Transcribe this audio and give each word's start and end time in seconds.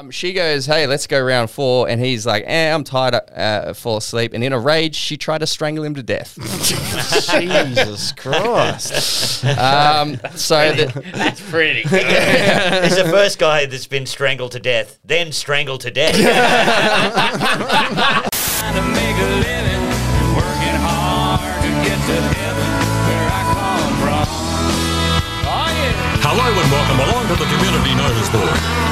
Um, 0.00 0.10
she 0.10 0.32
goes, 0.32 0.64
"Hey, 0.64 0.86
let's 0.86 1.06
go 1.06 1.20
round 1.20 1.50
four. 1.50 1.86
and 1.86 2.00
he's 2.02 2.24
like, 2.24 2.44
"Eh, 2.46 2.72
I'm 2.72 2.84
tired. 2.84 3.16
Uh, 3.36 3.74
fall 3.74 3.98
asleep." 3.98 4.32
And 4.32 4.42
in 4.42 4.54
a 4.54 4.58
rage, 4.58 4.96
she 4.96 5.18
tried 5.18 5.38
to 5.38 5.46
strangle 5.46 5.84
him 5.84 5.94
to 5.94 6.02
death. 6.02 6.38
Jesus 7.28 8.12
Christ. 8.12 9.44
um, 9.44 10.18
so 10.36 10.72
the, 10.72 10.86
That's 11.12 11.42
pretty 11.50 11.82
good. 11.88 12.02
It's 12.02 12.96
the 12.96 13.04
first 13.10 13.38
guy 13.38 13.66
that's 13.66 13.86
been 13.86 14.06
strangled 14.06 14.52
to 14.52 14.58
death, 14.60 14.98
then 15.04 15.32
strangled 15.32 15.82
to 15.82 15.90
death. 15.90 16.14
trying 16.16 16.30
to 18.76 18.82
make 18.96 19.16
a 19.20 19.28
living, 19.36 19.84
working 20.32 20.80
hard 20.80 21.60
to 21.60 21.68
get 21.84 22.00
to 22.08 22.16
heaven 22.40 22.70
where 23.04 23.28
I 23.28 23.42
come 23.52 23.92
from. 24.00 24.24
Oh 25.44 25.68
yeah. 25.76 26.24
Hello 26.24 26.46
and 26.48 26.70
welcome 26.72 27.00
along 27.04 27.28
to 27.28 27.34
the 27.36 27.44
Community 27.52 27.94
Notice 27.94 28.30
Board. 28.30 28.89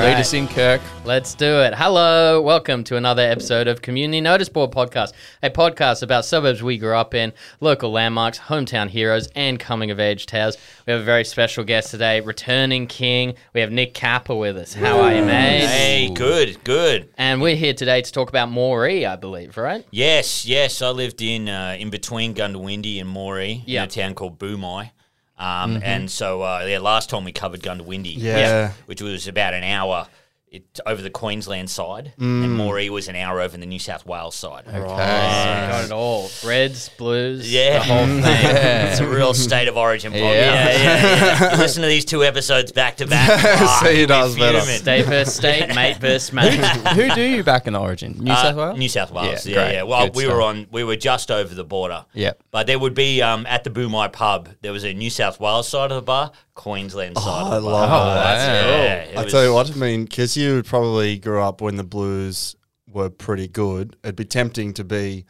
All 0.00 0.06
lead 0.06 0.16
us 0.18 0.32
in, 0.32 0.48
Kirk. 0.48 0.80
let's 1.04 1.34
do 1.34 1.60
it. 1.60 1.74
Hello, 1.74 2.40
welcome 2.40 2.82
to 2.84 2.96
another 2.96 3.20
episode 3.20 3.68
of 3.68 3.82
Community 3.82 4.22
Notice 4.22 4.48
Board 4.48 4.70
Podcast, 4.70 5.12
a 5.42 5.50
podcast 5.50 6.02
about 6.02 6.24
suburbs 6.24 6.62
we 6.62 6.78
grew 6.78 6.94
up 6.96 7.12
in, 7.12 7.34
local 7.60 7.92
landmarks, 7.92 8.38
hometown 8.38 8.88
heroes, 8.88 9.28
and 9.36 9.60
coming 9.60 9.90
of 9.90 10.00
age 10.00 10.24
tales. 10.24 10.56
We 10.86 10.92
have 10.94 11.02
a 11.02 11.04
very 11.04 11.24
special 11.26 11.64
guest 11.64 11.90
today, 11.90 12.20
returning 12.22 12.86
king. 12.86 13.34
We 13.52 13.60
have 13.60 13.70
Nick 13.72 13.92
Kappa 13.92 14.34
with 14.34 14.56
us. 14.56 14.72
How 14.72 15.00
are 15.00 15.12
you, 15.14 15.22
mate? 15.22 15.66
hey, 15.66 16.10
good, 16.14 16.64
good. 16.64 17.10
And 17.18 17.42
we're 17.42 17.56
here 17.56 17.74
today 17.74 18.00
to 18.00 18.10
talk 18.10 18.30
about 18.30 18.48
Moree, 18.48 19.06
I 19.06 19.16
believe, 19.16 19.58
right? 19.58 19.84
Yes, 19.90 20.46
yes. 20.46 20.80
I 20.80 20.88
lived 20.88 21.20
in 21.20 21.46
uh, 21.50 21.76
in 21.78 21.90
between 21.90 22.32
Goondiwindi 22.34 23.02
and 23.02 23.14
Moree 23.14 23.62
Yeah. 23.66 23.82
in 23.82 23.88
a 23.88 23.90
town 23.92 24.14
called 24.14 24.38
Boomi. 24.38 24.92
Um, 25.40 25.80
And 25.82 26.10
so, 26.10 26.42
uh, 26.42 26.64
yeah, 26.68 26.78
last 26.78 27.08
time 27.10 27.24
we 27.24 27.32
covered 27.32 27.62
Goondiwindi, 27.62 28.14
Yeah. 28.18 28.72
which 28.86 29.00
was 29.00 29.26
about 29.26 29.54
an 29.54 29.64
hour 29.64 30.06
it, 30.50 30.80
over 30.84 31.00
the 31.00 31.10
Queensland 31.10 31.70
side, 31.70 32.12
and 32.18 32.58
Moree 32.58 32.90
was 32.90 33.06
an 33.08 33.14
hour 33.16 33.40
over 33.40 33.56
the 33.56 33.66
New 33.66 33.78
South 33.78 34.04
Wales 34.04 34.34
side. 34.34 34.64
So 34.66 34.72
we 34.72 34.80
got 34.80 35.84
it 35.84 35.92
all. 35.92 36.28
Reds, 36.44 36.88
blues, 36.90 37.52
Yeah, 37.52 37.78
the 37.78 37.84
whole 37.84 38.06
thing. 38.06 38.22
it's 38.24 38.98
a 39.00 39.06
real 39.08 39.32
state 39.32 39.68
of 39.68 39.76
origin 39.76 40.12
podcast. 40.12 40.20
Yeah. 40.22 40.68
Yeah, 40.70 40.82
yeah, 40.82 41.50
yeah. 41.52 41.56
Listen 41.58 41.82
to 41.82 41.88
these 41.88 42.04
two 42.04 42.24
episodes 42.24 42.72
back 42.72 42.96
to 42.96 43.06
back. 43.06 43.30
Ah, 43.62 43.80
See 43.84 44.00
who 44.00 44.06
does 44.06 44.36
better. 44.36 44.58
fuming. 44.60 44.78
State 44.80 45.06
versus 45.06 45.34
state, 45.34 45.74
mate 45.74 45.98
versus 45.98 46.32
mate. 46.32 46.54
Who 46.94 47.14
do 47.14 47.22
you 47.22 47.44
back 47.44 47.66
in 47.66 47.76
Origin? 47.76 48.16
New 48.18 48.32
Uh, 48.32 48.42
South 48.42 48.56
Wales. 48.56 48.78
New 48.78 48.88
South 48.88 49.10
Wales. 49.12 49.46
Yeah, 49.46 49.56
Yeah, 49.66 49.72
yeah. 49.72 49.82
Well, 49.84 50.06
Good 50.06 50.16
we 50.16 50.22
stuff. 50.24 50.34
were 50.34 50.42
on. 50.42 50.66
We 50.72 50.82
were 50.84 50.96
just 50.96 51.30
over 51.30 51.54
the 51.54 51.64
border. 51.64 52.06
Yeah. 52.12 52.32
But 52.50 52.66
there 52.66 52.78
would 52.78 52.94
be 52.94 53.22
um, 53.22 53.46
at 53.46 53.62
the 53.64 53.70
Boomi 53.70 54.12
pub. 54.12 54.48
There 54.62 54.72
was 54.72 54.84
a 54.84 54.92
New 54.92 55.10
South 55.10 55.38
Wales 55.38 55.68
side 55.68 55.90
of 55.92 55.96
the 55.96 56.02
bar, 56.02 56.32
Queensland 56.60 57.16
side. 57.16 57.24
Oh, 57.46 57.50
I 57.52 57.58
love 57.58 57.88
bar. 57.90 58.10
Oh, 58.10 58.14
that's 58.14 58.46
Yeah, 58.46 58.62
cool. 59.04 59.12
it 59.12 59.18
I 59.18 59.24
was- 59.24 59.32
tell 59.32 59.44
you 59.44 59.54
what, 59.54 59.70
I 59.70 59.74
mean, 59.74 60.04
because 60.04 60.36
you 60.36 60.62
probably 60.62 61.18
grew 61.18 61.40
up 61.40 61.60
when 61.62 61.76
the 61.76 61.84
Blues 61.84 62.54
were 62.92 63.08
pretty 63.08 63.48
good. 63.48 63.96
It'd 64.04 64.16
be 64.16 64.24
tempting 64.24 64.74
to 64.74 64.84
be 64.84 65.24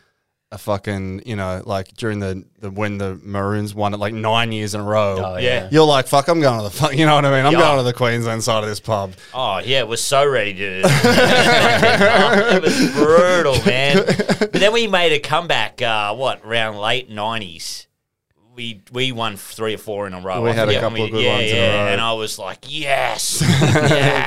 a 0.52 0.58
fucking, 0.58 1.22
you 1.24 1.36
know, 1.36 1.62
like 1.64 1.94
during 1.94 2.18
the, 2.18 2.42
the 2.58 2.72
when 2.72 2.98
the 2.98 3.14
Maroons 3.22 3.72
won 3.72 3.94
it 3.94 3.98
like 3.98 4.12
nine 4.12 4.50
years 4.50 4.74
in 4.74 4.80
a 4.80 4.84
row. 4.84 5.22
Oh, 5.24 5.36
Yeah. 5.36 5.68
You're 5.70 5.84
like, 5.86 6.08
fuck, 6.08 6.26
I'm 6.26 6.40
going 6.40 6.58
to 6.58 6.64
the 6.64 6.70
fuck, 6.70 6.92
you 6.96 7.06
know 7.06 7.14
what 7.14 7.24
I 7.24 7.30
mean? 7.30 7.46
I'm 7.46 7.52
Yeah. 7.52 7.60
going 7.60 7.76
to 7.78 7.84
the 7.84 7.92
Queensland 7.92 8.42
side 8.42 8.64
of 8.64 8.68
this 8.68 8.80
pub. 8.80 9.12
Oh 9.32 9.58
yeah, 9.58 9.84
we're 9.84 9.94
so 9.96 10.26
ready 10.28 10.54
to. 10.54 10.82
it 10.84 12.62
was 12.62 12.90
brutal, 12.92 13.64
man. 13.64 14.04
But 14.40 14.52
then 14.54 14.72
we 14.72 14.88
made 14.88 15.12
a 15.12 15.20
comeback. 15.20 15.80
Uh, 15.80 16.12
what 16.14 16.40
around 16.44 16.76
late 16.78 17.08
nineties? 17.08 17.86
We 18.56 18.82
we 18.92 19.12
won 19.12 19.36
three 19.36 19.74
or 19.74 19.78
four 19.78 20.06
in 20.06 20.12
a 20.12 20.20
row. 20.20 20.42
We 20.42 20.50
I 20.50 20.52
had 20.52 20.64
a 20.64 20.66
forget 20.66 20.82
how 20.82 20.88
couple 20.90 21.04
of 21.04 21.10
good 21.12 21.24
yeah, 21.24 21.32
ones 21.34 21.50
in 21.50 21.56
a 21.56 21.60
row. 21.60 21.88
And 21.92 22.00
I 22.00 22.12
was 22.14 22.38
like, 22.38 22.58
yes, 22.68 23.38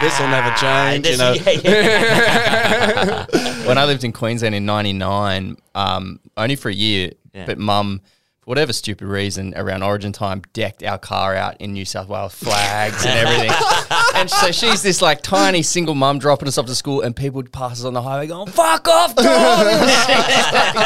This 0.02 0.20
will 0.20 0.30
never 0.30 0.56
change, 0.56 1.08
you 1.08 1.18
know. 1.18 1.34
Yeah, 1.34 1.60
yeah. 1.64 3.26
when 3.68 3.78
I 3.78 3.86
lived 3.86 4.04
in 4.04 4.12
Queensland 4.14 4.56
in 4.56 4.66
'99, 4.66 5.58
um, 5.76 6.20
only 6.38 6.56
for 6.56 6.70
a 6.70 6.74
year, 6.74 7.12
Yeah. 7.34 7.46
but 7.46 7.58
Mum, 7.60 8.02
for 8.40 8.46
whatever 8.52 8.72
stupid 8.74 9.08
reason, 9.08 9.54
around 9.58 9.84
Origin 9.84 10.14
time, 10.14 10.42
decked 10.54 10.84
our 10.84 10.98
car 10.98 11.36
out 11.36 11.58
in 11.60 11.74
New 11.74 11.86
South 11.86 12.08
Wales 12.08 12.34
flags 12.34 13.06
and 13.06 13.28
everything. 13.28 13.52
and 14.16 14.30
so 14.30 14.52
she's 14.52 14.82
this 14.82 15.02
like 15.02 15.22
tiny 15.22 15.62
single 15.64 15.96
mum 15.96 16.18
dropping 16.20 16.48
us 16.48 16.58
off 16.58 16.66
to 16.68 16.76
school, 16.76 17.02
and 17.02 17.14
people 17.16 17.36
would 17.38 17.52
pass 17.52 17.80
us 17.80 17.86
on 17.86 17.94
the 17.94 18.02
highway 18.02 18.28
going, 18.28 18.48
"Fuck 18.50 18.88
off, 18.88 19.16
Tom!" 19.16 19.26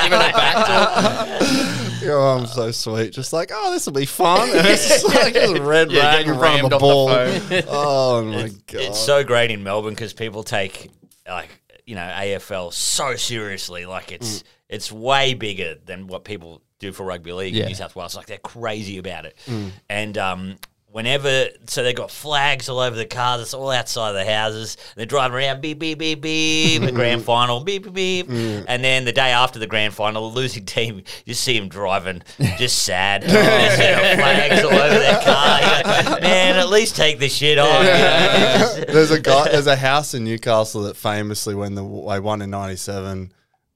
giving 0.01 0.19
it 0.19 0.33
back 0.33 0.65
to 0.65 1.45
her. 1.45 1.86
Your 2.07 2.19
mom's 2.19 2.53
so 2.53 2.71
sweet. 2.71 3.11
Just 3.13 3.33
like, 3.33 3.51
oh, 3.53 3.71
this 3.71 3.85
will 3.85 3.93
be 3.93 4.05
fun. 4.05 4.49
And 4.49 4.59
it's 4.67 4.87
just 4.87 5.05
like 5.05 5.33
just 5.33 5.55
a 5.55 5.61
red 5.61 5.91
Yeah, 5.91 6.03
rag 6.05 6.25
getting 6.25 6.33
in 6.33 6.39
front 6.39 6.55
of 6.55 6.61
rammed 6.61 6.73
a 6.73 6.75
off 6.75 6.79
the 6.79 6.79
ball. 6.79 7.07
phone. 7.09 7.63
Oh, 7.67 8.23
my 8.23 8.47
God. 8.47 8.81
It's 8.81 8.99
so 8.99 9.23
great 9.23 9.51
in 9.51 9.63
Melbourne 9.63 9.93
because 9.93 10.13
people 10.13 10.43
take 10.43 10.89
like 11.27 11.49
you 11.85 11.95
know 11.95 12.01
AFL 12.01 12.73
so 12.73 13.15
seriously. 13.15 13.85
Like 13.85 14.11
it's 14.11 14.43
it's 14.69 14.91
way 14.91 15.33
bigger 15.33 15.75
than 15.85 16.07
what 16.07 16.23
people 16.25 16.61
do 16.79 16.91
for 16.91 17.05
rugby 17.05 17.31
league 17.31 17.53
Yeah. 17.55 17.63
in 17.63 17.69
New 17.69 17.75
South 17.75 17.95
Wales. 17.95 18.15
Like 18.15 18.25
they're 18.27 18.37
crazy 18.37 18.97
about 18.97 19.25
it. 19.25 19.37
And 19.89 20.17
um, 20.17 20.55
whenever 20.97 21.49
so 21.67 21.83
they've 21.83 21.95
got 21.95 22.09
flags 22.09 22.67
all 22.69 22.79
over 22.79 22.95
the 22.95 23.05
cars. 23.05 23.39
It's 23.39 23.53
all 23.53 23.69
outside 23.69 24.13
the 24.13 24.25
houses. 24.25 24.77
They're 24.95 25.05
driving 25.05 25.37
around 25.37 25.61
beep 25.61 25.77
beep 25.77 25.99
beep 25.99 26.21
beep. 26.21 26.81
the 26.81 26.91
grand 26.91 27.21
mm. 27.21 27.25
final 27.25 27.63
beep 27.63 27.83
beep 27.83 27.93
beep. 27.93 28.27
Mm. 28.27 28.65
And 28.67 28.83
then 28.83 29.05
the 29.05 29.11
day 29.11 29.29
after 29.29 29.59
the 29.59 29.67
grand 29.67 29.93
final, 29.93 30.31
the 30.31 30.35
losing 30.35 30.65
team, 30.65 31.03
you 31.23 31.35
see 31.35 31.59
them 31.59 31.69
driving 31.69 32.23
just 32.57 32.81
sad. 32.81 33.21
There's, 33.27 33.75
flags 34.19 34.63
all 34.63 34.73
over 34.73 34.97
their 34.97 35.21
car. 35.21 35.59
You're 35.59 36.13
like, 36.13 36.21
Man, 36.23 36.55
at 36.55 36.69
least 36.69 36.95
take 36.95 37.19
the 37.19 37.29
shit 37.29 37.59
off. 37.59 37.83
you 37.83 38.85
know? 38.87 38.91
there's 38.91 39.11
a 39.11 39.19
guy. 39.19 39.51
There's 39.51 39.67
a 39.67 39.75
house 39.75 40.15
in 40.15 40.23
Newcastle 40.23 40.81
that 40.83 40.97
famously, 40.97 41.53
when 41.53 41.75
the 41.75 41.83
they 41.83 42.19
won 42.19 42.41
in 42.41 42.49
'97, 42.49 43.31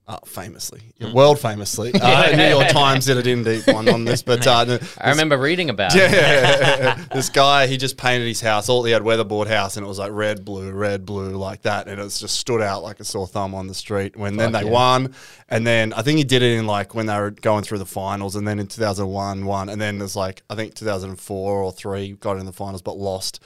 uh, 0.07 0.17
famously, 0.25 0.81
world 1.13 1.39
famously, 1.39 1.93
uh, 2.01 2.35
New 2.35 2.49
York 2.49 2.67
Times 2.69 3.05
did 3.05 3.17
it 3.17 3.27
in 3.27 3.43
deep 3.43 3.67
one 3.67 3.87
on 3.87 4.03
this, 4.03 4.21
but 4.23 4.45
uh, 4.45 4.79
I 4.97 5.11
remember 5.11 5.37
reading 5.37 5.69
about 5.69 5.95
it. 5.95 6.11
yeah, 6.11 7.05
this 7.13 7.29
guy 7.29 7.67
he 7.67 7.77
just 7.77 7.97
painted 7.97 8.27
his 8.27 8.41
house. 8.41 8.67
All 8.67 8.83
he 8.83 8.91
had 8.91 9.03
weatherboard 9.03 9.47
house, 9.47 9.77
and 9.77 9.85
it 9.85 9.87
was 9.87 9.99
like 9.99 10.11
red, 10.11 10.43
blue, 10.43 10.71
red, 10.71 11.05
blue, 11.05 11.37
like 11.37 11.61
that, 11.61 11.87
and 11.87 11.99
it 11.99 12.03
just 12.03 12.35
stood 12.35 12.61
out 12.61 12.83
like 12.83 12.99
a 12.99 13.03
sore 13.03 13.27
thumb 13.27 13.53
on 13.53 13.67
the 13.67 13.73
street. 13.73 14.17
When 14.17 14.37
then 14.37 14.51
they 14.51 14.65
won, 14.65 15.13
and 15.47 15.65
then 15.65 15.93
I 15.93 16.01
think 16.01 16.17
he 16.17 16.23
did 16.23 16.41
it 16.41 16.57
in 16.57 16.65
like 16.65 16.93
when 16.95 17.05
they 17.05 17.17
were 17.17 17.31
going 17.31 17.63
through 17.63 17.79
the 17.79 17.85
finals, 17.85 18.35
and 18.35 18.47
then 18.47 18.59
in 18.59 18.67
2001 18.67 19.45
won, 19.45 19.69
and 19.69 19.79
then 19.79 19.99
there's 19.99 20.15
like 20.15 20.43
I 20.49 20.55
think 20.55 20.73
2004 20.73 21.61
or 21.61 21.71
three 21.71 22.13
got 22.13 22.37
in 22.37 22.45
the 22.45 22.53
finals 22.53 22.81
but 22.81 22.97
lost. 22.97 23.41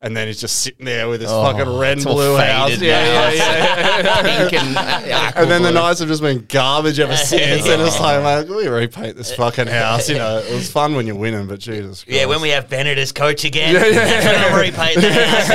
And 0.00 0.16
then 0.16 0.28
he's 0.28 0.40
just 0.40 0.60
sitting 0.62 0.86
there 0.86 1.08
with 1.08 1.20
his 1.20 1.28
fucking 1.30 1.76
red 1.76 1.96
and 1.98 2.06
blue 2.06 2.36
house. 2.36 2.68
faded 2.70 2.86
Yeah, 2.86 3.04
now. 3.04 3.30
yeah, 3.30 3.32
yeah. 4.22 4.48
Pink 4.48 4.52
and, 4.62 4.76
uh, 4.76 5.32
And 5.34 5.50
then 5.50 5.62
the 5.62 5.72
Knights 5.72 5.98
have 5.98 6.06
just 6.08 6.22
been 6.22 6.46
garbage 6.48 7.00
ever 7.00 7.16
since. 7.16 7.66
And 7.66 7.82
it's 7.82 7.98
like, 7.98 8.22
man, 8.22 8.46
can 8.46 8.54
we 8.54 8.68
repaint 8.68 9.16
this 9.16 9.34
fucking 9.34 9.66
house? 9.66 10.08
You 10.08 10.14
know, 10.18 10.38
it 10.38 10.54
was 10.54 10.70
fun 10.70 10.94
when 10.94 11.08
you're 11.08 11.16
winning, 11.16 11.48
but 11.48 11.58
Jesus. 11.58 12.04
Yeah, 12.06 12.26
when 12.26 12.40
we 12.40 12.50
have 12.50 12.70
Bennett 12.70 12.96
as 12.96 13.10
coach 13.10 13.44
again, 13.44 13.74
that's 13.74 14.24
when 14.24 14.36
I'll 14.36 14.60
repaint 14.60 15.00
the 15.00 15.12
house. 15.12 15.48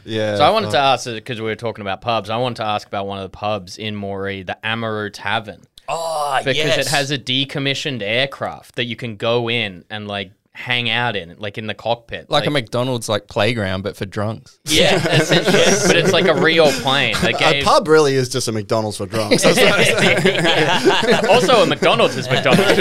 Yeah. 0.04 0.36
So 0.36 0.44
I 0.44 0.50
wanted 0.50 0.70
to 0.72 0.78
ask 0.78 1.04
because 1.06 1.40
we 1.40 1.46
were 1.46 1.54
talking 1.54 1.82
about 1.82 2.00
pubs. 2.00 2.30
I 2.30 2.36
wanted 2.36 2.56
to 2.56 2.64
ask 2.66 2.86
about 2.88 3.06
one 3.06 3.18
of 3.18 3.22
the 3.22 3.28
pubs 3.36 3.78
in 3.78 3.94
Moree, 3.94 4.44
the 4.44 4.58
Amaroo 4.64 5.10
Tavern, 5.12 5.62
Oh, 5.88 6.36
because 6.38 6.56
yes. 6.56 6.86
it 6.86 6.90
has 6.90 7.10
a 7.10 7.18
decommissioned 7.18 8.02
aircraft 8.02 8.76
that 8.76 8.84
you 8.86 8.96
can 8.96 9.16
go 9.16 9.48
in 9.48 9.84
and 9.90 10.08
like 10.08 10.32
hang 10.60 10.90
out 10.90 11.16
in, 11.16 11.34
like 11.38 11.56
in 11.58 11.66
the 11.66 11.74
cockpit, 11.74 12.28
like 12.28 12.46
a 12.46 12.50
McDonald's 12.50 13.08
like 13.08 13.26
playground, 13.26 13.82
but 13.82 13.96
for 13.96 14.04
drunks. 14.04 14.60
yeah, 14.66 14.96
essentially. 15.08 15.52
but 15.86 15.96
it's 15.96 16.12
like 16.12 16.26
a 16.26 16.34
real 16.34 16.70
plane. 16.70 17.14
They 17.22 17.32
a 17.32 17.38
gave 17.38 17.64
pub 17.64 17.88
really 17.88 18.14
is 18.14 18.28
just 18.28 18.46
a 18.46 18.52
McDonald's 18.52 18.98
for 18.98 19.06
drunks. 19.06 19.44
also 21.28 21.62
a 21.62 21.66
McDonald's 21.66 22.16
is 22.16 22.28
McDonald's. 22.28 22.70
if 22.70 22.78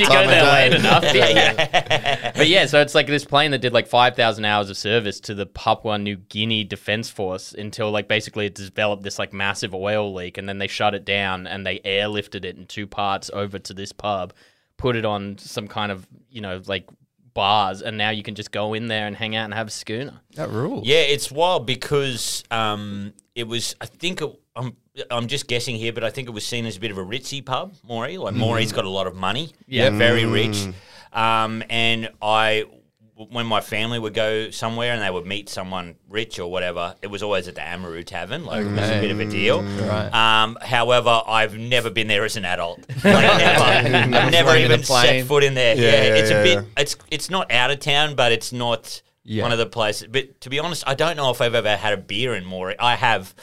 you 0.00 0.06
go 0.06 0.26
there 0.26 0.44
late 0.44 0.74
enough, 0.74 1.02
yeah, 1.04 1.28
yeah. 1.28 2.32
But 2.36 2.48
yeah, 2.48 2.66
so 2.66 2.80
it's 2.80 2.94
like 2.94 3.08
this 3.08 3.24
plane 3.24 3.50
that 3.50 3.60
did 3.60 3.72
like 3.72 3.88
five 3.88 4.14
thousand 4.14 4.44
hours 4.44 4.70
of 4.70 4.76
service 4.76 5.18
to 5.20 5.34
the 5.34 5.46
Papua 5.46 5.98
New 5.98 6.16
Guinea 6.16 6.64
Defense 6.64 7.10
Force 7.10 7.52
until 7.52 7.90
like 7.90 8.06
basically 8.08 8.46
it 8.46 8.54
developed 8.54 9.02
this 9.02 9.18
like 9.18 9.32
massive 9.32 9.74
oil 9.74 10.14
leak, 10.14 10.38
and 10.38 10.48
then 10.48 10.58
they 10.58 10.68
shut 10.68 10.94
it 10.94 11.04
down 11.04 11.46
and 11.46 11.66
they 11.66 11.80
airlifted 11.80 12.44
it 12.44 12.56
in 12.56 12.66
two 12.66 12.86
parts 12.86 13.30
over 13.32 13.58
to 13.58 13.74
this 13.74 13.92
pub, 13.92 14.32
put 14.76 14.96
it 14.96 15.04
on 15.04 15.38
some 15.38 15.68
kind 15.68 15.92
of 15.92 16.06
you 16.30 16.40
know 16.40 16.60
like 16.66 16.88
bars, 17.34 17.82
and 17.82 17.96
now 17.96 18.10
you 18.10 18.22
can 18.22 18.34
just 18.34 18.50
go 18.50 18.74
in 18.74 18.88
there 18.88 19.06
and 19.06 19.14
hang 19.14 19.36
out 19.36 19.44
and 19.44 19.54
have 19.54 19.68
a 19.68 19.70
schooner. 19.70 20.20
That 20.34 20.50
rules. 20.50 20.86
Yeah, 20.86 21.02
it's 21.02 21.30
wild 21.30 21.66
because 21.66 22.42
um, 22.50 23.12
it 23.34 23.46
was. 23.46 23.76
I 23.80 23.86
think 23.86 24.22
it, 24.22 24.30
I'm. 24.56 24.76
I'm 25.10 25.26
just 25.26 25.46
guessing 25.46 25.76
here, 25.76 25.92
but 25.92 26.04
I 26.04 26.10
think 26.10 26.26
it 26.26 26.30
was 26.30 26.46
seen 26.46 26.64
as 26.64 26.78
a 26.78 26.80
bit 26.80 26.90
of 26.90 26.96
a 26.96 27.04
ritzy 27.04 27.44
pub, 27.44 27.74
Moree. 27.86 28.18
Like 28.18 28.34
Moree's 28.34 28.72
got 28.72 28.86
a 28.86 28.90
lot 28.90 29.06
of 29.06 29.14
money. 29.14 29.52
Yeah. 29.66 29.90
very 29.90 30.24
rich. 30.24 30.66
Um, 31.12 31.62
and 31.68 32.08
I 32.22 32.64
when 33.16 33.46
my 33.46 33.62
family 33.62 33.98
would 33.98 34.12
go 34.12 34.50
somewhere 34.50 34.92
and 34.92 35.00
they 35.02 35.10
would 35.10 35.24
meet 35.26 35.48
someone 35.48 35.94
rich 36.08 36.38
or 36.38 36.50
whatever, 36.50 36.94
it 37.00 37.06
was 37.06 37.22
always 37.22 37.48
at 37.48 37.54
the 37.54 37.62
Amaroo 37.62 38.04
Tavern. 38.04 38.44
Like 38.44 38.66
it 38.66 38.70
was 38.72 38.90
a 38.90 39.00
bit 39.00 39.10
of 39.10 39.20
a 39.20 39.24
deal. 39.24 39.62
Right. 39.62 40.10
Um, 40.12 40.58
however, 40.60 41.22
I've 41.26 41.56
never 41.56 41.88
been 41.88 42.08
there 42.08 42.24
as 42.24 42.36
an 42.36 42.44
adult. 42.44 42.80
Like, 43.04 43.38
never. 43.38 43.64
I've 44.16 44.30
never 44.32 44.56
even 44.56 44.80
a 44.80 44.84
set 44.84 45.24
foot 45.26 45.44
in 45.44 45.54
there. 45.54 45.76
Yeah, 45.76 45.82
Yeah, 45.82 45.90
yeah, 45.90 46.14
it's 46.16 46.30
yeah, 46.30 46.36
a 46.36 46.42
bit. 46.44 46.54
yeah. 46.76 46.82
It's 46.82 46.96
it's 47.10 47.30
not 47.30 47.50
out 47.50 47.70
of 47.70 47.80
town, 47.80 48.16
but 48.16 48.32
it's 48.32 48.52
not 48.52 49.00
Yeah. 49.24 49.42
one 49.44 49.52
of 49.52 49.58
the 49.58 49.66
places. 49.66 50.08
But 50.08 50.38
to 50.42 50.50
be 50.50 50.58
honest, 50.58 50.84
I 50.86 50.94
don't 50.94 51.16
know 51.16 51.30
if 51.30 51.40
I've 51.40 51.54
ever 51.54 51.74
had 51.76 51.94
a 51.94 51.96
beer 51.96 52.34
in 52.34 52.44
Moree. 52.44 52.76
I 52.78 52.96
have. 52.96 53.34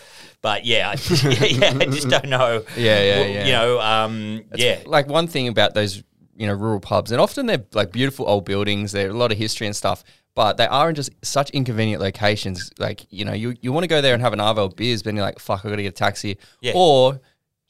But 0.44 0.66
yeah, 0.66 0.90
I 0.90 0.96
just, 0.98 1.24
yeah, 1.52 1.74
I 1.80 1.86
just 1.86 2.10
don't 2.10 2.28
know. 2.30 2.64
Yeah, 2.78 3.02
yeah, 3.02 3.20
Well, 3.22 3.30
yeah. 3.30 3.46
You 3.46 3.52
know, 3.54 3.80
um, 3.80 4.44
yeah, 4.56 4.82
like 4.86 5.08
one 5.08 5.28
thing 5.28 5.48
about 5.48 5.74
those 5.74 6.04
you 6.36 6.48
know 6.48 6.54
rural 6.54 6.80
pubs, 6.80 7.12
and 7.12 7.20
often 7.22 7.46
they're 7.46 7.64
like 7.74 7.92
beautiful 7.92 8.28
old 8.28 8.46
buildings. 8.46 8.92
They're 8.92 9.10
a 9.10 9.14
lot 9.14 9.32
of 9.32 9.38
history 9.38 9.68
and 9.68 9.76
stuff, 9.76 10.04
but 10.36 10.58
they 10.58 10.68
are 10.68 10.90
in 10.90 10.96
just 10.96 11.12
such 11.24 11.50
inconvenient 11.52 12.02
locations. 12.02 12.72
Like 12.80 13.06
you 13.12 13.26
know, 13.26 13.34
you, 13.34 13.56
you 13.62 13.72
want 13.72 13.84
to 13.84 13.88
go 13.88 14.02
there 14.02 14.14
and 14.14 14.22
have 14.24 14.34
an 14.34 14.40
Arvo 14.40 14.76
beers, 14.76 15.04
but 15.04 15.14
you're 15.14 15.24
like, 15.24 15.40
fuck, 15.40 15.66
I 15.66 15.70
got 15.70 15.76
to 15.78 15.84
get 15.84 15.90
a 15.90 15.92
taxi, 15.92 16.38
Yeah. 16.62 16.74
or 16.76 17.20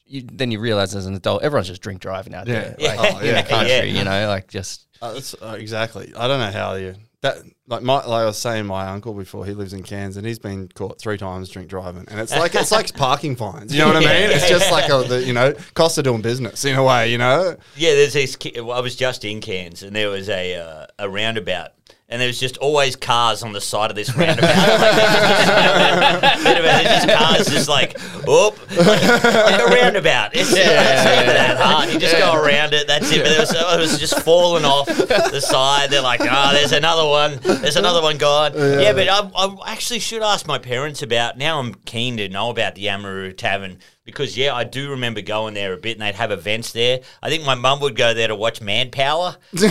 you, 0.06 0.22
then 0.32 0.50
you 0.50 0.60
realize 0.60 0.94
as 0.94 1.06
an 1.06 1.14
adult, 1.14 1.42
everyone's 1.42 1.68
just 1.68 1.80
drink 1.82 2.00
driving 2.00 2.34
out 2.34 2.46
there, 2.46 2.74
Yeah. 2.78 2.94
like 2.94 3.14
Oh, 3.14 3.18
in 3.20 3.34
the 3.34 3.42
country. 3.48 3.70
Yeah. 3.70 3.82
You 3.84 4.04
know, 4.04 4.28
like 4.28 4.48
just 4.48 4.86
Uh, 5.00 5.12
that's, 5.14 5.34
uh, 5.42 5.56
exactly. 5.58 6.12
I 6.16 6.28
don't 6.28 6.40
know 6.40 6.50
how 6.52 6.74
you 6.74 6.94
that 7.24 7.38
like 7.66 7.82
my 7.82 7.94
like 7.94 8.22
I 8.22 8.24
was 8.26 8.36
saying 8.36 8.66
my 8.66 8.86
uncle 8.86 9.14
before 9.14 9.46
he 9.46 9.52
lives 9.52 9.72
in 9.72 9.82
Cairns 9.82 10.18
and 10.18 10.26
he's 10.26 10.38
been 10.38 10.68
caught 10.68 11.00
three 11.00 11.16
times 11.16 11.48
drink 11.48 11.68
driving 11.70 12.04
and 12.08 12.20
it's 12.20 12.32
like 12.32 12.54
it's 12.54 12.70
like 12.70 12.94
parking 12.96 13.34
fines. 13.34 13.72
You 13.72 13.80
know 13.80 13.86
what 13.86 13.96
I 13.96 14.00
mean? 14.00 14.30
It's 14.30 14.46
just 14.46 14.70
like 14.70 14.90
a, 14.90 15.08
the 15.08 15.22
you 15.22 15.32
know 15.32 15.54
cost 15.72 15.96
of 15.96 16.04
doing 16.04 16.20
business 16.20 16.66
in 16.66 16.76
a 16.76 16.84
way. 16.84 17.10
You 17.10 17.16
know. 17.16 17.56
Yeah, 17.76 17.94
there's 17.94 18.12
this. 18.12 18.36
well, 18.56 18.72
I 18.72 18.80
was 18.80 18.94
just 18.94 19.24
in 19.24 19.40
Cairns, 19.40 19.82
and 19.82 19.96
there 19.96 20.10
was 20.10 20.28
a 20.28 20.54
uh, 20.54 20.86
a 20.98 21.08
roundabout, 21.08 21.70
and 22.14 22.20
there 22.20 22.28
was 22.28 22.38
just 22.38 22.58
always 22.58 22.94
cars 22.94 23.42
on 23.42 23.52
the 23.52 23.60
side 23.60 23.90
of 23.90 23.96
this 23.96 24.14
roundabout. 24.16 24.56
like, 24.56 26.52
there's 26.62 26.84
just 27.04 27.08
cars, 27.08 27.46
just 27.48 27.68
like, 27.68 27.98
oop, 28.28 28.56
like, 28.76 29.02
like 29.02 29.60
a 29.60 29.66
roundabout. 29.66 30.30
It's, 30.32 30.52
it's 30.52 30.54
never 30.54 31.32
that 31.32 31.56
hard. 31.58 31.92
You 31.92 31.98
just 31.98 32.16
go 32.16 32.32
around 32.34 32.72
it. 32.72 32.86
That's 32.86 33.10
it. 33.10 33.24
But 33.24 33.32
it 33.32 33.40
was, 33.40 33.50
it 33.50 33.80
was 33.80 33.98
just 33.98 34.20
falling 34.20 34.64
off 34.64 34.86
the 34.86 35.40
side. 35.40 35.90
They're 35.90 36.02
like, 36.02 36.20
oh, 36.22 36.52
there's 36.52 36.70
another 36.70 37.04
one. 37.04 37.40
There's 37.42 37.74
another 37.74 38.00
one 38.00 38.16
gone. 38.16 38.52
Yeah, 38.54 38.92
but 38.92 39.08
I, 39.08 39.28
I 39.34 39.72
actually 39.72 39.98
should 39.98 40.22
ask 40.22 40.46
my 40.46 40.58
parents 40.58 41.02
about. 41.02 41.36
Now 41.36 41.58
I'm 41.58 41.74
keen 41.74 42.16
to 42.18 42.28
know 42.28 42.48
about 42.48 42.76
the 42.76 42.86
Amaroo 42.86 43.36
Tavern. 43.36 43.80
Because 44.04 44.36
yeah, 44.36 44.54
I 44.54 44.64
do 44.64 44.90
remember 44.90 45.22
going 45.22 45.54
there 45.54 45.72
a 45.72 45.78
bit, 45.78 45.92
and 45.92 46.02
they'd 46.02 46.14
have 46.14 46.30
events 46.30 46.72
there. 46.72 47.00
I 47.22 47.30
think 47.30 47.46
my 47.46 47.54
mum 47.54 47.80
would 47.80 47.96
go 47.96 48.12
there 48.12 48.28
to 48.28 48.36
watch 48.36 48.60
Manpower. 48.60 49.36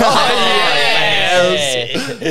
Oh, 1.35 1.55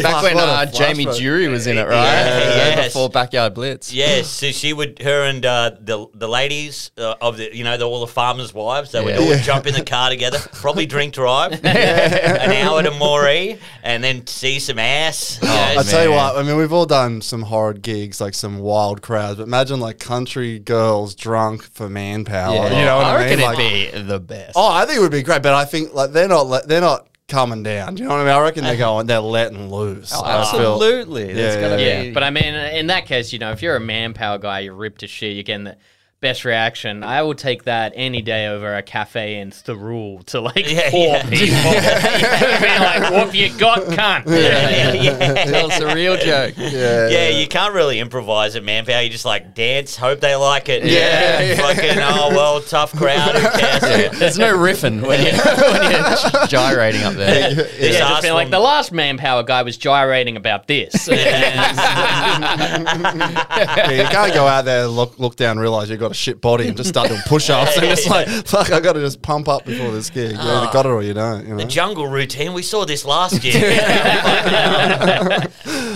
back 0.03 0.23
when 0.23 0.39
uh, 0.39 0.67
Jamie 0.67 1.07
flashback. 1.07 1.19
Durie 1.19 1.49
was 1.49 1.67
in 1.67 1.79
it, 1.79 1.83
right? 1.83 1.93
Yeah, 2.05 2.39
Yeah, 2.39 2.57
yes. 2.77 2.87
Before 2.93 3.09
Backyard 3.09 3.55
Blitz. 3.55 3.93
Yes, 3.93 4.29
so 4.29 4.51
she 4.51 4.73
would, 4.73 5.01
her 5.03 5.25
and 5.25 5.45
uh, 5.45 5.73
the 5.81 6.07
the 6.15 6.29
ladies 6.29 6.91
uh, 6.99 7.15
of 7.21 7.37
the, 7.37 7.55
you 7.55 7.65
know, 7.65 7.77
the, 7.77 7.85
all 7.85 8.01
the 8.01 8.07
farmers' 8.07 8.53
wives, 8.55 8.93
they 8.93 9.03
would 9.05 9.15
Yeah. 9.15 9.21
all 9.37 9.37
jump 9.43 9.67
in 9.67 9.75
the 9.75 9.85
car 9.85 10.11
together, 10.11 10.39
probably 10.55 10.87
drink 10.87 11.15
drive, 11.15 11.53
an 11.65 12.53
hour 12.67 12.83
to 12.83 12.91
Moree, 12.91 13.59
and 13.83 14.03
then 14.03 14.27
see 14.27 14.59
some 14.59 14.79
ass. 14.79 15.39
you 15.43 15.49
know, 15.49 15.75
I 15.79 15.83
tell 15.83 16.05
you 16.05 16.11
what, 16.13 16.37
I 16.37 16.43
mean, 16.43 16.57
we've 16.57 16.73
all 16.73 16.87
done 16.87 17.21
some 17.23 17.43
horrid 17.43 17.83
gigs, 17.83 18.21
like 18.21 18.35
some 18.35 18.59
wild 18.59 19.03
crowds. 19.03 19.37
But 19.39 19.45
imagine 19.45 19.81
like 19.81 19.99
country 19.99 20.59
girls 20.59 21.15
drunk 21.15 21.63
for 21.65 21.89
manpower. 21.89 22.55
Yeah. 22.55 22.79
You 22.79 22.85
know 22.85 22.97
what 22.97 23.07
I, 23.07 23.15
reckon 23.17 23.39
mean? 23.39 23.47
Like, 23.47 23.59
it'd 23.59 23.93
be 24.03 24.09
the 24.09 24.21
best. 24.21 24.53
oh, 24.57 24.71
I 24.71 24.85
think 24.87 24.99
it 24.99 25.01
would 25.01 25.11
be 25.13 25.23
great, 25.23 25.43
but 25.43 25.55
I 25.55 25.65
think 25.65 25.95
like 25.95 26.13
they're 26.13 26.29
not 26.29 26.47
le- 26.47 26.67
they're 26.67 26.81
not 26.81 27.07
coming 27.32 27.62
down. 27.62 27.94
Do 27.94 28.02
you 28.02 28.08
know 28.08 28.14
what 28.14 28.20
I 28.23 28.25
mean? 28.25 28.34
I 28.34 28.40
reckon 28.40 28.62
they're 28.64 28.76
going, 28.88 29.06
they're 29.06 29.20
letting 29.20 29.70
loose. 29.73 30.12
Oh, 30.14 30.23
I 30.23 30.44
feel- 30.52 30.75
absolutely. 30.75 31.32
There's 31.32 31.56
Yeah, 31.56 31.61
gonna 31.70 31.82
Yeah, 31.82 32.02
be. 32.02 32.12
but 32.12 32.23
I 32.23 32.31
mean, 32.31 32.55
in 32.55 32.87
that 32.88 33.06
case, 33.06 33.32
you 33.32 33.38
know, 33.38 33.50
if 33.52 33.62
you're 33.62 33.76
a 33.76 33.81
manpower 33.81 34.38
guy, 34.38 34.61
you're 34.61 34.75
ripped 34.75 35.00
to 35.00 35.06
shit. 35.06 35.32
You're 35.34 35.43
getting 35.43 35.64
the 35.64 35.76
best 36.23 36.45
reaction. 36.47 37.03
I 37.05 37.21
will 37.23 37.35
take 37.35 37.65
that 37.65 37.93
any 37.95 38.23
day 38.23 38.47
over 38.47 38.75
a 38.77 38.83
cafe 38.83 39.39
in 39.41 39.51
Thirroul 39.51 40.25
to 40.27 40.41
like 40.41 40.71
Yeah, 40.71 40.89
four 40.91 41.07
yeah. 41.09 41.23
people. 41.29 41.73
Being 42.63 42.81
like, 42.81 43.11
"What 43.13 43.35
you 43.35 43.51
got, 43.59 43.81
cunt?" 43.89 44.25
yeah, 44.27 44.93
yeah. 44.93 45.45
Tell 45.45 45.71
us 45.71 45.81
a 45.81 45.95
real 45.95 46.17
joke. 46.17 46.55
yeah, 46.57 47.09
Yeah, 47.09 47.29
you 47.29 47.47
can't 47.49 47.75
really 47.75 47.99
improvise 47.99 48.57
at 48.57 48.63
Manpower. 48.65 49.03
You 49.03 49.11
just 49.11 49.25
like 49.27 49.55
dance, 49.55 49.97
hope 49.97 50.21
they 50.21 50.35
like 50.37 50.69
it. 50.71 50.85
Yeah, 50.85 51.41
yeah. 51.43 51.55
Fucking, 51.57 51.99
oh, 51.99 52.29
well, 52.31 52.61
tough 52.63 52.93
crowd. 52.97 53.35
Who 53.35 53.49
cares? 53.61 54.19
There's 54.19 54.39
no 54.39 54.57
riffing 54.57 55.03
when 55.07 55.21
you're, 55.25 55.33
when 55.73 55.91
you're 55.91 56.47
gyrating 56.47 57.03
up 57.03 57.15
there. 57.15 57.53
This 57.55 57.81
Yeah, 57.95 57.99
just 57.99 58.03
ass 58.13 58.23
being 58.23 58.35
like 58.35 58.51
the 58.51 58.61
last 58.61 58.93
manpower 58.93 59.43
guy 59.43 59.63
was 59.63 59.77
gyrating 59.77 60.37
about 60.37 60.69
this. 60.69 61.09
Yeah, 61.09 61.73
you 63.91 64.05
can't 64.09 64.33
go 64.33 64.47
out 64.47 64.65
there, 64.65 64.87
look 64.87 65.19
look 65.19 65.37
down, 65.37 65.59
realize 65.59 65.91
you've 65.91 66.01
got 66.01 66.12
a 66.12 66.14
shit 66.14 66.41
body, 66.41 66.69
and 66.69 66.76
just 66.76 66.88
start 66.91 67.09
doing 67.09 67.20
push 67.26 67.50
ups. 67.50 67.76
And 67.76 67.87
it's 67.87 68.06
like, 68.17 68.29
fuck, 68.47 68.70
I 68.73 68.81
got 68.81 68.93
to 68.94 69.00
just 69.00 69.20
pump 69.23 69.49
up 69.49 69.64
before 69.64 69.91
this 69.91 70.09
gig. 70.11 70.32
You 70.32 70.38
either 70.38 70.73
got 70.73 70.87
it 70.87 70.91
or 70.91 71.03
you 71.03 71.12
don't. 71.14 71.43
You 71.44 71.50
know? 71.55 71.56
The 71.59 71.64
jungle 71.64 72.06
routine. 72.06 72.53
We 72.55 72.62
saw 72.62 72.85
this 72.85 73.05
last 73.05 73.43
year. 73.44 73.61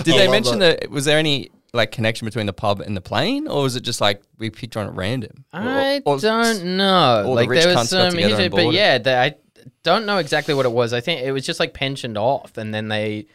Did 0.03 0.05
they 0.17 0.27
mention 0.27 0.59
that? 0.59 0.89
Was 0.89 1.05
there 1.05 1.17
any 1.17 1.49
like 1.73 1.91
connection 1.91 2.25
between 2.25 2.45
the 2.45 2.53
pub 2.53 2.79
and 2.81 2.95
the 2.95 3.01
plane, 3.01 3.47
or 3.47 3.63
was 3.63 3.75
it 3.75 3.81
just 3.81 4.01
like 4.01 4.21
we 4.37 4.49
picked 4.49 4.77
on 4.77 4.87
at 4.87 4.95
random? 4.95 5.45
I 5.53 6.01
Or- 6.05 6.15
or- 6.15 6.19
don't 6.19 6.77
know. 6.77 7.23
all 7.23 7.23
the 7.23 7.29
like 7.29 7.49
rich 7.49 7.63
there 7.63 7.73
cunts 7.75 7.79
was 7.79 7.91
got 7.91 8.01
some 8.03 8.11
together 8.11 8.35
history, 8.41 8.49
but 8.49 8.73
yeah, 8.73 8.97
they, 8.97 9.15
I 9.15 9.35
don't 9.83 10.05
know 10.05 10.17
exactly 10.17 10.53
what 10.53 10.65
it 10.65 10.71
was. 10.71 10.93
I 10.93 11.01
think 11.01 11.21
it 11.21 11.31
was 11.31 11.45
just 11.45 11.59
like 11.59 11.73
pensioned 11.73 12.17
off, 12.17 12.57
and 12.57 12.73
then 12.73 12.87
they, 12.87 13.27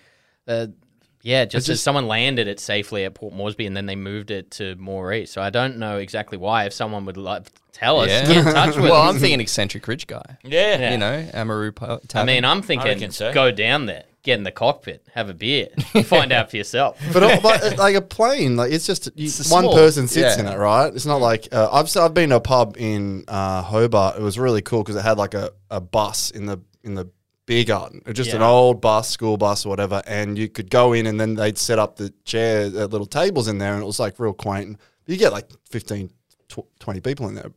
uh, 0.48 0.66
yeah, 1.22 1.44
just, 1.44 1.68
as 1.68 1.74
just- 1.76 1.84
someone 1.84 2.06
landed 2.06 2.48
it 2.48 2.60
safely 2.60 3.04
at 3.04 3.14
Port 3.14 3.32
Moresby, 3.34 3.66
and 3.66 3.76
then 3.76 3.86
they 3.86 3.96
moved 3.96 4.30
it 4.30 4.50
to 4.52 4.76
Moree. 4.76 5.26
So 5.28 5.40
I 5.40 5.50
don't 5.50 5.78
know 5.78 5.98
exactly 5.98 6.36
why. 6.38 6.64
If 6.66 6.72
someone 6.72 7.04
would 7.06 7.16
like 7.16 7.46
tell 7.72 8.00
us, 8.00 8.08
Yeah. 8.08 8.26
get 8.26 8.36
in 8.46 8.52
touch 8.52 8.76
with 8.76 8.84
well, 8.90 9.02
us. 9.02 9.14
I'm 9.14 9.20
thinking 9.20 9.40
eccentric 9.40 9.86
rich 9.88 10.06
guy. 10.06 10.22
yeah. 10.44 10.78
Yeah. 10.78 10.90
You 10.92 10.98
know, 10.98 11.28
Amaroo. 11.34 11.74
Pu- 11.74 12.18
I 12.18 12.24
mean, 12.24 12.44
I'm 12.44 12.60
thinking 12.62 13.10
so. 13.10 13.32
go 13.32 13.50
down 13.50 13.86
there, 13.86 14.04
get 14.22 14.36
in 14.38 14.44
the 14.44 14.50
cockpit, 14.52 15.04
have 15.14 15.28
a 15.28 15.34
beer, 15.34 15.68
find 16.04 16.32
out 16.32 16.50
for 16.50 16.56
yourself. 16.58 16.98
But, 17.12 17.22
all, 17.22 17.40
but 17.40 17.78
like 17.78 17.94
a 17.96 18.02
plane, 18.02 18.56
like 18.56 18.72
it's 18.72 18.86
just 18.86 19.06
you, 19.14 19.26
It's 19.26 19.50
one 19.50 19.62
small. 19.64 19.74
person 19.74 20.08
sits 20.08 20.36
Yeah. 20.36 20.40
in 20.46 20.52
it, 20.52 20.56
right? 20.58 20.92
It's 20.94 21.06
not 21.06 21.20
like 21.20 21.48
uh, 21.52 21.68
I've 21.72 21.86
s- 21.86 21.96
I've 21.96 22.14
been 22.14 22.30
to 22.30 22.36
a 22.36 22.40
pub 22.40 22.76
in 22.78 23.24
uh, 23.28 23.62
Hobart. 23.62 24.16
It 24.16 24.22
was 24.22 24.38
really 24.38 24.60
cool 24.62 24.82
because 24.82 24.96
it 24.96 25.02
had 25.02 25.18
like 25.18 25.34
a, 25.34 25.50
a 25.70 25.80
bus 25.80 26.30
in 26.30 26.46
the 26.46 26.60
in 26.84 26.94
the 26.94 27.08
beer 27.46 27.64
garden, 27.64 27.98
It 28.06 28.08
was 28.08 28.16
just 28.16 28.32
an 28.32 28.42
old 28.42 28.80
bus, 28.80 29.08
school 29.10 29.36
bus 29.36 29.66
or 29.66 29.68
whatever, 29.70 30.02
and 30.06 30.38
you 30.38 30.48
could 30.48 30.70
go 30.70 30.92
in 30.92 31.06
and 31.06 31.20
then 31.20 31.34
they'd 31.34 31.58
set 31.58 31.78
up 31.78 31.96
the 31.96 32.12
chairs, 32.24 32.74
uh, 32.74 32.86
little 32.86 33.06
tables 33.06 33.48
in 33.48 33.58
there, 33.58 33.74
and 33.74 33.82
it 33.82 33.86
was 33.86 33.98
like 34.00 34.18
real 34.20 34.32
quaint. 34.32 34.78
You 35.06 35.16
get 35.16 35.32
like 35.32 35.48
15, 35.70 36.10
tw- 36.48 36.60
20 36.78 37.00
people 37.00 37.28
in 37.28 37.34
there. 37.34 37.50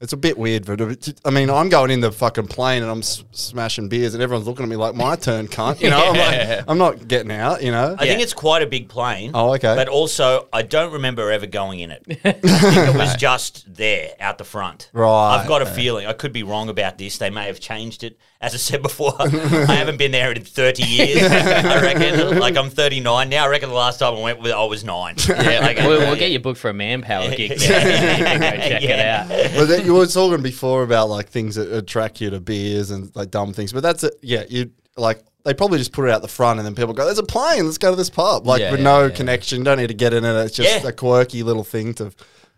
It's 0.00 0.12
a 0.12 0.16
bit 0.16 0.36
weird, 0.36 0.66
but 0.66 0.80
I 1.24 1.30
mean, 1.30 1.48
I'm 1.48 1.68
going 1.68 1.92
in 1.92 2.00
the 2.00 2.10
fucking 2.10 2.48
plane 2.48 2.82
and 2.82 2.90
I'm 2.90 2.98
s- 2.98 3.22
smashing 3.30 3.88
beers, 3.88 4.14
and 4.14 4.22
everyone's 4.22 4.48
looking 4.48 4.64
at 4.64 4.68
me 4.68 4.74
like, 4.74 4.96
"My 4.96 5.14
turn, 5.14 5.46
cunt." 5.46 5.80
You 5.80 5.90
know, 5.90 6.10
I'm 6.10 6.16
like, 6.16 6.64
I'm 6.68 6.76
not 6.76 7.06
getting 7.06 7.30
out. 7.30 7.62
You 7.62 7.70
know, 7.70 7.94
I 7.96 8.06
think 8.08 8.20
it's 8.20 8.34
quite 8.34 8.62
a 8.62 8.66
big 8.66 8.88
plane. 8.88 9.30
Oh, 9.32 9.54
okay. 9.54 9.76
But 9.76 9.86
also, 9.88 10.48
I 10.52 10.62
don't 10.62 10.92
remember 10.94 11.30
ever 11.30 11.46
going 11.46 11.78
in 11.78 11.92
it. 11.92 12.02
It 12.24 12.96
was 12.96 13.14
just 13.14 13.72
there 13.72 14.10
out 14.18 14.38
the 14.38 14.44
front. 14.44 14.90
Right. 14.92 15.36
I've 15.36 15.46
got 15.46 15.62
a 15.62 15.66
feeling. 15.66 16.04
I 16.08 16.14
could 16.14 16.32
be 16.32 16.42
wrong 16.42 16.68
about 16.68 16.98
this. 16.98 17.18
They 17.18 17.30
may 17.30 17.46
have 17.46 17.60
changed 17.60 18.02
it. 18.02 18.18
As 18.42 18.54
I 18.54 18.56
said 18.56 18.82
before, 18.82 19.14
I 19.20 19.74
haven't 19.76 19.98
been 19.98 20.10
there 20.10 20.32
in 20.32 20.42
30 20.42 20.82
years. 20.82 21.22
I 21.32 21.80
reckon. 21.80 22.40
Like, 22.40 22.56
I'm 22.56 22.70
39 22.70 23.28
now. 23.28 23.44
I 23.44 23.48
reckon 23.48 23.68
the 23.68 23.74
last 23.76 23.98
time 24.00 24.14
I 24.16 24.20
went, 24.20 24.44
I 24.44 24.64
was 24.64 24.82
nine. 24.84 25.14
Yeah, 25.28 25.60
like, 25.60 25.76
we'll, 25.78 26.00
we'll 26.00 26.16
get 26.16 26.32
you 26.32 26.40
booked 26.40 26.58
for 26.58 26.68
a 26.68 26.74
manpower 26.74 27.30
gig. 27.30 27.50
Go 27.50 27.56
check 27.56 28.82
it 28.82 28.98
out. 28.98 29.28
well, 29.28 29.66
then 29.66 29.84
you 29.86 29.94
were 29.94 30.06
talking 30.06 30.42
before 30.42 30.82
about 30.82 31.08
like 31.08 31.28
things 31.28 31.54
that 31.54 31.72
attract 31.72 32.20
you 32.20 32.30
to 32.30 32.40
beers 32.40 32.90
and 32.90 33.14
like 33.14 33.30
dumb 33.30 33.52
things, 33.52 33.72
but 33.72 33.82
that's 33.82 34.02
it. 34.04 34.14
Yeah, 34.22 34.44
you 34.48 34.72
like 34.96 35.22
they 35.44 35.54
probably 35.54 35.78
just 35.78 35.92
put 35.92 36.04
it 36.08 36.10
out 36.10 36.22
the 36.22 36.28
front, 36.28 36.58
and 36.58 36.66
then 36.66 36.74
people 36.74 36.92
go, 36.94 37.04
"There's 37.04 37.18
a 37.18 37.22
plane. 37.24 37.64
Let's 37.64 37.78
go 37.78 37.90
to 37.90 37.96
this 37.96 38.10
pub." 38.10 38.46
Like 38.46 38.60
Yeah, 38.60 38.70
with 38.72 38.80
yeah, 38.80 38.84
no 38.84 39.06
yeah. 39.06 39.14
connection, 39.14 39.62
don't 39.64 39.78
need 39.78 39.88
to 39.88 39.94
get 39.94 40.12
in 40.14 40.24
it. 40.24 40.34
It's 40.44 40.56
just 40.56 40.82
Yeah. 40.82 40.88
a 40.88 40.92
quirky 40.92 41.42
little 41.42 41.64
thing 41.64 41.94
to, 41.94 42.12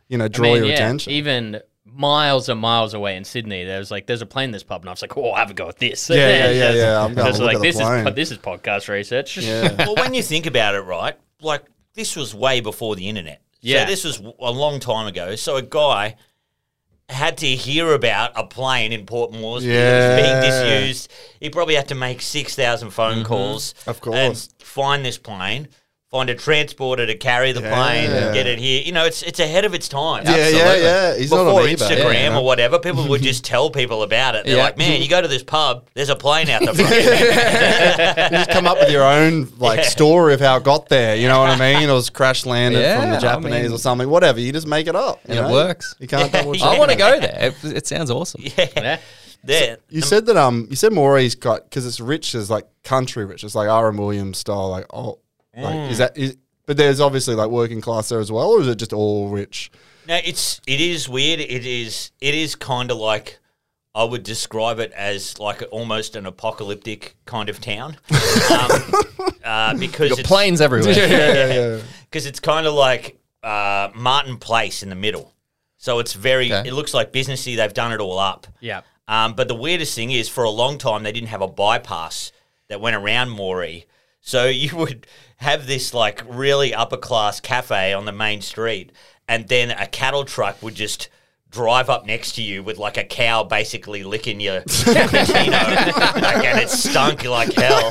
you 0.09 0.19
know, 0.19 0.25
I 0.27 0.29
draw 0.29 0.45
mean, 0.49 0.57
your 0.57 0.67
yeah, 0.67 0.75
attention. 0.75 1.13
Even 1.13 1.61
miles 1.95 2.49
and 2.49 2.61
miles 2.61 2.95
away 2.95 3.17
in 3.17 3.25
Sydney, 3.25 3.65
there 3.65 3.79
was 3.79 3.91
like, 3.91 4.07
there's 4.07 4.23
a 4.23 4.27
plane 4.27 4.47
in 4.47 4.51
this 4.51 4.63
pub, 4.63 4.83
and 4.83 4.89
I 4.89 4.93
was 4.93 5.03
like, 5.03 5.17
oh, 5.17 5.31
I'll 5.31 5.37
have 5.37 5.51
a 5.51 5.55
go 5.55 5.69
at 5.69 5.79
this. 5.79 6.11
Yeah, 6.11 6.17
yeah, 6.17 6.51
yeah, 6.51 6.73
yeah. 6.73 7.01
I'm 7.05 7.15
going 7.15 7.33
to 7.33 7.39
look 7.39 7.47
like 7.47 7.57
at 7.57 7.63
the 7.63 7.69
this 7.69 7.77
plane. 7.77 8.07
is 8.07 8.15
this 8.15 8.31
is 8.31 8.39
podcast 8.39 8.89
research. 8.89 9.39
yeah, 9.39 9.75
well, 9.79 9.95
when 9.97 10.15
you 10.15 10.23
think 10.23 10.47
about 10.47 10.75
it, 10.75 10.81
right? 10.81 11.17
Like 11.41 11.65
this 11.95 12.17
was 12.17 12.35
way 12.35 12.61
before 12.61 12.97
the 12.97 13.09
internet. 13.09 13.41
Yeah. 13.61 13.85
So 13.85 13.91
this 13.91 14.05
was 14.05 14.21
a 14.41 14.51
long 14.51 14.81
time 14.81 15.07
ago. 15.07 15.37
So 15.37 15.57
a 15.57 15.63
guy 15.63 16.17
had 17.09 17.39
to 17.39 17.47
hear 17.47 17.93
about 17.93 18.33
a 18.35 18.45
plane 18.47 18.93
in 18.93 19.07
Port 19.07 19.33
Moresby 19.33 19.69
that 19.69 20.17
was 20.17 20.23
being 20.23 20.41
disused. 20.43 21.13
He 21.41 21.51
probably 21.51 21.75
had 21.75 21.89
to 21.89 21.95
make 21.95 22.21
six 22.21 22.55
thousand 22.55 22.91
phone 22.91 23.19
mm-hmm. 23.19 23.27
calls, 23.27 23.75
Of 23.87 24.01
course. 24.01 24.17
and 24.17 24.63
find 24.63 25.05
this 25.05 25.19
plane. 25.19 25.69
Find 26.15 26.31
a 26.31 26.35
transporter 26.37 27.07
to 27.07 27.17
carry 27.17 27.51
the 27.51 27.61
plane 27.61 28.09
and 28.09 28.33
get 28.33 28.47
it 28.47 28.61
here. 28.61 28.81
You 28.83 28.93
know, 28.93 29.05
it's 29.05 29.25
it's 29.25 29.41
ahead 29.41 29.65
of 29.65 29.75
its 29.75 29.89
time. 29.89 30.23
Yeah, 30.25 30.37
yeah, 30.37 30.43
Absolutely. 30.45 30.83
yeah. 30.83 31.17
He's 31.17 31.31
not 31.33 31.45
Before 31.45 31.63
on. 31.63 31.67
Instagram 31.69 32.15
Yeah. 32.15 32.39
or 32.39 32.45
whatever, 32.45 32.79
people 32.79 33.09
would 33.09 33.21
just 33.31 33.45
tell 33.45 33.69
people 33.69 34.05
about 34.05 34.37
it. 34.37 34.47
They're 34.47 34.57
Yeah. 34.59 34.63
like, 34.63 34.79
"Man, 34.79 35.03
you 35.03 35.09
go 35.09 35.21
to 35.21 35.27
this 35.27 35.43
pub, 35.43 35.89
there's 35.95 36.11
a 36.11 36.15
plane 36.15 36.49
out 36.51 36.61
the 36.65 36.73
front." 36.75 38.31
You 38.33 38.39
just 38.39 38.51
come 38.51 38.69
up 38.69 38.79
with 38.79 38.91
your 38.93 39.03
own 39.03 39.49
like 39.59 39.83
story 39.85 40.35
of 40.35 40.41
how 40.41 40.57
it 40.59 40.63
got 40.63 40.89
there. 40.89 41.17
You 41.17 41.27
know 41.27 41.41
what 41.41 41.51
I 41.51 41.59
mean? 41.59 41.89
It 41.89 41.93
was 41.93 42.11
crash 42.11 42.47
landed 42.47 42.77
from 42.79 42.83
Yeah, 43.09 43.11
the 43.11 43.17
I 43.17 43.19
Japanese 43.33 43.63
mean- 43.65 43.73
or 43.73 43.79
something. 43.79 44.09
Whatever. 44.09 44.39
You 44.39 44.53
just 44.53 44.69
make 44.69 44.87
it 44.87 44.95
up. 44.95 45.19
you 45.27 45.35
And 45.35 45.47
it 45.49 45.53
works. 45.53 45.97
You 45.99 46.07
can't 46.07 46.31
double 46.31 46.55
check. 46.55 46.63
I 46.63 46.79
want 46.79 46.93
to 46.93 46.97
go 46.97 47.19
there. 47.19 47.53
It, 47.65 47.65
it 47.79 47.87
sounds 47.89 48.13
awesome. 48.13 48.43
Yeah. 48.57 48.99
there. 49.43 49.79
You 49.91 50.01
said 50.01 50.27
that 50.27 50.37
um 50.37 50.69
you 50.71 50.77
said 50.77 50.93
Moree's 50.93 51.35
got 51.35 51.65
because 51.65 51.85
it's 51.87 51.99
rich 51.99 52.37
as 52.37 52.51
like 52.51 52.67
country 52.85 53.25
rich. 53.25 53.43
It's 53.43 53.57
like 53.57 53.69
R.M. 53.69 53.97
Williams 53.97 54.39
style. 54.39 54.71
Like 54.71 54.87
oh, 54.95 55.19
like 55.57 55.75
Mm. 55.75 55.91
is 55.91 55.99
that 55.99 56.17
is? 56.17 56.37
But 56.67 56.77
there's 56.79 57.01
obviously 57.01 57.35
like 57.35 57.51
working 57.51 57.81
class 57.81 58.09
there 58.09 58.21
as 58.21 58.33
well, 58.33 58.49
or 58.51 58.61
is 58.63 58.69
it 58.69 58.77
just 58.77 58.93
all 58.93 59.29
rich? 59.29 59.71
No, 60.09 60.19
it's 60.25 60.61
it 60.67 60.81
is 60.81 61.09
weird. 61.09 61.41
It 61.41 61.67
is 61.67 62.11
it 62.21 62.35
is 62.35 62.55
kind 62.55 62.91
of 62.91 62.97
like 62.97 63.39
I 63.95 64.05
would 64.05 64.23
describe 64.23 64.79
it 64.81 64.93
as 64.93 65.39
like 65.39 65.63
almost 65.71 66.17
an 66.17 66.27
apocalyptic 66.27 67.17
kind 67.27 67.49
of 67.49 67.61
town, 67.61 67.97
um, 68.51 68.71
uh, 69.45 69.75
because 69.79 70.11
Got 70.11 70.19
it's, 70.21 70.29
planes 70.29 70.61
everywhere. 70.61 70.93
yeah, 70.93 71.53
yeah. 71.77 71.81
because 72.11 72.27
it's 72.27 72.41
kind 72.41 72.67
of 72.67 72.75
like 72.75 73.19
uh, 73.43 73.91
Martin 73.95 74.37
Place 74.39 74.83
in 74.83 74.89
the 74.89 74.97
middle. 74.97 75.33
So 75.77 75.99
it's 75.99 76.15
very. 76.15 76.53
Okay. 76.53 76.69
It 76.69 76.73
looks 76.73 76.95
like 76.95 77.13
businessy. 77.13 77.57
They've 77.57 77.73
done 77.75 77.93
it 77.93 78.01
all 78.01 78.19
up. 78.19 78.47
Yeah. 78.61 78.81
Um, 79.07 79.35
but 79.35 79.49
the 79.49 79.55
weirdest 79.55 79.95
thing 79.95 80.11
is, 80.13 80.31
for 80.31 80.45
a 80.45 80.51
long 80.51 80.79
time, 80.79 81.03
they 81.03 81.13
didn't 81.13 81.29
have 81.29 81.43
a 81.43 81.47
bypass 81.49 82.33
that 82.69 82.81
went 82.81 82.97
around 82.97 83.29
Moree. 83.37 83.85
So 84.25 84.47
you 84.47 84.75
would 84.77 85.07
have 85.37 85.67
this 85.67 85.95
like 85.95 86.23
really 86.27 86.75
upper 86.75 86.97
class 86.97 87.39
cafe 87.39 87.93
on 87.93 88.07
the 88.07 88.13
main 88.13 88.41
street, 88.41 88.91
and 89.29 89.47
then 89.47 89.71
a 89.71 89.87
cattle 89.87 90.25
truck 90.25 90.61
would 90.63 90.75
just 90.75 91.09
drive 91.51 91.89
up 91.89 92.05
next 92.05 92.33
to 92.33 92.43
you 92.43 92.65
with 92.65 92.79
like 92.79 92.97
a 92.97 93.05
cow 93.05 93.45
basically 93.45 94.03
licking 94.03 94.41
your 94.41 94.61
cappuccino, 94.63 96.21
like, 96.21 96.45
and 96.45 96.59
it 96.59 96.69
stunk 96.69 97.25
like 97.25 97.53
hell. 97.53 97.91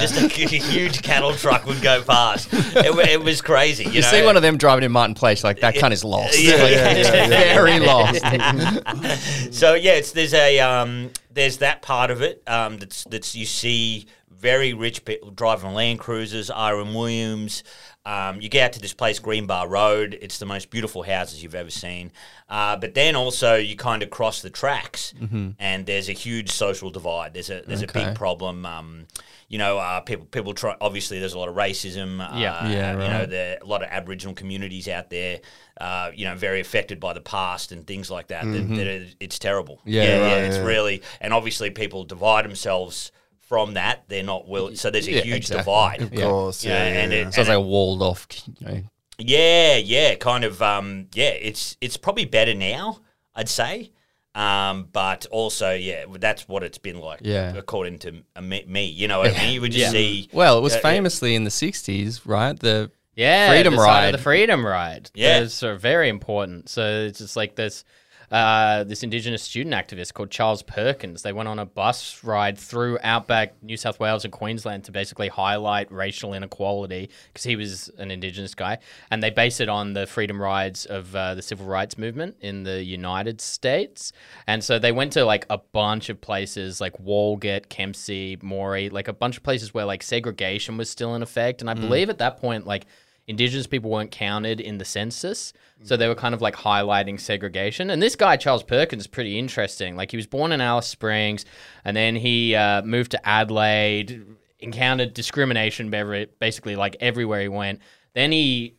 Just 0.00 0.16
a, 0.16 0.28
huge 0.28 1.02
cattle 1.02 1.34
truck 1.34 1.66
would 1.66 1.82
go 1.82 2.02
past. 2.02 2.48
It, 2.52 3.10
it 3.10 3.22
was 3.22 3.42
crazy. 3.42 3.84
You, 3.84 3.90
You 3.90 4.00
know? 4.00 4.06
see 4.08 4.24
one 4.24 4.36
of 4.36 4.42
them 4.42 4.56
driving 4.56 4.84
in 4.84 4.92
Martin 4.92 5.14
Place, 5.14 5.44
like 5.44 5.60
that 5.60 5.74
cunt 5.74 5.92
is 5.92 6.04
lost. 6.04 6.40
Yeah, 6.40 6.52
Like, 6.52 6.70
yeah, 6.70 6.90
it's 6.90 7.08
yeah, 7.10 7.26
yeah. 7.26 7.54
very 7.54 7.80
lost. 7.80 9.54
so 9.54 9.74
yeah, 9.74 9.92
it's 9.92 10.12
there's 10.12 10.32
a 10.32 10.60
um, 10.60 11.10
there's 11.30 11.58
that 11.58 11.82
part 11.82 12.10
of 12.10 12.22
it 12.22 12.42
um, 12.46 12.78
that's 12.78 13.04
that's 13.04 13.34
you 13.34 13.44
see 13.44 14.06
very 14.42 14.74
rich 14.74 15.04
people 15.04 15.30
driving 15.30 15.72
Land 15.72 16.00
Cruisers, 16.00 16.50
R.M. 16.50 16.92
Williams. 16.94 17.62
Um, 18.04 18.40
you 18.40 18.48
get 18.48 18.64
out 18.64 18.72
to 18.72 18.80
this 18.80 18.92
place, 18.92 19.20
Green 19.20 19.46
Bar 19.46 19.68
Road. 19.68 20.18
It's 20.20 20.38
the 20.38 20.46
most 20.46 20.70
beautiful 20.70 21.04
houses 21.04 21.40
you've 21.40 21.54
ever 21.54 21.70
seen. 21.70 22.10
Uh, 22.48 22.74
but 22.76 22.94
then 22.94 23.14
also 23.14 23.54
you 23.54 23.76
kind 23.76 24.02
of 24.02 24.10
cross 24.10 24.42
the 24.42 24.50
tracks, 24.50 25.14
and 25.60 25.86
there's 25.86 26.08
a 26.08 26.12
huge 26.12 26.50
social 26.50 26.90
divide. 26.90 27.32
There's 27.32 27.48
a 27.50 27.62
there's 27.66 27.82
a 27.82 27.86
big 27.86 28.16
problem. 28.16 28.66
Um, 28.66 29.06
you 29.48 29.58
know, 29.58 29.78
uh, 29.78 30.00
people 30.00 30.26
people 30.26 30.52
try. 30.52 30.74
Obviously, 30.80 31.20
there's 31.20 31.34
a 31.34 31.38
lot 31.38 31.48
of 31.48 31.54
racism. 31.54 32.18
Uh, 32.20 32.36
Yeah. 32.36 32.68
Yeah, 32.68 32.92
You 32.92 32.98
know, 32.98 33.18
right. 33.20 33.30
there 33.30 33.58
a 33.62 33.66
lot 33.66 33.82
of 33.84 33.88
Aboriginal 33.90 34.34
communities 34.34 34.88
out 34.88 35.08
there. 35.10 35.38
Uh, 35.80 36.10
you 36.14 36.24
know, 36.24 36.34
very 36.34 36.60
affected 36.60 36.98
by 36.98 37.12
the 37.12 37.20
past 37.20 37.70
and 37.70 37.86
things 37.86 38.10
like 38.10 38.26
that. 38.28 38.44
that, 38.44 38.68
that 38.76 38.86
it- 38.86 39.14
it's 39.20 39.38
terrible. 39.38 39.80
Yeah, 39.84 40.02
yeah, 40.02 40.18
right, 40.34 40.44
It's 40.44 40.56
yeah. 40.56 40.64
really 40.64 41.02
and 41.20 41.32
obviously 41.32 41.70
people 41.70 42.02
divide 42.04 42.44
themselves 42.44 43.12
from 43.48 43.74
that. 43.74 44.04
They're 44.08 44.22
not 44.22 44.48
will. 44.48 44.74
So 44.76 44.90
there's 44.90 45.06
a 45.08 45.12
Yeah, 45.12 45.20
huge 45.22 45.36
exactly. 45.38 45.58
divide. 45.58 46.02
Of 46.02 46.12
Yeah. 46.14 46.24
course, 46.24 46.64
yeah, 46.64 46.70
yeah, 46.72 47.00
and 47.00 47.12
yeah. 47.12 47.18
it, 47.18 47.24
Sounds 47.34 47.38
and 47.38 47.48
like 47.48 47.56
a 47.56 47.60
walled 47.60 48.02
off. 48.02 48.26
You 48.60 48.66
know, 48.66 48.82
yeah, 49.18 49.76
yeah, 49.76 50.14
kind 50.16 50.44
of. 50.44 50.60
Um, 50.62 51.08
yeah, 51.14 51.30
it's 51.30 51.76
it's 51.80 51.96
probably 51.96 52.24
better 52.24 52.54
now, 52.54 53.00
I'd 53.34 53.48
say. 53.48 53.90
Um, 54.34 54.88
but 54.90 55.26
also, 55.30 55.74
yeah, 55.74 56.06
that's 56.18 56.48
what 56.48 56.62
it's 56.62 56.78
been 56.78 56.98
like. 56.98 57.20
Yeah. 57.22 57.54
according 57.54 57.98
to 58.00 58.22
uh, 58.34 58.40
me, 58.40 58.64
me. 58.66 58.86
You 58.86 59.06
know 59.08 59.18
what 59.18 59.36
I 59.36 59.42
mean? 59.44 59.52
You 59.52 59.60
would 59.60 59.72
just 59.72 59.84
Yeah. 59.86 59.90
see. 59.90 60.28
well, 60.32 60.56
it 60.56 60.62
was 60.62 60.72
Uh, 60.72 60.76
yeah. 60.76 60.82
famously 60.90 61.34
in 61.34 61.44
the 61.44 61.50
'60s, 61.50 62.22
right? 62.24 62.58
The 62.58 62.90
Yeah, 63.14 63.50
Freedom 63.50 63.74
the 63.74 63.80
side 63.82 64.04
Ride. 64.06 64.14
the 64.14 64.18
Freedom 64.18 64.64
Ride. 64.64 65.10
Yeah. 65.14 65.40
Those 65.40 65.62
are 65.62 65.74
very 65.74 66.08
important. 66.08 66.70
So 66.70 66.82
it's 67.08 67.18
just 67.18 67.36
like 67.36 67.56
this, 67.56 67.84
uh, 68.32 68.82
this 68.84 69.02
Indigenous 69.02 69.42
student 69.42 69.74
activist 69.74 70.14
called 70.14 70.30
Charles 70.30 70.62
Perkins. 70.62 71.20
They 71.20 71.34
went 71.34 71.50
on 71.50 71.58
a 71.58 71.66
bus 71.66 72.24
ride 72.24 72.56
through 72.56 72.98
outback 73.02 73.62
New 73.62 73.76
South 73.76 74.00
Wales 74.00 74.24
and 74.24 74.32
Queensland 74.32 74.84
to 74.84 74.92
basically 74.92 75.28
highlight 75.28 75.92
racial 75.92 76.32
inequality 76.32 77.10
because 77.30 77.44
he 77.44 77.56
was 77.56 77.90
an 77.98 78.10
Indigenous 78.10 78.54
guy, 78.54 78.78
and 79.10 79.22
they 79.22 79.28
base 79.28 79.60
it 79.60 79.68
on 79.68 79.92
the 79.92 80.06
freedom 80.06 80.40
rides 80.40 80.86
of 80.86 81.14
uh, 81.14 81.34
the 81.34 81.42
civil 81.42 81.66
rights 81.66 81.98
movement 81.98 82.36
in 82.40 82.62
the 82.62 82.82
United 82.82 83.42
States. 83.42 84.12
And 84.46 84.64
so 84.64 84.78
they 84.78 84.92
went 84.92 85.12
to 85.12 85.26
like 85.26 85.44
a 85.50 85.58
bunch 85.58 86.08
of 86.08 86.18
places 86.18 86.80
like 86.80 86.96
Walgett, 86.96 87.68
Kempsey, 87.68 88.38
Moree, 88.38 88.90
like 88.90 89.08
a 89.08 89.12
bunch 89.12 89.36
of 89.36 89.42
places 89.42 89.74
where 89.74 89.84
like 89.84 90.02
segregation 90.02 90.78
was 90.78 90.88
still 90.88 91.14
in 91.14 91.22
effect. 91.22 91.60
And 91.60 91.68
I 91.68 91.74
believe 91.74 92.08
at 92.08 92.16
that 92.18 92.38
point, 92.38 92.66
like 92.66 92.86
Indigenous 93.28 93.66
people 93.66 93.90
weren't 93.90 94.10
counted 94.10 94.60
in 94.60 94.78
the 94.78 94.84
census. 94.84 95.52
So 95.84 95.96
they 95.96 96.06
were 96.08 96.14
kind 96.14 96.34
of 96.34 96.40
like 96.40 96.54
highlighting 96.54 97.18
segregation. 97.18 97.90
And 97.90 98.00
this 98.00 98.14
guy, 98.14 98.36
Charles 98.36 98.62
Perkins, 98.62 99.02
is 99.02 99.06
pretty 99.08 99.38
interesting. 99.38 99.96
Like 99.96 100.10
he 100.10 100.16
was 100.16 100.26
born 100.26 100.52
in 100.52 100.60
Alice 100.60 100.86
Springs 100.86 101.44
and 101.84 101.96
then 101.96 102.14
he 102.16 102.54
uh, 102.54 102.82
moved 102.82 103.10
to 103.12 103.28
Adelaide, 103.28 104.24
encountered 104.60 105.12
discrimination 105.14 105.90
basically 106.38 106.76
like 106.76 106.96
everywhere 107.00 107.40
he 107.42 107.48
went. 107.48 107.80
Then 108.14 108.30
he 108.32 108.76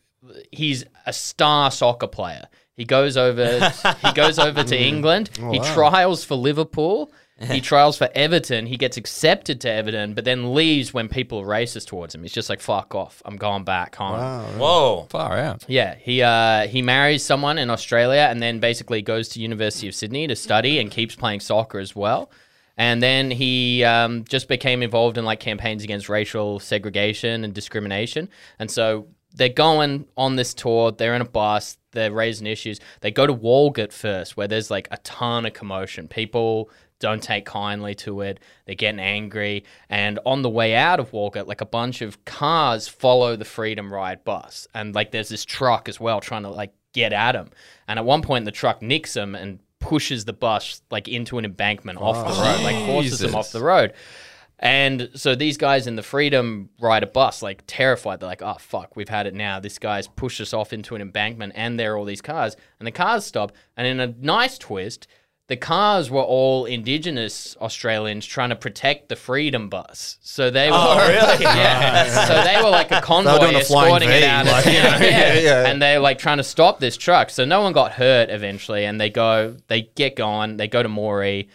he's 0.50 0.84
a 1.06 1.12
star 1.12 1.70
soccer 1.70 2.06
player. 2.06 2.48
He 2.76 2.84
goes 2.84 3.16
over 3.16 3.70
he 4.02 4.12
goes 4.14 4.38
over 4.38 4.64
to 4.64 4.76
England. 4.80 5.30
he 5.50 5.58
trials 5.60 6.24
for 6.24 6.34
Liverpool. 6.34 7.12
He 7.40 7.60
trials 7.62 7.98
for 7.98 8.08
Everton. 8.14 8.66
He 8.66 8.76
gets 8.76 8.96
accepted 8.96 9.60
to 9.62 9.70
Everton, 9.70 10.14
but 10.14 10.24
then 10.24 10.54
leaves 10.54 10.94
when 10.94 11.08
people 11.08 11.40
are 11.40 11.46
racist 11.46 11.86
towards 11.86 12.14
him. 12.14 12.22
He's 12.22 12.32
just 12.32 12.48
like, 12.48 12.60
"Fuck 12.60 12.94
off! 12.94 13.22
I'm 13.24 13.36
going 13.36 13.64
back 13.64 13.96
home." 13.96 14.58
Whoa. 14.58 15.06
far 15.10 15.36
out. 15.36 15.64
Yeah, 15.66 15.96
he 15.96 16.22
uh, 16.22 16.68
he 16.68 16.82
marries 16.82 17.24
someone 17.24 17.58
in 17.58 17.70
Australia 17.70 18.28
and 18.30 18.40
then 18.40 18.60
basically 18.60 19.02
goes 19.02 19.28
to 19.30 19.40
University 19.40 19.88
of 19.88 19.94
Sydney 19.94 20.26
to 20.28 20.36
study 20.36 20.78
and 20.78 20.90
keeps 20.90 21.14
playing 21.16 21.40
soccer 21.40 21.78
as 21.78 21.96
well. 21.96 22.30
And 22.76 23.02
then 23.02 23.30
he 23.30 23.84
um, 23.84 24.24
just 24.24 24.48
became 24.48 24.82
involved 24.82 25.16
in 25.16 25.24
like 25.24 25.40
campaigns 25.40 25.84
against 25.84 26.08
racial 26.08 26.58
segregation 26.58 27.44
and 27.44 27.54
discrimination. 27.54 28.28
And 28.58 28.70
so 28.70 29.06
they're 29.34 29.48
going 29.48 30.06
on 30.16 30.36
this 30.36 30.54
tour. 30.54 30.92
They're 30.92 31.14
in 31.14 31.22
a 31.22 31.28
bus. 31.28 31.76
They're 31.92 32.12
raising 32.12 32.46
issues. 32.46 32.80
They 33.00 33.10
go 33.10 33.26
to 33.26 33.34
Walgett 33.34 33.92
first, 33.92 34.36
where 34.36 34.48
there's 34.48 34.70
like 34.70 34.88
a 34.90 34.96
ton 34.98 35.46
of 35.46 35.52
commotion. 35.52 36.08
People 36.08 36.70
don't 37.04 37.22
take 37.22 37.44
kindly 37.44 37.94
to 37.94 38.22
it. 38.22 38.40
They're 38.64 38.74
getting 38.74 38.98
angry. 38.98 39.64
And 39.90 40.18
on 40.24 40.40
the 40.40 40.48
way 40.48 40.74
out 40.74 41.00
of 41.00 41.10
Walgett, 41.10 41.46
like 41.46 41.60
a 41.60 41.66
bunch 41.66 42.00
of 42.00 42.24
cars 42.24 42.88
follow 42.88 43.36
the 43.36 43.44
Freedom 43.44 43.92
Ride 43.92 44.24
bus. 44.24 44.66
And 44.72 44.94
like 44.94 45.10
there's 45.10 45.28
this 45.28 45.44
truck 45.44 45.86
as 45.86 46.00
well 46.00 46.22
trying 46.22 46.44
to 46.44 46.48
like 46.48 46.72
get 46.94 47.12
at 47.12 47.34
him. 47.34 47.50
And 47.86 47.98
at 47.98 48.06
one 48.06 48.22
point, 48.22 48.46
the 48.46 48.52
truck 48.52 48.80
nicks 48.80 49.14
him 49.14 49.34
and 49.34 49.58
pushes 49.80 50.24
the 50.24 50.32
bus 50.32 50.80
like 50.90 51.06
into 51.06 51.36
an 51.36 51.44
embankment 51.44 52.00
off 52.00 52.26
the 52.26 52.40
oh, 52.40 52.42
road, 52.42 52.62
like 52.62 52.86
forces 52.86 53.22
him 53.22 53.34
off 53.34 53.52
the 53.52 53.62
road. 53.62 53.92
And 54.58 55.10
so 55.14 55.34
these 55.34 55.58
guys 55.58 55.86
in 55.86 55.96
the 55.96 56.02
Freedom 56.02 56.70
Rider 56.80 57.04
bus, 57.04 57.42
like 57.42 57.64
terrified, 57.66 58.20
they're 58.20 58.28
like, 58.30 58.40
"Oh 58.40 58.56
fuck, 58.58 58.96
we've 58.96 59.10
had 59.10 59.26
it 59.26 59.34
now. 59.34 59.60
This 59.60 59.78
guy's 59.78 60.08
pushed 60.08 60.40
us 60.40 60.54
off 60.54 60.72
into 60.72 60.94
an 60.94 61.02
embankment, 61.02 61.52
and 61.54 61.78
there 61.78 61.92
are 61.92 61.98
all 61.98 62.06
these 62.06 62.22
cars." 62.22 62.56
And 62.78 62.86
the 62.86 62.92
cars 62.92 63.26
stop, 63.26 63.52
and 63.76 63.86
in 63.86 64.00
a 64.00 64.14
nice 64.18 64.56
twist, 64.56 65.06
the 65.46 65.56
cars 65.56 66.10
were 66.10 66.22
all 66.22 66.64
Indigenous 66.64 67.54
Australians 67.60 68.24
trying 68.24 68.48
to 68.48 68.56
protect 68.56 69.10
the 69.10 69.16
Freedom 69.16 69.68
bus. 69.68 70.16
So 70.22 70.50
they 70.50 70.70
were, 70.70 70.76
Oh, 70.78 71.06
really? 71.06 71.42
yeah. 71.44 72.26
So 72.26 72.42
they 72.44 72.62
were 72.62 72.70
like 72.70 72.90
a 72.90 73.02
convoy 73.02 73.54
a 73.54 73.58
escorting 73.58 74.08
it 74.08 74.22
out. 74.22 74.46
like, 74.46 74.64
you 74.64 74.72
know, 74.72 74.78
yeah. 75.00 75.34
yeah. 75.38 75.66
And 75.66 75.82
they're 75.82 76.00
like 76.00 76.18
trying 76.18 76.38
to 76.38 76.44
stop 76.44 76.80
this 76.80 76.96
truck. 76.96 77.28
So 77.28 77.44
no 77.44 77.60
one 77.60 77.74
got 77.74 77.92
hurt 77.92 78.30
eventually. 78.30 78.86
And 78.86 78.98
they 78.98 79.10
go, 79.10 79.56
they 79.68 79.82
get 79.82 80.16
gone, 80.16 80.56
they 80.56 80.66
go 80.68 80.82
to 80.82 80.88
Moree. 80.88 81.48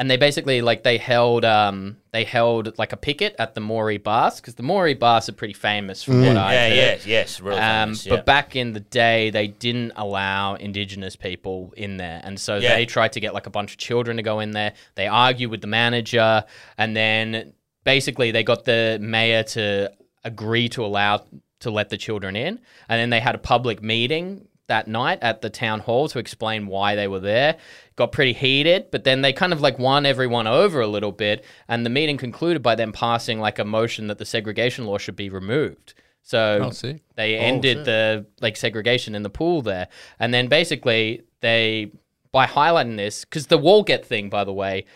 And 0.00 0.10
they 0.10 0.16
basically 0.16 0.62
like 0.62 0.82
they 0.82 0.96
held 0.96 1.44
um 1.44 1.98
they 2.10 2.24
held 2.24 2.78
like 2.78 2.94
a 2.94 2.96
picket 2.96 3.36
at 3.38 3.54
the 3.54 3.60
Moree 3.60 4.02
bars 4.02 4.36
because 4.40 4.54
the 4.54 4.62
Moree 4.62 4.98
bars 4.98 5.28
are 5.28 5.32
pretty 5.34 5.52
famous 5.52 6.02
from 6.02 6.22
what 6.26 6.38
I 6.38 6.54
Yeah, 6.54 6.68
heard. 6.68 6.76
yeah, 6.76 6.98
yes, 7.18 7.40
really 7.40 7.58
Um, 7.60 7.88
famous, 7.90 8.06
yeah. 8.06 8.16
But 8.16 8.24
back 8.24 8.56
in 8.56 8.72
the 8.72 8.80
day, 8.80 9.28
they 9.28 9.48
didn't 9.48 9.92
allow 9.96 10.54
Indigenous 10.54 11.16
people 11.16 11.74
in 11.76 11.98
there, 11.98 12.22
and 12.24 12.40
so 12.40 12.56
Yeah. 12.56 12.74
they 12.76 12.86
tried 12.86 13.12
to 13.12 13.20
get 13.20 13.34
like 13.34 13.46
a 13.46 13.50
bunch 13.50 13.72
of 13.72 13.76
children 13.78 14.16
to 14.16 14.22
go 14.22 14.40
in 14.40 14.52
there. 14.52 14.72
They 14.94 15.06
argue 15.06 15.50
with 15.50 15.60
the 15.60 15.66
manager, 15.66 16.44
and 16.78 16.96
then 16.96 17.52
basically 17.84 18.30
they 18.30 18.42
got 18.42 18.64
the 18.64 18.96
mayor 19.02 19.42
to 19.42 19.92
agree 20.24 20.70
to 20.70 20.82
allow 20.84 21.24
to 21.60 21.70
let 21.70 21.90
the 21.90 21.98
children 21.98 22.36
in, 22.36 22.58
and 22.88 22.98
then 22.98 23.10
they 23.10 23.20
had 23.20 23.34
a 23.34 23.38
public 23.38 23.82
meeting 23.82 24.48
that 24.70 24.88
night 24.88 25.18
at 25.20 25.42
the 25.42 25.50
town 25.50 25.80
hall 25.80 26.08
to 26.08 26.18
explain 26.18 26.66
why 26.66 26.94
they 26.96 27.06
were 27.06 27.20
there. 27.20 27.58
Got 27.96 28.12
pretty 28.12 28.32
heated, 28.32 28.90
but 28.90 29.04
then 29.04 29.20
they 29.20 29.32
kind 29.32 29.52
of 29.52 29.60
like 29.60 29.78
won 29.78 30.06
everyone 30.06 30.46
over 30.46 30.80
a 30.80 30.86
little 30.86 31.12
bit, 31.12 31.44
and 31.68 31.84
the 31.84 31.90
meeting 31.90 32.16
concluded 32.16 32.62
by 32.62 32.74
them 32.74 32.92
passing 32.92 33.38
like 33.38 33.58
a 33.58 33.64
motion 33.64 34.06
that 34.06 34.18
the 34.18 34.24
segregation 34.24 34.86
law 34.86 34.96
should 34.98 35.16
be 35.16 35.28
removed. 35.28 35.94
So 36.22 36.60
Oh, 36.64 36.70
sick. 36.70 37.02
they 37.16 37.36
oh, 37.36 37.40
ended 37.40 37.84
the 37.84 38.26
like 38.40 38.56
segregation 38.56 39.14
in 39.14 39.22
the 39.22 39.30
pool 39.30 39.62
there, 39.62 39.88
and 40.18 40.32
then 40.32 40.48
basically 40.48 41.22
they 41.40 41.90
by 42.32 42.46
highlighting 42.46 42.96
this 42.96 43.24
because 43.24 43.48
the 43.48 43.58
Walgett 43.58 44.04
thing, 44.04 44.30
by 44.30 44.44
the 44.44 44.52
way. 44.52 44.86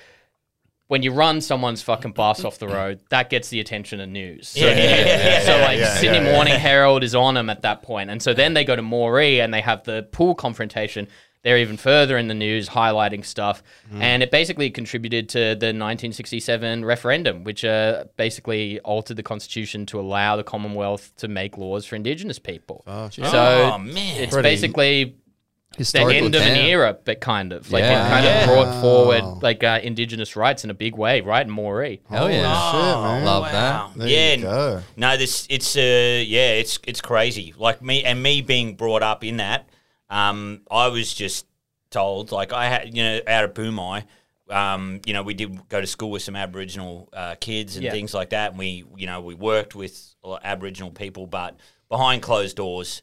When 0.89 1.03
you 1.03 1.13
run 1.13 1.41
someone's 1.41 1.81
fucking 1.83 2.13
bus 2.13 2.45
off 2.45 2.59
the 2.59 2.69
road, 2.69 3.01
that 3.09 3.31
gets 3.31 3.49
the 3.49 3.59
attention 3.61 4.01
of 4.01 4.09
news. 4.11 4.49
So, 4.49 4.61
Yeah, 4.67 4.77
yeah, 4.77 5.07
yeah, 5.07 5.41
so 5.41 5.59
like 5.61 5.79
yeah, 5.79 5.95
Sydney 5.95 6.19
yeah, 6.19 6.25
yeah. 6.27 6.33
Morning 6.35 6.55
Herald 6.55 7.03
is 7.03 7.15
on 7.15 7.35
them 7.35 7.49
at 7.49 7.63
that 7.63 7.83
point, 7.83 8.11
and 8.11 8.23
so 8.23 8.35
then 8.35 8.53
they 8.55 8.65
go 8.65 8.77
to 8.77 8.83
Moree 8.83 9.43
and 9.43 9.53
they 9.53 9.63
have 9.63 9.85
the 9.85 10.03
pool 10.13 10.35
confrontation. 10.35 11.09
They're 11.43 11.59
even 11.59 11.77
further 11.77 12.17
in 12.17 12.29
the 12.29 12.35
news, 12.35 12.69
highlighting 12.71 13.23
stuff, 13.25 13.63
Mm. 13.93 14.01
and 14.03 14.23
it 14.23 14.31
basically 14.31 14.71
contributed 14.71 15.29
to 15.31 15.55
the 15.55 15.73
1967 15.75 16.85
referendum, 16.85 17.45
which 17.45 17.65
uh, 17.65 18.05
basically 18.17 18.79
altered 18.81 19.17
the 19.17 19.23
constitution 19.23 19.85
to 19.87 20.01
allow 20.01 20.37
the 20.37 20.45
Commonwealth 20.45 21.13
to 21.17 21.29
make 21.29 21.59
laws 21.59 21.85
for 21.87 21.97
Indigenous 21.97 22.39
people. 22.39 22.83
Oh, 22.87 23.09
so 23.11 23.23
Oh, 23.25 23.79
man. 23.79 24.23
it's 24.23 24.33
Pretty 24.33 24.49
basically 24.49 25.17
the 25.77 25.81
Historical 25.81 26.27
end 26.27 26.35
of 26.35 26.43
an 26.43 26.57
era, 26.57 26.97
but 27.05 27.21
kind 27.21 27.53
of 27.53 27.71
like 27.73 27.83
Yeah. 27.83 28.07
it 28.07 28.11
kind 28.11 28.25
Yeah. 28.25 28.41
of 28.41 28.49
brought 28.49 28.81
forward 28.81 29.43
like 29.43 29.63
uh, 29.65 29.81
Indigenous 29.83 30.37
rights 30.37 30.65
in 30.65 30.71
a 30.71 30.75
big 30.75 30.97
way, 30.97 31.21
right? 31.21 31.47
In 31.47 31.53
Moree. 31.53 32.01
Hell 32.09 32.31
yeah. 32.31 32.71
shit, 32.73 32.81
man. 33.03 33.25
Love 33.25 33.51
that. 33.53 33.91
There 33.99 34.09
yeah, 34.09 34.35
you 34.35 34.43
go. 34.43 34.83
no, 34.97 35.17
this 35.17 35.47
it's 35.51 35.77
uh 35.77 35.81
yeah, 35.81 36.53
it's 36.53 36.79
it's 36.87 37.01
crazy. 37.01 37.55
Like 37.57 37.83
me 37.83 38.05
and 38.05 38.23
me 38.23 38.41
being 38.43 38.75
brought 38.77 39.03
up 39.03 39.25
in 39.25 39.37
that, 39.39 39.69
um, 40.11 40.63
I 40.71 40.89
was 40.89 41.13
just 41.13 41.47
told 41.91 42.33
like 42.33 42.53
I 42.53 42.69
had 42.69 42.97
you 42.97 43.03
know 43.03 43.21
out 43.27 43.45
of 43.45 43.55
Boomi, 43.55 44.05
um, 44.51 45.01
you 45.07 45.13
know 45.13 45.23
we 45.23 45.35
did 45.35 45.69
go 45.69 45.81
to 45.81 45.87
school 45.87 46.11
with 46.11 46.23
some 46.23 46.37
Aboriginal 46.37 47.09
uh, 47.13 47.35
kids 47.41 47.77
and 47.77 47.85
Yeah. 47.85 47.91
things 47.93 48.13
like 48.15 48.31
that, 48.31 48.51
and 48.51 48.59
we 48.59 48.85
you 48.97 49.07
know 49.07 49.21
we 49.21 49.35
worked 49.35 49.75
with 49.75 50.15
a 50.23 50.29
lot 50.29 50.41
of 50.41 50.47
Aboriginal 50.47 50.91
people, 50.91 51.27
but 51.27 51.57
behind 51.89 52.23
closed 52.23 52.57
doors, 52.57 53.03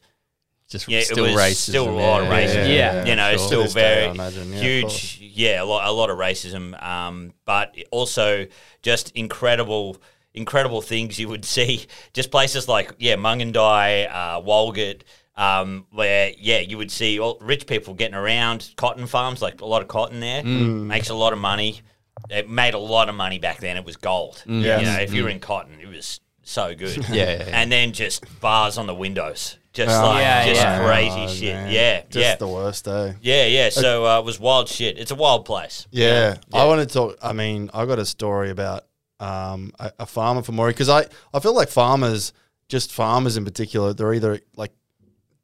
Just 0.72 0.88
yeah, 0.88 1.00
still 1.02 1.24
it 1.26 1.32
was 1.34 1.40
racism. 1.40 1.68
still 1.68 1.88
a 1.88 1.90
lot 1.90 2.22
of 2.22 2.28
yeah, 2.28 2.34
racism. 2.46 2.76
Yeah. 2.76 3.04
you 3.04 3.16
know, 3.16 3.24
sure. 3.26 3.34
it's 3.34 3.42
still 3.46 3.66
To 3.68 3.74
day, 3.74 3.80
very 3.80 4.08
imagine, 4.10 4.52
yeah, 4.52 4.58
huge. 4.60 5.18
Yeah, 5.22 5.62
a 5.62 5.64
lot, 5.64 5.86
a 5.86 5.92
lot 5.92 6.10
of 6.10 6.18
racism, 6.18 6.82
um, 6.82 7.32
but 7.44 7.74
also 7.90 8.46
just 8.82 9.10
incredible, 9.14 9.96
incredible 10.34 10.82
things 10.82 11.18
you 11.18 11.28
would 11.28 11.44
see. 11.56 11.86
Just 12.12 12.30
places 12.30 12.68
like 12.68 12.92
yeah, 12.98 13.16
Mungindi, 13.16 14.08
uh, 14.10 14.40
Walgett. 14.40 15.02
Um, 15.34 15.86
where 15.92 16.30
yeah, 16.38 16.58
you 16.58 16.76
would 16.76 16.90
see 16.90 17.18
all 17.18 17.38
rich 17.40 17.66
people 17.66 17.94
getting 17.94 18.14
around 18.14 18.70
cotton 18.76 19.06
farms, 19.06 19.40
like 19.40 19.62
a 19.62 19.64
lot 19.64 19.80
of 19.80 19.88
cotton 19.88 20.20
there, 20.20 20.42
Mm. 20.42 20.84
makes 20.86 21.08
a 21.08 21.14
lot 21.14 21.32
of 21.32 21.38
money. 21.38 21.80
It 22.28 22.50
made 22.50 22.74
a 22.74 22.78
lot 22.78 23.08
of 23.08 23.14
money 23.14 23.38
back 23.38 23.58
then. 23.58 23.78
It 23.78 23.84
was 23.86 23.96
gold. 23.96 24.42
Mm. 24.46 24.62
Yes. 24.62 24.80
You 24.80 24.86
know, 24.86 24.98
if 25.00 25.14
you 25.14 25.22
were 25.24 25.30
in 25.30 25.40
cotton, 25.40 25.78
it 25.80 25.88
was 25.88 26.20
so 26.42 26.74
good. 26.74 26.98
Yeah, 27.08 27.14
yeah, 27.14 27.24
yeah. 27.48 27.60
And 27.62 27.72
then 27.72 27.92
just 27.92 28.26
bars 28.42 28.76
on 28.76 28.86
the 28.86 28.94
windows, 28.94 29.56
just 29.72 29.90
Oh, 29.96 30.08
like 30.08 30.20
Yeah, 30.22 30.46
just 30.46 30.60
yeah. 30.60 30.84
crazy 30.84 31.20
Oh, 31.24 31.28
shit. 31.28 31.54
man. 31.54 31.72
Yeah, 31.72 32.00
Just 32.02 32.16
yeah, 32.16 32.34
the 32.36 32.48
worst, 32.48 32.84
day. 32.84 33.14
yeah, 33.22 33.46
yeah. 33.46 33.68
So 33.70 34.04
uh, 34.06 34.18
it 34.18 34.24
was 34.24 34.38
wild 34.38 34.68
shit. 34.68 34.98
It's 34.98 35.10
a 35.10 35.14
wild 35.14 35.44
place. 35.44 35.86
Yeah, 35.90 36.36
Yeah. 36.52 36.60
I 36.60 36.64
want 36.66 36.86
to 36.86 36.92
talk. 36.92 37.16
I 37.22 37.32
mean, 37.32 37.70
I 37.72 37.86
got 37.86 37.98
a 37.98 38.04
story 38.06 38.50
about 38.50 38.84
um, 39.20 39.72
a, 39.78 39.92
a 40.00 40.06
farmer 40.06 40.42
from 40.42 40.56
Moree 40.56 40.68
because 40.70 40.88
I, 40.88 41.06
I 41.32 41.40
feel 41.40 41.54
like 41.54 41.68
farmers, 41.68 42.32
just 42.68 42.92
farmers 42.92 43.36
in 43.36 43.44
particular, 43.44 43.92
they're 43.94 44.12
either 44.14 44.40
like 44.56 44.72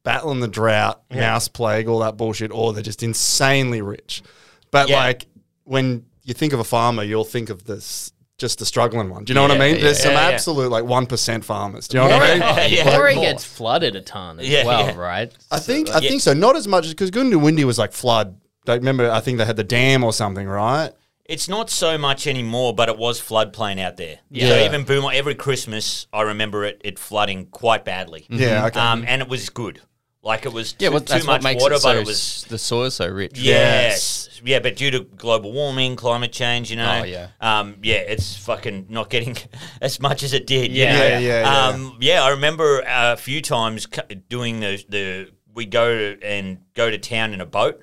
battling 0.02 0.40
the 0.40 0.48
drought, 0.48 1.02
mouse 1.10 1.48
plague, 1.48 1.88
all 1.88 2.00
that 2.00 2.16
bullshit, 2.16 2.50
or 2.50 2.72
they're 2.72 2.82
just 2.82 3.02
insanely 3.02 3.82
rich. 3.82 4.22
But 4.70 4.88
Yeah. 4.88 4.96
like 4.96 5.26
when 5.64 6.04
you 6.24 6.34
think 6.34 6.52
of 6.52 6.60
a 6.60 6.64
farmer, 6.64 7.02
you'll 7.02 7.24
think 7.24 7.50
of 7.50 7.64
this 7.64 8.12
just 8.38 8.58
the 8.60 8.64
struggling 8.64 9.10
one. 9.10 9.24
Do 9.24 9.32
you 9.32 9.34
know 9.34 9.42
what 9.42 9.50
I 9.50 9.54
mean? 9.54 9.60
Yeah, 9.60 9.72
mean? 9.74 9.82
There's 9.82 9.98
yeah, 9.98 10.04
some 10.04 10.12
yeah. 10.14 10.28
absolute 10.28 10.70
like 10.70 10.84
one 10.84 11.06
percent 11.06 11.44
farmers. 11.44 11.88
Do 11.88 11.98
you 11.98 12.04
know 12.04 12.16
what 12.16 12.22
I 12.22 12.28
mean? 12.34 12.72
Yeah. 12.72 12.84
Like, 12.84 12.94
Moree 12.94 13.14
more. 13.16 13.24
gets 13.24 13.44
flooded 13.44 13.96
a 13.96 14.00
ton 14.00 14.40
as 14.40 14.48
Yeah, 14.48 14.64
well, 14.64 14.86
yeah. 14.86 14.96
right? 14.96 15.32
I 15.50 15.58
think 15.58 15.90
I 15.90 15.98
yeah. 16.00 16.08
think 16.08 16.22
so. 16.22 16.32
Not 16.32 16.56
as 16.56 16.66
much 16.66 16.88
because 16.88 17.10
Goondiwindi 17.10 17.64
was 17.64 17.78
like 17.78 17.92
flood. 17.92 18.40
Like, 18.66 18.80
remember, 18.80 19.10
I 19.10 19.20
think 19.20 19.38
they 19.38 19.44
had 19.44 19.56
the 19.56 19.64
dam 19.64 20.04
or 20.04 20.12
something, 20.12 20.46
right? 20.46 20.92
It's 21.24 21.48
not 21.48 21.68
so 21.68 21.98
much 21.98 22.26
anymore, 22.26 22.74
but 22.74 22.88
it 22.88 22.96
was 22.96 23.20
floodplain 23.20 23.78
out 23.78 23.96
there. 23.98 24.20
Yeah. 24.30 24.48
So 24.48 24.64
even 24.64 24.84
Boomer, 24.84 25.10
every 25.12 25.34
Christmas, 25.34 26.06
I 26.12 26.22
remember 26.22 26.64
it, 26.64 26.80
it 26.84 26.98
flooding 26.98 27.46
quite 27.46 27.84
badly. 27.84 28.26
Yeah, 28.30 28.66
okay. 28.66 28.80
Um, 28.80 29.04
and 29.06 29.20
it 29.20 29.28
was 29.28 29.50
good. 29.50 29.80
Like 30.28 30.44
it 30.44 30.52
was 30.52 30.74
Yeah, 30.78 30.88
too, 30.88 30.92
well, 30.92 31.00
that's 31.00 31.22
too 31.24 31.26
what 31.28 31.36
much 31.36 31.42
makes 31.42 31.62
water, 31.62 31.74
it 31.76 31.80
so 31.80 31.88
but 31.88 31.96
it 31.96 32.06
was 32.06 32.44
the 32.50 32.58
soil's 32.58 32.94
so 32.96 33.08
rich. 33.08 33.38
Yes. 33.38 34.40
Yeah, 34.44 34.58
but 34.60 34.76
due 34.76 34.90
to 34.90 35.00
global 35.00 35.52
warming, 35.52 35.96
climate 35.96 36.32
change, 36.32 36.70
you 36.70 36.76
know. 36.76 37.00
Oh, 37.00 37.04
yeah. 37.04 37.28
Um, 37.40 37.76
yeah, 37.82 37.96
it's 37.96 38.36
fucking 38.36 38.86
not 38.90 39.08
getting 39.10 39.36
as 39.80 39.98
much 40.00 40.22
as 40.22 40.34
it 40.34 40.46
did. 40.46 40.70
Yeah. 40.70 40.96
Yeah, 40.96 41.18
yeah, 41.18 41.40
yeah. 41.40 41.66
Um, 41.68 41.96
yeah, 42.00 42.22
I 42.22 42.28
remember 42.30 42.82
a 42.86 43.16
few 43.16 43.40
times 43.40 43.88
doing 44.28 44.60
the 44.60 44.84
the 44.88 45.30
we 45.54 45.64
go 45.66 45.96
to, 46.14 46.22
and 46.22 46.58
go 46.74 46.90
to 46.90 46.98
town 46.98 47.32
in 47.32 47.40
a 47.40 47.46
boat. 47.46 47.80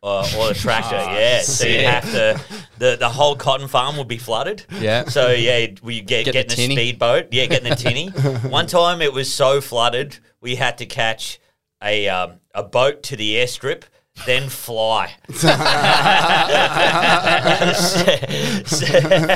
Uh, 0.00 0.24
or 0.38 0.52
a 0.52 0.54
tractor, 0.54 0.94
yeah. 0.96 1.40
So 1.40 1.66
you 1.66 1.80
have 1.84 2.04
to, 2.12 2.40
the 2.78 2.96
the 2.96 3.08
whole 3.08 3.34
cotton 3.34 3.66
farm 3.66 3.96
would 3.96 4.06
be 4.06 4.16
flooded. 4.18 4.64
Yeah. 4.78 5.06
So 5.06 5.32
yeah, 5.32 5.66
we 5.82 6.00
get, 6.02 6.24
Get 6.26 6.32
get 6.34 6.48
the 6.48 6.54
in 6.54 6.58
a 6.60 6.68
tinny. 6.68 6.76
speedboat. 6.76 7.26
Yeah, 7.32 7.46
getting 7.46 7.68
the 7.68 7.74
tinny. 7.74 8.08
One 8.48 8.68
time 8.68 9.02
it 9.02 9.12
was 9.12 9.34
so 9.34 9.60
flooded, 9.60 10.20
we 10.40 10.54
had 10.54 10.78
to 10.78 10.86
catch 10.86 11.40
a 11.82 12.08
um, 12.08 12.40
a 12.54 12.62
boat 12.62 13.02
to 13.04 13.16
the 13.16 13.34
airstrip, 13.34 13.84
then 14.26 14.48
fly. 14.48 15.14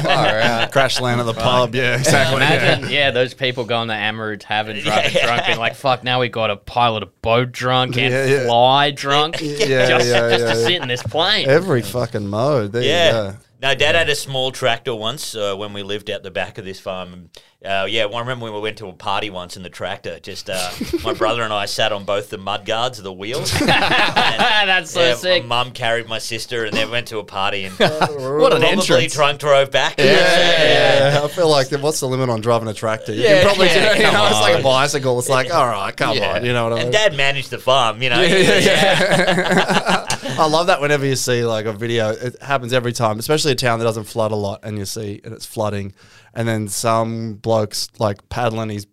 Far 0.02 0.40
out. 0.40 0.72
Crash 0.72 1.00
land 1.00 1.20
at 1.20 1.26
the 1.26 1.34
pub. 1.34 1.74
Yeah, 1.74 1.98
exactly. 1.98 2.36
Imagine, 2.36 2.90
yeah. 2.90 3.10
those 3.10 3.34
people 3.34 3.64
going 3.64 3.88
to 3.88 3.94
Amaroo 3.94 4.36
Tavern 4.38 4.78
driving 4.80 5.12
Yeah. 5.14 5.26
drunk, 5.26 5.46
being 5.46 5.58
like, 5.58 5.74
"Fuck, 5.74 6.04
now 6.04 6.20
we 6.20 6.28
got 6.28 6.48
to 6.48 6.56
pilot 6.56 7.02
a 7.02 7.06
boat 7.06 7.52
drunk 7.52 7.96
and 7.96 8.12
Yeah, 8.12 8.24
yeah. 8.26 8.44
fly 8.46 8.90
drunk, 8.90 9.40
Yeah, 9.40 9.48
just, 9.56 9.68
yeah, 9.68 9.88
just 9.88 10.08
yeah, 10.08 10.20
to 10.30 10.38
yeah. 10.38 10.54
sit 10.54 10.82
in 10.82 10.88
this 10.88 11.02
plane." 11.02 11.48
Every 11.48 11.82
fucking 11.82 12.26
mode. 12.26 12.72
There 12.72 12.82
you 12.82 12.88
Yeah. 12.88 13.12
go. 13.12 13.34
No, 13.62 13.74
Dad 13.76 13.94
had 13.94 14.08
a 14.08 14.16
small 14.16 14.50
tractor 14.50 14.92
once 14.94 15.36
uh, 15.36 15.54
when 15.54 15.72
we 15.72 15.84
lived 15.84 16.10
out 16.10 16.24
the 16.24 16.32
back 16.32 16.58
of 16.58 16.64
this 16.64 16.80
farm. 16.80 17.30
And, 17.64 17.72
Uh, 17.72 17.86
yeah, 17.88 18.04
I 18.06 18.18
remember 18.18 18.44
when 18.44 18.52
we 18.54 18.60
went 18.60 18.78
to 18.78 18.86
a 18.88 18.92
party 18.92 19.30
once 19.30 19.56
in 19.56 19.62
the 19.62 19.68
tractor. 19.70 20.18
Just 20.20 20.50
uh, 20.50 20.70
my 21.04 21.12
brother 21.14 21.42
and 21.42 21.52
I 21.52 21.66
sat 21.66 21.92
on 21.92 22.04
both 22.04 22.28
the 22.30 22.38
mud 22.38 22.64
guards 22.66 22.98
of 22.98 23.04
the 23.04 23.12
wheels. 23.12 23.52
And, 23.62 24.68
That's 24.68 24.90
so 24.92 25.00
yeah, 25.00 25.14
sick. 25.14 25.44
My 25.44 25.64
mum 25.64 25.72
carried 25.72 26.06
my 26.08 26.18
sister, 26.18 26.64
and 26.64 26.76
then 26.76 26.90
went 26.90 27.08
to 27.08 27.18
a 27.18 27.24
party 27.24 27.64
and 27.64 27.74
What 27.78 27.92
an 27.92 28.60
probably 28.60 28.66
entrance. 28.68 29.12
drunk 29.14 29.40
drove 29.40 29.70
back. 29.70 29.94
Yeah, 29.98 30.04
yeah. 31.14 31.20
I 31.24 31.28
feel 31.28 31.48
like 31.48 31.70
what's 31.72 32.00
the 32.00 32.06
limit 32.06 32.30
on 32.30 32.40
driving 32.40 32.68
a 32.68 32.74
tractor? 32.74 33.12
You 33.12 33.22
Yeah, 33.22 33.34
can 33.40 33.46
probably 33.46 33.66
yeah, 33.66 33.92
do, 33.94 33.98
you 33.98 34.04
come 34.04 34.14
know, 34.14 34.26
it's 34.26 34.40
like 34.40 34.60
a 34.60 34.62
bicycle. 34.62 35.18
It's 35.18 35.28
like, 35.28 35.52
all 35.52 35.66
right, 35.66 35.96
come 35.96 36.16
Yeah. 36.16 36.36
on, 36.36 36.44
you 36.44 36.52
know 36.52 36.64
what 36.64 36.72
I 36.74 36.76
mean? 36.76 36.84
And 36.86 36.92
Dad 36.92 37.16
managed 37.16 37.50
the 37.50 37.58
farm, 37.58 38.02
you 38.02 38.10
know. 38.10 38.20
yeah. 38.22 40.06
I 40.38 40.46
love 40.48 40.68
that 40.68 40.80
whenever 40.80 41.04
you 41.06 41.16
see 41.16 41.44
like 41.44 41.66
a 41.66 41.72
video, 41.72 42.10
it 42.10 42.40
happens 42.42 42.72
every 42.72 42.92
time, 42.92 43.18
especially 43.18 43.52
a 43.52 43.56
town 43.56 43.78
that 43.80 43.84
doesn't 43.84 44.04
flood 44.04 44.32
a 44.32 44.36
lot, 44.36 44.60
and 44.62 44.78
you 44.78 44.84
see 44.84 45.20
and 45.24 45.34
it's 45.34 45.46
flooding, 45.46 45.92
and 46.34 46.46
then 46.48 46.68
some 46.68 47.34
blokes 47.34 47.88
like 47.98 48.28
paddling 48.28 48.70
his, 48.70 48.86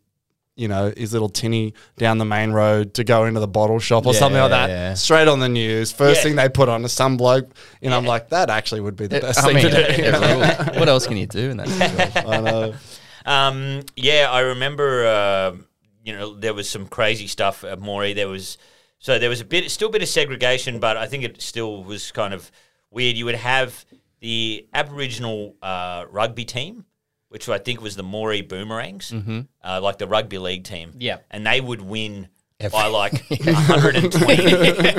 you 0.55 0.67
know, 0.67 0.91
his 0.97 1.13
little 1.13 1.29
tinny 1.29 1.73
down 1.97 2.17
the 2.17 2.25
main 2.25 2.51
road 2.51 2.93
to 2.95 3.03
go 3.03 3.25
into 3.25 3.39
the 3.39 3.47
bottle 3.47 3.79
shop 3.79 4.05
or 4.05 4.13
Yeah, 4.13 4.19
something 4.19 4.41
like 4.41 4.49
that. 4.51 4.69
yeah. 4.69 4.93
Straight 4.93 5.27
on 5.27 5.39
the 5.39 5.47
news, 5.49 5.91
first 5.91 6.17
Yeah. 6.19 6.23
thing 6.23 6.35
they 6.35 6.49
put 6.49 6.67
on 6.69 6.83
is 6.83 6.91
some 6.93 7.15
bloke, 7.17 7.49
and 7.81 7.93
I'm 7.93 8.05
like, 8.05 8.29
that 8.29 8.49
actually 8.49 8.81
would 8.81 8.95
be 8.95 9.07
the 9.07 9.19
best 9.21 9.39
I 9.39 9.43
thing 9.53 9.55
mean, 9.55 9.65
to 9.65 9.71
do. 9.71 9.77
it 10.03 10.13
rules. 10.67 10.77
what 10.79 10.89
else 10.89 11.07
can 11.07 11.17
you 11.17 11.27
do 11.27 11.49
in 11.51 11.57
that 11.57 11.67
situation? 11.69 12.27
I 12.29 12.41
know. 12.41 12.73
Um, 13.25 13.81
yeah, 13.95 14.27
I 14.31 14.39
remember. 14.41 15.05
Uh, 15.05 15.55
you 16.03 16.13
know, 16.17 16.33
there 16.33 16.53
was 16.53 16.67
some 16.67 16.87
crazy 16.87 17.27
stuff 17.27 17.63
at 17.63 17.79
Moree. 17.79 18.15
There 18.15 18.27
was 18.29 18.57
so 18.99 19.19
there 19.19 19.29
was 19.29 19.41
a 19.41 19.45
bit, 19.45 19.69
still 19.69 19.89
a 19.89 19.91
bit 19.91 20.01
of 20.01 20.07
segregation, 20.07 20.79
but 20.79 20.97
I 20.97 21.05
think 21.07 21.23
it 21.23 21.41
still 21.41 21.83
was 21.83 22.11
kind 22.11 22.33
of 22.33 22.49
weird. 22.89 23.15
You 23.17 23.25
would 23.25 23.35
have 23.35 23.85
the 24.19 24.65
Aboriginal 24.73 25.55
uh, 25.61 26.05
rugby 26.09 26.45
team, 26.45 26.85
which 27.29 27.47
I 27.49 27.57
think 27.57 27.81
was 27.81 27.95
the 27.95 28.03
Moree 28.03 28.47
Boomerangs, 28.47 29.13
uh, 29.63 29.79
like 29.81 29.97
the 29.97 30.07
rugby 30.07 30.37
league 30.37 30.63
team. 30.65 30.91
Yeah. 30.99 31.17
and 31.31 31.45
they 31.45 31.61
would 31.61 31.81
win. 31.81 32.27
By 32.73 32.87
like 32.87 33.13
120, 33.29 34.17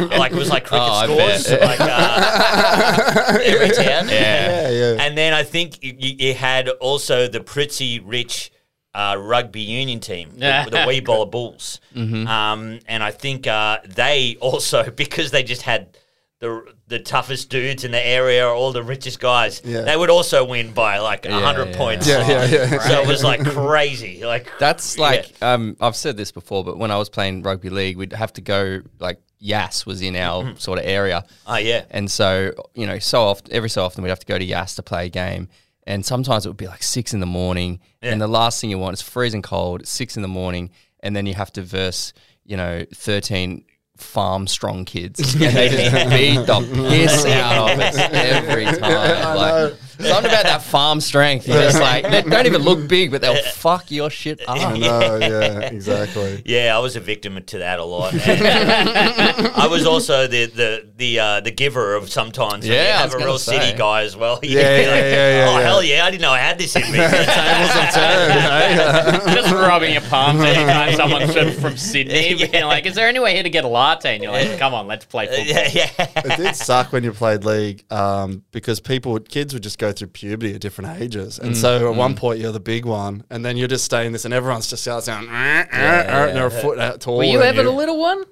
like 0.17 0.33
it 0.33 0.39
was 0.39 0.49
like 0.49 0.65
cricket 0.65 0.89
Oh, 0.91 1.05
scores, 1.05 1.51
like 1.61 1.79
uh, 1.79 3.39
every 3.45 3.69
town. 3.69 4.09
Yeah, 4.09 4.71
yeah. 4.71 4.97
And 4.99 5.17
then 5.19 5.35
I 5.35 5.43
think 5.43 5.83
you, 5.85 5.95
you 5.99 6.33
had 6.35 6.71
also 6.71 7.29
the 7.29 7.41
pretty 7.43 8.01
rich 8.01 8.51
uh, 8.95 9.17
rugby 9.19 9.61
union 9.61 10.01
team, 10.01 10.31
the, 10.37 10.69
the 10.71 10.79
Weebolla 10.79 11.31
Bulls. 11.31 11.81
Um, 11.95 12.79
and 12.87 13.03
I 13.03 13.11
think 13.11 13.47
uh, 13.47 13.81
they 13.87 14.37
also, 14.41 14.91
because 14.91 15.31
they 15.31 15.43
just 15.43 15.63
had 15.63 15.99
the 16.39 16.65
the 16.91 16.99
toughest 16.99 17.49
dudes 17.49 17.85
in 17.85 17.91
the 17.93 18.07
area, 18.07 18.47
or 18.47 18.53
all 18.53 18.73
the 18.73 18.83
richest 18.83 19.19
guys, 19.21 19.63
Yeah. 19.65 19.81
they 19.83 19.97
would 19.97 20.11
also 20.11 20.45
win 20.45 20.73
by 20.73 20.99
like 20.99 21.25
Yeah, 21.25 21.33
100 21.41 21.71
yeah. 21.71 21.77
points. 21.77 22.07
Yeah, 22.07 22.29
yeah, 22.29 22.45
yeah. 22.47 22.79
So 22.81 23.01
it 23.01 23.09
was 23.09 23.25
like 23.25 23.43
crazy. 23.57 24.23
Like 24.25 24.51
That's 24.59 24.97
yeah. 24.97 25.03
like 25.03 25.33
um, 25.43 25.77
I've 25.81 25.97
said 25.97 26.17
this 26.19 26.31
before, 26.33 26.63
but 26.65 26.77
when 26.77 26.91
I 26.91 26.99
was 26.99 27.09
playing 27.09 27.43
rugby 27.43 27.71
league, 27.71 27.97
we'd 27.97 28.13
have 28.13 28.33
to 28.35 28.41
go 28.43 28.81
like 28.99 29.19
Yass 29.39 29.87
was 29.87 30.03
in 30.03 30.17
our 30.17 30.55
sort 30.59 30.79
of 30.79 30.85
area, 30.85 31.25
Oh, 31.47 31.57
yeah. 31.57 31.85
and 31.91 32.11
so 32.11 32.53
you 32.75 32.87
know, 32.87 32.99
so 32.99 33.23
often, 33.23 33.51
every 33.55 33.71
so 33.71 33.83
often, 33.85 34.03
we'd 34.03 34.11
have 34.11 34.21
to 34.21 34.27
go 34.27 34.37
to 34.39 34.45
Yass 34.45 34.75
to 34.75 34.83
play 34.83 35.07
a 35.07 35.09
game, 35.09 35.49
and 35.87 36.05
sometimes 36.05 36.45
it 36.45 36.51
would 36.51 36.59
be 36.59 36.67
like 36.67 36.83
six 36.83 37.15
in 37.15 37.21
the 37.21 37.27
morning, 37.27 37.81
and 38.03 38.21
the 38.21 38.27
last 38.29 38.61
thing 38.61 38.69
you 38.69 38.79
want 38.79 38.93
is 38.93 39.01
freezing 39.01 39.41
cold, 39.41 39.81
it's 39.81 39.91
six 39.91 40.15
in 40.17 40.21
the 40.23 40.29
morning, 40.29 40.69
and 41.03 41.17
then 41.17 41.25
you 41.25 41.33
have 41.35 41.51
to 41.55 41.63
verse, 41.63 42.13
you 42.45 42.57
know, 42.59 42.85
thirteen 42.95 43.65
farm 44.01 44.47
strong 44.47 44.85
kids, 44.85 45.35
and 45.41 45.43
they 45.57 45.69
just 45.69 46.11
beat 46.11 46.47
the 46.47 46.61
piss 46.91 47.25
out 47.27 47.71
of 47.73 47.79
us 47.79 47.97
every 47.99 48.65
time. 48.79 49.37
Like 49.37 49.75
something 49.99 50.31
about 50.31 50.45
that 50.45 50.63
farm 50.63 51.01
strength. 51.01 51.47
You're 51.47 51.61
just 51.63 51.81
like 51.81 52.05
they 52.11 52.23
don't 52.23 52.47
even 52.47 52.63
look 52.63 52.89
big, 52.89 53.11
but 53.11 53.21
they'll 53.21 53.43
fuck 53.53 53.91
your 53.91 54.09
shit 54.11 54.41
I 54.49 54.59
up. 54.65 54.79
know, 54.79 55.17
yeah, 55.17 55.61
exactly. 55.61 56.43
Yeah, 56.45 56.75
I 56.77 56.79
was 56.81 56.97
a 56.97 57.01
victim 57.01 57.41
to 57.43 57.59
that 57.59 57.79
a 57.79 57.85
lot. 57.85 58.15
I 58.27 59.67
was 59.71 59.87
also 59.87 60.27
the 60.27 60.47
the 60.47 60.89
the 60.97 61.19
uh, 61.21 61.41
the 61.41 61.51
giver 61.51 61.95
of 61.95 62.11
sometimes. 62.11 62.67
Yeah, 62.67 62.75
you 62.75 62.81
I 62.81 62.97
have 63.01 63.15
was 63.15 63.23
a 63.23 63.27
real 63.27 63.39
say. 63.39 63.59
city 63.61 63.77
guy 63.79 64.03
as 64.03 64.17
well. 64.17 64.39
You'd 64.43 64.53
Yeah, 64.53 64.61
yeah, 64.61 64.87
like, 64.91 65.03
yeah, 65.03 65.37
yeah, 65.37 65.47
Oh 65.51 65.59
yeah. 65.59 65.65
hell 65.65 65.83
yeah! 65.85 66.05
I 66.05 66.11
didn't 66.11 66.23
know 66.23 66.31
I 66.33 66.39
had 66.39 66.59
this 66.59 66.75
in 66.77 66.83
me. 66.83 66.99
Tables 66.99 67.21
have 67.21 67.95
turned? 67.95 69.35
Just 69.37 69.53
rubbing 69.53 69.93
your 69.93 70.03
palms 70.03 70.41
anytime 70.43 70.95
someone's 70.95 71.33
from, 71.35 71.53
from 71.53 71.77
Sydney. 71.77 72.35
Yeah. 72.35 72.47
Being 72.47 72.65
like, 72.65 72.87
is 72.87 72.95
there 72.95 73.09
any 73.09 73.19
way 73.21 73.35
here 73.35 73.43
to 73.43 73.51
get 73.51 73.65
a 73.65 73.69
latte? 73.91 74.15
And 74.15 74.23
you're 74.23 74.33
like, 74.33 74.59
come 74.59 74.75
on, 74.75 74.87
let's 74.87 75.05
play 75.05 75.27
football. 75.27 75.47
yeah, 75.47 75.69
yeah. 75.99 76.11
it 76.17 76.37
did 76.37 76.57
suck 76.57 76.93
when 76.93 77.05
you 77.05 77.13
played 77.13 77.45
league 77.45 77.85
um, 77.93 78.43
because 78.53 78.81
people, 78.81 79.19
kids 79.21 79.53
would 79.55 79.63
just 79.63 79.79
go 79.79 79.93
through 79.93 80.09
puberty 80.09 80.55
at 80.55 80.61
different 80.61 81.01
ages, 81.01 81.39
and 81.39 81.57
so 81.57 81.91
at 81.91 81.97
one 81.97 82.15
point 82.15 82.41
you're 82.41 82.53
the 82.53 82.61
big 82.61 82.85
one, 82.85 83.25
and 83.31 83.45
then 83.45 83.57
you're 83.57 83.69
just 83.69 83.85
staying 83.85 84.13
this, 84.13 84.25
and 84.25 84.35
everyone's 84.35 84.69
just 84.69 84.87
out 84.89 85.05
saying, 85.05 85.29
"Eh, 85.29 85.33
eh, 85.33 85.67
eh," 85.73 86.27
and 86.29 86.37
they're 86.37 86.47
a 86.47 86.51
foot 86.51 86.79
out 86.79 87.01
taller. 87.01 87.19
Were 87.19 87.25
you 87.25 87.39
than 87.39 87.49
ever 87.49 87.63
the 87.63 87.71
little 87.71 87.99
one? 87.99 88.25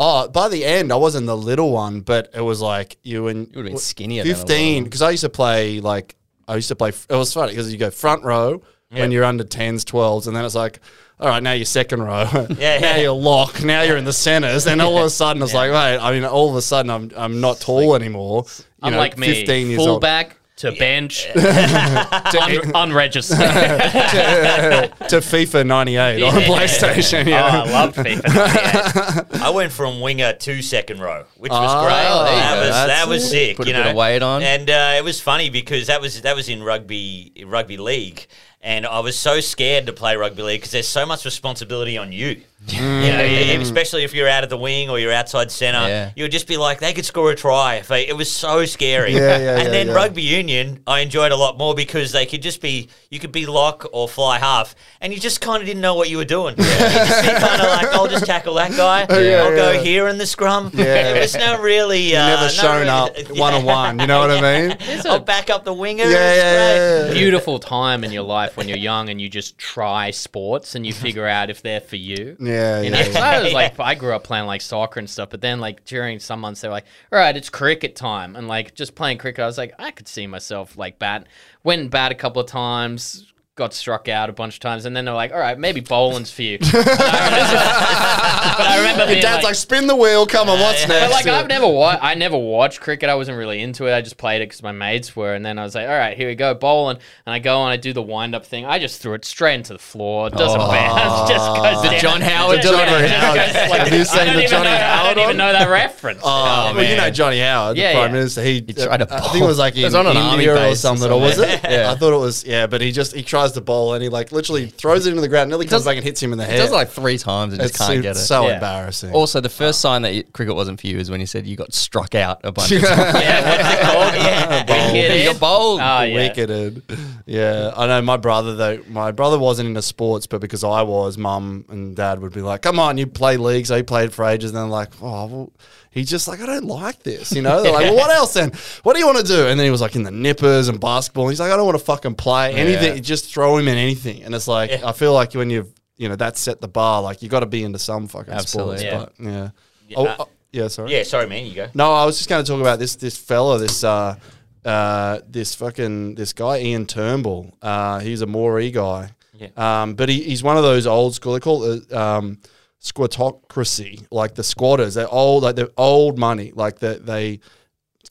Oh, 0.00 0.28
by 0.28 0.48
the 0.48 0.64
end, 0.64 0.92
I 0.92 0.96
wasn't 0.96 1.26
the 1.26 1.36
little 1.36 1.72
one, 1.72 2.02
but 2.02 2.30
it 2.32 2.40
was 2.40 2.60
like 2.60 2.98
you 3.02 3.26
and 3.28 3.48
You 3.48 3.56
would've 3.56 3.72
been 3.72 3.78
skinnier 3.78 4.22
than 4.22 4.30
a 4.30 4.34
little 4.34 4.46
Fifteen, 4.46 4.74
one. 4.76 4.84
because 4.84 5.02
I 5.02 5.10
used 5.10 5.22
to 5.24 5.28
play 5.28 5.80
like 5.80 6.14
I 6.46 6.54
used 6.54 6.68
to 6.68 6.76
play. 6.76 6.90
It 6.90 7.16
was 7.16 7.32
funny 7.32 7.52
because 7.52 7.72
you 7.72 7.78
go 7.78 7.90
front 7.90 8.22
row 8.22 8.62
when 8.90 9.10
you're 9.10 9.24
under 9.24 9.44
tens, 9.44 9.84
twelves, 9.84 10.26
and 10.26 10.36
then 10.36 10.44
it's 10.44 10.54
like. 10.54 10.80
All 11.20 11.28
right, 11.28 11.42
now 11.42 11.52
you're 11.52 11.64
second 11.64 12.02
row. 12.02 12.28
Yeah, 12.32 12.42
now 12.48 12.54
yeah. 12.58 12.96
you're 12.98 13.12
lock. 13.12 13.62
Now 13.64 13.82
you're 13.82 13.96
in 13.96 14.04
the 14.04 14.12
centers, 14.12 14.66
and 14.66 14.80
all 14.80 14.98
of 14.98 15.04
a 15.06 15.10
sudden 15.10 15.42
it's 15.42 15.52
like, 15.54 15.70
wait. 15.72 15.98
I 15.98 16.12
mean, 16.12 16.24
all 16.24 16.48
of 16.50 16.54
a 16.56 16.62
sudden 16.62 16.90
I'm 16.90 17.10
I'm 17.16 17.40
not 17.40 17.60
tall 17.60 17.94
anymore. 17.96 18.44
You 18.48 18.64
Unlike 18.82 19.16
know, 19.18 19.20
me, 19.22 19.34
15 19.34 19.66
years 19.68 19.78
old. 19.80 19.86
fullback 19.88 20.36
to 20.58 20.72
bench, 20.72 21.28
un- 21.36 22.70
unregistered. 22.74 23.38
to 23.38 25.18
FIFA 25.20 25.66
98 25.66 26.22
on 26.22 26.40
Yeah. 26.40 26.46
PlayStation. 26.46 27.28
Oh, 27.32 27.34
I 27.36 27.70
love 27.70 27.94
FIFA. 27.94 29.30
98. 29.30 29.42
I 29.42 29.50
went 29.50 29.72
from 29.72 30.00
winger 30.00 30.32
to 30.32 30.62
second 30.62 31.00
row, 31.00 31.24
which 31.36 31.50
was 31.50 31.60
Oh, 31.60 31.82
great. 31.82 32.30
there 32.30 32.40
That 32.40 32.54
go. 32.54 32.60
was 32.60 32.70
that 32.88 33.08
was 33.08 33.30
sick. 33.30 33.56
Put 33.56 33.66
a 33.66 33.70
you 33.70 33.74
bit 33.76 33.84
know, 33.84 33.90
of 33.90 33.96
weight 33.96 34.22
on. 34.22 34.42
and 34.42 34.68
uh, 34.68 34.94
it 34.96 35.04
was 35.04 35.20
funny 35.20 35.50
because 35.50 35.86
that 35.88 36.00
was 36.00 36.22
that 36.22 36.36
was 36.36 36.48
in 36.48 36.62
rugby 36.62 37.32
rugby 37.46 37.76
league, 37.76 38.26
and 38.60 38.86
I 38.86 39.00
was 39.00 39.18
so 39.18 39.40
scared 39.40 39.86
to 39.86 39.92
play 39.92 40.16
rugby 40.16 40.42
league 40.42 40.60
because 40.60 40.72
there's 40.72 40.88
so 40.88 41.06
much 41.06 41.24
responsibility 41.24 41.96
on 41.98 42.12
you. 42.12 42.42
You 42.66 42.80
know, 42.80 43.60
especially 43.62 44.02
if 44.02 44.12
you're 44.12 44.28
out 44.28 44.42
of 44.42 44.50
the 44.50 44.58
wing 44.58 44.90
or 44.90 44.98
you're 44.98 45.12
outside 45.12 45.50
centre, 45.52 45.78
Yeah. 45.88 46.10
you 46.16 46.24
would 46.24 46.32
just 46.32 46.48
be 46.48 46.56
like, 46.56 46.80
they 46.80 46.92
could 46.92 47.04
score 47.04 47.30
a 47.30 47.36
try. 47.36 47.76
If 47.76 47.90
it 47.92 48.16
was 48.16 48.28
so 48.30 48.66
scary. 48.66 49.12
Yeah, 49.14 49.38
yeah, 49.38 49.54
and 49.54 49.62
yeah, 49.62 49.68
then 49.70 49.86
yeah. 49.86 49.92
rugby 49.94 50.22
union, 50.22 50.82
I 50.84 51.00
enjoyed 51.00 51.30
a 51.30 51.36
lot 51.36 51.56
more 51.56 51.72
because 51.76 52.10
they 52.10 52.26
could 52.26 52.42
just 52.42 52.60
be, 52.60 52.88
you 53.10 53.20
could 53.20 53.30
be 53.30 53.46
lock 53.46 53.86
or 53.92 54.08
fly 54.08 54.38
half, 54.40 54.74
and 55.00 55.14
you 55.14 55.20
just 55.20 55.40
kind 55.40 55.62
of 55.62 55.66
didn't 55.68 55.80
know 55.80 55.94
what 55.94 56.10
you 56.10 56.16
were 56.16 56.24
doing. 56.24 56.56
You 56.58 56.64
just 56.64 57.22
be 57.22 57.28
kind 57.30 57.62
of 57.62 57.68
like, 57.68 57.86
I'll 57.94 58.08
just 58.08 58.26
tackle 58.26 58.54
that 58.54 58.72
guy. 58.72 59.06
Yeah, 59.28 59.44
I'll 59.44 59.54
go 59.56 59.80
here 59.82 60.08
in 60.08 60.18
the 60.18 60.26
scrum. 60.26 60.70
Yeah. 60.74 60.84
It 61.16 61.20
was 61.20 61.34
not 61.36 61.60
really. 61.60 62.14
Uh, 62.16 62.26
Never 62.26 62.48
shown 62.48 62.80
really- 62.80 62.88
up 62.88 63.38
one 63.38 63.54
on 63.54 63.64
one. 63.64 63.98
You 64.00 64.06
know 64.08 64.18
what 64.18 64.30
I 64.32 64.40
mean? 64.68 64.76
I'll 65.06 65.20
back 65.20 65.48
up 65.48 65.64
the 65.64 65.72
winger. 65.72 66.04
Yeah, 66.04 66.10
yeah, 66.10 66.52
yeah, 66.74 67.06
yeah. 67.06 67.12
Beautiful 67.12 67.60
time 67.60 68.02
in 68.04 68.10
your 68.10 68.24
life 68.24 68.47
when 68.56 68.68
you're 68.68 68.78
young 68.78 69.08
and 69.08 69.20
you 69.20 69.28
just 69.28 69.58
try 69.58 70.10
sports 70.10 70.74
and 70.74 70.86
you 70.86 70.92
figure 70.92 71.26
out 71.26 71.50
if 71.50 71.62
they're 71.62 71.80
for 71.80 71.96
you. 71.96 72.36
Yeah, 72.40 72.80
You 72.80 72.90
know, 72.90 72.98
yeah, 72.98 73.08
yeah. 73.12 73.24
I 73.24 73.42
was 73.42 73.52
like, 73.52 73.78
I 73.80 73.94
grew 73.94 74.14
up 74.14 74.24
playing 74.24 74.46
like 74.46 74.60
soccer 74.60 74.98
and 75.00 75.08
stuff, 75.08 75.30
but 75.30 75.40
then 75.40 75.60
like 75.60 75.84
during 75.84 76.18
some 76.18 76.40
months 76.40 76.60
they 76.60 76.68
were 76.68 76.74
like, 76.74 76.86
all 77.12 77.18
right, 77.18 77.36
it's 77.36 77.50
cricket 77.50 77.94
time, 77.96 78.36
and 78.36 78.48
like 78.48 78.74
just 78.74 78.94
playing 78.94 79.18
cricket, 79.18 79.42
I 79.42 79.46
was 79.46 79.58
like, 79.58 79.74
I 79.78 79.90
could 79.90 80.08
see 80.08 80.26
myself 80.26 80.76
like 80.78 80.98
bat. 80.98 81.26
Went 81.64 81.82
and 81.82 81.90
bat 81.90 82.12
a 82.12 82.14
couple 82.14 82.40
of 82.40 82.48
times, 82.48 83.32
got 83.58 83.74
struck 83.74 84.08
out 84.08 84.30
a 84.30 84.32
bunch 84.32 84.54
of 84.54 84.60
times, 84.60 84.86
and 84.86 84.96
then 84.96 85.04
they're 85.04 85.14
like, 85.14 85.32
all 85.32 85.38
right, 85.38 85.58
maybe 85.58 85.80
bowling's 85.80 86.30
for 86.30 86.42
you. 86.42 86.58
but 86.58 86.68
I 86.72 88.76
remember 88.78 89.00
Your 89.00 89.06
being 89.08 89.22
dad's 89.22 89.36
like, 89.36 89.44
like, 89.44 89.54
spin 89.56 89.86
the 89.86 89.96
wheel. 89.96 90.26
Come 90.26 90.48
on, 90.48 90.58
what's 90.58 90.88
next? 90.88 91.00
but 91.06 91.10
like 91.10 91.26
I've 91.26 91.48
never 91.48 91.68
wa- 91.68 91.98
I 92.00 92.14
never 92.14 92.38
watched 92.38 92.80
cricket. 92.80 93.10
I 93.10 93.16
wasn't 93.16 93.36
really 93.36 93.60
into 93.60 93.86
it. 93.86 93.92
I 93.92 94.00
just 94.00 94.16
played 94.16 94.40
it 94.40 94.48
because 94.48 94.62
my 94.62 94.72
mates 94.72 95.14
were, 95.14 95.34
and 95.34 95.44
then 95.44 95.58
I 95.58 95.64
was 95.64 95.74
like, 95.74 95.88
all 95.88 95.98
right, 95.98 96.16
here 96.16 96.28
we 96.28 96.34
go, 96.34 96.54
bowling, 96.54 96.98
and 97.26 97.34
I 97.34 97.38
go 97.38 97.62
and 97.62 97.70
I 97.70 97.76
do 97.76 97.92
the 97.92 98.02
wind 98.02 98.34
up 98.34 98.46
thing. 98.46 98.64
I 98.64 98.78
just 98.78 99.02
threw 99.02 99.14
it 99.14 99.24
straight 99.24 99.56
into 99.56 99.74
the 99.74 99.78
floor. 99.78 100.28
It 100.28 100.34
doesn't 100.34 100.60
oh. 100.60 100.70
bounce. 100.70 101.28
Just 101.28 101.56
goes 101.56 101.82
The 101.82 101.88
down. 101.90 102.00
John 102.00 102.20
Howard 102.20 102.60
delivery. 102.60 103.08
just 103.08 103.54
goes 103.54 103.70
like- 103.70 103.80
Have 103.80 103.92
you 103.92 104.04
seen 104.04 104.36
the 104.36 104.46
Johnny 104.46 104.70
know- 104.70 104.76
I 104.76 105.14
don't 105.14 105.24
even 105.24 105.36
know 105.36 105.52
that 105.52 105.68
reference. 105.68 106.20
Oh, 106.22 106.28
oh 106.28 106.74
well, 106.74 106.88
you 106.88 106.96
know. 106.96 107.10
Johnny 107.10 107.40
Howard, 107.40 107.76
Yeah, 107.76 107.88
the 107.88 107.94
Prime 107.98 108.10
yeah. 108.10 108.12
Minister. 108.12 108.42
He, 108.42 108.64
He 108.66 108.72
tried 108.72 108.98
to 108.98 109.14
I 109.14 109.20
think 109.28 109.44
it 109.44 109.46
was 109.46 109.58
like 109.58 109.76
It 109.76 109.84
was 109.84 109.94
on 109.94 110.06
an 110.06 110.16
army 110.16 110.34
India 110.34 110.52
or 110.52 110.56
base 110.56 110.78
or 110.78 110.80
something, 110.80 111.10
or 111.10 111.20
was 111.20 111.38
it? 111.38 111.60
Yeah. 111.64 111.90
I 111.90 111.96
thought 111.96 112.12
it 112.12 112.18
was. 112.18 112.44
Yeah, 112.44 112.66
but 112.66 112.80
he 112.80 112.92
just 112.92 113.14
he 113.14 113.22
tries 113.22 113.47
to 113.52 113.60
bowl 113.60 113.94
and 113.94 114.02
he 114.02 114.08
like 114.08 114.32
literally 114.32 114.66
throws 114.66 115.06
it 115.06 115.10
into 115.10 115.20
the 115.20 115.28
ground, 115.28 115.48
nearly 115.50 115.66
comes 115.66 115.82
does- 115.82 115.86
back 115.86 115.96
and 115.96 116.04
hits 116.04 116.22
him 116.22 116.32
in 116.32 116.38
the 116.38 116.44
It 116.44 116.50
head. 116.50 116.56
does 116.58 116.70
it 116.70 116.74
like 116.74 116.88
three 116.90 117.18
times 117.18 117.52
and 117.52 117.62
just 117.62 117.76
can't 117.78 117.88
so, 117.96 118.02
get 118.02 118.16
it. 118.16 118.20
so 118.20 118.46
Yeah. 118.48 118.54
embarrassing. 118.54 119.12
Also, 119.12 119.40
the 119.40 119.48
first 119.48 119.78
oh. 119.80 119.88
sign 119.88 120.02
that 120.02 120.14
you- 120.14 120.24
cricket 120.24 120.54
wasn't 120.54 120.80
for 120.80 120.86
you 120.86 120.98
is 120.98 121.10
when 121.10 121.20
you 121.20 121.26
said 121.26 121.46
you 121.46 121.56
got 121.56 121.72
struck 121.74 122.14
out 122.14 122.40
a 122.44 122.52
bunch 122.52 122.72
of 122.72 122.82
times. 122.84 122.98
Yeah, 123.22 123.58
what's 123.58 123.74
it 123.74 123.82
called? 123.82 124.14
Yeah, 124.18 124.92
Wicked. 124.92 125.20
You 125.20 125.32
got 125.32 125.40
bowled. 125.40 125.80
Oh, 125.80 125.84
oh 125.98 126.02
yeah. 126.02 126.28
Wicketed. 126.28 126.82
Yeah, 127.26 127.72
I 127.76 127.86
know. 127.86 128.02
My 128.02 128.16
brother 128.16 128.54
though, 128.56 128.82
my 128.88 129.12
brother 129.12 129.38
wasn't 129.38 129.68
into 129.68 129.82
sports, 129.82 130.26
but 130.26 130.40
because 130.40 130.64
I 130.64 130.82
was, 130.82 131.18
mum 131.18 131.64
and 131.68 131.94
dad 131.94 132.20
would 132.20 132.32
be 132.32 132.40
like, 132.40 132.62
"Come 132.62 132.78
on, 132.78 132.98
you 132.98 133.06
play 133.06 133.36
league." 133.36 133.66
So 133.66 133.76
he 133.76 133.82
played 133.82 134.12
for 134.12 134.24
ages. 134.24 134.50
And 134.50 134.58
then 134.58 134.70
like, 134.70 134.88
oh, 135.02 135.26
well, 135.26 135.52
he's 135.90 136.08
just 136.08 136.28
like, 136.28 136.40
I 136.40 136.46
don't 136.46 136.64
like 136.66 137.02
this. 137.02 137.32
You 137.32 137.42
know, 137.42 137.62
they're 137.62 137.72
like, 137.78 137.84
well, 137.86 137.96
what 137.96 138.10
else 138.10 138.34
then? 138.34 138.52
What 138.82 138.94
do 138.94 139.00
you 139.00 139.06
want 139.06 139.18
to 139.18 139.24
do? 139.24 139.46
And 139.46 139.58
then 139.58 139.64
he 139.64 139.70
was 139.70 139.80
like 139.80 139.96
in 139.96 140.02
the 140.02 140.10
nippers 140.10 140.68
and 140.68 140.80
basketball. 140.80 141.28
He's 141.28 141.40
like, 141.40 141.52
I 141.52 141.56
don't 141.56 141.66
want 141.66 141.78
to 141.78 141.84
fucking 141.84 142.14
play 142.14 142.54
anything. 142.54 142.94
Yeah. 142.96 143.00
Just 143.00 143.32
throw 143.32 143.56
him 143.56 143.68
in 143.68 143.76
anything. 143.78 144.22
And 144.22 144.34
it's 144.34 144.48
like, 144.48 144.70
I 144.70 144.92
feel 144.92 145.12
like 145.12 145.34
when 145.34 145.50
you've 145.50 145.72
you 145.98 146.08
know 146.08 146.16
that's 146.16 146.40
set 146.40 146.60
the 146.60 146.68
bar. 146.68 147.02
Like 147.02 147.22
you 147.22 147.28
got 147.28 147.40
to 147.40 147.46
be 147.46 147.62
into 147.64 147.78
some 147.78 148.08
fucking 148.08 148.32
Absolutely. 148.32 148.78
sports. 148.78 149.14
Yeah. 149.18 149.24
But 149.26 149.32
yeah. 149.32 149.50
Yeah, 149.88 149.96
Oh, 149.98 150.06
uh, 150.06 150.16
oh, 150.20 150.28
yeah. 150.52 150.68
Sorry. 150.68 150.92
Yeah, 150.92 151.02
sorry, 151.02 151.26
man. 151.26 151.44
You 151.44 151.54
go. 151.54 151.68
No, 151.74 151.92
I 151.92 152.04
was 152.06 152.16
just 152.16 152.28
going 152.30 152.42
to 152.42 152.50
talk 152.50 152.60
about 152.60 152.78
this 152.78 152.96
this 152.96 153.18
fella, 153.18 153.58
this 153.58 153.84
uh, 153.84 154.16
uh, 154.64 155.20
this 155.28 155.54
fucking 155.54 156.14
this 156.14 156.32
guy 156.32 156.60
Ian 156.60 156.86
Turnbull. 156.86 157.52
Uh, 157.60 157.98
he's 157.98 158.22
a 158.22 158.26
Moree 158.26 158.72
guy. 158.72 159.10
Yeah. 159.34 159.48
Um, 159.56 159.94
but 159.94 160.08
he, 160.08 160.22
he's 160.22 160.42
one 160.42 160.56
of 160.56 160.62
those 160.62 160.86
old 160.86 161.14
school. 161.14 161.34
They 161.34 161.40
call 161.40 161.64
it 161.64 161.92
um, 161.92 162.38
squattocracy, 162.80 164.06
like 164.10 164.34
the 164.34 164.44
squatters. 164.44 164.94
They're 164.94 165.08
old, 165.08 165.42
like 165.42 165.56
they're 165.56 165.68
old 165.76 166.18
money. 166.18 166.52
Like 166.54 166.78
the, 166.78 167.00
they 167.02 167.40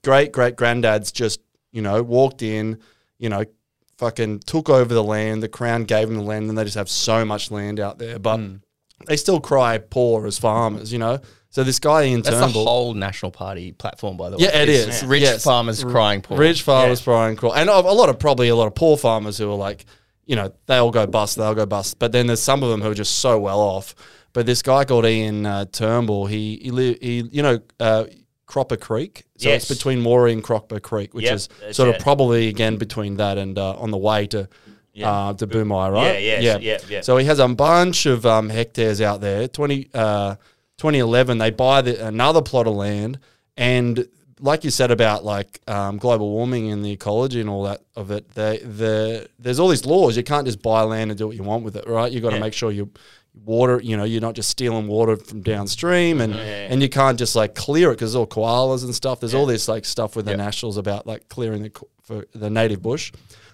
great 0.04 0.32
great 0.32 0.56
granddads 0.56 1.12
just 1.12 1.40
you 1.72 1.82
know 1.82 2.04
walked 2.04 2.42
in, 2.42 2.80
you 3.18 3.30
know, 3.30 3.44
fucking 3.98 4.40
took 4.40 4.70
over 4.70 4.94
the 4.94 5.04
land. 5.04 5.44
The 5.44 5.50
crown 5.50 5.84
gave 5.84 6.08
them 6.08 6.18
the 6.18 6.24
land, 6.24 6.50
and 6.50 6.58
they 6.58 6.64
just 6.64 6.78
have 6.78 6.90
so 6.90 7.26
much 7.26 7.52
land 7.52 7.80
out 7.80 8.00
there. 8.00 8.20
But 8.20 8.38
hmm. 8.38 8.56
they 9.06 9.18
still 9.18 9.40
cry 9.40 9.78
poor 9.78 10.28
as 10.28 10.38
farmers, 10.38 10.92
you 10.92 11.00
know. 11.00 11.20
So 11.50 11.64
this 11.64 11.80
guy 11.80 12.04
Ian 12.04 12.22
That's 12.22 12.38
Turnbull. 12.38 12.66
the 12.66 12.70
whole 12.70 12.94
National 12.94 13.32
Party 13.32 13.72
platform, 13.72 14.18
by 14.18 14.30
the 14.30 14.38
way. 14.38 14.44
Yeah, 14.44 14.58
it 14.58 14.70
It's 14.70 15.02
is. 15.02 15.06
Rich 15.06 15.22
Yes. 15.22 15.44
farmers 15.44 15.84
crying 15.84 16.22
poor. 16.22 16.38
Rich 16.38 16.62
farmers 16.62 17.02
crying 17.02 17.36
crawl, 17.36 17.54
and 17.54 17.70
a 17.70 17.80
a 17.80 17.94
lot 17.94 18.10
of 18.10 18.20
probably 18.20 18.50
a 18.50 18.56
lot 18.56 18.68
of 18.68 18.76
poor 18.76 18.98
farmers 18.98 19.38
who 19.38 19.50
are 19.50 19.56
like, 19.56 19.86
you 20.26 20.36
know, 20.36 20.52
they 20.68 20.78
all 20.78 20.92
go 20.92 21.08
bust, 21.08 21.38
they 21.38 21.44
all 21.44 21.56
go 21.56 21.66
bust. 21.66 22.00
But 22.00 22.12
then 22.12 22.28
there's 22.28 22.42
some 22.42 22.64
of 22.64 22.70
them 22.70 22.82
who 22.82 22.92
are 22.92 22.96
just 22.96 23.20
so 23.20 23.40
well 23.40 23.60
off. 23.60 23.96
But 24.34 24.46
this 24.46 24.62
guy 24.62 24.86
called 24.86 25.06
Ian 25.06 25.46
uh, 25.46 25.66
Turnbull, 25.66 26.28
he 26.28 26.60
he, 26.62 26.72
li- 26.72 26.98
he 27.02 27.24
you 27.32 27.42
know. 27.44 27.60
Uh, 27.80 28.06
Croppa 28.50 28.80
Creek, 28.80 29.26
so 29.38 29.50
Yes. 29.50 29.70
it's 29.70 29.78
between 29.78 30.02
Moree 30.02 30.32
and 30.32 30.42
Croppa 30.42 30.82
Creek, 30.82 31.14
which 31.14 31.26
Yep, 31.26 31.34
is 31.36 31.50
sort 31.74 31.90
it. 31.90 31.96
of 31.98 32.02
probably 32.02 32.48
again 32.48 32.78
between 32.78 33.18
that 33.18 33.38
and 33.38 33.58
uh, 33.60 33.74
on 33.76 33.92
the 33.92 33.98
way 33.98 34.26
to 34.28 34.48
uh, 35.04 35.34
to 35.34 35.46
Boomi, 35.46 35.92
right? 35.92 36.24
Yeah, 36.24 36.40
yes, 36.40 36.62
yeah, 36.64 36.78
yeah. 36.90 37.02
So 37.02 37.18
he 37.18 37.26
has 37.26 37.40
a 37.40 37.48
bunch 37.50 38.06
of 38.06 38.26
um, 38.26 38.48
hectares 38.48 39.02
out 39.02 39.20
there. 39.20 39.50
20, 39.50 39.90
uh, 39.94 40.36
2011, 40.78 41.40
they 41.40 41.50
buy 41.52 41.82
the, 41.82 42.08
another 42.08 42.42
plot 42.42 42.68
of 42.68 42.76
land, 42.76 43.20
and 43.58 44.08
like 44.40 44.64
you 44.64 44.70
said 44.70 44.92
about 44.92 45.26
like 45.26 45.60
um, 45.68 45.98
global 45.98 46.30
warming 46.30 46.72
and 46.72 46.86
the 46.86 46.92
ecology 46.94 47.42
and 47.42 47.50
all 47.50 47.64
that 47.64 47.82
of 47.98 48.12
it, 48.12 48.30
they, 48.36 48.60
the 48.60 49.28
there's 49.40 49.60
all 49.60 49.68
these 49.68 49.86
laws. 49.86 50.16
You 50.16 50.24
can't 50.24 50.46
just 50.46 50.62
buy 50.62 50.84
land 50.84 51.12
and 51.12 51.18
do 51.18 51.28
what 51.28 51.36
you 51.36 51.44
want 51.44 51.66
with 51.66 51.76
it, 51.76 51.86
right? 51.86 52.10
You 52.10 52.22
got 52.22 52.30
to 52.30 52.36
Yeah. 52.38 52.42
make 52.44 52.54
sure 52.54 52.72
you 52.72 52.90
water. 53.46 53.80
You 53.84 53.98
know, 53.98 54.04
you're 54.04 54.22
not 54.22 54.36
just 54.36 54.50
stealing 54.50 54.88
water 54.88 55.16
from 55.18 55.42
downstream, 55.42 56.22
and 56.22 56.34
and 56.36 56.82
you 56.82 56.90
can't 56.90 57.18
just 57.20 57.36
like 57.36 57.56
clear 57.56 57.92
it 57.92 57.96
because 57.96 58.16
all 58.16 58.28
koalas 58.28 58.84
and 58.84 58.94
stuff. 58.96 59.20
There's 59.20 59.34
all 59.34 59.46
this 59.46 59.68
like 59.68 59.86
stuff 59.86 60.16
with 60.16 60.26
the 60.26 60.36
nationals 60.38 60.78
about 60.78 61.06
like 61.08 61.30
clearing 61.30 61.64
the 61.64 61.72
for 62.04 62.26
the 62.34 62.50
native 62.50 62.82
bush, 62.82 63.12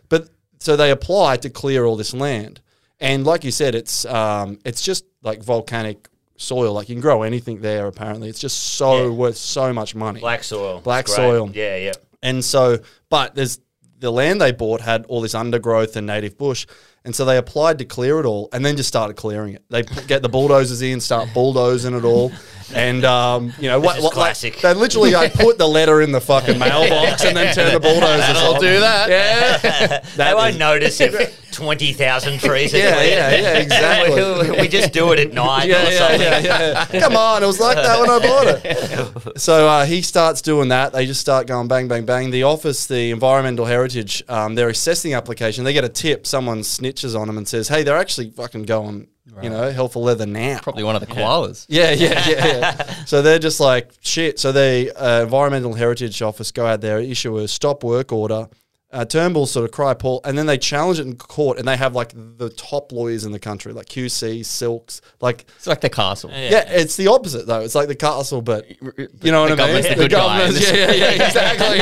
but 0.09 0.29
so 0.59 0.75
they 0.75 0.91
apply 0.91 1.37
to 1.37 1.49
clear 1.49 1.85
all 1.85 1.95
this 1.97 2.13
land. 2.13 2.61
And 2.99 3.25
like 3.25 3.43
you 3.43 3.51
said, 3.51 3.75
it's 3.75 4.05
um, 4.05 4.59
it's 4.65 4.81
just 4.81 5.05
like 5.23 5.43
volcanic 5.43 6.07
soil. 6.37 6.73
Like 6.73 6.87
you 6.89 6.95
can 6.95 7.01
grow 7.01 7.23
anything 7.23 7.59
there. 7.61 7.87
Apparently, 7.87 8.29
it's 8.29 8.39
just 8.39 8.57
so 8.75 9.05
Yeah. 9.05 9.09
worth 9.09 9.37
so 9.37 9.73
much 9.73 9.93
money. 9.95 10.19
Black 10.21 10.43
soil. 10.43 10.79
Black 10.81 11.05
It's 11.05 11.15
great. 11.15 11.25
soil. 11.25 11.51
Yeah, 11.53 11.77
yeah. 11.77 11.91
And 12.21 12.43
so, 12.45 12.79
but 13.09 13.35
there's 13.35 13.59
the 13.99 14.11
land 14.11 14.39
they 14.41 14.51
bought 14.51 14.81
had 14.81 15.05
all 15.07 15.21
this 15.21 15.35
undergrowth 15.35 15.95
and 15.97 16.07
native 16.07 16.37
bush, 16.37 16.65
And 17.05 17.13
so 17.13 17.25
they 17.25 17.37
applied 17.37 17.79
to 17.79 17.85
clear 17.85 18.19
it 18.21 18.25
all, 18.25 18.47
and 18.53 18.65
then 18.65 18.77
just 18.77 18.87
started 18.87 19.15
clearing 19.17 19.55
it. 19.55 19.63
They 19.69 19.83
get 19.83 20.21
the 20.21 20.29
bulldozers 20.29 20.81
in, 20.81 21.01
start 21.01 21.27
bulldozing 21.33 21.93
it 21.95 22.05
all, 22.05 22.31
and 22.73 23.03
um, 23.03 23.51
you 23.59 23.67
know 23.67 23.77
what? 23.79 23.95
what 23.97 24.03
like, 24.03 24.13
classic. 24.13 24.61
they 24.61 24.73
literally 24.73 25.11
like 25.11 25.33
put 25.33 25.57
the 25.57 25.67
letter 25.67 26.01
in 26.01 26.13
the 26.13 26.21
fucking 26.21 26.57
mailbox 26.59 27.25
and 27.25 27.35
then 27.35 27.53
turn 27.53 27.73
the 27.73 27.79
bulldozers. 27.81 28.37
I'll 28.37 28.55
on. 28.55 28.61
do 28.61 28.79
that. 28.79 29.09
Yeah, 29.09 29.99
they 30.15 30.33
won't 30.33 30.51
is- 30.53 30.57
notice 30.59 31.01
if 31.01 31.39
20,000 31.53 32.39
trees 32.39 32.73
are 32.73 32.77
Yeah, 32.77 32.95
cleared. 32.95 33.11
yeah, 33.11 33.31
yeah, 33.35 33.57
exactly. 33.59 34.61
we, 34.61 34.67
just 34.67 34.91
do 34.91 35.11
it 35.11 35.19
at 35.19 35.33
night 35.33 35.65
yeah, 35.67 35.85
or 35.85 35.91
yeah, 35.91 35.97
something. 35.99 36.21
yeah, 36.21 36.87
yeah. 36.91 36.99
Come 37.01 37.15
on, 37.15 37.43
it 37.43 37.45
was 37.45 37.59
like 37.59 37.75
that 37.75 37.99
when 37.99 38.09
I 38.09 38.19
bought 38.19 38.47
it. 38.65 39.39
So 39.39 39.67
uh, 39.67 39.85
he 39.85 40.01
starts 40.01 40.41
doing 40.41 40.69
that. 40.69 40.93
They 40.93 41.05
just 41.05 41.21
start 41.21 41.45
going 41.45 41.67
bang, 41.67 41.87
bang, 41.87 42.05
bang. 42.05 42.31
The 42.31 42.41
office, 42.43 42.87
the 42.87 43.11
environmental 43.11 43.65
heritage, 43.65 44.23
um, 44.29 44.55
they're 44.55 44.69
assessing 44.69 45.11
the 45.11 45.17
application. 45.17 45.63
They 45.63 45.73
get 45.73 45.83
a 45.83 45.89
tip. 45.89 46.25
Someone 46.25 46.63
snitches 46.93 47.19
on 47.19 47.27
them 47.27 47.37
and 47.37 47.47
says, 47.47 47.67
"Hey, 47.67 47.83
they're 47.83 47.97
actually 47.97 48.29
fucking 48.31 48.63
going, 48.63 49.07
you 49.41 49.49
know, 49.49 49.71
hell 49.71 49.87
for 49.87 50.03
leather 50.03 50.25
now." 50.25 50.59
Probably 50.61 50.83
one 50.83 50.95
of 50.95 51.01
the 51.01 51.07
koalas. 51.07 51.65
Yeah, 51.69 51.91
yeah, 51.91 52.27
yeah, 52.27 52.45
yeah. 52.45 52.93
so 53.05 53.21
they're 53.21 53.39
just 53.39 53.59
like 53.59 53.91
shit. 54.01 54.39
So 54.39 54.51
the 54.51 54.91
uh, 54.95 55.23
environmental 55.23 55.73
heritage 55.73 56.21
office 56.21 56.51
go 56.51 56.65
out 56.65 56.81
there, 56.81 56.99
issue 56.99 57.37
a 57.37 57.47
stop 57.47 57.83
work 57.83 58.11
order. 58.11 58.47
Uh, 58.93 59.03
Turnbull 59.03 59.47
sort 59.47 59.65
of 59.65 59.71
cry 59.71 59.95
Paul, 59.95 60.21
and 60.23 60.37
then 60.37 60.45
they 60.45 60.57
challenge 60.59 60.99
it 60.99 61.07
in 61.07 61.15
court, 61.17 61.57
and 61.57 61.67
they 61.67 61.75
have 61.75 61.95
like 61.95 62.13
the 62.37 62.51
top 62.51 62.91
lawyers 62.91 63.25
in 63.25 63.31
the 63.31 63.39
country, 63.39 63.73
like 63.73 63.87
QC, 63.87 64.45
Silks, 64.45 65.01
like 65.19 65.45
It's 65.57 65.65
like 65.65 65.81
the 65.81 65.89
castle. 65.89 66.29
yeah, 66.29 66.63
it's 66.69 66.95
the 66.95 67.07
opposite 67.07 67.47
though. 67.47 67.61
It's 67.61 67.73
like 67.73 67.87
the 67.87 67.95
castle, 67.95 68.43
but 68.43 68.69
you 68.69 69.31
know 69.31 69.41
what 69.41 69.51
I 69.51 69.55
mean. 69.55 69.57
government's 69.57 69.89
the 69.89 69.95
good 69.95 70.11
guy. 70.11 70.37
government's- 70.39 70.71
yeah, 70.71 70.91
yeah, 70.91 71.11
yeah, 71.15 71.25
exactly. 71.25 71.79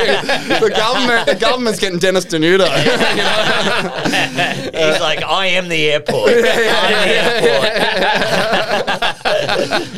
the 0.69 0.69
government, 0.74 1.26
the 1.28 1.36
government's 1.36 1.80
getting 1.80 2.00
Dennis 2.00 2.24
Denuto. 2.26 2.65
you 3.12 3.17
know? 3.17 4.82
He's 4.91 5.02
like, 5.02 5.21
I 5.21 5.47
am 5.47 5.67
the 5.67 5.91
airport. 5.91 6.30
I'm 6.30 6.41
the 6.41 7.13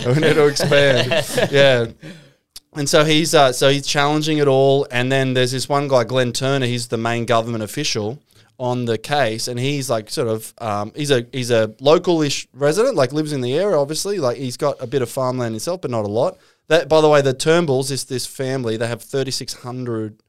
airport. 0.04 0.16
we 0.16 0.22
need 0.28 0.34
to 0.34 0.48
expand. 0.48 1.52
Yeah. 1.52 1.86
And 2.76 2.90
so 2.90 3.04
he's 3.06 3.36
uh, 3.36 3.52
so 3.54 3.70
he's 3.70 3.86
challenging 3.86 4.40
it 4.40 4.48
all, 4.48 4.88
and 4.92 5.12
then 5.12 5.34
there's 5.34 5.52
this 5.52 5.70
one 5.70 5.88
guy, 5.88 6.04
Glenn 6.04 6.34
Turner. 6.34 6.66
He's 6.66 6.88
the 6.88 6.98
main 6.98 7.26
government 7.26 7.64
official 7.64 8.20
on 8.60 8.86
the 8.86 8.98
case, 8.98 9.48
and 9.48 9.60
he's 9.60 9.90
like 9.90 10.10
sort 10.10 10.28
of 10.28 10.54
um, 10.60 10.92
he's 10.96 11.12
a 11.12 11.26
he's 11.32 11.52
a 11.52 11.68
localish 11.80 12.48
resident, 12.54 12.96
like 12.96 13.14
lives 13.14 13.32
in 13.34 13.42
the 13.42 13.54
area. 13.54 13.78
Obviously, 13.78 14.18
like 14.20 14.38
he's 14.38 14.58
got 14.58 14.82
a 14.82 14.88
bit 14.88 15.02
of 15.02 15.10
farmland 15.10 15.54
himself, 15.54 15.82
but 15.82 15.92
not 15.92 16.06
a 16.06 16.08
lot. 16.08 16.38
That 16.68 16.90
by 16.90 17.02
the 17.02 17.10
way, 17.10 17.22
the 17.22 17.34
Turnbulls, 17.34 17.90
this 17.90 18.06
this 18.06 18.26
family, 18.26 18.78
they 18.78 18.88
have 18.88 19.02
3,600 19.04 20.20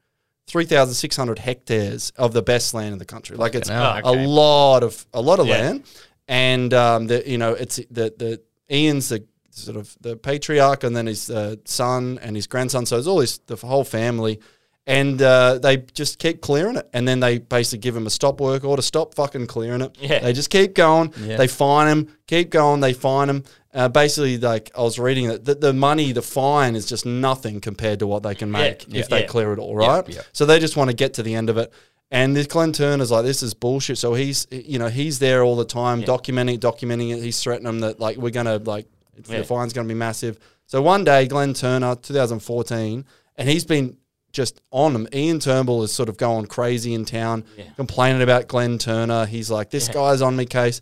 3,600 0.47 1.39
hectares 1.39 2.11
of 2.17 2.33
the 2.33 2.41
best 2.41 2.73
land 2.75 2.93
in 2.93 2.99
the 2.99 3.05
country. 3.05 3.35
Like 3.35 3.55
it's 3.55 3.67
hell. 3.69 4.01
a 4.03 4.13
lot 4.27 4.83
of 4.83 5.05
a 5.13 5.21
lot 5.21 5.39
of 5.39 5.47
Yeah. 5.47 5.57
land, 5.61 5.83
and 6.27 6.73
um, 6.73 7.07
the 7.07 7.23
you 7.29 7.37
know 7.37 7.53
it's 7.53 7.77
the 7.89 8.13
the 8.17 8.41
Ian's 8.71 9.09
the 9.09 9.23
sort 9.55 9.77
of 9.77 9.95
the 10.01 10.15
patriarch, 10.17 10.83
and 10.83 10.95
then 10.95 11.07
his 11.07 11.29
uh, 11.29 11.55
son 11.65 12.19
and 12.21 12.35
his 12.35 12.47
grandson. 12.47 12.85
So 12.85 12.97
it's 12.97 13.07
all 13.07 13.19
his 13.19 13.37
the 13.47 13.55
whole 13.55 13.83
family, 13.83 14.39
and 14.87 15.21
uh, 15.21 15.57
they 15.59 15.77
just 15.77 16.19
keep 16.19 16.41
clearing 16.41 16.75
it, 16.75 16.89
and 16.93 17.07
then 17.07 17.19
they 17.19 17.39
basically 17.39 17.79
give 17.79 17.95
him 17.95 18.05
a 18.05 18.09
stop 18.09 18.39
work 18.39 18.63
order, 18.63 18.81
to 18.81 18.85
stop 18.85 19.15
fucking 19.15 19.47
clearing 19.47 19.81
it. 19.81 19.97
Yeah. 19.99 20.19
They 20.19 20.33
just 20.33 20.49
keep 20.49 20.75
going. 20.75 21.13
Yeah. 21.21 21.37
They 21.37 21.47
fine 21.47 21.87
him, 21.87 22.15
keep 22.27 22.49
going. 22.49 22.81
They 22.81 22.93
fine 22.93 23.29
him. 23.29 23.43
Uh, 23.73 23.89
basically, 23.89 24.37
like 24.37 24.71
I 24.77 24.81
was 24.81 24.97
reading 24.99 25.27
that 25.27 25.43
the, 25.43 25.55
the 25.55 25.73
money, 25.73 26.11
the 26.13 26.21
fine 26.21 26.75
is 26.75 26.85
just 26.85 27.05
nothing 27.05 27.59
compared 27.59 27.99
to 27.99 28.07
what 28.07 28.23
they 28.23 28.33
can 28.35 28.49
make 28.51 28.85
Yeah. 28.87 28.99
if 29.01 29.09
they 29.09 29.21
Yeah. 29.21 29.27
clear 29.27 29.51
it 29.53 29.59
all, 29.59 29.75
right? 29.75 30.07
yeah. 30.07 30.21
So 30.31 30.45
they 30.45 30.59
just 30.59 30.77
want 30.77 30.89
to 30.91 30.95
get 30.95 31.15
to 31.15 31.23
the 31.23 31.35
end 31.35 31.49
of 31.49 31.57
it. 31.57 31.73
And 32.11 32.35
this 32.35 32.47
Glenn 32.47 32.71
Turner's 32.71 33.11
like, 33.11 33.25
this 33.25 33.41
is 33.43 33.53
bullshit. 33.53 33.97
So 33.97 34.13
he's, 34.13 34.47
you 34.51 34.79
know, 34.79 34.87
he's 34.87 35.19
there 35.19 35.43
all 35.43 35.55
the 35.57 35.65
time, 35.65 36.03
documenting, 36.03 36.59
documenting 36.59 37.17
it. 37.17 37.21
He's 37.21 37.41
threatening 37.41 37.65
them 37.65 37.79
that 37.81 37.99
like 37.99 38.15
we're 38.17 38.29
gonna 38.29 38.59
like 38.59 38.85
Yeah. 39.27 39.39
the 39.39 39.43
fine's 39.45 39.73
gonna 39.73 39.87
be 39.87 39.93
massive. 39.93 40.39
So 40.65 40.81
one 40.81 41.03
day, 41.03 41.27
Glenn 41.27 41.53
Turner, 41.53 41.95
2014, 41.95 43.05
and 43.37 43.49
he's 43.49 43.65
been 43.65 43.97
just 44.31 44.61
on 44.71 44.93
him. 44.95 45.07
Ian 45.13 45.39
Turnbull 45.39 45.83
is 45.83 45.93
sort 45.93 46.09
of 46.09 46.17
going 46.17 46.45
crazy 46.47 46.93
in 46.93 47.05
town, 47.05 47.45
complaining 47.77 48.21
about 48.21 48.47
Glenn 48.47 48.77
Turner. 48.77 49.25
He's 49.25 49.49
like, 49.49 49.69
this 49.69 49.87
guy's 49.87 50.21
on 50.21 50.35
me 50.35 50.45
case. 50.45 50.81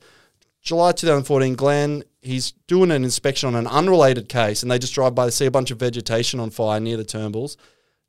July 0.61 0.93
2014, 0.93 1.55
Glenn, 1.55 2.03
he's 2.21 2.53
doing 2.67 2.89
an 2.89 3.03
inspection 3.03 3.47
on 3.49 3.55
an 3.55 3.67
unrelated 3.67 4.29
case, 4.29 4.63
and 4.63 4.71
they 4.71 4.79
just 4.79 4.93
drive 4.93 5.13
by, 5.13 5.25
they 5.25 5.31
see 5.31 5.45
a 5.45 5.51
bunch 5.51 5.69
of 5.71 5.77
vegetation 5.77 6.39
on 6.39 6.49
fire 6.49 6.79
near 6.79 6.95
the 6.97 7.03
Turnbulls. 7.03 7.57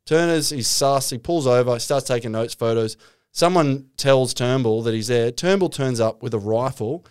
Turner's, 0.06 0.50
he's 0.50 0.70
sus, 0.70 1.10
he 1.10 1.18
pulls 1.18 1.46
over, 1.46 1.78
starts 1.78 2.06
taking 2.06 2.32
notes, 2.32 2.54
photos. 2.54 2.96
Someone 3.32 3.86
tells 3.96 4.32
Turnbull 4.32 4.82
that 4.82 4.94
he's 4.94 5.08
there. 5.08 5.32
Turnbull 5.32 5.68
turns 5.68 5.98
up 5.98 6.22
with 6.22 6.32
a 6.32 6.38
rifle, 6.38 7.04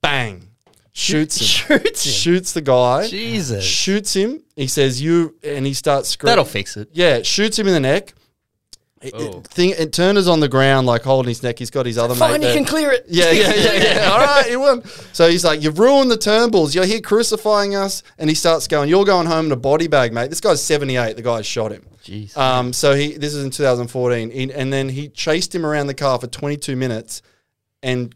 bang, 0.00 0.50
shoots 0.96 1.38
him. 1.40 1.46
Shoots 1.78 2.04
him. 2.06 2.12
Shoots 2.12 2.52
the 2.52 2.60
guy. 2.62 3.06
Jesus. 3.08 3.64
Shoots 3.64 4.14
him. 4.14 4.42
He 4.56 4.66
says, 4.66 5.00
You, 5.02 5.34
and 5.44 5.66
he 5.66 5.74
starts 5.74 6.08
screaming. 6.08 6.30
That'll 6.32 6.44
fix 6.44 6.76
it. 6.76 6.88
Yeah, 6.92 7.22
shoots 7.22 7.58
him 7.58 7.66
in 7.66 7.74
the 7.74 7.80
neck. 7.80 8.14
It, 9.02 9.12
Oh. 9.14 9.38
it, 9.40 9.46
thing, 9.48 9.70
it, 9.78 9.92
Turner's 9.92 10.26
on 10.26 10.40
the 10.40 10.48
ground, 10.48 10.86
like 10.86 11.02
holding 11.02 11.28
his 11.28 11.42
neck. 11.42 11.58
He's 11.58 11.70
got 11.70 11.84
his 11.84 11.98
other 11.98 12.14
mate. 12.14 12.18
Fine, 12.20 12.40
you 12.40 12.48
there. 12.48 12.56
can 12.56 12.64
clear 12.64 12.90
it. 12.92 13.04
Yeah, 13.08 13.30
yeah, 13.30 13.52
yeah, 13.54 13.72
yeah. 14.00 14.08
All 14.10 14.18
right, 14.20 14.50
you 14.50 14.58
won. 14.58 14.82
So 15.12 15.28
he's 15.28 15.44
like, 15.44 15.62
You've 15.62 15.78
ruined 15.78 16.10
the 16.10 16.16
Turnbulls. 16.16 16.74
You're 16.74 16.86
here 16.86 17.00
crucifying 17.02 17.74
us. 17.76 18.02
And 18.18 18.30
he 18.30 18.34
starts 18.34 18.66
going, 18.66 18.88
You're 18.88 19.04
going 19.04 19.26
home 19.26 19.46
in 19.46 19.52
a 19.52 19.56
body 19.56 19.86
bag, 19.86 20.14
mate. 20.14 20.30
This 20.30 20.40
guy's 20.40 20.64
78. 20.64 21.14
The 21.16 21.22
guy 21.22 21.42
shot 21.42 21.72
him. 21.72 21.84
Jeez. 22.04 22.34
Um, 22.38 22.72
so 22.72 22.94
he 22.94 23.12
this 23.18 23.34
is 23.34 23.44
in 23.44 23.50
2014. 23.50 24.30
He- 24.30 24.52
and 24.52 24.72
then 24.72 24.88
he 24.88 25.08
chased 25.10 25.54
him 25.54 25.66
around 25.66 25.88
the 25.88 25.94
car 25.94 26.18
for 26.18 26.26
22 26.26 26.74
minutes 26.74 27.20
and 27.82 28.14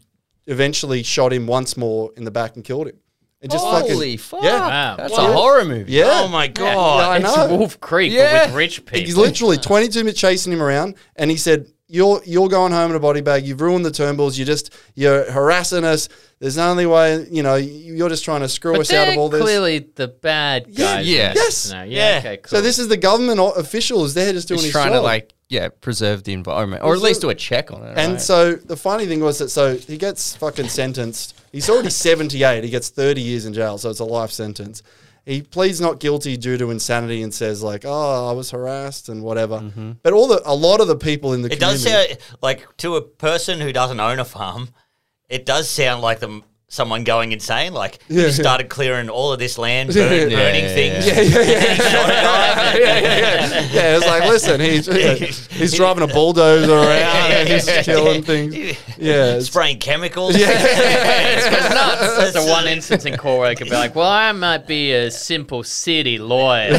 eventually 0.51 1.01
shot 1.03 1.33
him 1.33 1.47
once 1.47 1.75
more 1.77 2.11
in 2.15 2.23
the 2.25 2.31
back 2.31 2.55
and 2.55 2.63
killed 2.63 2.87
him. 2.87 2.97
It 3.41 3.49
just 3.49 3.65
Holy 3.65 4.17
fucking, 4.17 4.17
fuck. 4.19 4.43
Yeah. 4.43 4.59
Wow. 4.59 4.95
That's 4.97 5.13
What? 5.13 5.29
a 5.29 5.33
horror 5.33 5.65
movie. 5.65 5.93
Yeah. 5.93 6.21
Oh 6.23 6.27
my 6.27 6.43
Yeah, 6.45 6.51
god! 6.51 7.23
I 7.23 7.27
it's. 7.45 7.49
Wolf 7.51 7.79
Creek, 7.79 8.11
Yeah. 8.11 8.41
but 8.41 8.47
with 8.49 8.55
rich 8.55 8.85
people. 8.85 8.99
He's 8.99 9.17
literally 9.17 9.57
22 9.57 9.99
minutes 10.03 10.19
chasing 10.19 10.53
him 10.53 10.61
around, 10.61 10.93
and 11.15 11.31
he 11.31 11.37
said, 11.37 11.65
"You're 11.87 12.21
you're 12.23 12.49
going 12.49 12.71
home 12.71 12.91
in 12.91 12.95
a 12.97 12.99
body 12.99 13.21
bag. 13.21 13.43
You've 13.47 13.59
ruined 13.61 13.83
the 13.83 13.89
Turnbulls. 13.89 14.37
You're 14.37 14.45
just 14.45 14.71
you're 14.93 15.31
harassing 15.31 15.83
us. 15.83 16.07
There's 16.39 16.55
no 16.57 16.69
only 16.69 16.85
way. 16.85 17.25
You 17.31 17.41
know, 17.41 17.55
you're 17.55 18.09
just 18.09 18.23
trying 18.23 18.41
to 18.41 18.47
screw 18.49 18.73
but 18.73 18.81
us 18.81 18.93
out 18.93 19.07
of 19.07 19.17
all 19.17 19.29
this." 19.29 19.41
clearly 19.41 19.87
the 19.95 20.07
bad 20.07 20.65
Yeah, 20.69 20.97
guys. 20.97 21.07
yeah. 21.09 21.29
in 21.31 21.35
Yes. 21.37 21.57
scenario. 21.57 21.91
Yeah. 21.91 21.97
Yeah. 22.13 22.19
Okay. 22.19 22.37
Cool. 22.43 22.49
So 22.59 22.61
this 22.61 22.77
is 22.77 22.89
the 22.89 22.97
government 22.97 23.39
officials. 23.57 24.13
They're 24.13 24.33
just 24.33 24.49
doing 24.49 24.59
He's 24.59 24.65
his 24.65 24.71
trying 24.73 24.89
job. 24.89 24.97
to 24.97 25.01
like 25.01 25.33
yeah 25.51 25.67
preserve 25.81 26.23
the 26.23 26.33
environment 26.33 26.81
or 26.81 26.93
at 26.93 27.01
least 27.01 27.21
do 27.21 27.29
a 27.29 27.35
check 27.35 27.71
on 27.71 27.83
it. 27.83 27.97
And 27.97 28.13
right? 28.13 28.21
so 28.21 28.53
the 28.53 28.77
funny 28.77 29.05
thing 29.05 29.19
was 29.19 29.37
that 29.39 29.49
so 29.49 29.75
he 29.75 29.97
gets 29.97 30.35
fucking 30.37 30.69
sentenced. 30.69 31.39
He's 31.51 31.69
already 31.69 31.89
78. 32.07 32.63
He 32.63 32.69
gets 32.69 32.89
30 32.89 33.21
years 33.21 33.45
in 33.45 33.53
jail, 33.53 33.77
so 33.77 33.89
it's 33.89 33.99
a 33.99 34.05
life 34.05 34.31
sentence. 34.31 34.81
He 35.25 35.41
pleads 35.43 35.79
not 35.79 35.99
guilty 35.99 36.35
due 36.37 36.57
to 36.57 36.71
insanity 36.71 37.21
and 37.21 37.31
says 37.31 37.61
like, 37.61 37.83
"Oh, 37.85 38.29
I 38.29 38.31
was 38.31 38.49
harassed 38.49 39.07
and 39.07 39.21
whatever." 39.21 39.59
Mm-hmm. 39.59 39.91
But 40.01 40.13
all 40.13 40.27
the 40.27 40.41
a 40.45 40.55
lot 40.55 40.81
of 40.81 40.87
the 40.87 40.95
people 40.95 41.33
in 41.33 41.43
the 41.43 41.51
It 41.51 41.59
does 41.59 41.83
community, 41.83 42.13
sound 42.13 42.37
like 42.41 42.65
to 42.77 42.95
a 42.95 43.01
person 43.01 43.59
who 43.59 43.71
doesn't 43.71 43.99
own 43.99 44.17
a 44.17 44.25
farm, 44.25 44.69
it 45.29 45.45
does 45.45 45.69
sound 45.69 46.01
like 46.01 46.21
them 46.21 46.43
someone 46.71 47.03
going 47.03 47.33
insane. 47.33 47.73
Like 47.73 47.99
Yeah. 48.07 48.21
you 48.21 48.27
just 48.27 48.39
started 48.39 48.69
clearing 48.69 49.09
all 49.09 49.33
of 49.33 49.39
this 49.39 49.57
land, 49.57 49.93
Yeah, 49.95 50.07
burn, 50.07 50.29
yeah, 50.31 50.37
burning 50.37 50.63
yeah, 50.63 50.73
things. 50.73 51.05
yeah, 51.05 51.21
yeah, 51.21 51.51
yeah. 51.51 51.75
Shot 51.91 52.09
a 52.09 52.13
yeah, 52.79 52.99
yeah, 52.99 53.17
yeah. 53.17 53.67
Yeah, 53.73 53.97
it's 53.97 54.05
like, 54.07 54.23
listen, 54.23 54.61
he's 54.61 54.87
he's 55.51 55.73
driving 55.73 56.03
a 56.03 56.07
bulldozer 56.07 56.71
around 56.71 57.31
and 57.31 57.49
he's 57.49 57.65
killing 57.83 58.23
things. 58.23 58.55
Yeah, 58.97 59.25
it's- 59.35 59.47
Spraying 59.47 59.79
chemicals. 59.79 60.37
Yeah, 60.37 60.47
it's 60.51 62.33
That's 62.33 62.45
the 62.45 62.49
one 62.51 62.67
instance 62.67 63.05
in 63.05 63.17
court 63.17 63.39
where 63.39 63.49
I 63.49 63.55
could 63.55 63.67
be 63.69 63.75
like, 63.75 63.93
well, 63.93 64.09
I 64.09 64.31
might 64.31 64.65
be 64.65 64.93
a 64.93 65.11
simple 65.11 65.63
city 65.63 66.17
lawyer. 66.19 66.71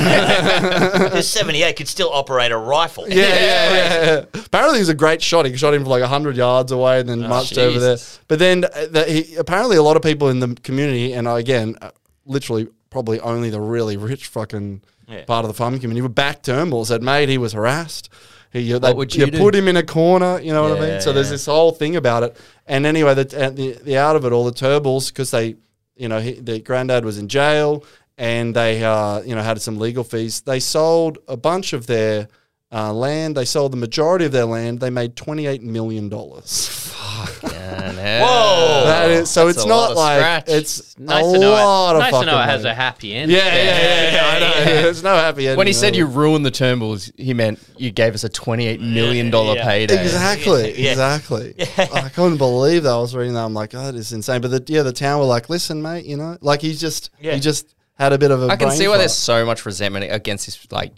This 1.10 1.28
78 1.28 1.76
could 1.76 1.88
still 1.88 2.10
operate 2.12 2.50
a 2.50 2.56
rifle. 2.56 3.06
yeah, 3.08 3.16
yeah, 3.16 3.34
yeah, 3.34 4.04
yeah. 4.34 4.40
Apparently, 4.46 4.78
he's 4.78 4.88
a 4.88 4.94
great 4.94 5.20
shot. 5.20 5.44
He 5.44 5.54
shot 5.56 5.74
him 5.74 5.82
for 5.84 5.90
like 5.90 6.02
hundred 6.02 6.36
yards 6.36 6.72
away 6.72 7.00
and 7.00 7.08
then 7.08 7.20
marched 7.28 7.58
over 7.58 7.78
there. 7.78 7.98
But 8.28 8.38
then, 8.38 8.64
uh, 8.64 8.86
the, 8.90 9.04
he, 9.04 9.36
apparently, 9.36 9.76
a 9.82 9.84
lot 9.84 9.96
of 9.96 10.02
people 10.02 10.28
in 10.28 10.40
the 10.40 10.54
community, 10.62 11.12
and 11.12 11.26
again, 11.28 11.76
uh, 11.82 11.90
literally, 12.24 12.68
probably 12.90 13.20
only 13.20 13.50
the 13.50 13.60
really 13.60 13.96
rich 13.96 14.26
fucking 14.26 14.82
Yeah. 15.08 15.24
part 15.24 15.44
of 15.44 15.48
the 15.48 15.54
farming 15.54 15.80
community 15.80 16.02
were 16.02 16.08
back 16.08 16.42
Turnbull. 16.42 16.84
Said, 16.84 17.02
mate, 17.02 17.28
he 17.28 17.38
was 17.38 17.52
harassed. 17.52 18.08
He, 18.52 18.60
you, 18.60 18.78
they, 18.78 18.92
would 18.92 19.14
you 19.14 19.30
do? 19.30 19.38
put 19.38 19.54
him 19.54 19.66
in 19.66 19.76
a 19.76 19.82
corner? 19.82 20.38
You 20.40 20.52
know 20.52 20.62
what 20.62 20.72
I 20.78 20.80
mean? 20.80 20.88
Yeah, 20.90 20.98
So 21.00 21.12
there's 21.12 21.30
this 21.30 21.46
whole 21.46 21.72
thing 21.72 21.96
about 21.96 22.22
it. 22.22 22.36
And 22.66 22.84
anyway, 22.86 23.14
the 23.14 23.24
the, 23.24 23.78
the 23.82 23.96
out 23.98 24.14
of 24.16 24.24
it 24.26 24.32
all, 24.32 24.44
the 24.44 24.52
Turnbulls, 24.52 25.08
because 25.08 25.30
they, 25.30 25.56
you 25.96 26.08
know, 26.08 26.20
he, 26.20 26.32
the 26.32 26.60
granddad 26.60 27.04
was 27.04 27.16
in 27.18 27.28
jail 27.28 27.84
and 28.18 28.54
they, 28.54 28.84
uh, 28.84 29.22
you 29.22 29.34
know, 29.34 29.42
had 29.42 29.60
some 29.62 29.78
legal 29.78 30.04
fees. 30.04 30.42
They 30.42 30.60
sold 30.60 31.16
a 31.28 31.36
bunch 31.36 31.72
of 31.72 31.86
their 31.86 32.28
uh, 32.70 32.92
land. 32.92 33.36
They 33.38 33.46
sold 33.46 33.72
the 33.72 33.78
majority 33.78 34.26
of 34.26 34.32
their 34.32 34.44
land. 34.46 34.80
They 34.80 34.90
made 34.90 35.16
twenty 35.16 35.46
eight 35.46 35.62
million 35.62 36.08
dollars. 36.10 36.94
yeah. 36.94 36.98
Whoa. 37.42 38.82
That 38.86 39.10
is, 39.10 39.30
so 39.30 39.46
That's 39.46 39.58
it's 39.58 39.64
a 39.64 39.68
lot 39.68 39.80
not 39.82 39.90
of 39.92 39.96
like 39.96 40.18
scratch. 40.18 40.44
it's 40.48 40.98
Nice 40.98 41.24
a 41.26 41.32
to 41.32 41.38
know. 41.38 41.50
lot 41.52 41.92
It, 41.92 41.96
of 41.96 42.00
nice 42.00 42.10
to 42.10 42.12
fucking 42.16 42.26
know 42.26 42.40
it 42.40 42.44
has 42.44 42.62
money. 42.62 42.72
a 42.72 42.74
happy 42.74 43.14
ending. 43.14 43.36
Yeah, 43.36 43.44
yeah, 43.46 43.62
yeah, 43.64 44.12
yeah. 44.12 44.26
I 44.28 44.38
know. 44.40 44.64
There's 44.82 45.02
no 45.02 45.14
happy 45.14 45.46
ending. 45.48 45.58
When 45.58 45.66
he 45.66 45.72
said 45.72 45.96
you 45.96 46.06
ruined 46.06 46.44
the 46.46 46.50
Turnbulls, 46.50 47.12
he 47.18 47.34
meant 47.34 47.58
you 47.76 47.90
gave 47.90 48.14
us 48.14 48.24
a 48.24 48.28
$28 48.28 48.80
million 48.80 49.32
Yeah. 49.32 49.64
payday. 49.64 50.02
Exactly, 50.02 50.74
Yeah. 50.82 50.90
exactly. 50.92 51.54
I 51.78 52.08
couldn't 52.10 52.38
believe 52.38 52.84
that. 52.84 52.92
I 52.92 52.98
was 52.98 53.14
reading 53.14 53.34
that. 53.34 53.44
I'm 53.44 53.54
like, 53.54 53.74
oh, 53.74 53.84
that 53.84 53.94
is 53.94 54.12
insane. 54.12 54.40
But 54.40 54.50
the, 54.50 54.64
yeah, 54.72 54.82
the 54.82 54.92
town 54.92 55.18
were 55.20 55.26
like, 55.26 55.48
listen, 55.48 55.82
mate, 55.82 56.04
you 56.04 56.16
know, 56.16 56.36
like 56.40 56.60
he's 56.60 56.80
just, 56.80 57.10
Yeah. 57.20 57.34
he 57.34 57.40
just 57.40 57.74
had 57.94 58.12
a 58.12 58.18
bit 58.18 58.30
of 58.30 58.42
a. 58.42 58.46
I 58.46 58.56
can 58.56 58.68
brain 58.68 58.78
see 58.78 58.86
why 58.88 58.92
fart. 58.92 59.00
there's 59.00 59.14
so 59.14 59.44
much 59.44 59.64
resentment 59.66 60.10
against 60.12 60.46
this, 60.46 60.66
like, 60.70 60.92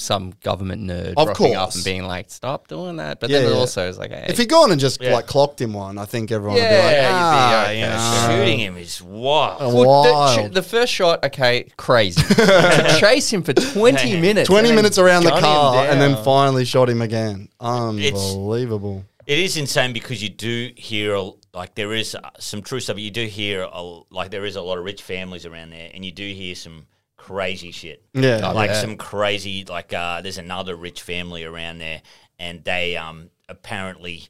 some 0.00 0.32
government 0.42 0.80
nerd 0.82 1.14
Of 1.16 1.28
rocking 1.28 1.54
up 1.56 1.74
and 1.74 1.82
being 1.84 2.04
like, 2.04 2.30
stop 2.30 2.68
doing 2.68 2.96
that. 2.96 3.18
But 3.20 3.30
Yeah, 3.30 3.40
then 3.40 3.48
it 3.48 3.54
yeah. 3.54 3.58
also 3.60 3.88
is 3.88 3.98
like, 3.98 4.10
hey, 4.10 4.26
If 4.28 4.38
he'd 4.38 4.48
gone 4.48 4.70
and 4.70 4.80
just 4.80 5.02
Yeah. 5.02 5.12
like 5.12 5.26
clocked 5.26 5.60
him 5.60 5.72
one, 5.72 5.98
I 5.98 6.04
think 6.04 6.30
everyone 6.30 6.54
would 6.54 6.60
be 6.62 6.66
like, 6.76 6.84
you'd 6.84 7.00
be 7.00 7.04
ah, 7.10 7.62
okay, 7.64 7.80
you 7.80 7.86
know, 7.86 8.38
Shooting 8.38 8.58
him 8.60 8.76
is 8.76 9.02
wild. 9.02 9.60
Well, 9.74 10.02
the, 10.04 10.12
wild. 10.12 10.54
the 10.54 10.62
first 10.62 10.92
shot, 10.92 11.24
okay, 11.24 11.64
crazy. 11.76 12.22
to 12.22 12.96
chase 13.00 13.28
him 13.32 13.42
for 13.42 13.52
20 13.52 14.20
minutes. 14.20 14.48
20 14.48 14.58
and 14.60 14.66
then 14.68 14.76
minutes 14.76 14.98
around 14.98 15.24
the 15.24 15.30
gun 15.30 15.38
him 15.38 15.44
car 15.44 15.86
and 15.86 16.00
then 16.00 16.12
down. 16.12 16.24
finally 16.24 16.64
shot 16.64 16.88
him 16.88 17.02
again. 17.02 17.48
Unbelievable. 17.60 19.04
It 19.26 19.38
is 19.38 19.56
insane 19.56 19.92
because 19.92 20.22
you 20.22 20.30
do 20.30 20.70
hear 20.76 21.14
a- 21.14 21.32
like 21.52 21.74
there 21.74 21.92
is 21.92 22.14
uh, 22.14 22.30
some 22.38 22.62
true 22.62 22.80
stuff. 22.80 22.98
You 22.98 23.10
do 23.10 23.26
hear 23.26 23.62
a, 23.70 23.82
like 24.10 24.30
there 24.30 24.44
is 24.46 24.56
a 24.56 24.62
lot 24.62 24.78
of 24.78 24.84
rich 24.84 25.02
families 25.02 25.44
around 25.44 25.70
there, 25.70 25.90
and 25.92 26.04
you 26.04 26.12
do 26.12 26.26
hear 26.26 26.54
some 26.54 26.86
crazy 27.18 27.70
shit. 27.72 28.02
Yeah. 28.14 28.50
like 28.52 28.70
yeah. 28.70 28.80
some 28.80 28.96
crazy 28.96 29.64
like 29.64 29.92
uh, 29.92 30.22
there's 30.22 30.38
another 30.38 30.74
rich 30.74 31.02
family 31.02 31.44
around 31.44 31.78
there, 31.78 32.00
and 32.38 32.64
they 32.64 32.96
um 32.96 33.28
apparently 33.48 34.28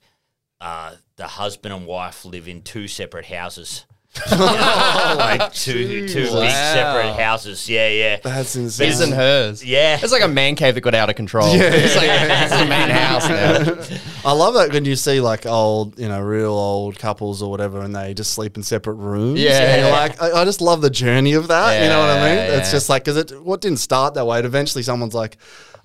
uh, 0.60 0.94
the 1.16 1.28
husband 1.28 1.72
and 1.72 1.86
wife 1.86 2.24
live 2.24 2.48
in 2.48 2.62
two 2.62 2.88
separate 2.88 3.26
houses. 3.26 3.86
Oh, 4.30 5.14
like 5.18 5.52
two 5.52 6.08
two 6.08 6.22
big 6.22 6.50
separate 6.50 7.14
houses. 7.20 7.68
Yeah, 7.68 7.88
yeah. 7.88 8.16
That's 8.22 8.56
insane. 8.56 8.88
His 8.88 9.00
and 9.00 9.12
hers. 9.12 9.64
Yeah. 9.64 9.98
It's 10.02 10.12
like 10.12 10.22
a 10.22 10.28
man 10.28 10.54
cave 10.54 10.74
that 10.74 10.80
got 10.80 10.94
out 10.94 11.10
of 11.10 11.16
control. 11.16 11.54
Yeah. 11.56 11.70
It's 11.72 11.96
like 11.96 12.08
it's 12.10 12.52
a 12.52 12.66
man 12.66 12.90
house 13.02 13.28
now. 13.28 13.98
I 14.28 14.32
love 14.32 14.54
that 14.54 14.72
when 14.72 14.84
you 14.84 14.96
see 14.96 15.20
like 15.20 15.46
old, 15.46 15.98
you 15.98 16.08
know, 16.08 16.20
real 16.20 16.50
old 16.52 16.98
couples 16.98 17.42
or 17.42 17.50
whatever, 17.50 17.80
and 17.80 17.94
they 17.94 18.14
just 18.14 18.32
sleep 18.32 18.56
in 18.56 18.62
separate 18.62 18.94
rooms. 18.94 19.40
Yeah. 19.40 19.60
and 19.74 19.82
you're 19.82 19.90
like, 19.90 20.20
I, 20.22 20.42
I 20.42 20.44
just 20.44 20.60
love 20.60 20.80
the 20.82 20.90
journey 20.90 21.34
of 21.34 21.48
that. 21.48 21.82
you 21.82 21.88
know 21.88 22.00
what 22.00 22.10
I 22.10 22.14
mean? 22.14 22.36
Yeah, 22.36 22.58
It's 22.58 22.68
yeah. 22.68 22.72
just 22.72 22.88
like 22.88 23.04
because 23.04 23.16
it 23.16 23.42
what 23.42 23.60
didn't 23.60 23.78
start 23.78 24.14
that 24.14 24.26
way. 24.26 24.38
It 24.38 24.44
eventually 24.44 24.82
someone's 24.82 25.14
like, 25.14 25.38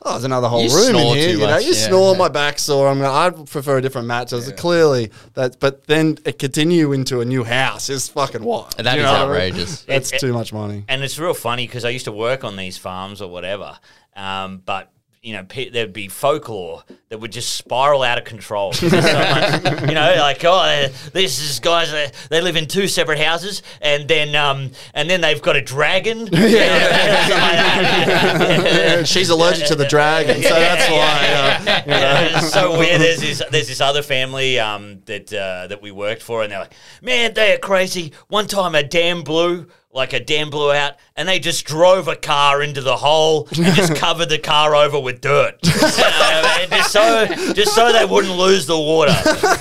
oh, 0.06 0.12
there's 0.12 0.24
another 0.24 0.48
whole 0.48 0.64
You 0.64 0.76
room 0.76 0.96
in 0.96 1.16
here. 1.18 1.30
You 1.32 1.38
know, 1.40 1.48
much, 1.48 1.64
you 1.64 1.74
yeah. 1.74 1.88
snore, 1.88 2.16
my 2.16 2.30
back 2.30 2.60
sore. 2.60 2.88
I'm 2.88 3.00
gonna, 3.00 3.12
I'd 3.12 3.48
prefer 3.50 3.78
a 3.78 3.82
different 3.82 4.08
mattress. 4.08 4.52
Clearly, 4.54 5.12
that, 5.34 5.60
but 5.60 5.86
then 5.88 6.18
it 6.26 6.40
continue 6.40 6.92
into 6.94 7.22
a 7.22 7.26
new 7.26 7.44
house 7.44 7.90
is 7.90 8.08
fucking 8.10 8.44
wild. 8.44 8.72
That 8.78 8.96
You 8.96 9.02
is 9.02 9.06
know 9.06 9.12
what 9.12 9.20
I 9.22 9.26
mean? 9.26 9.32
outrageous. 9.32 9.82
That's 9.84 10.14
It- 10.14 10.20
too 10.20 10.34
much 10.34 10.54
money. 10.54 10.86
and 10.88 11.04
it's 11.04 11.18
real 11.20 11.34
funny 11.34 11.66
because 11.68 11.84
I 11.86 11.90
used 11.90 12.06
to 12.06 12.12
work 12.12 12.44
on 12.44 12.56
these 12.56 12.78
farms 12.78 13.22
or 13.22 13.30
whatever, 13.30 13.78
um, 14.16 14.62
but 14.66 14.92
you 15.24 15.34
know, 15.34 15.44
pe- 15.46 15.70
there'd 15.70 15.94
be 15.94 16.08
folklore 16.10 16.84
that 17.10 17.18
would 17.20 17.32
just 17.32 17.56
spiral 17.56 18.04
out 18.04 18.18
of 18.18 18.26
control. 18.26 18.74
So 18.84 18.88
much- 18.90 19.82
you 19.90 19.96
know, 19.96 20.16
like 20.20 20.44
oh, 20.46 20.88
this 21.14 21.40
is 21.42 21.60
guys. 21.60 21.92
Uh, 21.94 22.10
they 22.30 22.42
live 22.42 22.56
in 22.58 22.68
two 22.68 22.88
separate 22.88 23.20
houses, 23.20 23.64
and 23.82 24.08
then 24.08 24.36
um, 24.36 24.72
and 24.94 25.10
then 25.10 25.22
they've 25.22 25.42
got 25.42 25.56
a 25.56 25.62
dragon. 25.62 26.28
Yeah. 27.74 29.04
She's 29.04 29.30
allergic 29.30 29.68
to 29.68 29.76
the 29.76 29.86
dragon, 29.86 30.42
so 30.44 30.50
that's 30.50 30.90
why. 30.92 30.98
Uh, 30.98 31.84
Yeah, 31.88 32.38
it's 32.40 32.52
so 32.54 32.78
weird. 32.78 33.02
There's 33.02 33.20
this 33.22 33.42
there's 33.52 33.68
this 33.68 33.82
other 33.82 34.02
family 34.02 34.60
um, 34.60 35.02
that 35.06 35.32
uh, 35.34 35.68
that 35.68 35.82
we 35.82 35.92
worked 35.92 36.22
for, 36.22 36.44
and 36.44 36.52
they're 36.52 36.60
like, 36.60 36.74
man, 37.02 37.34
they 37.34 37.54
are 37.54 37.58
crazy. 37.58 38.12
One 38.28 38.48
time 38.48 38.76
a 38.76 38.84
dam 38.84 39.24
blew, 39.24 39.68
like 39.94 40.12
a 40.14 40.20
dam 40.20 40.50
blew 40.50 40.72
out, 40.72 40.94
and 41.16 41.30
they 41.30 41.38
just 41.40 41.66
drove 41.66 42.08
a 42.08 42.16
car 42.16 42.64
into 42.64 42.82
the 42.82 42.96
hole 42.98 43.48
and 43.56 43.76
just 43.76 43.96
covered 43.98 44.28
the 44.30 44.40
car 44.40 44.76
over 44.76 45.00
with 45.00 45.22
dirt, 45.22 45.60
You 45.64 45.72
know, 45.72 46.58
and 46.62 46.72
just 46.72 46.92
so 46.92 47.26
just 47.54 47.76
so 47.76 47.94
they 47.94 48.04
wouldn't 48.04 48.34
lose 48.36 48.66
the 48.66 48.78
water. 48.78 49.14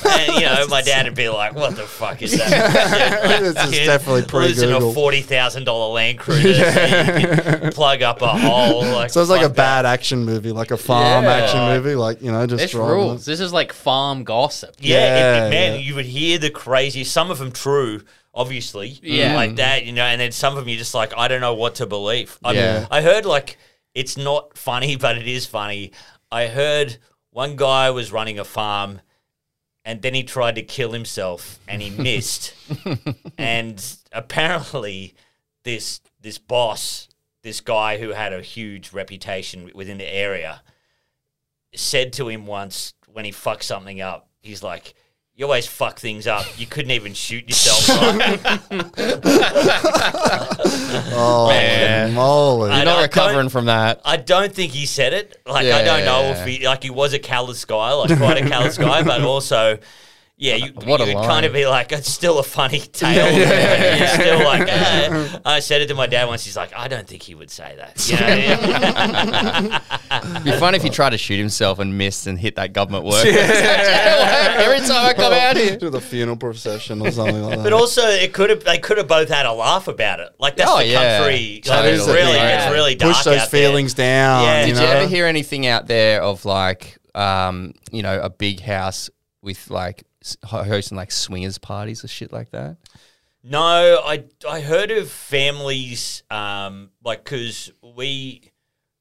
And 0.09 0.35
you 0.35 0.47
know, 0.47 0.67
my 0.69 0.81
dad 0.83 1.05
would 1.07 1.15
be 1.15 1.29
like, 1.29 1.55
"What 1.55 1.77
the 1.77 1.83
fuck 1.83 2.23
is 2.23 2.37
that?" 2.39 3.23
This 3.43 3.57
is 3.57 3.71
Kid 3.71 3.87
definitely 3.87 4.23
losing 4.41 4.73
a 4.73 4.81
forty 4.93 5.21
thousand 5.21 5.65
dollar 5.65 5.93
Land 5.93 6.19
Cruiser, 6.19 6.55
so 6.73 6.81
you 7.19 7.27
can 7.61 7.73
plug 7.73 8.03
up 8.03 8.23
a 8.23 8.29
hole. 8.29 8.83
Like, 8.85 9.11
So 9.11 9.21
it's 9.21 9.31
like 9.31 9.45
a 9.45 9.49
that. 9.49 9.57
bad 9.57 9.87
action 9.87 10.25
movie, 10.25 10.53
like 10.53 10.71
a 10.71 10.77
farm 10.79 11.25
Yeah. 11.25 11.31
action 11.33 11.61
movie, 11.61 11.95
like 11.95 12.23
you 12.23 12.33
know, 12.33 12.47
just 12.47 12.63
This 12.63 12.75
rules. 12.75 13.23
it. 13.23 13.31
This 13.31 13.41
is 13.41 13.53
like 13.53 13.73
farm 13.73 14.25
gossip. 14.25 14.77
Yeah, 14.79 14.97
Yeah, 14.99 15.47
it, 15.47 15.51
man, 15.51 15.73
yeah. 15.75 15.81
you 15.81 15.95
would 15.95 16.07
hear 16.07 16.39
the 16.39 16.51
crazy. 16.51 17.05
Some 17.05 17.31
of 17.31 17.39
them 17.39 17.53
true, 17.53 18.03
obviously. 18.35 18.99
Yeah. 19.03 19.35
like 19.35 19.57
that, 19.57 19.85
you 19.85 19.93
know. 19.93 20.05
And 20.05 20.21
then 20.21 20.33
some 20.33 20.55
of 20.55 20.59
them 20.61 20.69
you're 20.69 20.79
just 20.79 20.95
like, 20.95 21.13
I 21.17 21.29
don't 21.29 21.41
know 21.41 21.55
what 21.55 21.77
to 21.77 21.87
believe. 21.87 22.39
I, 22.45 22.53
Yeah. 22.53 22.87
I 22.91 23.03
heard 23.03 23.25
like 23.27 23.59
it's 23.95 24.17
not 24.17 24.57
funny, 24.57 24.97
but 25.05 25.17
it 25.19 25.27
is 25.29 25.47
funny. 25.47 25.93
I 26.31 26.47
heard 26.47 26.97
one 27.31 27.57
guy 27.57 27.91
was 27.91 28.13
running 28.13 28.39
a 28.39 28.45
farm, 28.45 29.01
and 29.85 30.01
then 30.03 30.15
he 30.15 30.23
tried 30.23 30.55
to 30.57 30.63
kill 30.63 30.93
himself, 30.93 31.59
and 31.69 31.83
he 31.83 31.91
missed. 32.03 32.55
and 33.39 33.97
apparently, 34.13 35.15
this 35.65 36.01
this 36.21 36.39
boss, 36.39 37.09
this 37.43 37.61
guy 37.61 37.99
who 37.99 38.11
had 38.11 38.33
a 38.33 38.43
huge 38.43 38.93
reputation 38.93 39.71
within 39.75 39.99
the 39.99 40.07
area, 40.15 40.63
said 41.75 42.13
to 42.15 42.29
him 42.29 42.47
once 42.47 42.95
when 43.13 43.25
he 43.25 43.31
fucked 43.31 43.65
something 43.65 44.01
up, 44.01 44.29
he's 44.41 44.63
like, 44.63 44.95
"You 45.35 45.47
always 45.47 45.67
fuck 45.67 45.99
things 45.99 46.27
up. 46.27 46.45
You 46.59 46.67
couldn't 46.67 46.91
even 46.93 47.15
shoot 47.15 47.49
yourself 47.49 47.89
right." 47.89 48.41
Oh, 51.15 51.49
Man. 51.49 52.15
moly! 52.15 52.71
I 52.71 52.77
You're 52.77 52.85
don't- 52.87 53.03
recovering 53.03 53.49
from 53.49 53.67
that. 53.67 54.01
I 54.05 54.17
don't 54.17 54.53
think 54.53 54.73
he 54.73 54.87
said 54.87 55.13
it. 55.13 55.41
Like 55.47 55.67
I 55.67 55.83
don't 55.85 56.05
know 56.05 56.23
if 56.37 56.47
he 56.47 56.67
like 56.67 56.83
he 56.83 56.91
was 56.91 57.13
a 57.13 57.19
callous 57.19 57.65
guy, 57.65 57.93
like 57.93 58.17
quite 58.17 58.43
a 58.45 58.49
callous 58.49 58.79
guy, 58.79 59.03
but 59.03 59.23
also. 59.23 59.79
Yeah, 60.39 60.57
you, 60.57 60.73
What 60.73 61.01
a 61.01 61.05
you 61.07 61.15
would 61.15 61.21
line. 61.21 61.29
kind 61.29 61.47
of 61.47 61.53
be 61.53 61.67
like, 61.67 61.93
it's 61.93 62.11
still 62.11 62.41
a 62.41 62.43
funny 62.43 62.81
tale. 62.93 63.31
You're 63.31 64.09
still 64.09 64.43
like, 64.45 64.67
eh. 64.69 65.39
I 65.45 65.61
said 65.61 65.83
it 65.83 65.87
to 65.89 65.95
my 65.95 66.09
dad 66.09 66.27
once. 66.27 66.45
He's 66.45 66.57
like, 66.57 66.75
I 66.75 66.89
don't 66.89 67.07
think 67.07 67.23
he 67.23 67.37
would 67.37 67.51
say 67.51 67.77
that. 67.77 68.09
You 68.09 68.17
know? 68.19 69.79
It'd 70.35 70.45
be 70.45 70.51
fun 70.53 70.75
if 70.75 70.83
he 70.83 70.91
tried 70.91 71.11
to 71.11 71.19
shoot 71.19 71.39
himself 71.39 71.79
and 71.79 71.97
missed 71.97 72.27
and 72.27 72.39
hit 72.39 72.57
that 72.57 72.73
government 72.73 73.05
work. 73.05 73.25
Every 73.27 74.81
time 74.81 75.07
I 75.07 75.13
come 75.15 75.33
out 75.33 75.57
here. 75.57 75.77
to 75.79 75.91
the 75.91 76.01
funeral 76.01 76.37
procession 76.37 77.01
or 77.07 77.11
something 77.11 77.43
like 77.43 77.57
that. 77.59 77.63
But 77.63 77.73
also, 77.73 78.03
it 78.09 78.33
could 78.33 78.51
have 78.51 78.65
they 78.65 78.79
could 78.79 78.99
have 78.99 79.09
both 79.09 79.29
had 79.29 79.47
a 79.47 79.53
laugh 79.53 79.87
about 79.89 80.19
it. 80.21 80.31
Like 80.39 80.57
that's 80.57 80.71
Oh, 80.71 80.79
the 80.79 80.87
yeah. 80.87 81.19
country. 81.19 81.63
Like, 81.67 81.85
is 81.87 82.01
it's 82.01 82.09
really, 82.09 82.33
thing. 82.33 82.59
it's 82.59 82.71
really 82.73 82.95
dark. 82.95 83.15
push 83.15 83.25
those 83.25 83.39
out 83.43 83.51
there. 83.51 83.61
feelings 83.69 83.95
down. 83.95 84.43
Yeah. 84.45 84.61
you 84.63 84.67
Did 84.75 84.75
know? 84.77 84.83
you 84.83 84.89
ever 84.89 85.07
hear 85.09 85.27
anything 85.27 85.67
out 85.67 85.87
there 85.87 86.21
of 86.23 86.45
like, 86.45 86.97
um, 87.15 87.75
you 87.93 88.03
know, 88.03 88.21
a 88.21 88.31
big 88.31 88.61
house 88.61 89.09
with 89.43 89.71
like 89.71 89.99
s- 89.99 90.03
ho- 90.03 90.12
hosting 90.45 90.97
like 90.97 91.11
swingers 91.11 91.59
parties 91.59 92.05
or 92.05 92.09
shit 92.09 92.33
like 92.33 92.51
that? 92.51 92.77
No, 93.45 94.01
I 94.05 94.25
I 94.49 94.61
heard 94.61 94.91
of 94.91 95.11
families 95.11 96.23
um 96.31 96.91
like 97.05 97.25
because 97.25 97.73
we 97.83 98.53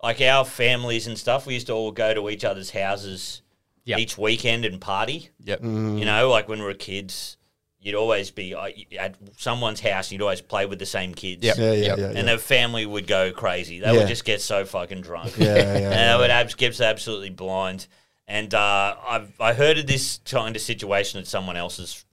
like 0.02 0.20
our 0.22 0.46
families 0.46 1.08
and 1.08 1.18
stuff. 1.18 1.46
We 1.46 1.54
used 1.54 1.68
to 1.68 1.74
all 1.74 1.92
go 1.92 2.14
to 2.14 2.30
each 2.30 2.44
other's 2.44 2.72
houses 2.72 3.42
Yep. 3.86 3.98
each 4.00 4.18
weekend 4.18 4.64
and 4.66 4.80
party. 4.80 5.30
Yep. 5.44 5.64
You 5.64 6.06
know, 6.06 6.30
like 6.30 6.48
when 6.48 6.60
we 6.60 6.66
were 6.66 6.76
kids, 6.76 7.38
you'd 7.80 7.96
always 7.96 8.30
be 8.30 8.54
at 8.98 9.16
someone's 9.38 9.80
house. 9.80 10.08
and 10.08 10.12
You'd 10.14 10.22
always 10.22 10.40
play 10.42 10.68
with 10.68 10.78
the 10.78 10.86
same 10.86 11.16
kids. 11.16 11.44
Yep. 11.44 11.58
Yeah, 11.58 11.72
yeah, 11.72 11.86
Yep. 11.86 11.98
yeah. 11.98 12.06
And 12.10 12.28
yeah. 12.28 12.36
the 12.36 12.38
family 12.38 12.86
would 12.86 13.08
go 13.08 13.32
crazy. 13.32 13.80
They 13.80 13.88
Yeah. 13.92 13.98
would 13.98 14.08
just 14.08 14.24
get 14.24 14.40
so 14.40 14.66
fucking 14.66 15.02
drunk. 15.02 15.36
Yeah, 15.36 15.56
yeah, 15.56 15.62
and 15.74 15.84
yeah. 15.84 16.14
they 16.16 16.22
would 16.22 16.30
abs- 16.30 16.54
get 16.54 16.80
absolutely 16.80 17.32
blind. 17.32 17.88
And 18.28 18.54
uh, 18.54 18.96
I've 19.08 19.40
I 19.42 19.54
heard 19.54 19.78
of 19.78 19.88
this 19.88 20.20
kind 20.26 20.56
of 20.56 20.62
situation 20.62 21.20
at 21.20 21.28
someone 21.28 21.58
else's 21.58 22.06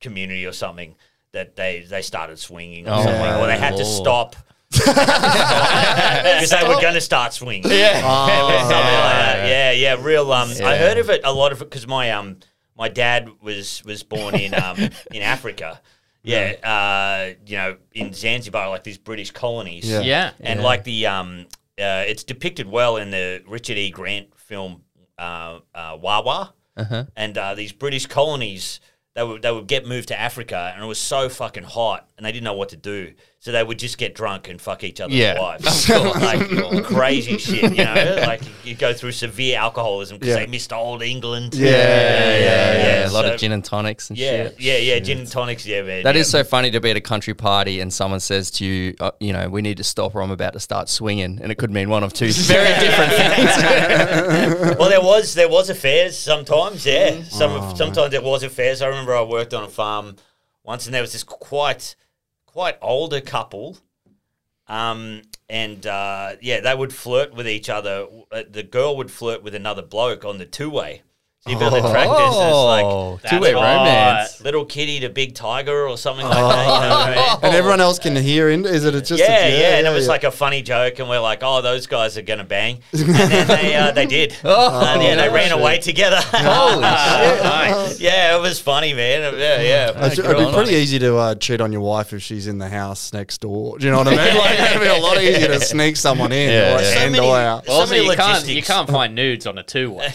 community 0.00 0.44
or 0.46 0.52
something 0.52 0.94
that 1.32 1.56
they 1.56 1.80
they 1.88 2.02
started 2.02 2.38
swinging 2.38 2.86
or 2.88 2.92
Oh, 2.94 3.02
something, 3.04 3.34
or 3.42 3.46
they 3.46 3.56
had 3.58 3.76
to 3.76 3.84
stop 3.84 4.36
because 4.72 6.50
they 6.50 6.66
were 6.68 6.80
going 6.80 6.94
to 6.94 7.00
start 7.00 7.32
swinging. 7.32 7.70
Yeah. 7.70 8.00
Oh, 8.04 8.26
Something 8.26 8.76
like 8.76 9.14
that. 9.14 9.48
Yeah, 9.48 9.70
yeah, 9.72 9.96
real. 10.02 10.30
Um, 10.32 10.50
I 10.62 10.76
heard 10.76 10.98
of 10.98 11.10
it 11.10 11.20
a 11.24 11.32
lot 11.32 11.52
of 11.52 11.60
it 11.62 11.66
because 11.70 11.86
my 11.86 12.10
um 12.10 12.38
my 12.76 12.88
dad 12.88 13.28
was 13.42 13.82
was 13.84 14.02
born 14.02 14.34
in 14.34 14.54
um 14.54 14.76
in 15.12 15.22
Africa. 15.22 15.80
Yeah, 16.24 16.52
uh, 16.62 17.34
you 17.46 17.56
know, 17.56 17.76
in 17.94 18.12
Zanzibar, 18.12 18.68
like 18.68 18.84
these 18.84 18.98
British 18.98 19.32
colonies. 19.32 19.88
Yeah. 19.88 20.00
Yeah. 20.02 20.30
and 20.38 20.62
like 20.62 20.84
the 20.84 21.06
um, 21.06 21.46
uh, 21.80 22.04
it's 22.06 22.22
depicted 22.22 22.68
well 22.70 22.96
in 22.96 23.10
the 23.10 23.42
Richard 23.48 23.76
E. 23.76 23.90
Grant 23.90 24.38
film 24.38 24.82
uh, 25.18 25.60
uh, 25.74 25.98
Wawa, 26.00 26.54
Uh-huh. 26.76 27.04
and 27.16 27.36
uh, 27.38 27.54
these 27.54 27.72
British 27.72 28.06
colonies. 28.06 28.80
They 29.14 29.22
would, 29.22 29.42
they 29.42 29.52
would 29.52 29.66
get 29.66 29.84
moved 29.86 30.08
to 30.08 30.18
Africa 30.18 30.72
and 30.74 30.82
it 30.82 30.86
was 30.86 30.98
so 30.98 31.28
fucking 31.28 31.64
hot 31.64 32.08
and 32.16 32.24
they 32.24 32.32
didn't 32.32 32.44
know 32.44 32.54
what 32.54 32.70
to 32.70 32.78
do. 32.78 33.12
So 33.44 33.50
they 33.50 33.64
would 33.64 33.80
just 33.80 33.98
get 33.98 34.14
drunk 34.14 34.48
and 34.48 34.60
fuck 34.60 34.84
each 34.84 35.00
other's 35.00 35.16
Yeah. 35.16 35.36
wives. 35.40 35.88
like 35.90 36.84
crazy 36.84 37.38
shit, 37.38 37.72
you 37.76 37.84
know? 37.84 38.22
Like 38.24 38.40
you 38.64 38.76
go 38.76 38.92
through 38.94 39.10
severe 39.10 39.58
alcoholism 39.58 40.18
because 40.18 40.36
Yeah. 40.36 40.44
they 40.44 40.46
missed 40.46 40.72
old 40.72 41.02
England. 41.02 41.52
Yeah, 41.52 41.68
yeah, 41.70 42.38
yeah, 43.02 43.08
a 43.08 43.10
lot 43.10 43.24
So- 43.24 43.32
of 43.34 43.40
gin 43.40 43.50
and 43.50 43.64
tonics 43.64 44.10
and 44.10 44.16
Yeah, 44.16 44.44
shit. 44.44 44.60
yeah, 44.60 44.76
yeah, 44.76 44.98
gin 45.00 45.18
and 45.18 45.28
tonics, 45.28 45.66
yeah, 45.66 45.82
man. 45.82 46.04
That 46.04 46.14
is 46.14 46.30
so 46.30 46.44
funny 46.44 46.70
to 46.70 46.78
be 46.80 46.90
at 46.92 46.96
a 46.96 47.00
country 47.00 47.34
party 47.34 47.80
and 47.80 47.92
someone 47.92 48.20
says 48.20 48.48
to 48.52 48.64
you, 48.64 48.94
uh, 49.00 49.10
you 49.18 49.32
know, 49.32 49.48
we 49.48 49.60
need 49.60 49.78
to 49.78 49.84
stop 49.84 50.14
or 50.14 50.22
I'm 50.22 50.30
about 50.30 50.52
to 50.52 50.60
start 50.60 50.88
swinging, 50.88 51.40
and 51.42 51.50
it 51.50 51.56
could 51.58 51.72
mean 51.72 51.90
one 51.90 52.04
of 52.04 52.12
two 52.12 52.30
very 52.32 52.78
different 52.78 53.12
things. 53.12 54.76
well, 54.78 54.88
there 54.88 55.02
was 55.02 55.34
there 55.34 55.48
was 55.48 55.68
affairs 55.68 56.16
sometimes. 56.16 56.86
Yeah, 56.86 57.24
some 57.24 57.50
Oh, 57.50 57.74
sometimes 57.74 58.12
there 58.12 58.22
was 58.22 58.44
affairs. 58.44 58.80
I 58.82 58.86
remember 58.86 59.16
I 59.16 59.22
worked 59.22 59.52
on 59.52 59.64
a 59.64 59.68
farm 59.68 60.14
once, 60.62 60.86
and 60.86 60.94
there 60.94 61.02
was 61.02 61.12
this 61.12 61.24
quite 61.24 61.96
quite 62.52 62.76
older 62.80 63.20
couple. 63.20 63.78
Um, 64.68 65.22
and 65.48 65.86
uh, 65.86 66.36
yeah, 66.40 66.60
they 66.60 66.74
would 66.74 66.94
flirt 66.94 67.34
with 67.34 67.48
each 67.48 67.68
other. 67.68 68.06
Uh, 68.30 68.42
The 68.48 68.62
girl 68.62 68.96
would 68.96 69.10
flirt 69.10 69.42
with 69.42 69.54
another 69.54 69.82
bloke 69.82 70.24
on 70.24 70.38
the 70.38 70.46
two 70.46 70.70
way. 70.70 71.02
So 71.44 71.50
you 71.50 71.58
build 71.58 71.72
the 71.72 71.80
tractors, 71.80 72.36
and 72.36 72.54
Oh, 72.54 73.14
it's 73.14 73.24
like 73.24 73.30
two-way 73.32 73.48
little- 73.48 73.62
romance. 73.62 74.40
little 74.42 74.64
kitty 74.64 75.00
to 75.00 75.08
big 75.08 75.34
tiger 75.34 75.88
or 75.88 75.98
something 75.98 76.24
like 76.24 76.36
that. 76.36 76.40
You 76.40 76.44
know 76.44 76.94
what 76.94 77.08
I 77.08 77.14
mean? 77.16 77.38
And 77.42 77.54
everyone 77.56 77.80
else 77.80 77.98
can 77.98 78.14
hear 78.14 78.48
in. 78.48 78.64
Is 78.64 78.84
it 78.84 78.92
just? 79.04 79.18
yeah, 79.18 79.48
yeah, 79.48 79.78
and 79.78 79.84
it 79.88 79.90
was 79.90 80.04
yeah. 80.04 80.12
like 80.12 80.22
a 80.22 80.30
funny 80.30 80.62
joke, 80.62 81.00
and 81.00 81.08
we're 81.08 81.18
like, 81.18 81.40
"Oh, 81.42 81.60
those 81.60 81.88
guys 81.88 82.16
are 82.16 82.22
gonna 82.22 82.44
bang," 82.44 82.78
and 82.92 83.00
then 83.08 83.46
they 83.48 83.74
uh, 83.74 83.90
they 83.90 84.06
did, 84.18 84.36
Oh, 84.44 84.86
and 84.86 85.02
yeah, 85.02 85.16
they 85.16 85.24
yeah. 85.26 85.34
ran 85.34 85.50
away 85.50 85.80
together. 85.80 86.20
Holy 86.20 86.84
shit. 87.90 88.00
yeah, 88.00 88.36
it 88.36 88.40
was 88.40 88.60
funny, 88.60 88.94
man. 88.94 89.36
Yeah, 89.36 89.60
yeah. 89.62 90.06
It'd, 90.12 90.20
it'd 90.20 90.46
be 90.46 90.52
pretty 90.54 90.76
it. 90.76 90.82
easy 90.82 91.00
to 91.00 91.16
uh, 91.16 91.34
cheat 91.34 91.60
on 91.60 91.72
your 91.72 91.80
wife 91.80 92.12
if 92.12 92.22
she's 92.22 92.46
in 92.46 92.58
the 92.58 92.68
house 92.68 93.12
next 93.12 93.40
door. 93.40 93.80
Do 93.80 93.86
you 93.86 93.90
know 93.90 93.98
what 93.98 94.06
I 94.06 94.10
mean? 94.10 94.36
Like, 94.38 94.60
it'd 94.60 94.80
be 94.80 94.86
a 94.86 94.96
lot 94.96 95.20
easier 95.20 95.48
to 95.48 95.60
sneak 95.72 95.96
someone 95.96 96.30
in 96.30 96.50
Yeah, 96.50 96.76
or 96.76 96.80
yeah. 96.82 96.94
So 96.94 96.98
and 97.00 97.12
many- 97.12 97.26
or 97.26 97.36
out. 97.36 97.66
So 97.66 97.72
Also, 97.72 97.94
many 97.96 98.06
you 98.06 98.14
can't 98.14 98.46
you 98.46 98.62
can't 98.62 98.88
find 98.88 99.16
nudes 99.16 99.44
on 99.48 99.58
a 99.58 99.64
two 99.64 99.90
way. 99.90 100.12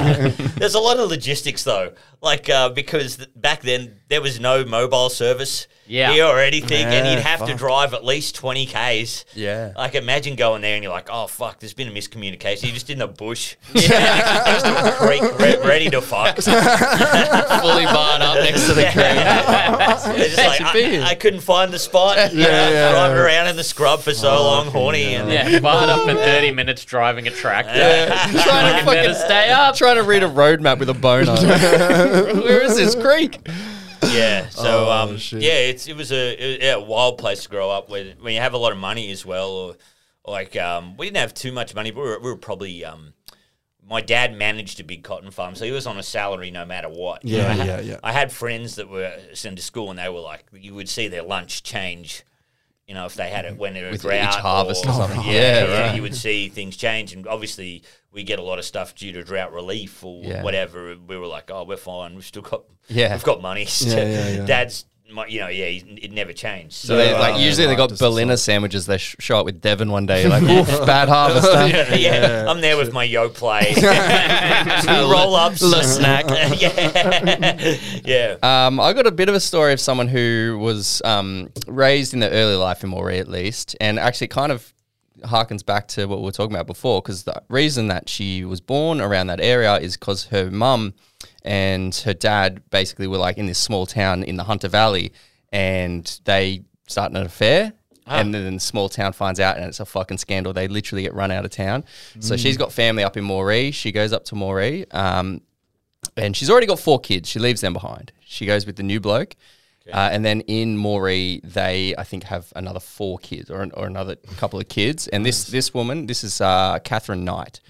There's 0.58 0.74
a 0.74 0.80
lot 0.80 0.98
of 0.98 1.08
logistics 1.10 1.64
though, 1.64 1.92
like 2.22 2.48
uh, 2.48 2.68
because 2.70 3.16
th- 3.18 3.28
back 3.36 3.60
then 3.62 3.96
there 4.08 4.20
was 4.22 4.40
no 4.40 4.64
mobile 4.64 5.08
service 5.10 5.66
Yeah. 5.86 6.12
here 6.12 6.24
or 6.26 6.38
anything, 6.40 6.84
and 6.84 7.06
Yeah, 7.06 7.14
you'd 7.14 7.22
have 7.22 7.40
to 7.40 7.46
fuck. 7.48 7.56
drive 7.58 7.94
at 7.94 8.04
least 8.04 8.34
twenty 8.34 8.66
k's. 8.66 9.24
Yeah. 9.34 9.72
Like 9.76 9.94
imagine 9.94 10.36
going 10.36 10.62
there 10.62 10.74
and 10.74 10.82
you're 10.82 10.92
like, 10.92 11.08
oh 11.10 11.26
fuck, 11.26 11.60
there's 11.60 11.74
been 11.74 11.88
a 11.88 11.92
miscommunication. 11.92 12.64
You're 12.64 12.72
just 12.74 12.90
in 12.90 12.98
the 12.98 13.08
bush, 13.08 13.56
next 13.74 14.62
to 14.62 14.88
a 14.88 14.92
creek, 14.92 15.22
re- 15.38 15.58
ready 15.66 15.90
to 15.90 16.00
fuck. 16.00 16.36
Fully 16.36 17.84
barred 17.84 18.22
up 18.22 18.36
next 18.36 18.66
to 18.66 18.74
the 18.74 18.84
creek. 18.84 19.24
It's 20.20 20.36
just 20.36 20.48
like, 20.48 20.60
I. 20.62 21.10
I 21.10 21.14
couldn't 21.14 21.40
find 21.40 21.72
the 21.72 21.78
spot. 21.78 22.16
Yeah, 22.16 22.28
yeah, 22.32 22.90
driving 22.92 23.16
yeah. 23.16 23.22
around 23.22 23.46
in 23.48 23.56
the 23.56 23.64
scrub 23.64 24.00
for 24.00 24.12
so 24.14 24.30
long, 24.42 24.66
horny, 24.68 25.14
and 25.14 25.30
Yeah, 25.30 25.58
barred 25.60 25.88
up 25.90 26.00
for 26.08 26.14
30 26.14 26.52
minutes 26.52 26.84
driving 26.84 27.26
a 27.26 27.30
tractor. 27.30 27.72
Trying 28.42 28.78
to 28.78 28.84
fucking 28.84 29.14
stay 29.14 29.50
up. 29.50 29.74
Trying 29.76 29.96
to 29.96 30.02
read 30.02 30.22
a 30.22 30.28
road 30.28 30.60
map 30.60 30.78
with 30.78 30.90
a 30.90 30.94
boner. 30.94 31.34
Where 31.36 32.62
is 32.62 32.76
this 32.76 32.94
creek? 32.94 33.40
yeah. 34.08 34.48
So 34.48 34.86
Oh, 34.88 34.90
um, 34.90 35.10
yeah, 35.32 35.52
it's 35.70 35.86
it 35.88 35.96
was 35.96 36.12
a, 36.12 36.32
it- 36.32 36.62
yeah, 36.62 36.74
a 36.74 36.80
wild 36.80 37.18
place 37.18 37.42
to 37.44 37.48
grow 37.48 37.70
up 37.70 37.88
when 37.90 38.14
when 38.20 38.34
you 38.34 38.40
have 38.40 38.54
a 38.54 38.58
lot 38.58 38.72
of 38.72 38.78
money 38.78 39.10
as 39.10 39.24
well. 39.26 39.50
Or 39.50 39.76
like 40.26 40.56
um, 40.56 40.96
we 40.96 41.06
didn't 41.06 41.18
have 41.18 41.34
too 41.34 41.52
much 41.52 41.74
money, 41.74 41.90
but 41.90 42.02
we 42.02 42.08
were, 42.08 42.18
we 42.20 42.30
were 42.30 42.36
probably 42.36 42.84
um, 42.84 43.12
my 43.90 44.00
dad 44.00 44.34
managed 44.36 44.78
a 44.80 44.84
big 44.84 45.02
cotton 45.02 45.30
farm, 45.30 45.54
so 45.56 45.64
he 45.64 45.72
was 45.72 45.86
on 45.86 45.98
a 45.98 46.02
salary 46.02 46.50
no 46.50 46.64
matter 46.64 46.88
what. 46.88 47.24
You 47.24 47.36
Yeah, 47.38 47.42
know, 47.42 47.48
I 47.48 47.52
had- 47.54 47.66
yeah, 47.66 47.80
yeah. 47.92 48.00
I 48.04 48.12
had 48.12 48.32
friends 48.32 48.76
that 48.76 48.88
were 48.88 49.12
sent 49.34 49.56
to 49.56 49.62
school, 49.62 49.90
and 49.90 49.98
they 49.98 50.08
were 50.08 50.20
like, 50.20 50.44
you 50.52 50.74
would 50.74 50.88
see 50.88 51.08
their 51.08 51.22
lunch 51.24 51.62
change. 51.64 52.22
You 52.86 52.94
know, 52.94 53.06
if 53.06 53.14
they 53.14 53.30
had 53.30 53.44
it 53.44 53.56
when 53.56 53.74
they 53.74 53.84
were 53.84 53.90
With 53.90 54.02
drought 54.02 54.34
each 54.34 54.40
harvest 54.40 54.84
or 54.84 54.92
something. 54.92 55.20
Yeah, 55.22 55.30
Yeah, 55.32 55.64
yeah, 55.64 55.80
right. 55.86 55.94
you 55.94 56.02
would 56.02 56.14
see 56.16 56.48
things 56.48 56.76
change, 56.76 57.12
and 57.12 57.26
obviously 57.28 57.82
we 58.12 58.24
get 58.24 58.38
a 58.40 58.42
lot 58.42 58.58
of 58.58 58.64
stuff 58.64 58.94
due 58.96 59.12
to 59.12 59.22
drought 59.22 59.52
relief 59.52 60.02
or 60.02 60.24
Yeah. 60.24 60.42
whatever. 60.42 60.96
We 61.06 61.16
were 61.16 61.28
like, 61.28 61.50
oh, 61.52 61.62
we're 61.64 61.76
fine. 61.76 62.16
We've 62.16 62.24
still 62.24 62.42
got, 62.42 62.64
Yeah. 62.88 63.12
we've 63.14 63.22
got 63.22 63.40
money. 63.42 63.66
Yeah, 63.80 63.94
yeah, 63.96 64.28
yeah. 64.38 64.44
Dad's, 64.44 64.86
my- 65.12 65.26
you 65.26 65.40
know, 65.40 65.48
yeah, 65.48 65.64
it 65.66 66.12
never 66.12 66.32
changed. 66.32 66.74
So 66.74 66.96
they, 66.96 67.12
like 67.12 67.34
Yeah. 67.36 67.40
usually 67.44 67.66
they 67.66 67.72
Right, 67.72 67.78
got 67.78 67.88
just 67.90 68.00
a 68.00 68.04
Berliner 68.04 68.36
sandwiches. 68.36 68.86
They 68.86 68.98
sh- 68.98 69.16
show 69.18 69.38
up 69.38 69.44
with 69.44 69.60
Devon 69.60 69.90
one 69.90 70.06
day. 70.06 70.26
Like, 70.28 70.42
oof, 70.42 70.68
bad 70.86 71.08
harvest. 71.08 71.46
huh? 71.50 71.94
yeah, 71.96 72.46
I'm 72.48 72.60
there 72.60 72.76
with 72.76 72.92
my 72.92 73.06
Yoplait, 73.06 73.76
roll 75.10 75.34
ups, 75.34 75.62
Le 75.62 75.78
Snak. 75.80 76.28
yeah, 76.60 77.76
yeah. 78.04 78.66
Um, 78.66 78.80
I 78.80 78.92
got 78.92 79.06
a 79.06 79.10
bit 79.12 79.28
of 79.28 79.34
a 79.34 79.40
story 79.40 79.72
of 79.72 79.80
someone 79.80 80.08
who 80.08 80.58
was 80.60 81.02
um, 81.04 81.50
raised 81.66 82.14
in 82.14 82.20
the 82.20 82.30
early 82.30 82.56
life 82.56 82.84
in 82.84 82.90
Moree, 82.90 83.18
at 83.20 83.28
least, 83.28 83.76
and 83.80 83.98
actually 83.98 84.28
kind 84.28 84.52
of 84.52 84.72
harkens 85.24 85.64
back 85.64 85.86
to 85.88 86.06
what 86.06 86.20
we 86.20 86.24
were 86.24 86.32
talking 86.32 86.54
about 86.54 86.66
before. 86.66 87.02
Because 87.02 87.24
the 87.24 87.42
reason 87.48 87.88
that 87.88 88.08
she 88.08 88.44
was 88.44 88.60
born 88.60 89.00
around 89.00 89.26
that 89.28 89.40
area 89.40 89.76
is 89.76 89.96
because 89.96 90.24
her 90.26 90.50
mum 90.50 90.94
and 91.42 91.94
her 91.94 92.14
dad 92.14 92.62
basically 92.70 93.06
were 93.06 93.18
like 93.18 93.38
in 93.38 93.46
this 93.46 93.58
small 93.58 93.86
town 93.86 94.22
in 94.22 94.36
the 94.36 94.44
Hunter 94.44 94.68
Valley, 94.68 95.12
and 95.50 96.20
they 96.24 96.62
start 96.86 97.10
an 97.12 97.18
affair. 97.18 97.72
And 98.06 98.34
then 98.34 98.54
the 98.54 98.60
small 98.60 98.88
town 98.88 99.12
finds 99.12 99.38
out, 99.38 99.56
and 99.56 99.66
it's 99.66 99.78
a 99.78 99.84
fucking 99.84 100.18
scandal. 100.18 100.52
They 100.52 100.66
literally 100.66 101.02
get 101.02 101.14
run 101.14 101.30
out 101.30 101.44
of 101.44 101.52
town. 101.52 101.84
So 102.18 102.36
she's 102.36 102.56
got 102.56 102.72
family 102.72 103.04
up 103.04 103.16
in 103.16 103.24
Moree. 103.24 103.72
She 103.72 103.92
goes 103.92 104.12
up 104.12 104.24
to 104.26 104.34
Moree. 104.34 104.92
Um, 104.92 105.42
and 106.16 106.36
she's 106.36 106.50
already 106.50 106.66
got 106.66 106.80
four 106.80 106.98
kids. 106.98 107.28
She 107.28 107.38
leaves 107.38 107.60
them 107.60 107.72
behind. 107.72 108.10
She 108.24 108.46
goes 108.46 108.66
with 108.66 108.74
the 108.74 108.82
new 108.82 108.98
bloke. 108.98 109.36
Uh, 109.92 110.08
and 110.12 110.24
then 110.24 110.40
in 110.42 110.76
Moree, 110.76 111.40
they 111.42 111.94
I 111.96 112.04
think 112.04 112.24
have 112.24 112.52
another 112.56 112.80
four 112.80 113.18
kids 113.18 113.50
or, 113.50 113.68
or 113.74 113.86
another 113.86 114.16
couple 114.36 114.58
of 114.58 114.68
kids. 114.68 115.08
And 115.08 115.24
this 115.24 115.44
this 115.44 115.72
woman, 115.72 116.06
this 116.06 116.22
is 116.24 116.40
uh, 116.40 116.78
Katherine 116.84 117.24
Knight. 117.24 117.60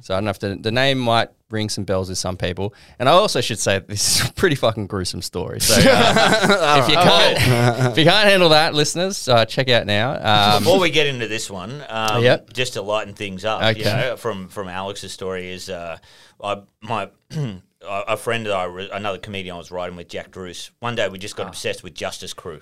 So 0.00 0.14
I 0.14 0.16
don't 0.18 0.24
know 0.24 0.30
if 0.30 0.38
the, 0.40 0.56
the 0.56 0.72
name 0.72 0.98
might 0.98 1.28
ring 1.50 1.68
some 1.68 1.84
bells 1.84 2.08
with 2.08 2.18
some 2.18 2.36
people. 2.36 2.74
And 2.98 3.08
I 3.08 3.12
also 3.12 3.40
should 3.40 3.58
say 3.58 3.78
this 3.78 4.20
is 4.20 4.28
a 4.28 4.32
pretty 4.32 4.56
fucking 4.56 4.88
gruesome 4.88 5.22
story. 5.22 5.60
So 5.60 5.74
uh, 5.78 6.82
if 6.82 6.88
you 6.90 6.96
can't 6.96 7.90
if 7.92 7.98
you 7.98 8.04
can't 8.04 8.28
handle 8.28 8.48
that, 8.50 8.74
listeners, 8.74 9.28
uh, 9.28 9.44
check 9.44 9.68
out 9.68 9.86
now. 9.86 10.54
Um, 10.56 10.62
Before 10.64 10.80
we 10.80 10.90
get 10.90 11.06
into 11.06 11.28
this 11.28 11.48
one, 11.50 11.84
um, 11.88 12.22
Yep. 12.22 12.52
just 12.52 12.72
to 12.74 12.82
lighten 12.82 13.14
things 13.14 13.44
up, 13.44 13.62
you 13.76 13.82
Okay. 13.82 13.96
know, 13.96 14.16
from 14.16 14.48
from 14.48 14.68
Alex's 14.68 15.12
story 15.12 15.50
is 15.52 15.70
uh, 15.70 15.98
I, 16.42 16.62
my 16.80 17.08
a 17.82 18.16
friend 18.16 18.46
that 18.46 18.52
I 18.52 18.64
re- 18.64 18.90
another 18.92 19.18
comedian 19.18 19.54
I 19.54 19.58
was 19.58 19.70
writing 19.70 19.96
with 19.96 20.08
Jack 20.08 20.30
Druce. 20.32 20.70
One 20.80 20.96
day 20.96 21.08
we 21.08 21.18
just 21.18 21.36
got 21.36 21.46
obsessed 21.46 21.82
with 21.84 21.94
Justice 21.94 22.32
Crew. 22.34 22.60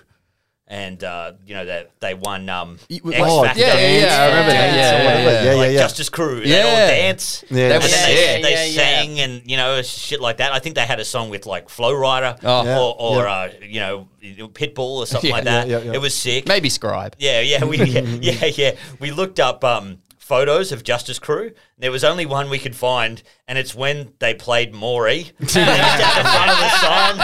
And 0.67 1.03
uh, 1.03 1.33
you 1.45 1.53
know 1.53 1.65
that 1.65 1.91
they 1.99 2.15
won 2.15 2.49
um, 2.49 2.79
X 2.89 2.99
oh, 3.05 3.43
Factor 3.43 3.59
yeah, 3.59 3.75
yeah, 3.75 3.99
yeah, 3.99 4.17
I 4.23 4.27
remember 4.29 4.51
that. 4.51 4.61
dance 4.61 4.75
Yeah, 4.75 5.03
yeah, 5.03 5.23
yeah. 5.23 5.43
Yeah, 5.51 5.57
like 5.57 5.65
yeah, 5.67 5.71
yeah. 5.73 5.79
Justice 5.79 6.09
Crew. 6.09 6.41
They 6.41 6.59
all 6.59 6.67
Yeah. 6.71 6.87
dance. 6.87 7.45
Yeah. 7.51 7.55
They 7.69 7.75
And 7.75 7.83
then 7.83 7.89
they, 8.09 8.41
they 8.41 8.51
Yeah, 8.51 8.63
yeah. 8.63 8.75
sang 9.01 9.19
and 9.19 9.41
you 9.45 9.57
know 9.57 9.81
shit 9.83 10.21
like 10.21 10.37
that. 10.37 10.53
I 10.53 10.59
think 10.59 10.73
they 10.73 10.85
had 10.87 10.99
a 10.99 11.05
song 11.05 11.29
with 11.29 11.45
like 11.45 11.69
Flo 11.69 11.93
Rida 11.93 12.39
Oh. 12.43 12.95
Or, 12.95 12.95
or 13.19 13.23
yeah. 13.25 13.31
uh, 13.31 13.49
you 13.61 13.79
know 13.79 14.07
Pitbull 14.23 14.97
or 15.01 15.05
something 15.05 15.29
Yeah, 15.29 15.35
like 15.35 15.43
that. 15.43 15.67
yeah, 15.67 15.77
yeah, 15.77 15.83
yeah. 15.85 15.93
It 15.93 16.01
was 16.01 16.15
sick. 16.15 16.47
maybe 16.47 16.69
Scribe. 16.69 17.15
Yeah, 17.19 17.41
yeah, 17.41 17.63
we 17.63 17.77
yeah, 17.83 18.01
yeah, 18.19 18.45
yeah. 18.45 18.71
We 18.99 19.11
looked 19.11 19.39
up 19.39 19.63
um, 19.63 19.99
photos 20.25 20.71
of 20.71 20.83
Justice 20.83 21.19
Crew. 21.19 21.51
There 21.77 21.91
was 21.91 22.03
only 22.03 22.25
one 22.25 22.49
we 22.49 22.57
could 22.57 22.75
find, 22.75 23.21
and 23.47 23.59
it's 23.59 23.75
when 23.75 24.13
they 24.17 24.33
played 24.33 24.73
Moree. 24.73 25.31
just 25.39 25.55
at 25.55 26.15
the 26.15 26.23
front 26.23 26.49
of 26.49 26.57
the 26.57 26.69
sign, 26.79 27.15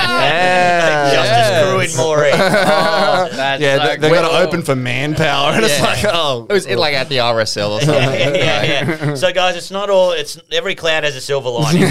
Justice 1.11 1.49
Crew 1.63 1.79
in 1.79 1.89
Moree. 1.97 2.31
Oh, 3.01 3.29
that's 3.31 3.61
Yeah, 3.61 3.77
so 3.77 3.85
they, 3.87 3.97
they 3.97 4.09
got 4.09 4.29
to 4.29 4.37
open 4.47 4.61
for 4.61 4.75
manpower, 4.75 5.53
and 5.53 5.65
it's 5.65 5.81
like, 5.81 6.05
oh, 6.05 6.45
It 6.49 6.53
was 6.53 6.65
in, 6.67 6.77
like 6.77 6.93
at 6.93 7.09
the 7.09 7.17
RSL 7.17 7.71
or 7.71 7.81
something. 7.81 8.03
yeah, 8.03 8.63
yeah, 8.63 9.05
yeah. 9.05 9.13
So, 9.21 9.33
guys, 9.33 9.55
it's 9.55 9.71
not 9.71 9.89
all. 9.89 10.11
It's 10.11 10.39
every 10.51 10.75
cloud 10.75 11.03
has 11.03 11.15
a 11.15 11.21
silver 11.21 11.49
lining. 11.49 11.81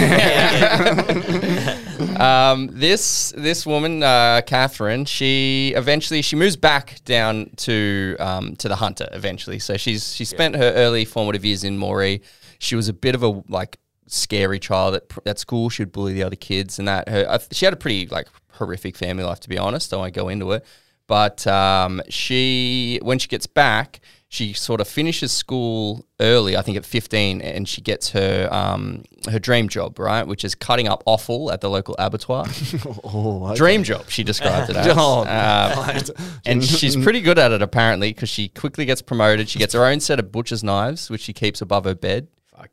Um, 2.21 2.69
this 2.73 3.33
this 3.37 3.65
woman, 3.65 4.03
uh, 4.03 4.43
Katherine, 4.47 5.07
she 5.07 5.73
eventually 5.75 6.23
she 6.23 6.37
moves 6.37 6.57
back 6.57 7.01
down 7.05 7.51
to 7.57 8.17
um, 8.21 8.57
to 8.57 8.69
the 8.69 8.77
Hunter 8.77 9.09
eventually. 9.13 9.59
So 9.59 9.77
she's 9.77 10.15
she 10.15 10.25
spent 10.25 10.57
her 10.57 10.73
early 10.73 11.05
formative 11.05 11.45
years 11.45 11.65
in 11.65 11.79
Moree. 11.79 12.21
She 12.59 12.77
was 12.77 12.89
a 12.89 12.93
bit 12.93 13.15
of 13.15 13.23
a 13.23 13.43
like 13.49 13.79
scary 14.07 14.59
child 14.59 14.97
at, 14.97 15.05
at 15.25 15.39
school. 15.39 15.71
She'd 15.71 15.93
bully 15.93 16.13
the 16.13 16.23
other 16.23 16.37
kids 16.37 16.79
and 16.79 16.87
that. 16.89 17.09
Her 17.09 17.39
she 17.53 17.65
had 17.65 17.73
a 17.73 17.79
pretty 17.79 18.07
like 18.07 18.29
horrific 18.53 18.97
family 18.97 19.25
life 19.25 19.41
to 19.41 19.49
be 19.49 19.57
honest. 19.57 19.95
I 19.95 19.97
won't 19.97 20.13
go 20.13 20.29
into 20.29 20.53
it. 20.53 20.65
But 21.11 21.45
um, 21.49 22.01
she, 22.09 23.01
when 23.03 23.19
she 23.19 23.27
gets 23.27 23.49
back, 23.49 23.99
she 24.33 24.53
sort 24.53 24.81
of 24.81 24.87
finishes 24.87 25.33
school 25.33 26.07
early. 26.21 26.57
I 26.57 26.63
think 26.63 26.77
at 26.77 26.87
fifteen, 26.87 27.41
and 27.43 27.69
she 27.69 27.81
gets 27.81 28.11
her 28.11 28.49
um, 28.53 29.03
her 29.29 29.41
dream 29.41 29.69
job, 29.69 29.99
right, 29.99 30.25
which 30.25 30.45
is 30.45 30.55
cutting 30.55 30.87
up 30.87 31.03
offal 31.05 31.51
at 31.51 31.61
the 31.61 31.69
local 31.69 31.97
abattoir. 31.99 32.47
oh, 33.05 33.47
okay. 33.49 33.57
dream 33.57 33.83
job, 33.83 34.09
she 34.09 34.23
described 34.23 34.71
it 34.71 34.77
as. 34.79 34.87
Oh, 34.97 35.23
Um, 35.23 36.17
and 36.47 36.63
she's 36.81 36.95
pretty 36.97 37.21
good 37.21 37.41
at 37.41 37.51
it 37.51 37.61
apparently 37.61 38.13
because 38.13 38.29
she 38.29 38.49
quickly 38.49 38.85
gets 38.85 39.03
promoted. 39.03 39.49
She 39.49 39.59
gets 39.59 39.75
her 39.75 39.85
own 39.85 39.99
set 39.99 40.21
of 40.21 40.31
butcher's 40.31 40.63
knives, 40.63 41.11
which 41.11 41.23
she 41.23 41.33
keeps 41.33 41.61
above 41.61 41.85
her 41.85 41.97
bed. 41.97 42.29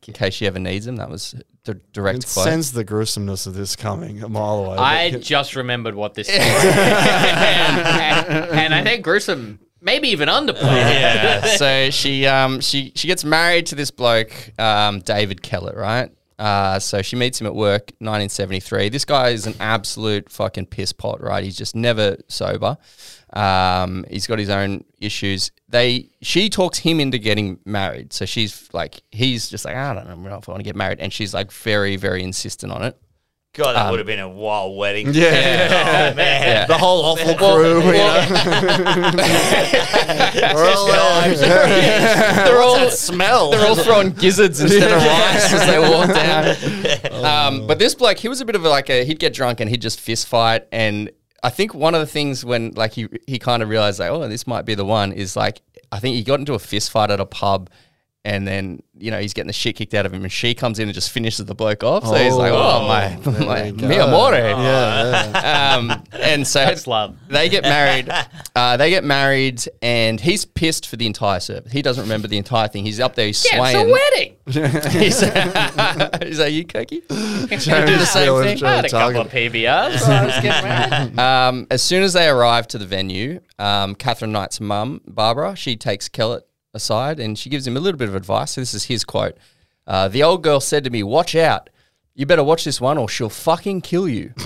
in 0.07 0.13
case 0.13 0.35
she 0.35 0.45
ever 0.45 0.59
needs 0.59 0.85
them, 0.85 0.97
That 0.97 1.09
was 1.09 1.33
the 1.63 1.73
direct 1.91 2.19
It 2.19 2.29
quote. 2.33 2.45
sends 2.45 2.71
the 2.73 2.83
gruesomeness 2.83 3.47
of 3.47 3.55
this 3.55 3.75
coming 3.75 4.21
a 4.21 4.29
mile 4.29 4.65
away. 4.65 4.77
I 4.77 5.09
just 5.11 5.55
remembered 5.55 5.95
what 5.95 6.13
this 6.13 6.27
story 6.27 6.43
is. 6.43 6.65
and, 7.25 8.49
and 8.51 8.75
I 8.75 8.83
think 8.83 9.03
gruesome, 9.03 9.59
maybe 9.87 10.09
even 10.09 10.29
underplayed. 10.29 10.61
Yeah. 10.61 11.55
so 11.55 11.89
she 11.89 12.27
um 12.27 12.61
she 12.61 12.91
she 12.95 13.07
gets 13.07 13.23
married 13.23 13.65
to 13.67 13.75
this 13.75 13.89
bloke 13.89 14.31
um 14.59 14.99
David 14.99 15.41
Kellett, 15.41 15.75
right? 15.75 16.11
Uh, 16.39 16.77
so 16.77 17.01
she 17.01 17.15
meets 17.15 17.41
him 17.41 17.47
at 17.47 17.55
work, 17.55 17.93
1973. 17.97 18.89
This 18.89 19.05
guy 19.05 19.29
is 19.29 19.47
an 19.47 19.55
absolute 19.59 20.29
fucking 20.31 20.67
piss 20.67 20.93
pot, 20.93 21.19
right? 21.19 21.43
He's 21.43 21.57
just 21.57 21.75
never 21.75 22.17
sober. 22.27 22.77
Um, 23.33 24.05
he's 24.07 24.27
got 24.27 24.37
his 24.37 24.49
own 24.49 24.83
issues. 24.99 25.51
They 25.67 26.09
she 26.21 26.49
talks 26.49 26.77
him 26.77 26.99
into 26.99 27.17
getting 27.17 27.59
married. 27.65 28.13
So 28.13 28.25
she's 28.25 28.69
like, 28.71 29.01
he's 29.11 29.49
just 29.49 29.65
like, 29.65 29.75
I 29.75 29.93
don't 29.95 30.05
know 30.23 30.37
if 30.37 30.47
I 30.47 30.51
want 30.51 30.59
to 30.59 30.63
get 30.63 30.75
married, 30.75 30.99
and 30.99 31.11
she's 31.11 31.33
like 31.33 31.51
very 31.51 31.95
very 31.95 32.21
insistent 32.21 32.71
on 32.71 32.83
it. 32.83 33.01
God, 33.57 33.75
that 33.75 33.89
would 33.89 33.97
have 33.99 34.05
been 34.05 34.19
a 34.19 34.29
wild 34.29 34.77
wedding. 34.77 35.13
yeah. 35.13 36.11
Oh, 36.11 36.15
man. 36.15 36.67
The 36.67 36.77
whole 36.77 37.03
awful 37.03 37.35
crew. 37.35 37.81
you 37.81 37.91
know? 37.93 39.11
We're 40.53 40.69
all 40.69 40.85
there. 40.87 41.35
They're 42.45 42.61
all 42.61 42.89
smell. 42.91 43.51
They're 43.51 43.65
all 43.67 43.75
throwing 43.75 44.11
gizzards 44.11 44.59
instead 44.59 44.91
of 44.91 45.03
rice 45.03 45.53
as 45.53 45.65
they 45.67 45.79
walk 45.79 46.07
down. 46.13 47.25
Um, 47.25 47.67
but 47.67 47.79
this 47.79 47.95
bloke, 47.95 48.17
he 48.19 48.27
was 48.29 48.41
a 48.41 48.45
bit 48.45 48.55
of 48.55 48.63
a, 48.63 48.69
like 48.69 48.89
a, 48.89 49.03
he'd 49.03 49.19
get 49.19 49.33
drunk 49.33 49.59
and 49.59 49.69
he'd 49.69 49.81
just 49.81 49.99
fist 49.99 50.27
fight. 50.27 50.67
And 50.71 51.09
I 51.43 51.49
think 51.49 51.73
one 51.73 51.95
of 51.95 51.99
the 52.01 52.07
things 52.07 52.45
when 52.45 52.71
like 52.75 52.93
he, 52.93 53.07
he 53.25 53.39
kind 53.39 53.63
of 53.63 53.69
realized 53.69 53.99
like, 53.99 54.11
oh, 54.11 54.27
this 54.27 54.45
might 54.47 54.65
be 54.65 54.75
the 54.75 54.85
one 54.85 55.11
is 55.11 55.35
like, 55.35 55.61
I 55.91 55.99
think 55.99 56.15
he 56.15 56.23
got 56.23 56.39
into 56.39 56.53
a 56.53 56.59
fist 56.59 56.91
fight 56.91 57.09
at 57.09 57.19
a 57.19 57.25
pub 57.25 57.69
and 58.27 58.45
then, 58.45 58.83
you 58.97 59.09
know, 59.09 59.21
he's 59.21 59.33
getting 59.33 59.47
the 59.47 59.53
shit 59.53 59.77
kicked 59.77 59.93
out 59.93 60.05
of 60.05 60.13
him 60.13 60.23
and 60.23 60.31
she 60.31 60.53
comes 60.53 60.79
in 60.79 60.89
and 60.89 60.93
just 60.93 61.11
finishes 61.11 61.45
the 61.45 61.55
bloke 61.55 61.81
off. 61.81 62.05
So 62.05 62.13
he's 62.15 62.33
like, 62.33 62.51
oh, 62.51 62.85
my, 62.85 63.15
my, 63.45 63.63
you 63.67 63.73
mi 63.87 63.95
amore. 63.95 64.33
Yeah, 64.33 65.31
yeah. 65.31 65.75
Um, 65.77 66.03
and 66.11 66.45
so 66.45 66.59
That's 66.59 66.87
love. 66.87 67.15
they 67.29 67.47
get 67.47 67.63
married. 67.63 68.11
Uh, 68.57 68.75
they 68.75 68.89
get 68.89 69.03
married, 69.03 69.63
and 69.83 70.19
he's 70.19 70.43
pissed 70.43 70.87
for 70.87 70.95
the 70.95 71.05
entire 71.05 71.39
service. 71.39 71.71
He 71.71 71.83
doesn't 71.83 72.01
remember 72.05 72.27
the 72.27 72.39
entire 72.39 72.67
thing. 72.67 72.83
He's 72.85 72.99
up 72.99 73.13
there, 73.13 73.27
he's 73.27 73.45
Yeah, 73.45 73.57
swaying. 73.57 73.87
it's 74.47 74.47
a 74.47 74.57
wedding. 74.57 74.91
he's, 74.99 75.19
he's 76.27 76.39
like, 76.39 76.53
you 76.53 76.65
cookie? 76.65 77.03
Jeremy's 77.07 77.65
do 77.65 77.97
the 77.97 78.05
same 78.05 78.41
thing. 78.41 78.63
I 78.65 78.75
had 78.77 78.85
a 78.85 78.89
couple 78.89 79.21
of 79.21 79.27
PBRs. 79.31 79.99
so 79.99 80.11
I 80.11 80.25
was 80.25 80.33
getting 80.41 80.49
married. 80.49 81.19
Um, 81.19 81.67
as 81.69 81.83
soon 81.83 82.01
as 82.01 82.13
they 82.13 82.27
arrive 82.27 82.67
to 82.69 82.79
the 82.79 82.87
venue, 82.87 83.41
um, 83.59 83.93
Katherine 83.93 84.31
Knight's 84.31 84.59
mum, 84.59 85.01
Barbara, 85.05 85.55
she 85.55 85.75
takes 85.75 86.09
Kellett 86.09 86.47
aside 86.77 87.19
and 87.19 87.37
she 87.37 87.49
gives 87.49 87.67
him 87.67 87.75
a 87.75 87.81
little 87.81 87.97
bit 87.97 88.07
of 88.07 88.15
advice. 88.15 88.51
So 88.51 88.61
this 88.61 88.73
is 88.73 88.85
his 88.85 89.03
quote. 89.03 89.37
Uh, 89.85 90.07
the 90.07 90.23
old 90.23 90.43
girl 90.43 90.61
said 90.61 90.85
to 90.85 90.89
me, 90.89 91.03
watch 91.03 91.35
out. 91.35 91.69
You 92.15 92.25
better 92.25 92.43
watch 92.43 92.63
this 92.63 92.79
one 92.79 92.97
or 92.97 93.09
she'll 93.09 93.29
fucking 93.29 93.81
kill 93.81 94.07
you. 94.07 94.33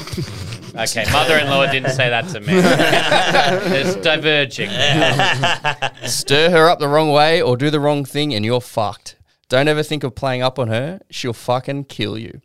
Okay, 0.73 1.03
mother-in-law 1.11 1.69
didn't 1.69 1.91
say 1.91 2.09
that 2.09 2.29
to 2.29 2.39
me. 2.39 2.47
it's 2.53 3.95
diverging. 3.97 4.69
Stir 6.07 6.49
her 6.49 6.69
up 6.69 6.79
the 6.79 6.87
wrong 6.87 7.11
way 7.11 7.41
or 7.41 7.57
do 7.57 7.69
the 7.69 7.79
wrong 7.79 8.05
thing 8.05 8.33
and 8.33 8.45
you're 8.45 8.61
fucked. 8.61 9.17
Don't 9.49 9.67
ever 9.67 9.83
think 9.83 10.05
of 10.05 10.15
playing 10.15 10.41
up 10.41 10.57
on 10.57 10.69
her. 10.69 11.01
She'll 11.09 11.33
fucking 11.33 11.85
kill 11.85 12.17
you. 12.17 12.39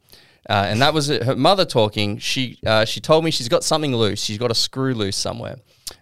Uh, 0.49 0.67
and 0.67 0.83
that 0.83 0.93
was 0.93 1.09
her 1.09 1.37
mother 1.37 1.65
talking. 1.65 2.19
She 2.19 2.59
uh, 2.67 2.85
she 2.85 3.01
told 3.01 3.25
me 3.25 3.31
she's 3.31 3.49
got 3.49 3.63
something 3.63 3.95
loose. 3.95 4.23
She's 4.23 4.39
got 4.39 4.51
a 4.51 4.55
screw 4.55 4.95
loose 4.95 5.17
somewhere. 5.17 5.57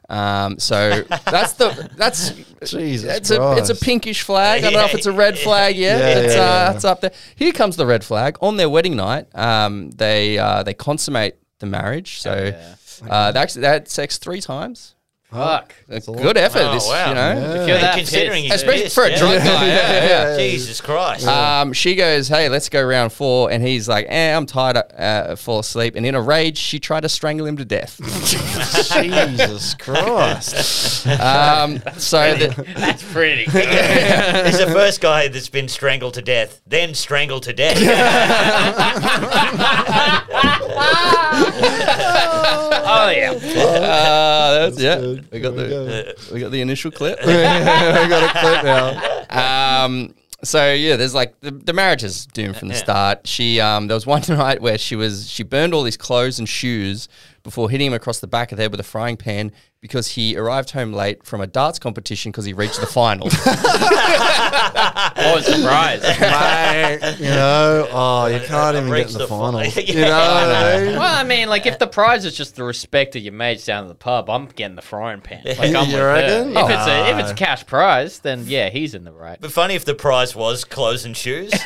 Um, 0.09 0.59
so 0.59 1.03
that's 1.25 1.55
the 1.55 1.91
that's 1.97 2.31
Jesus 2.65 3.17
it's 3.17 3.31
a 3.31 3.57
it's 3.57 3.71
a 3.71 3.75
pinkish 3.75 4.23
flag. 4.23 4.63
I 4.63 4.71
don't 4.71 4.75
know 4.75 4.85
if 4.85 4.95
it's 4.95 5.07
a 5.07 5.13
red 5.13 5.39
flag 5.39 5.77
yet. 5.77 5.99
Yeah, 5.99 6.23
it's 6.23 6.35
yeah, 6.35 6.41
uh, 6.41 6.47
yeah. 6.47 6.75
it's 6.75 6.85
up 6.85 7.01
there. 7.01 7.13
Here 7.37 7.53
comes 7.53 7.77
the 7.77 7.87
red 7.87 8.05
flag 8.05 8.37
on 8.41 8.57
their 8.57 8.69
wedding 8.69 8.97
night. 8.97 9.35
Um, 9.35 9.91
they 9.91 10.39
uh, 10.39 10.63
they 10.63 10.75
consummate 10.75 11.37
the 11.59 11.67
marriage. 11.67 12.21
So 12.21 12.53
uh, 13.09 13.33
they 13.33 13.41
actually 13.41 13.63
they 13.63 13.69
had 13.69 13.89
sex 13.89 14.19
three 14.19 14.41
times. 14.41 14.94
Fuck. 15.35 15.75
A 15.89 16.01
good 16.01 16.37
effort. 16.37 16.63
Oh, 16.63 16.75
this 16.75 16.87
wow. 16.87 17.09
you 17.09 17.15
know. 17.15 17.61
If 17.63 17.69
you're 17.69 17.79
that 17.79 17.97
Considering 17.97 18.53
Especially 18.53 18.83
pissed, 18.85 18.95
for 18.95 19.05
a 19.05 19.11
yeah. 19.11 19.19
drunk 19.19 19.39
guy. 19.45 19.67
Yeah, 19.67 20.07
yeah. 20.07 20.37
Jesus 20.37 20.81
Christ. 20.81 21.27
Um, 21.27 21.73
she 21.73 21.97
goes, 21.97 22.29
"Hey, 22.29 22.49
let's 22.49 22.69
go 22.69 22.83
round 22.83 23.13
four. 23.13 23.51
and 23.51 23.63
he's 23.67 23.89
like, 23.89 24.07
"Eh, 24.09 24.33
I'm 24.35 24.47
tired. 24.47 24.77
Uh, 24.97 25.35
fall 25.35 25.59
asleep." 25.59 25.97
And 25.97 26.07
in 26.07 26.15
a 26.15 26.23
rage, 26.23 26.57
she 26.57 26.79
tried 26.79 27.01
to 27.01 27.09
strangle 27.09 27.47
him 27.47 27.57
to 27.57 27.65
death. 27.65 27.99
Jesus 29.03 29.75
Christ. 29.75 31.07
um, 31.09 31.83
so 31.99 32.35
the, 32.35 32.73
That's 32.77 33.03
pretty 33.13 33.47
good. 33.47 34.47
He's 34.47 34.59
the 34.59 34.71
first 34.73 35.01
guy 35.01 35.27
that's 35.29 35.49
been 35.49 35.69
strangled 35.69 36.15
to 36.15 36.23
death, 36.23 36.61
then 36.67 36.95
strangled 36.95 37.43
to 37.45 37.53
death. 37.53 37.79
Oh, 42.87 43.11
yeah. 43.11 43.33
uh, 43.33 44.53
that's, 44.59 44.81
yeah, 44.81 44.97
good. 44.97 45.24
We 45.31 45.41
got 45.41 45.57
There 45.57 45.69
we 45.69 45.87
the 45.87 46.31
we 46.33 46.41
got 46.41 46.51
the 46.51 46.61
initial 46.61 46.91
clip. 46.91 47.19
we 47.27 47.33
got 47.33 48.37
a 48.37 48.39
clip 48.39 48.65
now. 48.65 49.85
um, 49.85 50.15
so 50.43 50.73
yeah, 50.73 50.97
there's 50.97 51.15
like 51.15 51.39
the, 51.41 51.51
the 51.51 51.73
marriage 51.73 52.05
is 52.05 52.27
doomed 52.27 52.57
from 52.57 52.69
the 52.69 52.75
start. 52.75 53.27
She 53.27 53.61
um, 53.61 53.87
there 53.87 53.95
was 53.95 54.07
one 54.07 54.23
night 54.29 54.61
where 54.61 54.79
she 54.79 54.97
was 54.97 55.29
she 55.29 55.43
burned 55.43 55.75
all 55.75 55.85
his 55.85 55.97
clothes 55.97 56.39
and 56.39 56.49
shoes 56.49 57.09
before 57.43 57.71
hitting 57.71 57.89
him 57.89 57.93
across 57.95 58.21
the 58.21 58.27
back 58.27 58.53
of 58.53 58.57
the 58.57 58.63
head 58.63 58.71
with 58.71 58.81
a 58.81 58.85
frying 58.85 59.17
pan 59.17 59.53
because 59.85 60.09
he 60.09 60.35
arrived 60.35 60.71
home 60.71 60.95
late 60.95 61.23
from 61.27 61.43
a 61.43 61.47
darts 61.47 61.79
competition 61.79 62.33
because 62.33 62.47
he 62.47 62.55
reached 62.55 62.81
the 62.81 62.87
final. 62.87 63.29
What 65.15 65.37
was 65.37 65.47
the 65.47 65.63
prize? 65.67 66.03
Mate, 66.21 67.17
you 67.19 67.27
know, 67.27 67.87
oh, 67.91 68.27
you 68.27 68.41
can't 68.41 68.77
even 68.77 68.89
get 68.91 69.07
in 69.09 69.13
the, 69.13 69.19
the 69.21 69.27
final. 69.27 69.63
fi- 69.71 69.81
You 69.87 70.01
know 70.03 70.11
I 70.13 70.81
mean? 70.85 70.93
Well, 70.97 71.03
I 71.03 71.23
mean, 71.25 71.49
like, 71.49 71.67
if 71.67 71.79
the 71.79 71.87
prize 71.87 72.25
is 72.25 72.35
just 72.37 72.57
the 72.57 72.65
respect 72.65 73.15
of 73.17 73.23
your 73.23 73.33
mates 73.33 73.65
down 73.65 73.85
at 73.85 73.89
the 73.89 73.95
pub, 73.95 74.29
I'm 74.29 74.47
getting 74.47 74.75
the 74.77 74.83
frying 74.83 75.21
pan. 75.21 75.43
Like, 75.45 75.59
I'm 75.61 75.73
You 75.75 75.79
with 75.81 75.91
her. 75.93 76.07
reckon? 76.15 76.51
If 76.57 76.71
it's 76.71 76.87
a 76.87 77.09
if 77.11 77.15
Oh. 77.17 77.19
it's 77.19 77.31
a 77.31 77.35
cash 77.35 77.65
prize, 77.67 78.19
then 78.21 78.45
yeah, 78.47 78.71
he's 78.71 78.95
in 78.95 79.05
the 79.05 79.13
right. 79.13 79.39
But 79.41 79.53
funny 79.53 79.75
if 79.75 79.85
the 79.85 79.95
prize 79.95 80.35
was 80.35 80.65
clothes 80.65 81.05
and 81.05 81.17
shoes. 81.17 81.53
you 81.53 81.59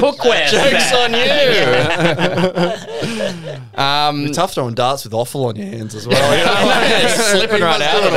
cookware. 0.00 0.48
Jokes 0.48 0.84
set. 0.90 0.94
on 0.94 1.12
you. 3.76 3.82
um, 3.82 4.26
It's 4.26 4.36
tough 4.36 4.54
throwing 4.54 4.74
darts 4.74 5.04
with 5.04 5.14
offal 5.22 5.46
on 5.46 5.56
your 5.56 5.66
hands 5.66 5.94
as 5.94 6.06
well. 6.06 6.38
You 6.38 6.44
know? 6.44 7.08
Slipping 7.38 7.58
You 7.58 7.64
right 7.64 7.78
must 7.78 7.94
out 7.94 8.02
of 8.04 8.12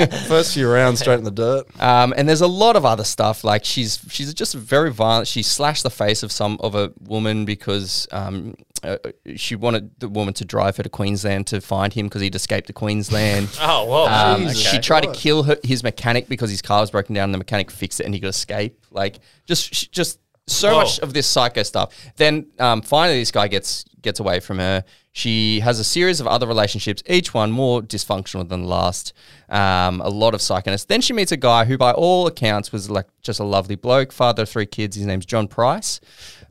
it 0.00 0.10
well. 0.10 0.20
First 0.28 0.54
few 0.54 0.70
rounds 0.70 1.00
straight 1.00 1.18
in 1.18 1.24
the 1.24 1.30
dirt. 1.30 1.66
Um, 1.80 2.14
and 2.16 2.28
there's 2.28 2.40
a 2.40 2.46
lot 2.46 2.76
of 2.76 2.84
other 2.84 3.04
stuff. 3.04 3.44
Like 3.44 3.64
she's 3.64 4.00
she's 4.08 4.32
just 4.34 4.54
very 4.54 4.90
violent. 4.90 5.28
She 5.28 5.42
slashed 5.42 5.82
the 5.82 5.90
face 5.90 6.22
of 6.22 6.32
some 6.32 6.56
of 6.60 6.74
a 6.74 6.92
woman 7.00 7.44
because 7.44 8.08
um, 8.12 8.54
uh, 8.82 8.96
she 9.36 9.56
wanted 9.56 9.90
the 9.98 10.08
woman 10.08 10.34
to 10.34 10.44
drive 10.44 10.76
her 10.76 10.82
to 10.82 10.88
Queensland 10.88 11.46
to 11.48 11.60
find 11.60 11.92
him 11.92 12.06
because 12.06 12.22
he'd 12.22 12.34
escaped 12.34 12.68
to 12.68 12.72
Queensland. 12.72 13.48
oh, 13.60 13.84
well. 13.86 14.06
Um, 14.06 14.42
Jesus 14.42 14.70
She 14.70 14.78
tried 14.78 15.02
to 15.02 15.12
kill 15.12 15.42
her, 15.44 15.56
his 15.64 15.82
mechanic 15.82 16.28
because 16.28 16.50
his 16.50 16.62
car 16.62 16.80
was 16.80 16.90
broken 16.90 17.14
down. 17.14 17.24
and 17.24 17.34
The 17.34 17.38
mechanic 17.38 17.70
fixed 17.70 18.00
it, 18.00 18.04
and 18.04 18.14
he 18.14 18.20
could 18.20 18.28
escape. 18.28 18.84
Like 18.90 19.18
just, 19.46 19.74
sh- 19.74 19.86
just 19.88 20.20
so 20.46 20.72
Whoa. 20.72 20.78
much 20.80 20.98
of 21.00 21.12
this 21.12 21.26
psycho 21.26 21.62
stuff. 21.62 21.94
Then 22.16 22.46
um, 22.58 22.82
finally, 22.82 23.18
this 23.18 23.30
guy 23.30 23.48
gets 23.48 23.84
gets 24.02 24.20
away 24.20 24.40
from 24.40 24.58
her. 24.58 24.84
She 25.18 25.58
has 25.60 25.80
a 25.80 25.84
series 25.84 26.20
of 26.20 26.28
other 26.28 26.46
relationships, 26.46 27.02
each 27.08 27.34
one 27.34 27.50
more 27.50 27.82
dysfunctional 27.82 28.48
than 28.48 28.62
the 28.62 28.68
last. 28.68 29.12
Um, 29.48 30.00
a 30.00 30.08
lot 30.08 30.32
of 30.32 30.40
psychoness. 30.40 30.86
Then 30.86 31.00
she 31.00 31.12
meets 31.12 31.32
a 31.32 31.36
guy 31.36 31.64
who, 31.64 31.76
by 31.76 31.90
all 31.90 32.28
accounts, 32.28 32.70
was 32.70 32.88
like 32.88 33.08
just 33.20 33.40
a 33.40 33.44
lovely 33.44 33.74
bloke, 33.74 34.12
father 34.12 34.44
of 34.44 34.48
three 34.48 34.64
kids. 34.64 34.94
His 34.94 35.06
name's 35.06 35.26
John 35.26 35.48
Price. 35.48 35.98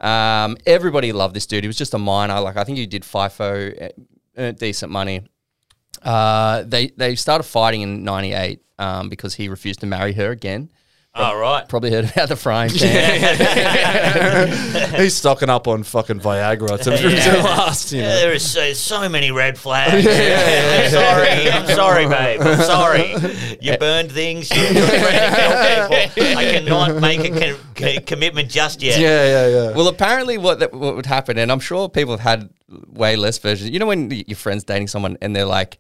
Um, 0.02 0.58
everybody 0.66 1.14
loved 1.14 1.34
this 1.34 1.48
dude. 1.48 1.64
He 1.64 1.68
was 1.70 1.78
just 1.78 1.94
a 1.94 1.98
miner. 1.98 2.42
Like 2.42 2.58
I 2.58 2.66
think 2.66 2.78
he 2.78 2.86
did 2.86 3.04
FIFO, 3.04 3.82
eh, 3.82 3.90
earned 4.36 4.58
decent 4.58 4.92
money. 4.92 5.22
Uh, 6.04 6.64
they 6.64 6.88
they 6.88 7.16
started 7.16 7.44
fighting 7.44 7.84
in 7.84 8.04
'98 8.04 8.60
um, 8.80 9.08
because 9.08 9.36
he 9.36 9.48
refused 9.48 9.80
to 9.80 9.86
marry 9.86 10.12
her 10.12 10.30
again. 10.32 10.70
All 11.18 11.38
right. 11.38 11.68
Probably 11.68 11.92
heard 11.92 12.10
about 12.12 12.30
the 12.30 12.36
frying 12.36 12.70
pan. 12.78 14.48
He's 15.02 15.16
stocking 15.16 15.50
up 15.50 15.68
on 15.68 15.84
fucking 15.84 16.20
Viagra 16.20 16.78
to, 16.78 16.92
to 16.98 17.38
last, 17.44 17.92
you 17.92 18.02
know. 18.02 18.08
There 18.16 18.34
is 18.34 18.50
so, 18.50 18.74
so 18.74 19.10
many 19.10 19.32
red 19.32 19.58
flags. 19.58 20.06
I'm 20.08 20.90
sorry. 20.92 21.50
I'm 21.50 21.66
sorry, 21.68 22.08
babe. 22.08 22.42
I'm 22.42 22.62
sorry. 22.64 23.16
You 23.60 23.78
burned 23.78 24.12
things. 24.12 24.52
You 24.52 24.62
you're 24.62 24.86
trying 24.88 25.32
to 25.32 25.36
kill 25.36 26.10
people. 26.10 26.38
I 26.38 26.44
cannot 26.52 26.96
make 27.02 27.20
a 27.22 27.32
co- 27.32 27.58
co- 27.76 28.02
commitment 28.06 28.50
just 28.50 28.82
yet. 28.84 29.00
Yeah, 29.00 29.26
yeah, 29.26 29.48
yeah. 29.48 29.72
well, 29.76 29.88
apparently, 29.88 30.38
what 30.38 30.60
that, 30.60 30.72
what 30.74 30.96
would 30.96 31.06
happen, 31.08 31.38
and 31.38 31.52
I'm 31.52 31.60
sure 31.60 31.90
people 31.90 32.16
have 32.16 32.20
had 32.22 32.50
way 32.88 33.16
less 33.16 33.38
versions. 33.40 33.70
You 33.72 33.80
know, 33.80 33.88
when 33.88 34.12
your 34.12 34.36
friend's 34.38 34.64
dating 34.64 34.88
someone 34.88 35.18
and 35.22 35.36
they're 35.36 35.46
like. 35.46 35.78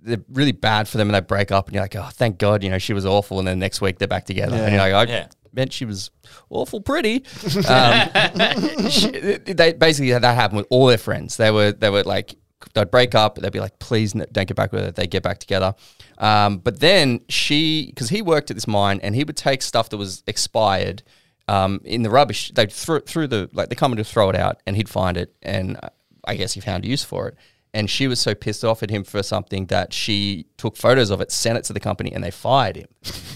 They're 0.00 0.24
really 0.32 0.52
bad 0.52 0.86
for 0.88 0.98
them 0.98 1.08
and 1.08 1.14
they 1.14 1.20
break 1.20 1.50
up 1.50 1.66
and 1.66 1.74
you're 1.74 1.84
like, 1.84 1.96
oh, 1.96 2.08
thank 2.12 2.38
God, 2.38 2.62
you 2.62 2.70
know, 2.70 2.78
she 2.78 2.92
was 2.92 3.04
awful. 3.06 3.38
And 3.38 3.48
then 3.48 3.58
next 3.58 3.80
week 3.80 3.98
they're 3.98 4.06
back 4.08 4.24
together. 4.26 4.56
And 4.56 4.72
you're 4.72 4.80
like, 4.80 4.94
I 5.08 5.12
Yeah. 5.12 5.26
meant 5.52 5.72
she 5.72 5.84
was 5.84 6.10
awful 6.50 6.80
pretty. 6.80 7.24
Um, 7.68 8.88
she, 8.90 9.08
they 9.10 9.72
basically 9.72 10.12
that 10.12 10.22
happened 10.34 10.58
with 10.58 10.66
all 10.70 10.86
their 10.86 10.98
friends. 10.98 11.36
They 11.36 11.50
were 11.50 11.72
they 11.72 11.90
were 11.90 12.04
like 12.04 12.34
they'd 12.74 12.90
break 12.90 13.14
up. 13.14 13.36
They'd 13.36 13.52
be 13.52 13.60
like, 13.60 13.78
please 13.78 14.12
don't 14.12 14.32
get 14.48 14.54
back 14.56 14.72
with 14.72 14.82
her. 14.84 14.90
They 14.90 15.06
get 15.06 15.22
back 15.22 15.38
together. 15.38 15.74
Um, 16.18 16.58
but 16.58 16.80
then 16.80 17.20
she, 17.28 17.86
because 17.94 18.08
he 18.08 18.22
worked 18.22 18.50
at 18.50 18.56
this 18.56 18.66
mine 18.66 18.98
and 19.02 19.14
he 19.14 19.24
would 19.24 19.36
take 19.36 19.60
stuff 19.62 19.90
that 19.90 19.98
was 19.98 20.22
expired 20.26 21.02
um, 21.48 21.80
in 21.84 22.02
the 22.02 22.08
rubbish. 22.10 22.50
They'd 22.54 22.72
throw 22.72 23.00
through 23.00 23.26
the, 23.28 23.50
like, 23.52 23.68
they 23.68 23.74
come 23.74 23.92
in 23.92 23.98
to 23.98 24.04
throw 24.04 24.30
it 24.30 24.36
out 24.36 24.62
and 24.66 24.74
he'd 24.76 24.88
find 24.88 25.16
it. 25.18 25.34
And 25.42 25.76
uh, 25.82 25.90
I 26.26 26.34
guess 26.36 26.54
he 26.54 26.60
found 26.60 26.86
use 26.86 27.04
for 27.04 27.28
it. 27.28 27.34
And 27.76 27.90
she 27.90 28.08
was 28.08 28.18
so 28.20 28.34
pissed 28.34 28.64
off 28.64 28.82
at 28.82 28.90
him 28.90 29.04
for 29.04 29.22
something 29.22 29.66
that 29.66 29.92
she 29.92 30.46
took 30.56 30.76
photos 30.76 31.10
of 31.10 31.20
it, 31.20 31.30
sent 31.30 31.58
it 31.58 31.64
to 31.64 31.72
the 31.74 31.80
company, 31.80 32.10
and 32.12 32.24
they 32.24 32.30
fired 32.30 32.76
him. 32.76 32.88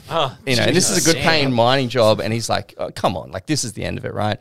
Oh, 0.09 0.37
You 0.47 0.57
know, 0.57 0.63
and 0.63 0.75
this 0.75 0.89
is 0.91 1.07
a 1.07 1.13
good 1.13 1.21
paying 1.23 1.53
mining 1.53 1.89
job. 1.91 2.21
And 2.21 2.33
he's 2.33 2.49
like, 2.49 2.75
oh, 2.79 2.91
come 2.91 3.17
on, 3.17 3.31
like, 3.33 3.45
this 3.47 3.65
is 3.65 3.75
the 3.75 3.85
end 3.85 3.99
of 3.99 4.05
it, 4.07 4.15
right? 4.15 4.39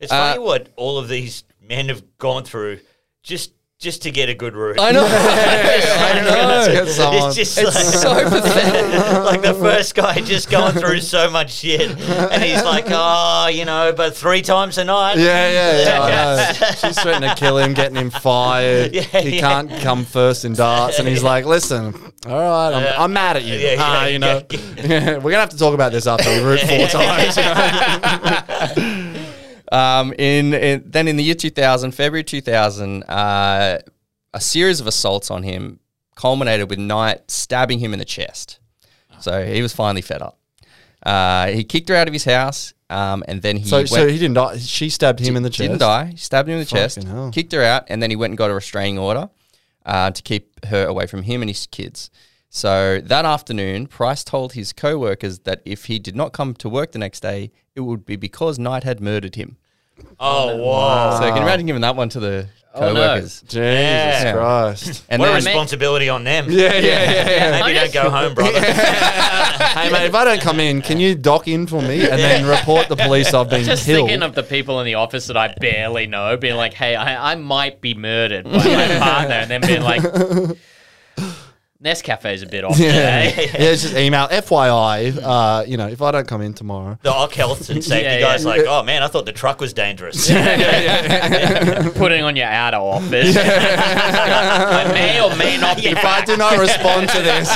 It's 0.00 0.10
Uh, 0.10 0.16
funny 0.34 0.38
what 0.40 0.68
all 0.76 0.96
of 0.98 1.08
these 1.08 1.44
men 1.60 1.88
have 1.90 2.02
gone 2.18 2.44
through 2.44 2.80
just 3.22 3.52
just 3.82 4.02
to 4.02 4.12
get 4.12 4.28
a 4.28 4.34
good 4.34 4.54
route. 4.54 4.76
I 4.80 4.92
know. 4.92 5.04
I 5.04 6.22
know. 6.22 6.64
It's 6.68 7.36
just 7.36 7.58
It's 7.58 7.74
like, 7.74 7.84
so 7.84 8.30
pathetic. 8.30 9.24
like 9.24 9.42
the 9.42 9.54
first 9.54 9.96
guy 9.96 10.20
just 10.20 10.48
going 10.48 10.74
through 10.74 11.00
so 11.00 11.28
much 11.28 11.52
shit, 11.52 11.90
and 11.90 12.42
he's 12.42 12.62
like, 12.62 12.84
oh, 12.88 13.48
you 13.48 13.64
know, 13.64 13.92
but 13.92 14.16
three 14.16 14.40
times 14.40 14.78
a 14.78 14.84
night. 14.84 15.18
Yeah, 15.18 15.50
yeah, 15.50 15.82
yeah. 15.82 16.00
I 16.00 16.52
know. 16.52 16.70
She's 16.76 17.02
threatening 17.02 17.30
to 17.30 17.36
kill 17.36 17.58
him, 17.58 17.74
getting 17.74 17.96
him 17.96 18.10
fired. 18.10 18.94
Yeah, 18.94 19.02
he 19.02 19.36
yeah. 19.36 19.40
can't 19.40 19.70
come 19.82 20.04
first 20.04 20.44
in 20.44 20.52
darts, 20.52 21.00
and 21.00 21.08
he's 21.08 21.24
like, 21.24 21.44
"Listen, 21.44 21.92
all 22.26 22.38
right, 22.38 22.72
I'm, 22.72 23.00
I'm 23.00 23.12
mad 23.12 23.36
at 23.36 23.42
you. 23.42 23.54
Yeah, 23.54 23.72
yeah, 23.72 23.76
Ah, 23.80 24.06
you 24.06 24.18
know, 24.20 24.42
yeah, 24.76 25.16
we're 25.16 25.32
gonna 25.32 25.38
have 25.38 25.50
to 25.50 25.58
talk 25.58 25.74
about 25.74 25.90
this 25.90 26.06
after 26.06 26.30
we 26.30 26.40
root 26.44 26.60
four 26.60 26.86
times." 26.86 27.36
you 27.36 27.42
know? 27.42 28.51
Um, 29.72 30.12
in, 30.18 30.52
in 30.54 30.82
then 30.86 31.08
in 31.08 31.16
the 31.16 31.24
year 31.24 31.34
2000, 31.34 31.92
February 31.92 32.24
2000, 32.24 33.02
uh, 33.04 33.78
a 34.34 34.40
series 34.40 34.80
of 34.80 34.86
assaults 34.86 35.30
on 35.30 35.42
him 35.42 35.80
culminated 36.14 36.68
with 36.68 36.78
Knight 36.78 37.30
stabbing 37.30 37.78
him 37.78 37.92
in 37.92 37.98
the 37.98 38.04
chest. 38.04 38.58
So 39.20 39.44
he 39.44 39.62
was 39.62 39.72
finally 39.72 40.02
fed 40.02 40.20
up. 40.20 40.38
Uh, 41.04 41.46
he 41.48 41.64
kicked 41.64 41.88
her 41.88 41.94
out 41.96 42.06
of 42.06 42.12
his 42.12 42.24
house, 42.24 42.74
um, 42.90 43.24
and 43.26 43.40
then 43.40 43.56
he 43.56 43.64
So, 43.68 43.78
went, 43.78 43.88
so 43.88 44.06
he 44.08 44.18
didn't 44.18 44.34
die. 44.34 44.58
She 44.58 44.90
stabbed 44.90 45.20
him 45.20 45.36
in 45.36 45.42
the 45.42 45.50
chest. 45.50 45.68
didn't 45.68 45.78
die. 45.80 46.06
He 46.06 46.16
stabbed 46.16 46.48
him 46.48 46.54
in 46.54 46.60
the 46.60 46.66
chest, 46.66 47.02
hell. 47.02 47.30
kicked 47.32 47.52
her 47.52 47.62
out, 47.62 47.84
and 47.88 48.02
then 48.02 48.10
he 48.10 48.16
went 48.16 48.32
and 48.32 48.38
got 48.38 48.50
a 48.50 48.54
restraining 48.54 48.98
order 48.98 49.30
uh, 49.86 50.10
to 50.10 50.22
keep 50.22 50.64
her 50.66 50.84
away 50.86 51.06
from 51.06 51.22
him 51.22 51.40
and 51.42 51.48
his 51.50 51.66
kids. 51.66 52.10
So 52.54 53.00
that 53.04 53.24
afternoon, 53.24 53.86
Price 53.86 54.22
told 54.22 54.52
his 54.52 54.74
co-workers 54.74 55.38
that 55.40 55.62
if 55.64 55.86
he 55.86 55.98
did 55.98 56.14
not 56.14 56.34
come 56.34 56.52
to 56.56 56.68
work 56.68 56.92
the 56.92 56.98
next 56.98 57.20
day, 57.20 57.50
it 57.74 57.80
would 57.80 58.04
be 58.04 58.14
because 58.16 58.58
Knight 58.58 58.84
had 58.84 59.00
murdered 59.00 59.36
him. 59.36 59.56
Oh, 60.20 60.50
oh 60.50 60.56
wow. 60.58 61.18
So 61.18 61.26
you 61.26 61.32
can 61.32 61.42
imagine 61.42 61.64
giving 61.64 61.80
that 61.80 61.96
one 61.96 62.10
to 62.10 62.20
the 62.20 62.48
Oh, 62.74 62.80
no. 62.80 62.94
co-workers. 62.94 63.40
Jesus 63.42 63.54
Yeah. 63.56 64.32
Christ. 64.34 65.04
And 65.08 65.20
what 65.20 65.28
a 65.28 65.32
then, 65.32 65.44
responsibility 65.44 66.10
on 66.10 66.24
them. 66.24 66.50
Yeah, 66.50 66.74
yeah, 66.74 66.80
yeah. 66.80 67.30
yeah. 67.30 67.60
Maybe 67.62 67.78
don't 67.78 67.92
go 67.92 68.10
home, 68.10 68.34
brother. 68.34 68.60
hey, 68.62 69.90
mate, 69.90 70.04
if 70.06 70.14
I 70.14 70.24
don't 70.24 70.40
come 70.42 70.60
in, 70.60 70.82
can 70.82 71.00
you 71.00 71.14
dock 71.14 71.48
in 71.48 71.66
for 71.66 71.80
me 71.80 72.02
and 72.02 72.18
then 72.18 72.44
report 72.46 72.88
the 72.88 72.96
police 72.96 73.32
I've 73.32 73.48
been 73.48 73.64
Just 73.64 73.86
killed? 73.86 74.08
thinking 74.08 74.22
of 74.22 74.34
the 74.34 74.42
people 74.42 74.78
in 74.80 74.84
the 74.86 74.94
office 74.94 75.26
that 75.28 75.38
I 75.38 75.54
barely 75.58 76.06
know, 76.06 76.36
being 76.36 76.56
like, 76.56 76.74
"Hey, 76.74 76.96
I, 76.96 77.32
I 77.32 77.34
might 77.34 77.80
be 77.80 77.94
murdered 77.94 78.44
by 78.44 78.50
my 78.52 78.98
partner," 78.98 79.34
and 79.36 79.50
then 79.50 79.60
being 79.62 79.82
like, 79.82 80.02
"Nescafe's 81.82 82.42
a 82.42 82.46
bit 82.46 82.64
off 82.64 82.78
yeah. 82.78 83.30
today." 83.30 83.44
yeah, 83.46 83.56
it's 83.70 83.82
just 83.82 83.94
email. 83.96 84.28
FYI, 84.28 85.18
uh, 85.22 85.64
you 85.66 85.76
know, 85.76 85.88
if 85.88 86.00
I 86.00 86.10
don't 86.12 86.26
come 86.28 86.40
in 86.42 86.54
tomorrow. 86.54 86.98
The 87.02 87.12
Ock 87.12 87.32
Health 87.34 87.68
and 87.70 87.82
Safety 87.82 88.04
Yeah, 88.04 88.20
guy's 88.20 88.44
yeah. 88.44 88.50
like, 88.50 88.62
oh 88.66 88.82
man, 88.82 89.02
I 89.02 89.08
thought 89.08 89.26
the 89.26 89.32
truck 89.32 89.60
was 89.60 89.72
dangerous. 89.72 90.28
Putting 91.98 92.22
on 92.24 92.36
your 92.36 92.46
outer 92.46 92.76
office. 92.78 93.36
I 93.36 94.84
may 94.92 95.20
or 95.20 95.34
may 95.36 95.56
not 95.58 95.76
be. 95.78 95.86
If 95.88 96.04
I 96.04 96.24
do 96.24 96.36
not 96.36 96.58
respond 96.58 97.08
to 97.10 97.20
this, 97.20 97.48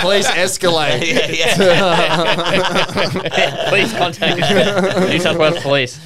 please 0.00 0.26
escalate. 0.26 1.06
yeah, 1.06 1.26
yeah. 1.30 3.68
Please 3.68 3.92
contact 3.92 4.38
New 5.10 5.18
South 5.18 5.36
Wales 5.38 5.60
Police. 5.62 5.98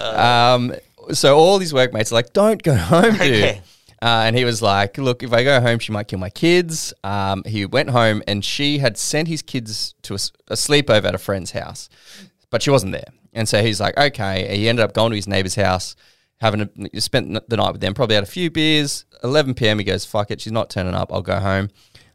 um, 0.00 0.74
so 1.12 1.36
all 1.36 1.58
these 1.58 1.74
workmates 1.74 2.12
are 2.12 2.16
like, 2.16 2.32
"Don't 2.32 2.62
go 2.62 2.74
home, 2.74 3.16
dude." 3.16 3.60
Uh, 4.02 4.24
and 4.24 4.36
he 4.36 4.44
was 4.44 4.62
like, 4.62 4.96
"Look, 4.96 5.22
if 5.22 5.32
I 5.32 5.44
go 5.44 5.60
home, 5.60 5.78
she 5.78 5.92
might 5.92 6.08
kill 6.08 6.18
my 6.18 6.30
kids." 6.30 6.94
Um, 7.04 7.42
he 7.44 7.66
went 7.66 7.90
home, 7.90 8.22
and 8.26 8.44
she 8.44 8.78
had 8.78 8.96
sent 8.96 9.28
his 9.28 9.42
kids 9.42 9.94
to 10.02 10.14
a 10.14 10.54
sleepover 10.54 11.04
at 11.04 11.14
a 11.14 11.18
friend's 11.18 11.50
house, 11.50 11.88
but 12.48 12.62
she 12.62 12.70
wasn't 12.70 12.92
there. 12.92 13.08
And 13.34 13.48
so 13.48 13.62
he's 13.62 13.80
like, 13.80 13.96
"Okay." 13.98 14.56
He 14.56 14.68
ended 14.68 14.84
up 14.84 14.94
going 14.94 15.10
to 15.10 15.16
his 15.16 15.28
neighbor's 15.28 15.54
house, 15.54 15.96
having 16.40 16.70
a, 16.94 17.00
spent 17.00 17.48
the 17.48 17.56
night 17.56 17.72
with 17.72 17.82
them. 17.82 17.92
Probably 17.92 18.14
had 18.14 18.24
a 18.24 18.26
few 18.26 18.50
beers. 18.50 19.04
11 19.22 19.52
p.m. 19.54 19.78
He 19.78 19.84
goes, 19.84 20.06
"Fuck 20.06 20.30
it, 20.30 20.40
she's 20.40 20.52
not 20.52 20.70
turning 20.70 20.94
up. 20.94 21.12
I'll 21.12 21.22
go 21.22 21.38
home." 21.38 21.68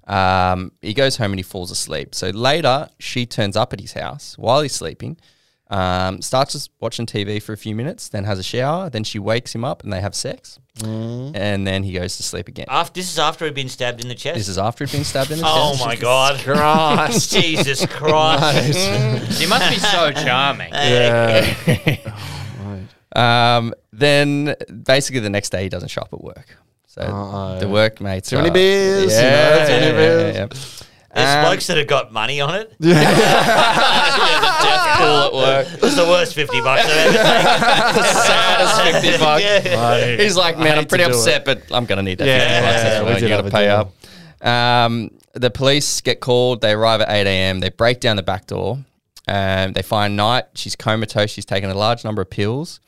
Um, 0.08 0.72
he 0.82 0.94
goes 0.94 1.18
home 1.18 1.32
and 1.32 1.40
he 1.40 1.44
falls 1.44 1.72
asleep. 1.72 2.14
So 2.14 2.30
later, 2.30 2.90
she 3.00 3.26
turns 3.26 3.56
up 3.56 3.74
at 3.74 3.80
his 3.80 3.94
house 3.94 4.38
while 4.38 4.62
he's 4.62 4.74
sleeping. 4.74 5.18
Um, 5.68 6.22
starts 6.22 6.52
just 6.54 6.70
watching 6.80 7.08
TV 7.08 7.42
for 7.42 7.52
a 7.54 7.58
few 7.58 7.74
minutes, 7.76 8.10
then 8.10 8.24
has 8.26 8.38
a 8.38 8.44
shower, 8.44 8.88
then 8.90 9.04
she 9.04 9.18
wakes 9.18 9.56
him 9.56 9.66
up 9.66 9.84
and 9.84 9.92
they 9.92 10.00
have 10.00 10.14
sex, 10.14 10.60
and 10.84 11.66
then 11.66 11.82
he 11.82 11.94
goes 11.94 12.18
to 12.18 12.24
sleep 12.24 12.48
again. 12.48 12.68
After, 12.70 12.94
this 13.00 13.12
is 13.12 13.18
after 13.18 13.46
he'd 13.46 13.56
been 13.56 13.68
stabbed 13.70 14.00
in 14.00 14.08
the 14.08 14.14
chest. 14.14 14.38
This 14.38 14.48
is 14.48 14.60
after 14.60 14.86
he'd 14.86 14.92
been 14.92 15.04
stabbed 15.04 15.32
in 15.32 15.40
the 15.40 15.44
oh 15.48 15.72
chest. 15.72 15.82
Oh 15.82 15.86
my 15.88 15.96
god, 15.96 16.40
Christ. 16.42 17.32
Jesus 17.34 17.84
Christ! 17.88 18.78
She 19.40 19.48
must 19.48 19.72
be 19.72 19.80
so 19.80 20.12
charming. 20.24 20.72
Yeah. 20.72 21.98
Um, 23.16 23.74
then 23.94 24.56
basically 24.84 25.22
the 25.22 25.30
next 25.30 25.50
day 25.52 25.64
he 25.64 25.70
doesn't 25.70 25.90
show 25.90 26.02
up 26.02 26.14
at 26.14 26.22
work. 26.24 26.58
So 26.86 27.02
Uh-oh. 27.02 27.60
the 27.60 27.68
workmates 27.70 28.30
Too 28.30 28.36
many 28.38 28.50
are- 28.50 28.54
beers, 28.54 29.12
you 29.14 29.18
Yeah, 29.20 29.32
know, 29.58 29.66
too 29.66 29.72
many 29.72 29.86
yeah, 29.86 29.92
beers. 29.92 30.36
yeah, 30.36 30.42
yeah. 30.42 30.86
There's 31.16 31.36
Um, 31.36 31.46
blokes 31.46 31.68
that 31.68 31.78
have 31.78 31.88
got 31.88 32.12
money 32.12 32.42
on 32.42 32.56
it. 32.56 32.78
Pool 32.78 32.92
at 32.94 33.06
work. 35.34 35.68
It's 35.84 35.96
the 35.96 36.04
worst 36.06 36.34
fifty 36.36 36.62
bucks 36.62 36.84
I've 36.86 36.92
ever 36.92 37.14
taken. 37.94 38.04
Saddest 38.14 38.82
50 39.04 39.18
bucks. 39.24 39.44
Yeah. 39.44 40.16
He's 40.18 40.36
like, 40.38 40.58
man, 40.58 40.78
I'm 40.78 40.86
pretty 40.86 41.04
to 41.06 41.12
do 41.12 41.18
upset, 41.18 41.46
but 41.46 41.64
I'm 41.72 41.86
gonna 41.86 42.04
need 42.04 42.18
that 42.20 42.28
Yeah, 42.28 42.40
50 42.40 42.66
bucks. 42.66 42.84
That's 42.84 43.06
we 43.22 43.28
you 43.28 43.36
gotta 43.36 43.50
pay 43.50 43.70
up. 43.70 43.92
Um, 44.46 45.12
the 45.34 45.50
police 45.50 46.02
get 46.02 46.20
called. 46.20 46.62
They 46.62 46.72
arrive 46.74 47.02
at 47.02 47.10
8 47.10 47.28
a.m. 47.28 47.60
They 47.60 47.70
break 47.70 48.00
down 48.00 48.16
the 48.16 48.24
back 48.24 48.48
door. 48.48 48.80
Um, 49.28 49.74
they 49.74 49.82
find 49.82 50.16
Knight. 50.16 50.46
She's 50.56 50.76
comatose. 50.76 51.32
She's 51.32 51.46
taken 51.46 51.70
a 51.70 51.74
large 51.74 52.04
number 52.04 52.22
of 52.22 52.30
pills. 52.30 52.80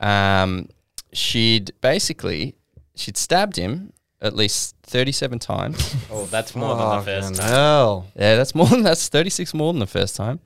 Um, 0.00 0.68
she'd 1.12 1.72
basically 1.80 2.54
she'd 2.94 3.16
stabbed 3.16 3.56
him 3.56 3.92
at 4.20 4.34
least 4.34 4.74
37 4.92 5.38
times. 5.38 5.96
Oh, 6.10 6.26
that's 6.26 6.54
more 6.54 6.76
than 6.76 6.88
the 6.98 7.02
first 7.02 7.28
Fucking 7.28 7.38
time. 7.38 7.48
hell. 7.48 8.06
yeah, 8.14 8.36
that's 8.36 8.54
more 8.54 8.66
than 8.66 8.82
that's 8.82 9.08
36 9.08 9.54
more 9.54 9.72
than 9.72 9.80
the 9.80 9.86
first 9.86 10.14
time. 10.14 10.40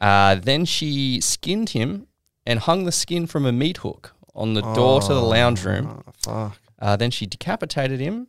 Uh, 0.00 0.36
then 0.36 0.64
she 0.64 1.20
skinned 1.20 1.70
him 1.70 2.06
and 2.46 2.60
hung 2.60 2.84
the 2.84 2.92
skin 2.92 3.26
from 3.26 3.44
a 3.44 3.52
meat 3.52 3.78
hook 3.78 4.14
on 4.34 4.54
the 4.54 4.62
door 4.62 5.00
to 5.02 5.08
the 5.12 5.20
lounge 5.20 5.64
room. 5.64 6.02
Oh, 6.06 6.12
fuck. 6.22 6.58
Uh, 6.78 6.96
then 6.96 7.10
she 7.10 7.26
decapitated 7.26 8.00
him 8.00 8.28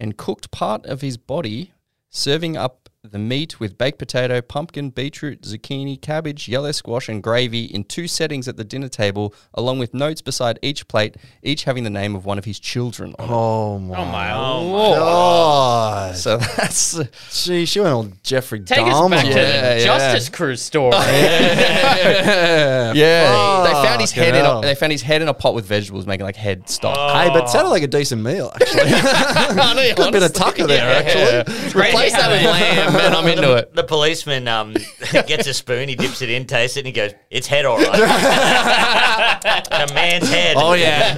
and 0.00 0.16
cooked 0.16 0.50
part 0.50 0.84
of 0.86 1.00
his 1.02 1.16
body, 1.16 1.72
serving 2.10 2.56
up 2.56 2.81
the 3.10 3.18
meat 3.18 3.58
with 3.58 3.76
baked 3.76 3.98
potato, 3.98 4.40
pumpkin, 4.40 4.88
beetroot, 4.88 5.42
zucchini, 5.42 6.00
cabbage, 6.00 6.46
yellow 6.46 6.70
squash, 6.70 7.08
and 7.08 7.20
gravy 7.20 7.64
in 7.64 7.82
two 7.82 8.06
settings 8.06 8.46
at 8.46 8.56
the 8.56 8.62
dinner 8.62 8.88
table, 8.88 9.34
along 9.54 9.80
with 9.80 9.92
notes 9.92 10.22
beside 10.22 10.56
each 10.62 10.86
plate, 10.86 11.16
each 11.42 11.64
having 11.64 11.82
the 11.82 11.90
name 11.90 12.14
of 12.14 12.24
one 12.24 12.38
of 12.38 12.44
his 12.44 12.60
children 12.60 13.12
on 13.18 13.28
it. 13.28 13.32
Oh 13.32 13.78
my. 13.80 13.96
Oh 13.98 14.04
my 14.04 14.32
Oh 14.32 14.62
lord. 14.62 14.98
God. 15.00 16.16
So 16.16 16.36
that's 16.36 16.96
Gee, 17.44 17.64
she 17.66 17.80
went 17.80 17.92
all 17.92 18.08
Jeffrey 18.22 18.60
Take 18.60 18.78
us 18.86 18.94
Dahmer. 18.94 19.10
back 19.10 19.24
to 19.26 19.32
the 19.34 19.40
yeah. 19.40 19.78
Justice 19.84 20.28
Crew 20.28 20.54
story. 20.54 20.92
yeah. 20.96 22.92
yeah. 22.92 23.62
they 23.66 23.72
found 23.88 24.00
his 24.00 24.12
Fucking 24.12 24.34
head 24.34 24.34
in 24.36 24.46
a, 24.46 24.60
they 24.60 24.76
found 24.76 24.92
his 24.92 25.02
head 25.02 25.22
in 25.22 25.26
a 25.28 25.34
pot 25.34 25.54
with 25.54 25.66
vegetables, 25.66 26.06
making 26.06 26.24
like 26.24 26.36
head 26.36 26.68
stock. 26.68 26.96
Hey, 27.20 27.30
but 27.30 27.46
sounded 27.50 27.70
like 27.70 27.82
a 27.82 27.88
decent 27.88 28.22
meal, 28.22 28.52
actually. 28.54 28.90
Got 29.96 30.08
a 30.08 30.12
bit 30.12 30.22
of 30.22 30.32
tucker 30.32 30.68
there, 30.68 30.88
actually. 30.88 31.52
Replace 31.68 32.12
that 32.12 32.30
with 32.30 32.44
lamb, 32.44 32.91
and 33.00 33.14
I'm 33.14 33.26
into 33.26 33.56
it. 33.56 33.74
The 33.74 33.84
policeman 33.84 34.48
um, 34.48 34.74
gets 35.12 35.46
a 35.46 35.54
spoon, 35.54 35.88
he 35.88 35.94
dips 35.94 36.20
it 36.22 36.30
in, 36.30 36.46
tastes 36.46 36.76
it, 36.76 36.80
and 36.80 36.86
he 36.86 36.92
goes, 36.92 37.12
"It's 37.30 37.46
head, 37.46 37.64
all 37.64 37.78
right." 37.78 37.88
a 39.90 39.94
man's 39.94 40.28
head. 40.28 40.56
Oh, 40.58 40.74
yeah. 40.74 41.14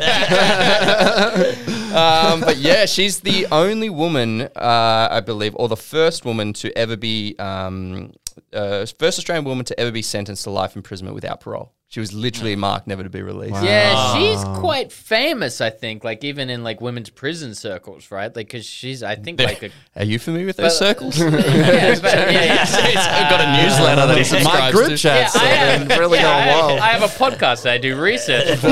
um, 1.95 2.41
but 2.41 2.59
yeah, 2.59 2.87
she's 2.87 3.21
the 3.21 3.47
only 3.53 3.91
woman, 3.91 4.43
uh, 4.43 5.09
I 5.11 5.21
believe, 5.21 5.55
or 5.57 5.69
the 5.69 5.77
first 5.77 6.25
woman 6.25 6.53
to 6.55 6.77
ever 6.77 6.97
be, 6.97 7.37
um, 7.39 8.13
uh, 8.53 8.87
first 8.99 9.19
Australian 9.19 9.45
woman 9.45 9.65
to 9.67 9.81
ever 9.81 9.91
be 9.91 10.03
sentenced 10.03 10.45
to 10.45 10.51
life 10.51 10.77
imprisonment 10.77 11.15
without 11.15 11.41
parole. 11.41 11.73
She 11.95 12.01
was 12.01 12.13
literally 12.13 12.57
marked 12.57 12.89
never 12.89 13.05
to 13.05 13.09
be 13.09 13.23
released. 13.23 13.63
Yeah, 13.63 14.17
she's 14.17 14.43
quite 14.59 14.91
famous. 14.91 15.61
I 15.61 15.71
think, 15.71 16.03
like 16.03 16.25
even 16.25 16.51
in 16.51 16.65
like 16.65 16.81
women's 16.81 17.09
prison 17.09 17.55
circles, 17.55 18.11
right? 18.11 18.35
Like, 18.35 18.49
because 18.49 18.67
she's, 18.67 19.05
I 19.05 19.15
think, 19.15 19.39
like 19.39 19.63
a 19.63 19.71
Are 19.95 20.05
you 20.05 20.19
familiar 20.19 20.47
with 20.47 20.57
those 20.57 20.77
circles? 20.77 21.17
yeah, 21.21 21.31
but- 21.31 21.43
yeah, 21.53 22.43
yeah. 22.43 22.67
I've 22.67 23.31
got 23.31 23.41
a 23.43 23.63
newsletter 23.63 24.07
that 24.09 24.15
he 24.15 24.23
My 24.23 24.25
subscribes 24.25 24.75
group 24.77 24.89
to. 24.89 24.97
chats 24.97 25.37
Yeah, 25.37 25.41
I 25.41 25.45
have 25.45 25.89
have, 25.89 25.99
really 26.01 26.19
yeah, 26.19 26.25
going 26.25 26.49
I, 26.49 26.67
wild. 26.67 26.81
I 26.81 26.87
have 26.89 27.03
a 27.05 27.15
podcast 27.15 27.63
that 27.63 27.75
I 27.75 27.79
do 27.79 27.97
research 27.97 28.59
for. 28.59 28.71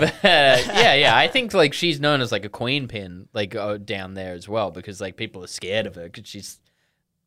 but, 0.00 0.14
uh, 0.24 0.72
yeah, 0.80 0.94
yeah, 0.94 1.14
I 1.14 1.28
think 1.28 1.52
like 1.52 1.74
she's 1.74 2.00
known 2.00 2.22
as 2.22 2.32
like 2.32 2.46
a 2.46 2.48
queen 2.48 2.88
pin, 2.88 3.28
like 3.34 3.54
uh, 3.54 3.76
down 3.76 4.14
there 4.14 4.32
as 4.32 4.48
well, 4.48 4.70
because 4.70 5.02
like 5.02 5.18
people 5.18 5.44
are 5.44 5.48
scared 5.48 5.84
of 5.86 5.96
her 5.96 6.04
because 6.04 6.26
she's 6.26 6.60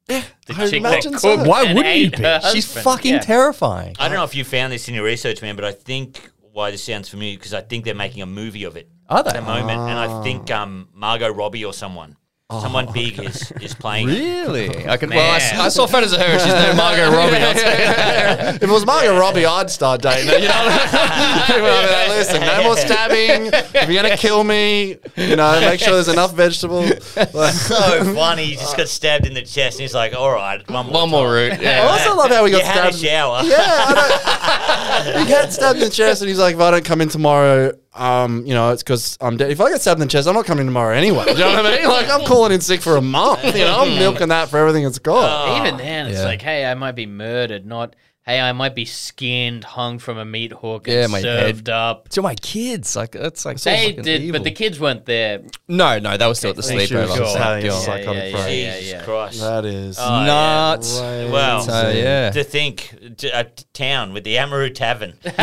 the 0.08 0.24
I 0.50 0.66
chick 0.70 0.74
imagine 0.80 1.12
that 1.14 1.20
so. 1.22 1.36
cooked 1.36 1.48
Why 1.50 1.64
and 1.66 1.76
wouldn't 1.78 1.96
you 1.98 2.06
ate 2.08 2.18
be? 2.18 2.24
her 2.24 2.40
She's 2.54 2.66
husband. 2.66 2.84
fucking 2.84 3.14
Yeah. 3.16 3.20
terrifying. 3.20 3.96
I 4.00 4.08
don't 4.08 4.18
know 4.18 4.24
if 4.24 4.36
you 4.36 4.44
found 4.44 4.72
this 4.74 4.88
in 4.88 4.96
your 4.96 5.04
research, 5.04 5.42
man, 5.42 5.56
but 5.56 5.66
I 5.66 5.72
think 5.72 6.30
why 6.54 6.72
this 6.72 6.84
sounds 6.84 7.10
familiar 7.10 7.38
because 7.38 7.54
I 7.54 7.62
think 7.62 7.86
they're 7.86 7.94
making 7.94 8.22
a 8.22 8.26
movie 8.26 8.64
of 8.64 8.78
it 8.78 8.90
Are 9.10 9.22
they? 9.24 9.30
at 9.30 9.36
the 9.36 9.42
moment, 9.42 9.80
and 9.80 10.00
I 10.00 10.24
think 10.24 10.50
um, 10.50 10.90
Margot 10.94 11.30
Robbie 11.32 11.64
or 11.66 11.74
someone, 11.74 12.16
someone 12.50 12.86
oh, 12.88 12.94
big 12.94 13.20
is 13.20 13.52
is 13.62 13.74
playing. 13.74 14.08
it. 14.08 14.14
Really? 14.14 14.88
I 14.88 14.96
can. 14.96 15.10
Well, 15.10 15.20
I, 15.34 15.36
s- 15.36 15.52
Man. 15.52 15.62
I 15.62 15.68
saw 15.68 15.86
photos 15.86 16.14
of 16.14 16.20
her. 16.20 16.26
and 16.26 16.42
She's 16.42 16.54
no 16.54 16.74
Margot 16.76 17.12
Robbie. 17.16 17.36
I'll 17.36 17.54
tell 17.54 17.78
that. 17.78 18.56
If 18.56 18.64
it 18.64 18.70
was 18.70 18.86
Margot 18.86 19.20
Robbie, 19.20 19.46
I'd 19.46 19.70
start 19.70 20.02
dating 20.02 20.30
her. 20.30 20.38
You 20.38 20.48
know 20.48 20.54
what 20.54 20.90
I 20.94 21.58
mean? 21.58 21.66
I'd 21.66 21.88
be 21.88 22.10
like, 22.10 22.18
Listen, 22.18 22.42
no 22.42 22.64
more 22.64 22.78
stabbing. 22.78 23.52
If 23.54 23.90
you're 23.90 24.02
gonna 24.02 24.16
kill 24.16 24.46
me, 24.46 24.98
you 25.18 25.36
know, 25.36 25.60
make 25.60 25.82
sure 25.82 25.94
there's 25.96 26.08
enough 26.08 26.34
vegetables. 26.36 26.90
Like, 27.18 27.54
So 27.54 28.14
funny, 28.16 28.46
he 28.46 28.56
just 28.56 28.78
got 28.78 28.88
stabbed 28.88 29.26
in 29.28 29.34
the 29.34 29.42
chest, 29.42 29.78
and 29.78 29.82
he's 29.82 29.94
like, 29.94 30.14
"All 30.16 30.32
right, 30.32 30.66
one 30.70 30.86
more, 30.86 30.94
One 31.02 31.10
more 31.10 31.26
time." 31.28 31.34
route. 31.34 31.60
I 31.60 31.62
Yeah. 31.64 31.82
also 31.88 32.16
love 32.16 32.32
how 32.32 32.46
he 32.46 32.52
got 32.52 32.60
You 32.60 32.64
had 32.66 32.90
a 32.90 32.94
stabbed. 32.94 33.06
shower. 33.06 33.42
Yeah, 33.44 33.58
I 33.60 35.02
don't, 35.14 35.26
he 35.26 35.30
got 35.34 35.52
stabbed 35.52 35.80
in 35.80 35.86
the 35.86 35.90
chest, 35.90 36.22
and 36.22 36.30
he's 36.30 36.40
like, 36.40 36.56
"If 36.56 36.62
I 36.62 36.72
don't 36.72 36.86
come 36.86 37.02
in 37.02 37.10
tomorrow, 37.10 37.74
um, 38.00 38.46
you 38.46 38.54
know, 38.54 38.72
it's 38.72 38.84
because 38.84 39.18
I'm 39.22 39.38
dead. 39.38 39.52
If 39.52 39.60
I 39.62 39.70
get 39.70 39.82
stabbed 39.82 40.02
in 40.02 40.08
the 40.08 40.12
chest, 40.12 40.28
I'm 40.28 40.36
not 40.36 40.46
coming 40.46 40.66
tomorrow 40.66 40.96
anyway. 40.96 41.26
Do 41.26 41.32
you 41.34 41.38
know 41.40 41.54
what 41.56 41.66
I 41.66 41.78
mean? 41.78 41.88
Like, 41.90 42.10
I'm 42.10 42.26
calling 42.26 42.52
in 42.52 42.62
sick 42.62 42.82
for 42.82 42.96
a 42.96 43.02
month. 43.02 43.44
You 43.44 43.64
know, 43.66 43.80
I'm 43.80 43.96
milking 43.98 44.30
that 44.30 44.50
for 44.50 44.58
everything 44.58 44.86
it's 44.86 45.00
got. 45.00 45.60
Even 45.66 45.78
then, 45.78 46.08
it's 46.08 46.20
Yeah. 46.20 46.26
like, 46.26 46.42
hey, 46.42 46.66
I 46.66 46.74
might 46.76 46.94
be 46.94 47.06
murdered, 47.06 47.66
not 47.66 47.96
hey, 48.28 48.40
I 48.42 48.52
might 48.52 48.76
be 48.76 48.84
skinned, 48.86 49.64
hung 49.64 49.98
from 50.00 50.18
a 50.18 50.26
meat 50.26 50.52
hook, 50.52 50.88
and 50.88 50.96
Yeah, 50.98 51.08
my 51.08 51.22
served 51.22 51.70
up. 51.70 52.10
To 52.10 52.22
my 52.22 52.36
kids, 52.36 52.96
like 52.96 53.16
it's 53.16 53.46
like 53.46 53.58
so 53.58 53.72
They 53.72 53.94
did, 53.94 54.22
evil. 54.22 54.40
but 54.40 54.44
the 54.44 54.52
kids 54.52 54.80
weren't 54.80 55.06
there. 55.06 55.42
No, 55.68 55.98
no, 55.98 56.18
they 56.18 56.28
were 56.28 56.36
still 56.36 56.52
at 56.52 56.58
the 56.58 56.62
She 56.64 56.76
was 56.76 56.90
sleepover. 56.92 57.18
just 57.18 57.38
having 57.38 57.66
a 57.66 57.70
God. 57.70 57.82
psychotic 57.82 58.34
yeah, 58.34 58.44
break. 58.44 58.64
yeah, 58.66 58.80
Jesus. 58.80 59.02
Christ. 59.04 59.40
That 59.40 59.66
is 59.66 59.98
Oh. 60.00 60.26
Nuts. 60.26 61.00
crazy. 61.00 61.32
Well, 61.32 61.62
So 61.62 61.90
yeah. 61.90 62.30
To 62.32 62.44
think, 62.44 62.94
a 63.34 63.46
town 63.74 64.14
with 64.14 64.24
the 64.26 64.36
Amaroo 64.36 64.74
Tavern. 64.76 65.14
that 65.24 65.38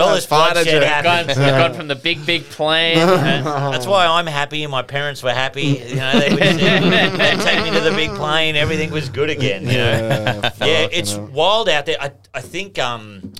all 0.00 0.14
this 0.14 0.26
Fighter 0.26 0.54
bloodshed 0.54 0.82
jet. 0.82 1.04
Gone, 1.04 1.16
happened. 1.26 1.38
they've 1.40 1.50
gone 1.58 1.74
from 1.74 1.88
the 1.88 1.94
big, 1.94 2.24
big 2.26 2.44
plane. 2.44 2.98
uh, 2.98 3.16
That's 3.72 3.86
why 3.86 4.06
I'm 4.06 4.26
happy 4.26 4.62
and 4.62 4.70
my 4.70 4.82
parents 4.82 5.22
were 5.22 5.32
happy. 5.32 5.82
You 5.88 5.96
know, 5.96 6.18
they 6.18 6.30
would 6.30 6.38
they'd 6.40 7.40
take 7.40 7.62
me 7.64 7.70
to 7.72 7.80
the 7.80 7.92
big 7.94 8.10
plane. 8.14 8.56
Everything 8.56 8.90
was 8.90 9.08
good 9.08 9.30
again. 9.30 9.62
You 9.66 9.78
know? 9.78 10.40
Yeah, 10.60 10.83
yeah, 10.92 10.98
it's 10.98 11.12
hell. 11.12 11.26
wild 11.26 11.68
out 11.68 11.86
there. 11.86 11.96
I, 12.00 12.12
I 12.32 12.40
think 12.40 12.78
um, 12.78 13.32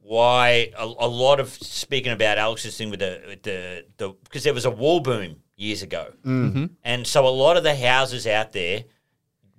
why 0.00 0.72
a, 0.78 0.84
a 0.84 1.08
lot 1.08 1.40
of 1.40 1.50
speaking 1.50 2.12
about 2.12 2.38
Alex's 2.38 2.76
thing 2.76 2.90
with 2.90 3.00
the 3.00 3.22
with 3.26 3.42
the 3.42 3.84
the 3.98 4.10
because 4.24 4.44
there 4.44 4.54
was 4.54 4.64
a 4.64 4.70
wool 4.70 5.00
boom 5.00 5.36
years 5.56 5.82
ago, 5.82 6.12
mm-hmm. 6.24 6.66
and 6.84 7.06
so 7.06 7.26
a 7.26 7.28
lot 7.28 7.56
of 7.56 7.62
the 7.62 7.74
houses 7.74 8.26
out 8.26 8.52
there 8.52 8.84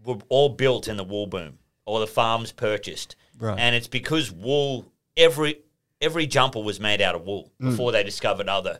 were 0.04 0.18
all 0.30 0.50
built 0.50 0.88
in 0.88 0.98
the 0.98 1.04
wool 1.04 1.28
boom 1.28 1.60
or 1.86 2.00
the 2.00 2.08
farms 2.08 2.52
purchased, 2.52 3.16
Right. 3.38 3.60
and 3.60 3.76
it's 3.76 3.88
because 3.88 4.32
wool 4.32 4.92
every 5.18 5.60
every 6.02 6.26
jumper 6.26 6.62
was 6.62 6.80
made 6.80 7.02
out 7.02 7.16
of 7.16 7.24
wool 7.24 7.52
before 7.60 7.92
they 7.92 8.04
discovered 8.04 8.48
other, 8.48 8.80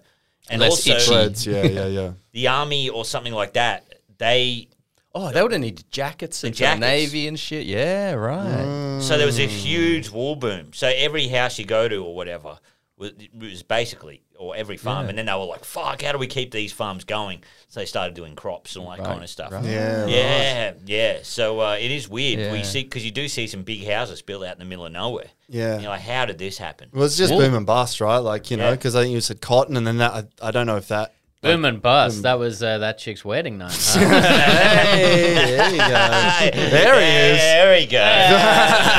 and 0.50 0.62
Less 0.62 0.72
also 0.72 0.92
itchy. 0.92 1.06
Threads, 1.06 1.46
yeah, 1.48 1.64
yeah, 1.64 1.86
yeah. 1.88 2.12
the 2.32 2.48
army 2.48 2.90
or 2.90 3.06
something 3.06 3.34
like 3.34 3.54
that. 3.54 3.86
They 4.18 4.70
Oh, 5.16 5.32
they 5.32 5.42
would 5.42 5.52
have 5.52 5.62
needed 5.62 5.90
jackets 5.92 6.44
and 6.44 6.54
jackets. 6.54 6.80
the 6.80 6.86
navy 6.86 7.28
and 7.28 7.40
shit. 7.40 7.66
Yeah, 7.66 8.14
right. 8.14 9.02
So 9.02 9.18
there 9.18 9.26
was 9.26 9.40
a 9.40 9.48
huge 9.48 10.10
wool 10.10 10.36
boom. 10.36 10.72
So 10.74 10.88
every 10.88 11.28
house 11.28 11.58
you 11.58 11.66
go 11.66 11.88
to 11.88 12.04
or 12.04 12.16
whatever 12.16 12.60
was, 13.00 13.14
was 13.34 13.64
basically, 13.64 14.22
or 14.38 14.56
every 14.56 14.78
farm, 14.78 15.08
and 15.10 15.18
then 15.18 15.26
they 15.26 15.34
were 15.34 15.46
like, 15.46 15.64
"Fuck, 15.64 16.02
how 16.02 16.12
do 16.12 16.18
we 16.18 16.28
keep 16.28 16.52
these 16.52 16.72
farms 16.74 17.06
going?" 17.06 17.44
So 17.70 17.80
they 17.80 17.86
started 17.86 18.14
doing 18.14 18.36
crops 18.36 18.76
and 18.76 18.86
all 18.86 18.92
that 18.92 19.04
kind 19.04 19.24
of 19.24 19.30
stuff. 19.30 19.52
Yeah, 19.64 20.06
yeah, 20.06 20.74
yeah. 20.86 21.20
So 21.24 21.62
uh, 21.62 21.78
it 21.80 21.92
is 21.92 22.10
weird. 22.10 22.52
We 22.52 22.64
see 22.64 22.84
because 22.84 23.06
you 23.06 23.12
do 23.12 23.28
see 23.28 23.48
some 23.48 23.64
big 23.64 23.88
houses 23.88 24.22
built 24.22 24.44
out 24.44 24.54
in 24.54 24.60
the 24.60 24.66
middle 24.66 24.86
of 24.86 24.92
nowhere. 24.92 25.30
Yeah. 25.48 25.80
You're 25.80 25.90
like, 25.90 26.02
how 26.02 26.26
did 26.26 26.38
this 26.38 26.58
happen? 26.58 26.90
Well, 26.94 27.06
it's 27.06 27.18
just 27.18 27.32
Wool. 27.32 27.42
boom 27.42 27.56
and 27.56 27.66
bust, 27.66 28.02
right? 28.02 28.18
Like 28.18 28.52
you 28.52 28.58
know, 28.58 28.72
because 28.72 28.96
I 28.96 29.04
think 29.04 29.14
you 29.14 29.22
said 29.22 29.42
cotton, 29.42 29.78
and 29.78 29.88
then 29.88 29.98
that 29.98 30.12
I, 30.12 30.48
I 30.48 30.52
don't 30.52 30.68
know 30.68 30.78
if 30.78 30.90
that. 30.90 31.14
Boom 31.42 31.64
and 31.64 31.82
bust. 31.82 32.24
That 32.24 32.38
was 32.38 32.62
uh, 32.62 32.80
that 32.80 32.98
chick's 32.98 33.24
wedding 33.24 33.60
night. 33.60 33.72
huh? 33.72 34.00
hey, 34.90 35.34
there 35.46 35.72
you 35.72 35.78
go. 35.78 36.70
There 36.70 37.00
he 37.00 37.34
is. 37.34 37.40
There 37.40 37.80
we 37.80 37.86
go. 37.86 37.98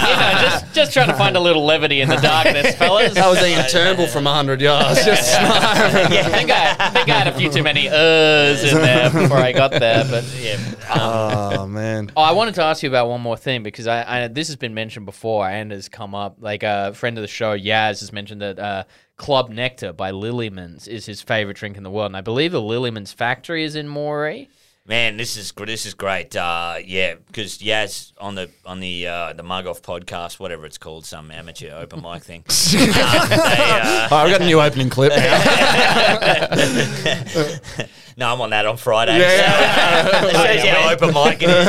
you 0.09 0.17
know, 0.17 0.41
just 0.41 0.75
just 0.75 0.93
trying 0.95 1.09
to 1.09 1.17
find 1.17 1.37
a 1.37 1.41
little 1.41 1.67
levity 1.67 2.01
in 2.01 2.09
the 2.09 2.17
darkness, 2.23 2.75
fellas. 2.77 3.15
I 3.19 3.29
was 3.29 3.43
eating 3.43 3.59
a 3.59 3.69
Turnbull 3.69 4.07
from 4.07 4.25
hundred 4.25 4.63
yards. 4.63 5.05
Just 5.05 5.31
yeah, 5.39 6.23
I 6.25 6.31
think 6.31 6.51
I, 6.51 6.77
I 6.79 6.89
think 6.89 7.11
I 7.11 7.19
had 7.19 7.29
a 7.29 7.37
few 7.37 7.51
too 7.51 7.63
many 7.63 7.89
uhs 7.89 8.73
in 8.73 8.79
there 8.79 9.11
before 9.11 9.37
I 9.37 9.53
got 9.53 9.73
there. 9.73 10.07
But 10.11 10.25
yeah, 10.41 10.57
oh 10.99 11.67
man. 11.67 12.11
Oh, 12.17 12.23
I 12.23 12.33
wanted 12.33 12.55
to 12.55 12.63
ask 12.63 12.83
you 12.83 12.89
about 12.89 13.11
one 13.11 13.21
more 13.21 13.37
thing 13.37 13.63
because 13.63 13.87
I, 13.87 14.25
I 14.25 14.29
this 14.29 14.49
has 14.49 14.57
been 14.57 14.73
mentioned 14.73 15.05
before 15.05 15.47
and 15.47 15.73
has 15.73 15.91
come 15.91 16.15
up. 16.15 16.37
Like 16.41 16.63
a 16.63 16.95
friend 16.95 17.19
of 17.19 17.23
the 17.23 17.29
show, 17.29 17.55
Yaz, 17.55 18.01
has 18.01 18.15
mentioned 18.15 18.41
that 18.41 18.59
uh, 18.59 18.85
Club 19.21 19.51
Nectar 19.51 19.93
by 19.93 20.13
Lillyman's 20.13 20.89
is 20.89 21.05
his 21.05 21.21
favorite 21.21 21.59
drink 21.59 21.77
in 21.77 21.83
the 21.83 21.91
world, 21.91 22.07
and 22.07 22.17
I 22.17 22.23
believe 22.23 22.53
the 22.53 22.63
Lillyman's 22.63 23.13
factory 23.13 23.65
is 23.65 23.77
in 23.77 23.87
Moree. 23.87 24.49
Man, 24.87 25.19
this 25.19 25.37
is 25.37 25.53
this 25.53 25.85
is 25.85 25.93
great. 25.93 26.35
Uh, 26.35 26.77
yeah, 26.83 27.17
because 27.27 27.59
Yaz 27.59 28.15
on 28.19 28.35
the 28.35 28.49
on 28.65 28.81
the 28.81 29.07
uh, 29.07 29.35
the 29.35 29.43
Mug 29.43 29.67
Off 29.67 29.83
podcast, 29.83 30.41
whatever 30.41 30.65
it's 30.65 30.79
called, 30.79 31.05
some 31.05 31.31
amateur 31.31 31.75
open 31.75 32.01
mic 32.01 32.23
thing. 32.23 32.41
um, 32.41 32.45
they, 32.73 32.89
uh, 32.89 34.09
Oh, 34.11 34.17
I've 34.17 34.31
got 34.31 34.41
a 34.41 34.47
new 34.47 34.59
opening 34.59 34.89
clip 34.89 35.13
no, 38.17 38.33
I'm 38.33 38.41
on 38.41 38.49
that 38.51 38.65
on 38.65 38.79
Friday. 38.79 39.19
Yeah, 39.19 40.21
So, 40.23 40.27
it 40.29 40.33
shows 40.33 40.65
you 40.65 40.71
how 40.71 40.93
open 40.93 41.13
mic 41.13 41.43
it 41.43 41.51
is. 41.51 41.67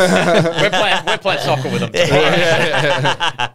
We're 0.61 0.69
playing 0.69 1.05
we're 1.05 1.17
playing 1.17 1.41
soccer 1.41 1.69
with 1.69 1.81
them. 1.81 1.91
tomorrow. 1.91 3.49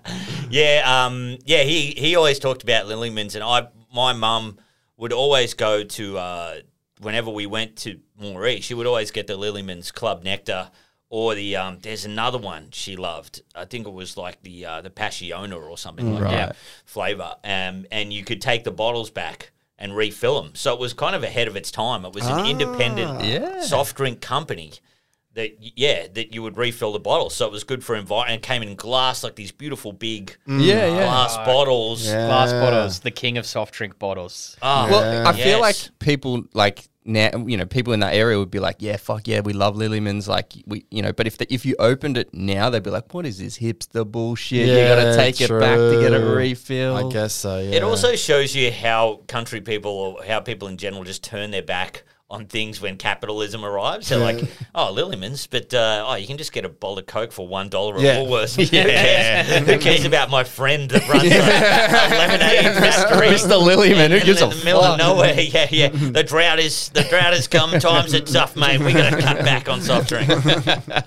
yeah, 0.50 0.82
um, 0.84 1.38
yeah. 1.46 1.62
He 1.62 1.94
he 1.96 2.14
always 2.14 2.38
talked 2.38 2.62
about 2.62 2.84
Lillyman's, 2.84 3.34
and 3.34 3.42
I 3.42 3.68
my 3.96 4.12
mum 4.12 4.58
would 4.98 5.12
always 5.12 5.54
go 5.54 5.82
to 5.82 6.18
uh, 6.18 6.54
whenever 7.00 7.30
we 7.30 7.46
went 7.46 7.76
to 7.78 7.98
Moree. 8.22 8.62
She 8.62 8.74
would 8.74 8.86
always 8.86 9.10
get 9.10 9.26
the 9.26 9.36
Lillyman's 9.36 9.90
Club 9.90 10.22
Nectar. 10.22 10.70
Or 11.08 11.36
the 11.36 11.54
um, 11.54 11.78
there's 11.82 12.04
another 12.04 12.36
one 12.36 12.70
she 12.72 12.96
loved. 12.96 13.40
I 13.54 13.64
think 13.64 13.86
it 13.86 13.92
was 13.92 14.16
like 14.16 14.42
the 14.42 14.66
uh, 14.66 14.80
the 14.82 14.90
Passiona 14.90 15.56
or 15.56 15.78
something 15.78 16.14
like 16.14 16.24
that 16.30 16.56
flavor. 16.84 17.36
Um, 17.44 17.86
and 17.92 18.12
you 18.12 18.24
could 18.24 18.42
take 18.42 18.64
the 18.64 18.72
bottles 18.72 19.08
back 19.10 19.52
and 19.78 19.94
refill 19.96 20.42
them. 20.42 20.54
So 20.56 20.74
it 20.74 20.80
was 20.80 20.92
kind 20.94 21.14
of 21.14 21.22
ahead 21.22 21.46
of 21.46 21.54
its 21.54 21.70
time. 21.70 22.04
It 22.04 22.12
was 22.12 22.26
an 22.26 22.46
independent 22.46 23.22
Yeah. 23.24 23.60
soft 23.62 23.96
drink 23.96 24.20
company 24.20 24.72
that 25.36 25.56
yeah 25.60 26.06
that 26.14 26.34
you 26.34 26.42
would 26.42 26.56
refill 26.56 26.92
the 26.92 26.98
bottles. 26.98 27.34
So 27.34 27.46
it 27.46 27.52
was 27.52 27.62
good 27.62 27.84
for 27.84 27.94
environment. 27.94 28.30
And 28.30 28.38
it 28.42 28.46
came 28.46 28.62
in 28.62 28.74
glass 28.74 29.22
like 29.22 29.36
these 29.36 29.52
beautiful 29.52 29.92
big 29.92 30.36
mm. 30.48 30.64
Yeah, 30.64 30.86
yeah. 30.86 31.04
glass 31.04 31.36
bottles. 31.36 32.06
Yeah. 32.06 32.26
Glass 32.26 32.52
bottles, 32.52 33.00
the 33.00 33.10
king 33.10 33.38
of 33.38 33.46
soft 33.46 33.74
drink 33.74 33.98
bottles. 33.98 34.56
Oh, 34.62 34.88
Well, 34.90 35.26
I 35.26 35.32
feel 35.32 35.60
like 35.60 35.76
people 36.00 36.44
like 36.52 36.88
now, 37.08 37.30
you 37.46 37.56
know, 37.56 37.66
people 37.66 37.92
in 37.92 38.00
that 38.00 38.14
area 38.14 38.36
would 38.36 38.50
be 38.50 38.58
like, 38.58 38.76
"Yeah, 38.80 38.96
fuck 38.96 39.28
yeah, 39.28 39.40
we 39.40 39.52
love 39.52 39.76
Lillyman's." 39.76 40.26
Like, 40.26 40.54
we, 40.66 40.86
you 40.90 41.02
know, 41.02 41.12
but 41.12 41.28
if 41.28 41.38
the, 41.38 41.52
if 41.52 41.64
you 41.64 41.76
opened 41.78 42.18
it 42.18 42.34
now, 42.34 42.68
they'd 42.68 42.82
be 42.82 42.90
like, 42.90 43.14
"What 43.14 43.24
is 43.26 43.38
this 43.38 43.58
hipster 43.58 44.04
bullshit? 44.10 44.66
you 44.66 44.74
got 44.74 44.96
to 44.96 45.02
Yeah, 45.02 45.16
take 45.16 45.40
it 45.40 45.48
back 45.48 45.76
to 45.76 45.98
get 46.00 46.12
a 46.12 46.34
refill." 46.34 46.96
I 46.96 47.08
guess 47.08 47.32
so. 47.32 47.60
Yeah. 47.60 47.76
It 47.76 47.82
also 47.84 48.16
shows 48.16 48.56
you 48.56 48.72
how 48.72 49.20
country 49.28 49.60
people 49.60 49.92
or 49.92 50.24
how 50.24 50.40
people 50.40 50.66
in 50.66 50.78
general 50.78 51.04
just 51.04 51.22
turn 51.22 51.52
their 51.52 51.62
back 51.62 52.02
on 52.28 52.46
things 52.46 52.80
when 52.80 52.96
capitalism 52.96 53.64
arrives. 53.64 54.08
They're 54.08 54.18
like, 54.18 54.42
oh, 54.74 54.92
Lillyman's, 54.92 55.46
but 55.46 55.72
uh, 55.72 56.04
oh, 56.08 56.14
you 56.16 56.26
can 56.26 56.36
just 56.36 56.50
get 56.52 56.64
a 56.64 56.68
bowl 56.68 56.98
of 56.98 57.06
Coke 57.06 57.30
for 57.30 57.46
one 57.46 57.68
dollar 57.68 57.94
at 57.94 58.00
Yeah. 58.00 58.16
Woolworths. 58.16 58.56
Who 58.60 58.66
cares? 58.66 59.66
Who 59.68 59.78
cares 59.78 60.04
about 60.04 60.28
my 60.28 60.42
friend 60.42 60.90
that 60.90 61.08
runs 61.08 61.22
a, 61.22 61.36
a 61.38 62.10
lemonade 62.18 62.64
factory? 62.82 63.28
Mr. 63.28 63.62
Lillyman, 63.62 64.10
who 64.10 64.24
gives 64.26 64.42
in 64.42 64.50
a 64.50 64.54
the 64.54 64.64
middle 64.64 64.82
fuck? 64.82 64.92
of 64.94 64.98
nowhere? 64.98 65.34
Yeah, 65.40 65.68
yeah. 65.70 65.88
The 65.90 66.24
drought 66.24 66.58
is 66.58 66.88
the 66.88 67.04
drought 67.04 67.32
has 67.32 67.46
come. 67.46 67.70
Times 67.78 68.12
are 68.12 68.20
tough, 68.20 68.56
mate. 68.56 68.80
We 68.80 68.92
got 68.92 69.10
to 69.10 69.20
cut 69.22 69.38
back 69.44 69.68
on 69.68 69.80
soft 69.80 70.08
drink. 70.08 70.28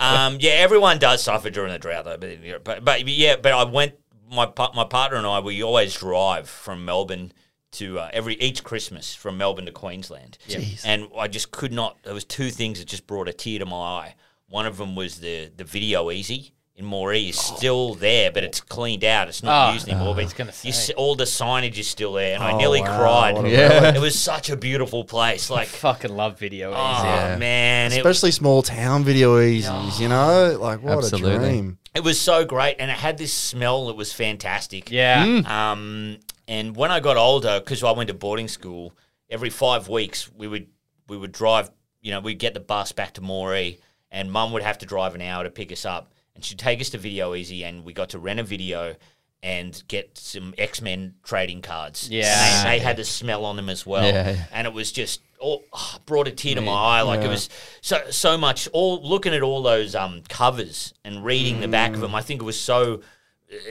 Um, 0.01 0.37
yeah, 0.39 0.51
everyone 0.51 0.99
does 0.99 1.21
suffer 1.21 1.49
during 1.49 1.73
the 1.73 1.79
drought, 1.79 2.05
though. 2.05 2.17
But, 2.17 2.63
but, 2.63 2.85
but 2.85 3.07
yeah, 3.07 3.35
but 3.35 3.51
I 3.51 3.63
went. 3.65 3.93
My 4.31 4.45
my 4.73 4.85
partner 4.85 5.17
and 5.17 5.27
I, 5.27 5.39
we 5.39 5.61
always 5.63 5.93
drive 5.95 6.47
from 6.47 6.85
Melbourne 6.85 7.33
to 7.73 7.99
uh, 7.99 8.09
every 8.13 8.35
each 8.41 8.63
Christmas 8.63 9.13
from 9.15 9.37
Melbourne 9.37 9.65
to 9.65 9.71
Queensland. 9.71 10.37
And 10.85 11.07
I 11.17 11.27
just 11.27 11.51
could 11.51 11.71
not. 11.71 11.97
There 12.03 12.13
was 12.13 12.25
two 12.25 12.49
things 12.49 12.79
that 12.79 12.87
just 12.87 13.07
brought 13.07 13.27
a 13.27 13.33
tear 13.33 13.59
to 13.59 13.65
my 13.65 13.75
eye. 13.77 14.15
One 14.49 14.65
of 14.65 14.77
them 14.77 14.95
was 14.95 15.19
the 15.19 15.51
the 15.55 15.63
video 15.63 16.09
easy 16.11 16.53
in 16.75 16.85
Moree 16.85 17.27
is 17.29 17.37
still 17.37 17.93
there, 17.93 18.31
but 18.31 18.41
it's 18.41 18.61
cleaned 18.61 19.03
out. 19.03 19.27
It's 19.27 19.43
not 19.43 19.69
Oh, 19.69 19.73
used 19.73 19.89
anymore. 19.89 20.13
I 20.13 20.15
But 20.15 20.23
was 20.23 20.33
gonna 20.33 20.53
you 20.63 20.71
see, 20.71 20.93
all 20.93 21.13
the 21.13 21.25
signage 21.25 21.77
is 21.77 21.89
still 21.89 22.13
there, 22.13 22.35
and 22.35 22.41
I 22.43 22.53
Oh, 22.53 22.57
nearly 22.57 22.79
wow, 22.81 22.97
cried. 23.33 23.47
Yeah. 23.51 23.93
It 23.93 23.99
was 23.99 24.17
such 24.17 24.49
a 24.49 24.55
beautiful 24.55 25.03
place. 25.03 25.49
Like, 25.49 25.67
Fucking 25.67 26.15
love 26.15 26.39
video. 26.39 26.71
oh 26.73 26.93
Easy. 26.95 27.07
Yeah. 27.07 27.35
man, 27.37 27.91
it, 27.91 27.97
Especially 27.97 28.31
small 28.31 28.61
town 28.61 29.03
video 29.03 29.35
easies, 29.41 29.99
you 29.99 30.07
know? 30.07 30.57
Like, 30.57 30.81
what 30.81 30.99
Absolutely. 30.99 31.35
a 31.35 31.39
dream. 31.39 31.79
it 31.93 32.01
was 32.05 32.17
so 32.17 32.45
great, 32.45 32.77
and 32.79 32.89
it 32.89 32.95
had 32.97 33.17
this 33.17 33.33
smell 33.33 33.87
that 33.87 33.97
was 33.97 34.13
fantastic. 34.13 34.89
Yeah. 34.89 35.41
Um, 35.45 36.19
and 36.49 36.75
when 36.75 36.91
I 36.91 36.99
got 36.99 37.15
older, 37.15 37.59
because 37.61 37.81
I 37.83 37.91
went 37.91 38.09
to 38.09 38.13
boarding 38.13 38.49
school, 38.49 38.93
every 39.29 39.49
five 39.49 39.87
weeks 39.87 40.29
we 40.35 40.47
would 40.47 40.67
we 41.07 41.15
would 41.15 41.31
drive. 41.31 41.69
You 42.01 42.11
know, 42.11 42.19
we'd 42.19 42.39
get 42.39 42.53
the 42.53 42.59
bus 42.59 42.91
back 42.91 43.13
to 43.13 43.21
Moree, 43.21 43.77
and 44.11 44.31
Mum 44.31 44.51
would 44.53 44.63
have 44.63 44.77
to 44.79 44.85
drive 44.85 45.15
an 45.15 45.21
hour 45.21 45.43
to 45.43 45.49
pick 45.49 45.71
us 45.71 45.85
up, 45.85 46.13
and 46.35 46.43
she'd 46.43 46.59
take 46.59 46.81
us 46.81 46.89
to 46.89 46.97
Video 46.97 47.35
Easy, 47.35 47.63
and 47.63 47.85
we 47.85 47.93
got 47.93 48.09
to 48.09 48.19
rent 48.19 48.39
a 48.39 48.43
video 48.43 48.95
and 49.41 49.81
get 49.87 50.17
some 50.17 50.53
X 50.57 50.81
Men 50.81 51.15
trading 51.23 51.61
cards. 51.61 52.09
Yeah. 52.09 52.25
And 52.27 52.67
they, 52.67 52.79
they 52.79 52.83
had 52.83 52.97
the 52.97 53.05
smell 53.05 53.45
on 53.45 53.55
them 53.55 53.69
as 53.69 53.85
well, 53.85 54.03
Yeah, 54.03 54.31
yeah. 54.31 54.45
and 54.51 54.67
it 54.67 54.73
was 54.73 54.91
just. 54.91 55.21
Oh, 55.41 55.61
brought 56.05 56.27
a 56.27 56.31
tear 56.31 56.55
to 56.55 56.61
my 56.61 56.73
eye. 56.73 57.01
Like 57.01 57.21
it 57.21 57.29
was 57.29 57.47
so 57.79 58.01
so 58.09 58.37
much. 58.37 58.67
All 58.73 59.01
looking 59.01 59.33
at 59.33 59.41
all 59.41 59.61
those 59.61 59.95
um 59.95 60.21
covers 60.27 60.93
and 61.05 61.23
reading 61.23 61.61
the 61.61 61.69
back 61.69 61.93
of 61.93 62.01
them. 62.01 62.13
I 62.13 62.21
think 62.21 62.41
it 62.41 62.43
was 62.43 62.59
so 62.59 62.99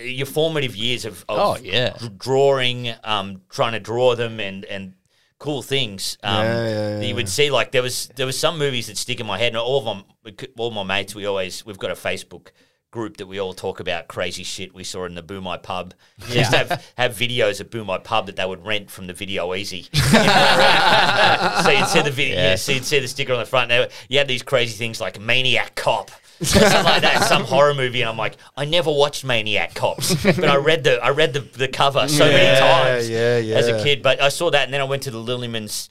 your 0.03 0.27
formative 0.27 0.75
years 0.77 1.05
of, 1.05 1.25
of 1.29 1.39
Oh, 1.39 1.57
yeah. 1.63 1.91
dr- 1.99 2.19
drawing, 2.19 2.93
um, 3.05 3.43
trying 3.49 3.73
to 3.73 3.81
draw 3.81 4.15
them 4.15 4.41
and 4.41 4.65
and 4.65 4.95
cool 5.39 5.63
things. 5.63 6.19
Um, 6.23 6.45
Yeah, 6.45 6.69
yeah, 6.69 6.99
yeah. 6.99 7.01
You 7.07 7.15
would 7.15 7.29
see 7.29 7.51
like 7.51 7.71
there 7.73 7.83
was 7.83 8.09
there 8.17 8.27
was 8.27 8.39
some 8.39 8.59
movies 8.59 8.89
that 8.89 8.97
stick 8.97 9.21
in 9.21 9.27
my 9.27 9.39
head, 9.39 9.49
and 9.49 9.57
all 9.59 9.79
of 9.79 9.85
them, 10.25 10.45
all 10.57 10.71
my 10.73 10.83
mates, 10.83 11.15
we 11.15 11.27
always 11.27 11.65
we've 11.65 11.79
got 11.79 11.91
a 11.91 11.95
Facebook 11.95 12.49
group 12.91 13.19
that 13.19 13.27
we 13.27 13.39
all 13.39 13.53
talk 13.53 13.81
about 13.81 14.09
crazy 14.09 14.43
shit 14.43 14.73
we 14.75 14.83
saw 14.83 15.05
in 15.05 15.15
the 15.15 15.23
Boomi 15.23 15.63
Pub. 15.63 15.93
We 16.31 16.39
used 16.39 16.53
to 16.53 16.57
have, 16.57 16.85
have 16.97 17.13
videos 17.13 17.61
at 17.61 17.73
My 17.87 17.99
Pub 17.99 18.25
that 18.27 18.37
they 18.37 18.47
would 18.47 18.65
rent 18.65 18.91
from 18.91 19.07
the 19.07 19.13
Video 19.13 19.55
Easy. 19.55 19.83
so 19.93 21.71
you'd 21.71 21.87
see 21.89 22.01
the 22.01 22.11
video, 22.11 22.35
Yeah. 22.37 22.57
so 22.57 22.73
you'd 22.73 22.87
see 22.87 22.99
the 23.01 23.07
sticker 23.09 23.35
on 23.35 23.41
the 23.41 23.45
front. 23.45 23.69
They 23.69 23.89
You 24.09 24.17
had 24.19 24.27
these 24.27 24.43
crazy 24.43 24.73
things 24.77 25.01
like 25.03 25.21
Maniac 25.21 25.75
Cop. 25.75 26.11
Something 26.41 26.85
like 26.85 27.03
that, 27.03 27.25
some 27.29 27.45
horror 27.45 27.75
movie, 27.75 28.01
and 28.03 28.09
I'm 28.09 28.17
like, 28.17 28.37
I 28.57 28.65
never 28.65 28.91
watched 28.91 29.25
Maniac 29.25 29.75
Cops, 29.75 30.15
but 30.25 30.45
I 30.45 30.57
read 30.57 30.85
the 30.85 31.03
I 31.03 31.11
read 31.11 31.33
the, 31.33 31.41
the 31.41 31.69
cover 31.69 32.07
so 32.09 32.25
many 32.25 32.59
times 32.59 33.09
yeah, 33.09 33.39
yeah. 33.39 33.57
as 33.57 33.69
a 33.69 33.83
kid. 33.83 34.03
But 34.03 34.21
I 34.23 34.29
saw 34.29 34.51
that, 34.51 34.65
and 34.65 34.73
then 34.75 34.81
I 34.81 34.85
went 34.85 35.03
to 35.05 35.11
the 35.11 35.19
Lillyman's 35.19 35.89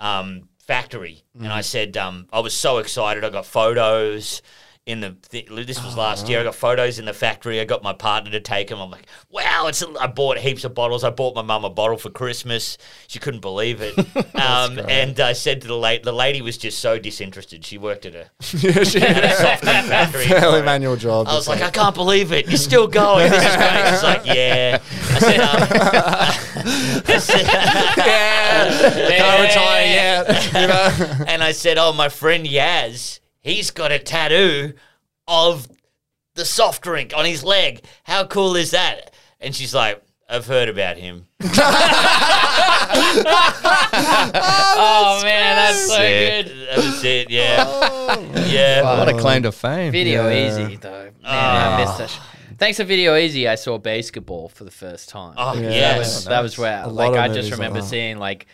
um, 0.00 0.48
factory, 0.66 1.22
and 1.34 1.44
Mm. 1.48 1.52
I 1.52 1.60
said, 1.62 1.96
um, 1.96 2.26
I 2.32 2.40
was 2.40 2.54
so 2.54 2.78
excited. 2.78 3.24
I 3.24 3.30
got 3.30 3.46
photos 3.46 4.42
in 4.86 5.00
the. 5.00 5.16
Th- 5.30 5.46
this 5.48 5.82
was 5.84 5.96
last 5.96 6.28
year. 6.28 6.40
I 6.40 6.44
got 6.44 6.54
photos 6.54 6.98
in 6.98 7.04
the 7.04 7.12
factory. 7.12 7.60
I 7.60 7.64
got 7.64 7.82
my 7.82 7.92
partner 7.92 8.30
to 8.32 8.40
take 8.40 8.68
them. 8.68 8.80
I'm 8.80 8.90
like, 8.90 9.06
wow! 9.30 9.66
It's. 9.68 9.82
I 10.00 10.06
bought 10.06 10.38
heaps 10.38 10.64
of 10.64 10.74
bottles. 10.74 11.04
I 11.04 11.10
bought 11.10 11.34
my 11.34 11.42
mum 11.42 11.64
a 11.64 11.70
bottle 11.70 11.96
for 11.96 12.10
Christmas. 12.10 12.78
She 13.06 13.18
couldn't 13.18 13.40
believe 13.40 13.80
it. 13.80 13.96
um, 14.34 14.78
and 14.78 15.18
I 15.20 15.32
said 15.32 15.60
to 15.62 15.68
the 15.68 15.76
lady, 15.76 16.02
the 16.02 16.12
lady 16.12 16.42
was 16.42 16.58
just 16.58 16.78
so 16.78 16.98
disinterested. 16.98 17.64
She 17.64 17.78
worked 17.78 18.06
at 18.06 18.14
a, 18.14 18.20
at 18.20 18.24
a 18.44 19.36
soft 19.36 19.62
drink 19.62 19.86
factory. 19.86 20.24
Fairly 20.24 20.62
manual 20.62 20.96
job. 20.96 21.28
I 21.28 21.34
was 21.34 21.48
like, 21.48 21.62
I 21.62 21.70
can't 21.70 21.94
believe 21.94 22.32
it. 22.32 22.48
You're 22.48 22.58
still 22.58 22.88
going. 22.88 23.30
This 23.30 23.44
is 23.44 23.56
great. 23.56 23.90
She's 23.90 24.02
like, 24.02 24.26
yeah. 24.26 24.78
I 24.92 25.18
said, 25.18 25.40
um, 25.40 25.58
I 27.06 27.18
said- 27.18 27.46
can't 29.10 29.42
retire 29.42 29.86
yet. 29.86 30.46
You 30.46 30.66
know? 30.66 31.24
and 31.26 31.42
I 31.42 31.52
said, 31.52 31.78
oh, 31.78 31.92
my 31.92 32.08
friend 32.08 32.46
Yaz, 32.46 33.19
he's 33.40 33.70
got 33.70 33.92
a 33.92 33.98
tattoo 33.98 34.74
of 35.28 35.68
the 36.34 36.44
soft 36.44 36.82
drink 36.82 37.12
on 37.16 37.24
his 37.24 37.42
leg. 37.44 37.82
How 38.04 38.24
cool 38.24 38.56
is 38.56 38.70
that? 38.72 39.12
And 39.40 39.54
she's 39.54 39.74
like, 39.74 40.02
I've 40.28 40.46
heard 40.46 40.68
about 40.68 40.96
him. 40.96 41.26
Oh 43.92 45.20
man, 45.22 45.56
that's 45.56 45.86
so 45.88 45.94
Sick. 45.96 46.46
good. 46.46 46.68
That 46.68 46.76
was 46.76 47.04
it. 47.04 47.30
Yeah. 47.30 47.64
Oh. 47.66 48.46
Yeah. 48.48 48.98
What 48.98 49.08
a 49.08 49.18
claim 49.18 49.42
to 49.42 49.52
fame. 49.52 49.92
Video 49.92 50.28
Yeah. 50.28 50.48
Easy 50.66 50.76
though. 50.76 51.10
Man, 51.22 51.24
I 51.24 51.72
ah. 51.74 51.76
missed 51.84 51.98
that. 51.98 52.10
sh- 52.10 52.18
Thanks 52.58 52.76
to 52.76 52.84
Video 52.84 53.16
Easy, 53.16 53.48
I 53.48 53.54
saw 53.54 53.78
BASEketball 53.78 54.50
for 54.50 54.64
the 54.64 54.70
first 54.70 55.08
time. 55.08 55.34
Oh, 55.38 55.54
Yeah. 55.54 55.60
that 55.62 55.70
yes. 55.72 55.98
was, 55.98 56.24
that 56.26 56.40
was 56.42 56.58
where, 56.58 56.82
A 56.84 56.88
like, 56.88 57.12
lot 57.12 57.18
of 57.18 57.20
I 57.24 57.28
just 57.28 57.36
movies 57.36 57.50
like 57.52 57.58
remember 57.58 57.80
that. 57.80 57.86
seeing 57.86 58.18
like, 58.18 58.46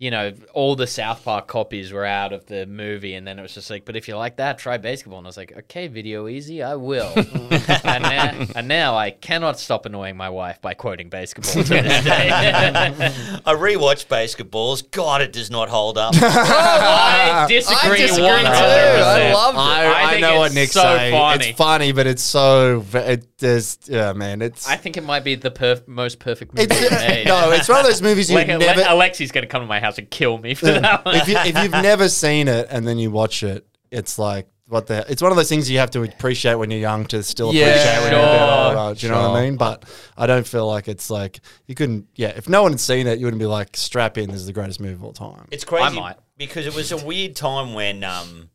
you 0.00 0.10
know, 0.10 0.32
all 0.54 0.76
the 0.76 0.86
South 0.86 1.22
Park 1.24 1.46
copies 1.46 1.92
were 1.92 2.06
out 2.06 2.32
of 2.32 2.46
the 2.46 2.64
movie, 2.64 3.12
and 3.12 3.26
then 3.26 3.38
it 3.38 3.42
was 3.42 3.52
just 3.52 3.68
like, 3.68 3.84
but 3.84 3.96
if 3.96 4.08
you 4.08 4.16
like 4.16 4.36
that, 4.36 4.58
try 4.58 4.78
BASEketball. 4.78 5.18
And 5.18 5.26
I 5.26 5.28
was 5.28 5.36
like, 5.36 5.52
okay, 5.54 5.88
Video 5.88 6.26
Easy, 6.26 6.62
I 6.62 6.74
will. 6.76 7.12
and, 7.16 8.02
now, 8.02 8.46
and 8.56 8.66
now 8.66 8.96
I 8.96 9.10
cannot 9.10 9.60
stop 9.60 9.84
annoying 9.84 10.16
my 10.16 10.30
wife 10.30 10.58
by 10.62 10.72
quoting 10.72 11.10
BASEketball 11.10 11.66
to 11.66 11.82
this 11.82 12.02
day. 12.04 12.30
I 12.32 13.52
rewatched 13.52 14.06
BASEketballs. 14.06 14.90
God, 14.90 15.20
it 15.20 15.34
does 15.34 15.50
not 15.50 15.68
hold 15.68 15.98
up. 15.98 16.14
I 16.18 17.44
disagree. 17.46 17.90
I 17.90 17.96
disagree 17.98 18.24
too. 18.24 18.46
I 18.46 19.32
loved 19.34 19.56
it. 19.56 19.60
I, 19.60 19.84
I 19.84 20.14
I, 20.14 20.20
know 20.20 20.38
what 20.38 20.46
it's 20.46 20.54
Nick's 20.54 20.72
so 20.72 20.80
saying. 20.82 21.12
funny. 21.12 21.48
It's 21.48 21.58
funny, 21.58 21.92
but 21.92 22.06
it's 22.06 22.22
so 22.22 22.80
v- 22.80 22.98
it, 23.00 23.38
there's 23.38 23.78
yeah, 23.86 24.14
man. 24.14 24.40
It's 24.40 24.66
I 24.66 24.76
think 24.76 24.96
it 24.96 25.04
might 25.04 25.24
be 25.24 25.34
the 25.34 25.50
perf- 25.50 25.86
most 25.86 26.18
perfect 26.20 26.54
movie 26.54 26.68
it's 26.70 26.82
ever 26.90 26.94
made. 27.06 27.26
no, 27.26 27.50
it's 27.52 27.68
one 27.68 27.80
of 27.80 27.84
those 27.86 28.00
movies 28.00 28.30
you 28.30 28.36
Like, 28.36 28.46
never. 28.46 28.80
Alexi's 28.80 29.30
going 29.30 29.42
to 29.42 29.48
come 29.48 29.60
to 29.62 29.66
my 29.66 29.78
house 29.80 29.89
and 29.98 30.10
kill 30.10 30.38
me 30.38 30.54
for 30.54 30.66
that 30.66 31.04
one. 31.04 31.16
if, 31.16 31.28
you, 31.28 31.36
if 31.38 31.62
you've 31.62 31.72
never 31.82 32.08
seen 32.08 32.48
it 32.48 32.66
and 32.70 32.86
then 32.86 32.98
you 32.98 33.10
watch 33.10 33.42
it, 33.42 33.66
it's 33.90 34.18
like 34.18 34.48
what 34.68 34.86
the. 34.86 35.04
It's 35.08 35.20
one 35.20 35.32
of 35.32 35.36
those 35.36 35.48
things 35.48 35.70
you 35.70 35.78
have 35.78 35.90
to 35.90 36.02
appreciate 36.02 36.54
when 36.54 36.70
you're 36.70 36.80
young 36.80 37.04
to 37.06 37.22
still 37.22 37.52
Yeah, 37.52 37.66
appreciate 37.66 38.02
when 38.02 38.12
you're 38.12 38.20
a 38.20 38.32
bit 38.32 38.78
older. 38.78 38.94
Do 38.94 39.06
you 39.06 39.12
know 39.12 39.30
what 39.30 39.36
I 39.36 39.44
mean? 39.44 39.56
But 39.56 39.84
I 40.16 40.26
don't 40.26 40.46
feel 40.46 40.66
like 40.66 40.88
it's 40.88 41.10
like 41.10 41.40
you 41.66 41.74
couldn't. 41.74 42.06
Yeah, 42.14 42.28
if 42.28 42.48
no 42.48 42.62
one 42.62 42.72
had 42.72 42.80
seen 42.80 43.06
it, 43.06 43.18
you 43.18 43.26
wouldn't 43.26 43.40
be 43.40 43.46
like 43.46 43.76
strap 43.76 44.16
in. 44.16 44.30
This 44.30 44.40
is 44.40 44.46
the 44.46 44.52
greatest 44.52 44.80
movie 44.80 44.94
of 44.94 45.04
all 45.04 45.12
time. 45.12 45.48
It's 45.50 45.64
crazy 45.64 45.96
might. 45.96 46.16
because 46.36 46.66
it 46.66 46.74
was 46.74 46.92
a 46.92 47.04
weird 47.04 47.36
time 47.36 47.74
when 47.74 48.04
um 48.04 48.50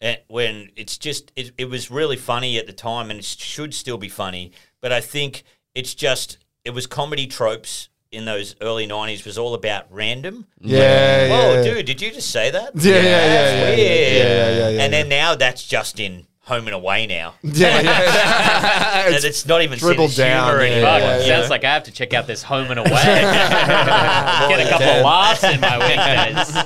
eh, 0.00 0.16
when 0.28 0.70
it's 0.76 0.98
just 0.98 1.32
it, 1.36 1.52
it 1.56 1.70
was 1.70 1.90
really 1.90 2.16
funny 2.16 2.58
at 2.58 2.66
the 2.66 2.72
time 2.72 3.10
and 3.10 3.18
it 3.18 3.24
should 3.24 3.74
still 3.74 3.98
be 3.98 4.08
funny, 4.08 4.52
but 4.80 4.92
I 4.92 5.00
think 5.00 5.42
it's 5.74 5.94
just 5.94 6.38
it 6.64 6.70
was 6.70 6.86
comedy 6.86 7.26
tropes 7.26 7.88
in 8.16 8.24
those 8.24 8.56
early 8.62 8.86
90s 8.88 9.24
was 9.26 9.36
all 9.36 9.52
about 9.54 9.84
random. 9.90 10.46
yeah, 10.60 11.28
Whoa, 11.28 11.54
yeah. 11.54 11.62
dude, 11.62 11.86
did 11.86 12.00
you 12.00 12.10
just 12.10 12.30
say 12.30 12.50
that? 12.50 12.70
Yeah, 12.74 12.94
yeah, 12.94 13.02
yeah, 13.02 13.02
That's 13.02 13.52
yeah, 13.52 13.58
yeah, 13.58 13.64
weird. 13.66 13.78
yeah, 13.78 13.86
yeah, 13.86 14.58
yeah, 14.58 14.68
yeah, 14.70 14.82
and 14.84 14.92
then 14.92 15.08
now 15.08 15.34
that's 15.34 15.66
just 15.66 16.00
in 16.00 16.26
Home 16.46 16.66
and 16.66 16.74
Away 16.74 17.06
now. 17.06 17.34
Yeah, 17.42 17.80
yeah. 17.82 19.06
and 19.06 19.14
it's 19.24 19.46
not 19.46 19.62
even 19.62 19.78
dribbled 19.78 20.14
down, 20.14 20.46
humor 20.48 20.64
yeah, 20.64 20.72
anymore. 20.72 20.90
Fuck, 20.90 21.00
yeah, 21.00 21.18
yeah. 21.18 21.36
sounds 21.36 21.50
like 21.50 21.64
I 21.64 21.74
have 21.74 21.82
to 21.84 21.92
check 21.92 22.14
out 22.14 22.26
this 22.26 22.42
home 22.42 22.70
and 22.70 22.78
away. 22.86 22.88
Get 24.48 24.60
a 24.60 24.68
couple 24.70 24.86
of 24.88 25.04
laughs 25.04 25.44
in 25.44 25.60
my 25.60 25.76
weekdays. 25.78 26.56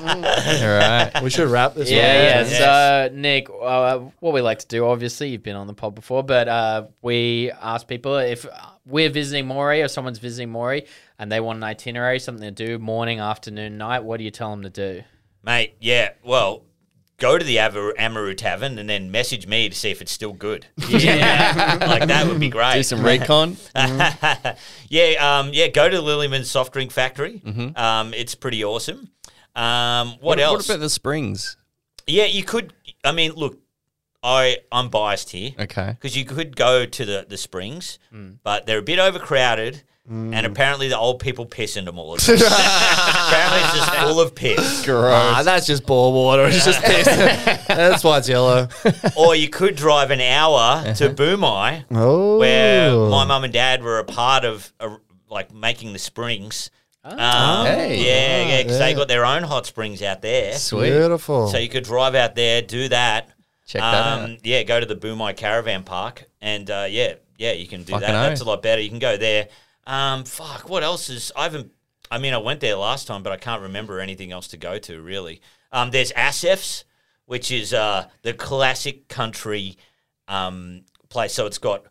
All 0.63 0.69
right. 0.69 1.23
we 1.23 1.31
should 1.31 1.49
wrap 1.49 1.75
this. 1.75 1.91
Yeah, 1.91 1.97
one. 2.43 2.51
yeah. 2.51 2.59
Yes. 2.59 3.11
So, 3.11 3.17
Nick, 3.17 3.49
uh, 3.51 3.99
what 4.21 4.35
we 4.35 4.41
like 4.43 4.59
to 4.61 4.67
do, 4.69 4.85
obviously, 4.87 5.31
you've 5.31 5.43
been 5.43 5.57
on 5.57 5.67
the 5.67 5.75
pod 5.75 5.95
before, 5.95 6.23
but 6.23 6.47
uh, 6.47 6.87
we 7.03 7.51
ask 7.51 7.89
people 7.89 8.19
if 8.19 8.47
we're 8.87 9.11
visiting 9.11 9.47
Moree 9.47 9.83
or 9.85 9.89
someone's 9.89 10.19
visiting 10.19 10.53
Moree 10.53 10.87
and 11.21 11.31
they 11.31 11.39
want 11.39 11.59
an 11.59 11.63
itinerary, 11.65 12.19
something 12.19 12.43
to 12.43 12.67
do 12.67 12.79
morning, 12.79 13.21
afternoon, 13.21 13.79
night, 13.79 14.03
what 14.03 14.17
do 14.19 14.25
you 14.25 14.31
tell 14.33 14.51
them 14.51 14.63
to 14.63 14.71
do? 14.71 15.03
Mate, 15.45 15.75
yeah, 15.81 16.11
well, 16.25 16.65
go 17.19 17.37
to 17.39 17.45
the 17.45 17.59
Avar- 17.59 17.95
Amaroo 17.99 18.35
Tavern 18.37 18.79
and 18.79 18.89
then 18.89 19.11
message 19.11 19.47
me 19.47 19.69
to 19.69 19.75
see 19.77 19.91
if 19.91 20.01
it's 20.03 20.11
still 20.13 20.33
good. 20.33 20.67
Yeah. 20.89 21.79
like 21.87 22.09
that 22.09 22.27
would 22.27 22.41
be 22.41 22.49
great. 22.49 22.75
Do 22.75 22.83
some 22.83 23.05
recon. 23.05 23.57
yeah, 24.89 25.39
um, 25.39 25.51
yeah. 25.53 25.69
Go 25.69 25.89
to 25.89 25.97
Lillyman's 26.01 26.51
Soft 26.51 26.73
Drink 26.73 26.91
Factory. 26.91 27.41
Mm-hmm. 27.45 27.77
Um, 27.77 28.15
it's 28.15 28.35
pretty 28.35 28.65
awesome. 28.65 29.11
Um, 29.55 30.17
what, 30.21 30.39
else? 30.41 30.69
What 30.69 30.77
about 30.77 30.81
the 30.81 30.91
springs? 30.91 31.57
yeah, 32.07 32.25
you 32.25 32.45
could. 32.45 32.73
I 33.05 33.13
mean, 33.13 33.33
look, 33.33 33.59
I 34.23 34.59
I'm 34.73 34.89
biased 34.89 35.31
here 35.31 35.53
Okay. 35.59 35.91
because 35.99 36.17
you 36.17 36.25
could 36.25 36.57
go 36.57 36.85
to 36.87 37.05
the 37.05 37.27
the 37.29 37.37
springs, 37.37 37.99
Mm. 38.13 38.39
but 38.43 38.67
they're 38.67 38.79
a 38.79 38.83
bit 38.83 38.99
overcrowded. 38.99 39.83
And 40.11 40.45
apparently 40.45 40.89
the 40.89 40.99
old 40.99 41.21
people 41.21 41.47
piss 41.47 41.77
into 41.77 41.93
them 41.93 41.99
all 42.01 42.17
the 42.17 42.21
time. 42.21 42.35
apparently 42.37 43.61
it's 43.61 43.77
just 43.77 43.95
full 43.95 44.21
of 44.21 44.35
piss. 44.35 44.81
Ah, 44.91 45.43
that's 45.45 45.67
just 45.67 45.87
bore 45.87 46.13
water. 46.13 46.47
It's 46.47 46.65
just 46.65 46.83
piss. 46.83 47.05
that's 47.69 48.03
why 48.03 48.19
it's 48.19 48.29
yellow. 48.29 48.69
Or 49.17 49.37
you 49.37 49.49
could 49.49 49.77
drive 49.77 50.11
an 50.11 50.21
hour 50.21 50.83
to 50.95 51.11
Boomi, 51.11 51.85
Oh, 51.93 52.39
where 52.39 52.93
my 52.93 53.25
mum 53.25 53.45
and 53.45 53.53
dad 53.53 53.83
were 53.85 53.99
a 54.01 54.05
part 54.05 54.45
of, 54.45 54.73
uh, 54.81 54.97
like 55.29 55.55
making 55.55 55.93
the 55.93 55.99
springs. 56.01 56.71
Um, 57.05 57.67
Hey. 57.67 58.05
yeah, 58.05 58.49
yeah, 58.57 58.63
because 58.63 58.79
they 58.79 58.95
got 58.95 59.07
their 59.09 59.25
own 59.25 59.43
hot 59.45 59.67
springs 59.67 60.03
out 60.03 60.23
there. 60.23 60.55
Sweet. 60.55 60.91
beautiful. 60.91 61.49
So 61.49 61.59
you 61.59 61.69
could 61.69 61.85
drive 61.85 62.15
out 62.15 62.35
there, 62.35 62.63
do 62.63 62.89
that. 62.89 63.31
Check 63.67 63.81
that 63.81 63.95
um, 64.19 64.33
out. 64.33 64.45
Yeah, 64.45 64.65
go 64.65 64.81
to 64.81 64.87
the 64.87 64.97
Boomi 64.97 65.37
Caravan 65.37 65.85
Park, 65.85 66.25
and 66.41 66.69
uh, 66.69 66.87
yeah, 66.91 67.15
yeah, 67.39 67.53
you 67.53 67.69
can 67.69 67.85
do 67.85 67.93
Fucking 67.93 68.09
that. 68.09 68.29
That's 68.29 68.41
a 68.41 68.45
lot 68.45 68.63
better. 68.63 68.83
You 68.83 68.91
can 68.91 68.99
go 68.99 69.17
there. 69.17 69.49
Um, 69.87 70.25
fuck, 70.25 70.69
what 70.69 70.83
else 70.83 71.09
is? 71.11 71.33
I 71.37 71.45
haven't. 71.45 71.73
I 72.11 72.19
mean, 72.19 72.35
I 72.35 72.39
went 72.39 72.61
there 72.61 72.75
last 72.77 73.07
time, 73.07 73.23
but 73.23 73.33
I 73.33 73.37
can't 73.37 73.63
remember 73.63 74.01
anything 74.01 74.33
else 74.33 74.49
to 74.49 74.57
go 74.57 74.79
to 74.79 75.01
really. 75.01 75.41
Um, 75.73 75.91
there's 75.93 76.13
Asef's, 76.17 76.85
which 77.27 77.53
is 77.53 77.73
uh, 77.73 78.09
the 78.23 78.33
classic 78.33 79.09
country 79.09 79.77
um, 80.27 80.83
place. 81.09 81.33
So 81.35 81.47
it's 81.47 81.59
got 81.59 81.85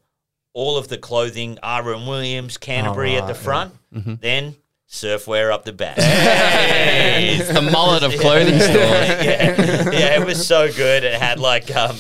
all 0.54 0.78
of 0.78 0.90
the 0.90 0.98
clothing, 0.98 1.58
R. 1.64 1.94
M. 1.94 2.06
Williams, 2.06 2.58
Canterbury 2.58 3.16
at 3.16 3.28
the 3.28 3.34
front, 3.36 3.74
then 4.22 4.56
surfwear 4.90 5.52
up 5.54 5.64
the 5.64 5.72
back. 5.72 5.96
It's 6.00 7.48
the 7.54 7.62
mullet 7.62 8.04
of 8.04 8.14
clothing 8.20 8.60
stores. 8.60 8.76
yeah, 8.78 9.92
yeah, 9.92 10.20
it 10.20 10.26
was 10.26 10.46
so 10.46 10.72
good. 10.72 11.04
It 11.04 11.22
had 11.22 11.40
like, 11.40 11.74
um, 11.76 11.96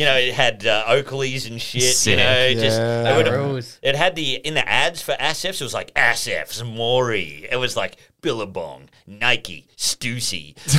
you 0.00 0.06
know, 0.06 0.16
it 0.16 0.32
had 0.32 0.64
uh, 0.66 0.84
Oakleys 0.86 1.46
and 1.46 1.60
shit. 1.60 1.82
Sick. 1.94 2.12
You 2.12 2.16
know, 2.16 2.54
just 2.54 2.78
Yeah. 2.78 3.12
it, 3.12 3.16
would- 3.18 3.28
Rules. 3.30 3.78
it 3.82 3.94
had 3.94 4.16
the 4.16 4.36
in 4.36 4.54
the 4.54 4.66
ads 4.66 5.02
for 5.02 5.12
Asfs. 5.12 5.60
It 5.60 5.62
was 5.62 5.74
like 5.74 5.92
Asfs, 5.92 6.62
Moree. 6.62 7.46
It 7.52 7.56
was 7.56 7.76
like 7.76 7.96
Billabong, 8.22 8.88
Nike, 9.06 9.68
Stussy. 9.76 10.54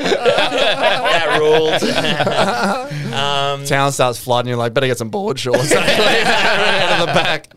that 0.00 1.38
rules. 1.38 1.82
um, 3.12 3.64
Town 3.66 3.92
starts 3.92 4.18
flooding. 4.18 4.48
You're 4.48 4.56
like, 4.58 4.72
better 4.72 4.86
get 4.86 4.96
some 4.98 5.10
board 5.10 5.38
shorts. 5.38 5.72
out 5.72 5.82
of 7.00 7.06
the 7.06 7.12
back. 7.12 7.48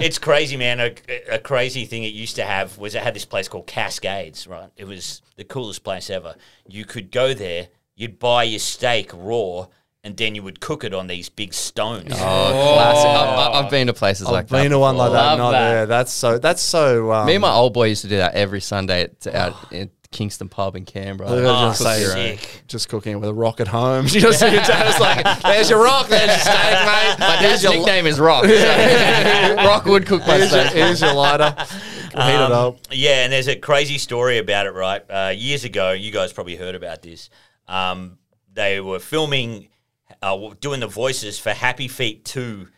it's 0.00 0.18
crazy, 0.18 0.56
man. 0.56 0.80
A, 0.80 0.94
a 1.30 1.38
crazy 1.38 1.84
thing 1.84 2.04
it 2.04 2.14
used 2.14 2.36
to 2.36 2.44
have 2.44 2.78
was 2.78 2.94
it 2.94 3.02
had 3.02 3.14
this 3.14 3.24
place 3.26 3.48
called 3.48 3.66
Cascades, 3.66 4.46
right? 4.46 4.70
It 4.76 4.86
was 4.86 5.20
the 5.36 5.44
coolest 5.44 5.84
place 5.84 6.08
ever. 6.10 6.34
You 6.68 6.84
could 6.84 7.10
go 7.10 7.34
there, 7.34 7.68
you'd 8.02 8.18
buy 8.18 8.42
your 8.44 8.58
steak 8.58 9.10
raw, 9.14 9.66
and 10.04 10.16
then 10.16 10.34
you 10.34 10.42
would 10.42 10.60
cook 10.60 10.82
it 10.84 10.92
on 10.92 11.06
these 11.06 11.28
big 11.28 11.54
stones. 11.54 12.12
Oh, 12.12 12.16
classic. 12.16 13.08
I've, 13.08 13.64
I've 13.64 13.70
been 13.70 13.86
to 13.86 13.92
places 13.94 14.26
like 14.26 14.48
that. 14.48 14.56
I've 14.56 14.60
that. 14.60 14.62
been 14.64 14.70
to 14.72 14.78
one 14.80 14.96
like 14.96 15.12
that. 15.12 15.18
Love 15.24 15.38
Not 15.38 15.50
that. 15.52 15.68
there. 15.70 15.86
That's 15.86 16.12
so. 16.12 16.38
That's 16.38 16.60
so. 16.60 17.12
Um, 17.12 17.26
Me 17.26 17.34
and 17.36 17.42
my 17.42 17.52
old 17.52 17.72
boy 17.72 17.84
used 17.86 18.02
to 18.02 18.08
do 18.08 18.16
that 18.18 18.34
every 18.34 18.60
Sunday 18.60 19.02
at, 19.04 19.26
out 19.28 19.54
in 19.72 19.90
Kingston 20.10 20.48
Pub 20.50 20.76
in 20.76 20.84
Canberra. 20.84 21.30
I 21.30 21.32
was 21.34 21.40
Oh, 21.42 21.46
gonna 21.46 21.74
say, 21.74 22.36
sick. 22.36 22.64
just 22.66 22.88
cooking 22.90 23.12
it 23.12 23.16
with 23.16 23.30
a 23.30 23.34
rock 23.34 23.60
at 23.60 23.68
home. 23.68 24.04
You 24.08 24.20
just 24.20 24.40
see 24.40 24.46
your 24.52 24.62
dad's 24.62 24.98
like, 25.00 25.42
"There's 25.42 25.70
your 25.70 25.82
rock. 25.82 26.08
There's 26.08 26.26
your 26.26 26.36
steak, 26.38 26.54
mate. 26.54 27.16
My 27.20 27.36
Here's 27.38 27.62
dad's 27.62 27.62
your, 27.62 27.72
nickname 27.74 28.06
is 28.06 28.18
Rock. 28.20 28.44
so 28.44 29.54
Rock 29.56 29.84
would 29.86 30.04
cook 30.06 30.20
my 30.26 30.36
here's 30.38 30.52
your, 30.52 30.60
steak. 30.64 30.72
here's 30.74 31.00
your 31.00 31.14
lighter. 31.14 31.54
Heat 31.58 32.18
it 32.18 32.18
Um, 32.18 32.52
up. 32.52 32.76
Yeah, 32.90 33.24
and 33.24 33.32
there's 33.32 33.48
a 33.48 33.56
crazy 33.56 33.96
story 33.96 34.36
about 34.36 34.66
it, 34.66 34.74
right? 34.74 35.00
Uh, 35.08 35.32
years 35.34 35.64
ago, 35.64 35.92
you 35.92 36.10
guys 36.12 36.30
probably 36.32 36.56
heard 36.56 36.74
about 36.74 37.00
this. 37.00 37.30
Um, 37.68 38.18
they 38.52 38.80
were 38.80 38.98
filming, 38.98 39.68
uh, 40.20 40.50
doing 40.60 40.80
the 40.80 40.86
voices 40.86 41.38
for 41.38 41.50
Happy 41.50 41.88
Feet 41.88 42.24
2 42.24 42.68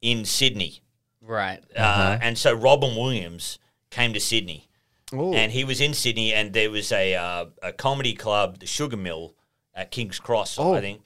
in 0.00 0.24
Sydney. 0.24 0.80
Right. 1.20 1.60
Uh, 1.76 2.18
and 2.20 2.36
so 2.36 2.52
Robin 2.52 2.96
Williams 2.96 3.58
came 3.90 4.12
to 4.14 4.20
Sydney. 4.20 4.68
Ooh. 5.14 5.32
And 5.34 5.52
he 5.52 5.62
was 5.64 5.80
in 5.80 5.94
Sydney, 5.94 6.32
and 6.32 6.52
there 6.52 6.70
was 6.70 6.90
a, 6.90 7.14
uh, 7.14 7.44
a 7.62 7.72
comedy 7.72 8.14
club, 8.14 8.58
the 8.60 8.66
Sugar 8.66 8.96
Mill, 8.96 9.34
at 9.74 9.90
King's 9.90 10.18
Cross, 10.18 10.58
Oh. 10.58 10.74
I 10.74 10.80
think. 10.80 11.02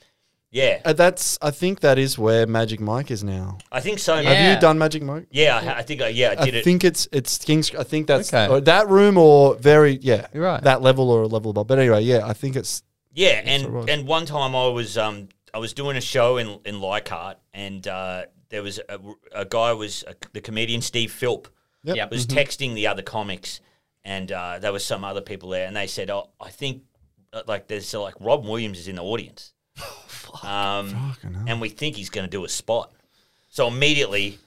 Yeah, 0.49 0.79
Uh, 0.85 0.93
that's. 0.93 1.37
I 1.41 1.51
think 1.51 1.81
that 1.81 1.99
is 1.99 2.17
where 2.17 2.47
Magic 2.47 2.79
Mike 2.79 3.11
is 3.11 3.21
now. 3.21 3.57
I 3.69 3.81
think 3.81 3.99
so. 3.99 4.15
Yeah. 4.17 4.29
Have 4.33 4.55
you 4.55 4.61
done 4.61 4.79
Magic 4.79 5.03
Mike? 5.03 5.27
Yeah, 5.29 5.57
I, 5.57 5.79
I 5.79 5.83
think, 5.83 6.01
I, 6.01 6.07
yeah, 6.07 6.35
I 6.37 6.41
I 6.41 6.45
did 6.45 6.55
it. 6.55 6.63
think 6.63 6.85
it's 6.85 7.05
it's 7.11 7.37
King's. 7.37 7.75
I 7.75 7.83
think 7.83 8.07
that's 8.07 8.33
Okay. 8.33 8.47
or 8.51 8.61
that 8.61 8.87
room 8.87 9.17
or 9.17 9.55
very 9.55 9.99
yeah. 10.01 10.27
You're 10.33 10.43
right. 10.45 10.63
That 10.63 10.81
level 10.81 11.11
or 11.11 11.23
a 11.23 11.27
level 11.27 11.51
above. 11.51 11.67
But 11.67 11.79
anyway, 11.79 12.01
yeah, 12.03 12.25
I 12.25 12.31
think 12.31 12.55
it's 12.55 12.81
Yeah, 13.17 13.39
it 13.39 13.47
and 13.47 13.89
and 13.89 14.07
one 14.07 14.25
time 14.25 14.55
I 14.55 14.67
was 14.67 14.97
um 14.97 15.29
I 15.53 15.57
was 15.57 15.73
doing 15.73 15.97
a 15.97 16.01
show 16.01 16.37
in 16.37 16.59
in 16.65 16.79
Leichhardt, 16.79 17.37
and 17.53 17.85
uh, 17.87 18.25
there 18.49 18.61
was 18.61 18.79
a, 18.87 18.99
a 19.33 19.43
guy 19.43 19.73
was 19.73 20.03
a, 20.07 20.15
the 20.33 20.41
comedian 20.41 20.81
Steve 20.81 21.11
Philp 21.11 21.47
Yep. 21.83 21.95
Yep. 21.95 22.11
was 22.11 22.27
texting 22.27 22.75
the 22.75 22.87
other 22.87 23.01
comics, 23.01 23.61
and 24.03 24.31
uh, 24.31 24.59
there 24.59 24.73
was 24.73 24.83
some 24.83 25.03
other 25.03 25.21
people 25.21 25.49
there, 25.49 25.65
and 25.67 25.75
they 25.75 25.87
said, 25.87 26.09
"Oh, 26.09 26.29
I 26.39 26.49
think 26.49 26.83
uh, 27.33 27.43
like 27.47 27.67
there's 27.67 27.93
uh, 27.93 28.01
like 28.01 28.15
Rob 28.19 28.45
Williams 28.45 28.77
is 28.77 28.87
in 28.87 28.97
the 28.97 29.03
audience, 29.03 29.53
um, 30.43 30.89
fucking 30.89 31.33
hell. 31.33 31.45
and 31.47 31.61
we 31.61 31.69
think 31.69 31.95
he's 31.95 32.09
going 32.09 32.25
to 32.25 32.29
do 32.29 32.45
a 32.45 32.49
spot." 32.49 32.91
So 33.47 33.67
immediately, 33.67 34.37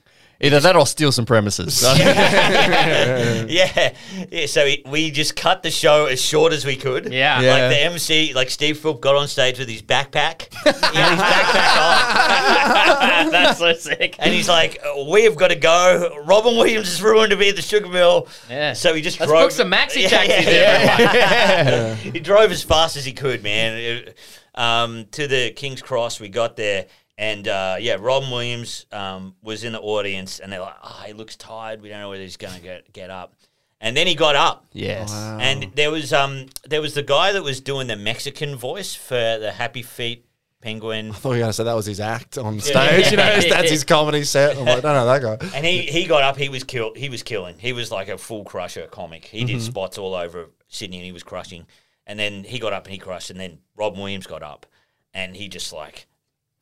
Either 0.43 0.59
that 0.59 0.75
or 0.75 0.87
steal 0.87 1.11
some 1.11 1.25
premises. 1.25 1.83
yeah, 3.49 3.93
yeah. 4.29 4.45
So 4.47 4.65
we- 4.65 4.83
we 4.87 5.11
just 5.11 5.35
cut 5.35 5.63
the 5.63 5.71
show 5.71 6.05
as 6.05 6.21
short 6.21 6.53
as 6.53 6.65
we 6.65 6.75
could. 6.75 7.11
Yeah. 7.13 7.35
like 7.37 7.69
the 7.69 7.83
MC, 7.83 8.33
like 8.33 8.49
Steve 8.49 8.77
Philp 8.79 9.01
got 9.01 9.15
on 9.15 9.27
stage 9.27 9.59
with 9.59 9.69
his 9.69 9.81
backpack. 9.81 10.47
he 10.63 10.69
had 10.97 11.11
his 11.11 11.21
backpack 11.21 13.25
on, 13.25 13.31
That's 13.31 13.59
so 13.59 13.73
sick. 13.73 14.15
and 14.19 14.33
he's 14.33 14.49
like, 14.49 14.79
"We 15.09 15.23
have 15.23 15.35
got 15.35 15.49
to 15.49 15.55
go. 15.55 16.21
Robin 16.25 16.55
Williams 16.55 16.89
is 16.89 17.01
ruined 17.01 17.31
to 17.31 17.37
be 17.37 17.49
at 17.49 17.55
the 17.55 17.61
Sugar 17.61 17.87
Mill." 17.89 18.27
Yeah. 18.49 18.73
So 18.73 18.93
he 18.93 19.01
just 19.01 19.19
Let's 19.19 19.31
drove 19.31 19.43
book 19.45 19.51
some 19.51 19.71
maxi 19.71 20.03
Yeah, 20.03 20.09
taxis, 20.09 20.45
yeah, 20.45 21.63
everyone. 21.67 21.97
he 22.13 22.19
drove 22.19 22.51
as 22.51 22.63
fast 22.63 22.97
as 22.97 23.05
he 23.05 23.13
could, 23.13 23.43
man. 23.43 23.77
It- 23.77 24.17
um, 24.53 25.05
to 25.11 25.27
the 25.27 25.51
King's 25.51 25.81
Cross, 25.81 26.19
we 26.19 26.27
got 26.27 26.57
there, 26.57 26.87
and 27.21 27.47
uh, 27.47 27.75
yeah, 27.79 27.97
Robin 27.99 28.29
Williams 28.31 28.85
um, 28.91 29.35
was 29.41 29.63
in 29.63 29.73
the 29.73 29.79
audience, 29.79 30.39
and 30.39 30.51
they're 30.51 30.59
like, 30.59 30.75
"Oh, 30.83 31.03
he 31.05 31.13
looks 31.13 31.35
tired. 31.35 31.81
We 31.81 31.89
don't 31.89 31.99
know 32.01 32.09
whether 32.09 32.23
he's 32.23 32.37
going 32.37 32.55
to 32.55 32.61
get 32.61 32.91
get 32.91 33.09
up." 33.09 33.35
And 33.79 33.95
then 33.97 34.05
he 34.07 34.13
got 34.15 34.35
up, 34.35 34.65
yes. 34.73 35.11
and 35.11 35.71
there 35.75 35.89
was 35.89 36.13
um 36.13 36.47
there 36.67 36.81
was 36.81 36.93
the 36.93 37.01
guy 37.03 37.31
that 37.31 37.41
was 37.43 37.61
doing 37.61 37.87
the 37.87 37.95
Mexican 37.95 38.55
voice 38.55 38.93
for 38.93 39.15
the 39.39 39.51
Happy 39.51 39.81
Feet 39.81 40.25
Penguin, 40.61 41.09
I 41.09 41.13
thought 41.15 41.29
you 41.31 41.35
were 41.37 41.39
gonna 41.39 41.53
say 41.53 41.63
that 41.63 41.73
was 41.73 41.87
his 41.87 41.99
act 41.99 42.37
on 42.37 42.59
stage. 42.59 43.09
You 43.09 43.17
know, 43.17 43.39
that's 43.49 43.71
his 43.71 43.83
comedy 43.83 44.23
set. 44.23 44.55
I'm 44.57 44.65
like, 44.65 44.83
no, 44.83 44.93
no, 44.93 45.05
that 45.07 45.21
guy. 45.39 45.49
and 45.55 45.65
he 45.65 45.81
he 45.81 46.05
got 46.05 46.21
up. 46.21 46.37
He 46.37 46.49
was 46.49 46.63
kill. 46.63 46.93
He 46.95 47.09
was 47.09 47.23
killing. 47.23 47.55
He 47.57 47.73
was 47.73 47.91
like 47.91 48.07
a 48.09 48.17
full 48.19 48.43
crusher 48.43 48.85
comic. 48.87 49.25
He 49.25 49.39
Mm-hmm. 49.39 49.47
did 49.47 49.61
spots 49.63 49.97
all 49.97 50.13
over 50.13 50.49
Sydney, 50.67 50.97
and 50.97 51.05
he 51.05 51.11
was 51.11 51.23
crushing. 51.23 51.65
And 52.05 52.19
then 52.19 52.43
he 52.43 52.59
got 52.59 52.73
up 52.73 52.85
and 52.85 52.93
he 52.93 52.99
crushed. 52.99 53.31
And 53.31 53.39
then 53.39 53.59
Rob 53.75 53.97
Williams 53.97 54.27
got 54.27 54.43
up, 54.43 54.67
and 55.15 55.35
he 55.35 55.47
just 55.47 55.73
like 55.73 56.05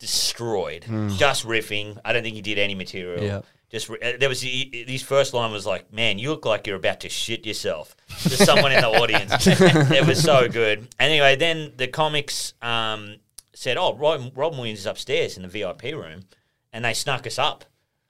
destroyed, 0.00 0.84
Mm. 0.88 1.16
just 1.16 1.46
riffing. 1.46 1.98
I 2.04 2.12
don't 2.12 2.24
think 2.24 2.34
he 2.34 2.42
did 2.42 2.58
any 2.58 2.74
material. 2.74 3.22
Yeah. 3.22 3.40
Just 3.70 3.88
ri- 3.88 4.02
uh, 4.02 4.16
there 4.18 4.28
was 4.28 4.40
he, 4.40 4.84
his 4.88 5.02
first 5.02 5.32
line 5.32 5.52
was 5.52 5.64
like, 5.64 5.92
"Man, 5.92 6.18
you 6.18 6.30
look 6.30 6.44
like 6.44 6.66
you're 6.66 6.74
about 6.76 6.98
to 7.00 7.08
shit 7.08 7.46
yourself." 7.46 7.94
To 8.24 8.30
someone 8.30 8.72
in 8.72 8.80
the 8.80 8.88
audience, 8.88 9.46
it 9.46 10.04
was 10.06 10.20
so 10.20 10.48
good. 10.48 10.88
Anyway, 10.98 11.36
then 11.36 11.74
the 11.76 11.86
comics 11.86 12.54
um, 12.60 13.18
said, 13.54 13.76
"Oh, 13.76 13.94
Rob, 13.94 14.32
Rob 14.34 14.54
Williams 14.56 14.80
is 14.80 14.86
upstairs 14.86 15.36
in 15.36 15.42
the 15.44 15.48
VIP 15.48 15.84
room," 15.94 16.24
and 16.72 16.84
they 16.84 16.94
snuck 16.94 17.28
us 17.28 17.38
up. 17.38 17.64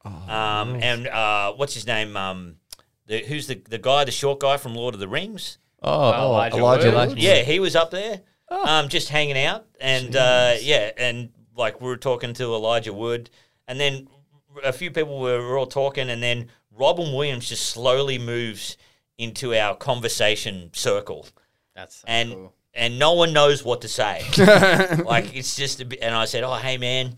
um, 0.05 0.77
and 0.83 1.07
uh, 1.09 1.53
what's 1.53 1.75
his 1.75 1.87
name? 1.87 2.17
Um, 2.17 2.57
the, 3.07 3.19
who's 3.19 3.47
the 3.47 3.61
the 3.69 3.77
guy, 3.79 4.05
the 4.05 4.11
short 4.13 4.41
guy 4.41 4.57
from 4.57 4.75
Lord 4.75 4.95
of 4.95 5.01
the 5.01 5.09
Rings? 5.09 5.59
Oh, 5.83 5.91
Oh, 5.93 6.27
Elijah 6.31 6.57
Elijah 6.57 6.91
Wood. 6.93 7.09
Wood. 7.11 7.19
Yeah, 7.19 7.43
he 7.43 7.61
was 7.61 7.77
up 7.77 7.91
there, 7.91 8.23
um, 8.51 8.89
just 8.89 9.11
hanging 9.11 9.37
out, 9.39 9.67
and 9.79 10.17
uh, 10.17 10.55
yeah, 10.63 10.91
and 10.97 11.31
like 11.61 11.81
we 11.81 11.87
were 11.87 11.97
talking 11.97 12.33
to 12.35 12.45
Elijah 12.55 12.93
Wood, 12.93 13.31
and 13.69 13.79
then 13.79 14.09
a 14.65 14.73
few 14.73 14.91
people 14.91 15.21
were, 15.21 15.41
were 15.41 15.57
all 15.59 15.67
talking, 15.67 16.11
and 16.11 16.21
then 16.21 16.49
Robin 16.77 17.13
Williams 17.13 17.49
just 17.49 17.67
slowly 17.67 18.19
moves 18.19 18.77
into 19.19 19.55
our 19.55 19.77
conversation 19.77 20.71
circle, 20.73 21.29
That's 21.77 21.97
so 21.97 22.05
and 22.09 22.33
cool. 22.33 22.55
and 22.75 22.99
no 22.99 23.13
one 23.13 23.33
knows 23.33 23.63
what 23.65 23.83
to 23.83 23.89
say. 23.89 24.25
like 25.05 25.37
it's 25.37 25.55
just 25.55 25.81
a 25.81 25.85
bit, 25.85 26.01
and 26.03 26.15
I 26.15 26.25
said, 26.25 26.43
"Oh, 26.43 26.55
hey 26.55 26.79
man, 26.79 27.15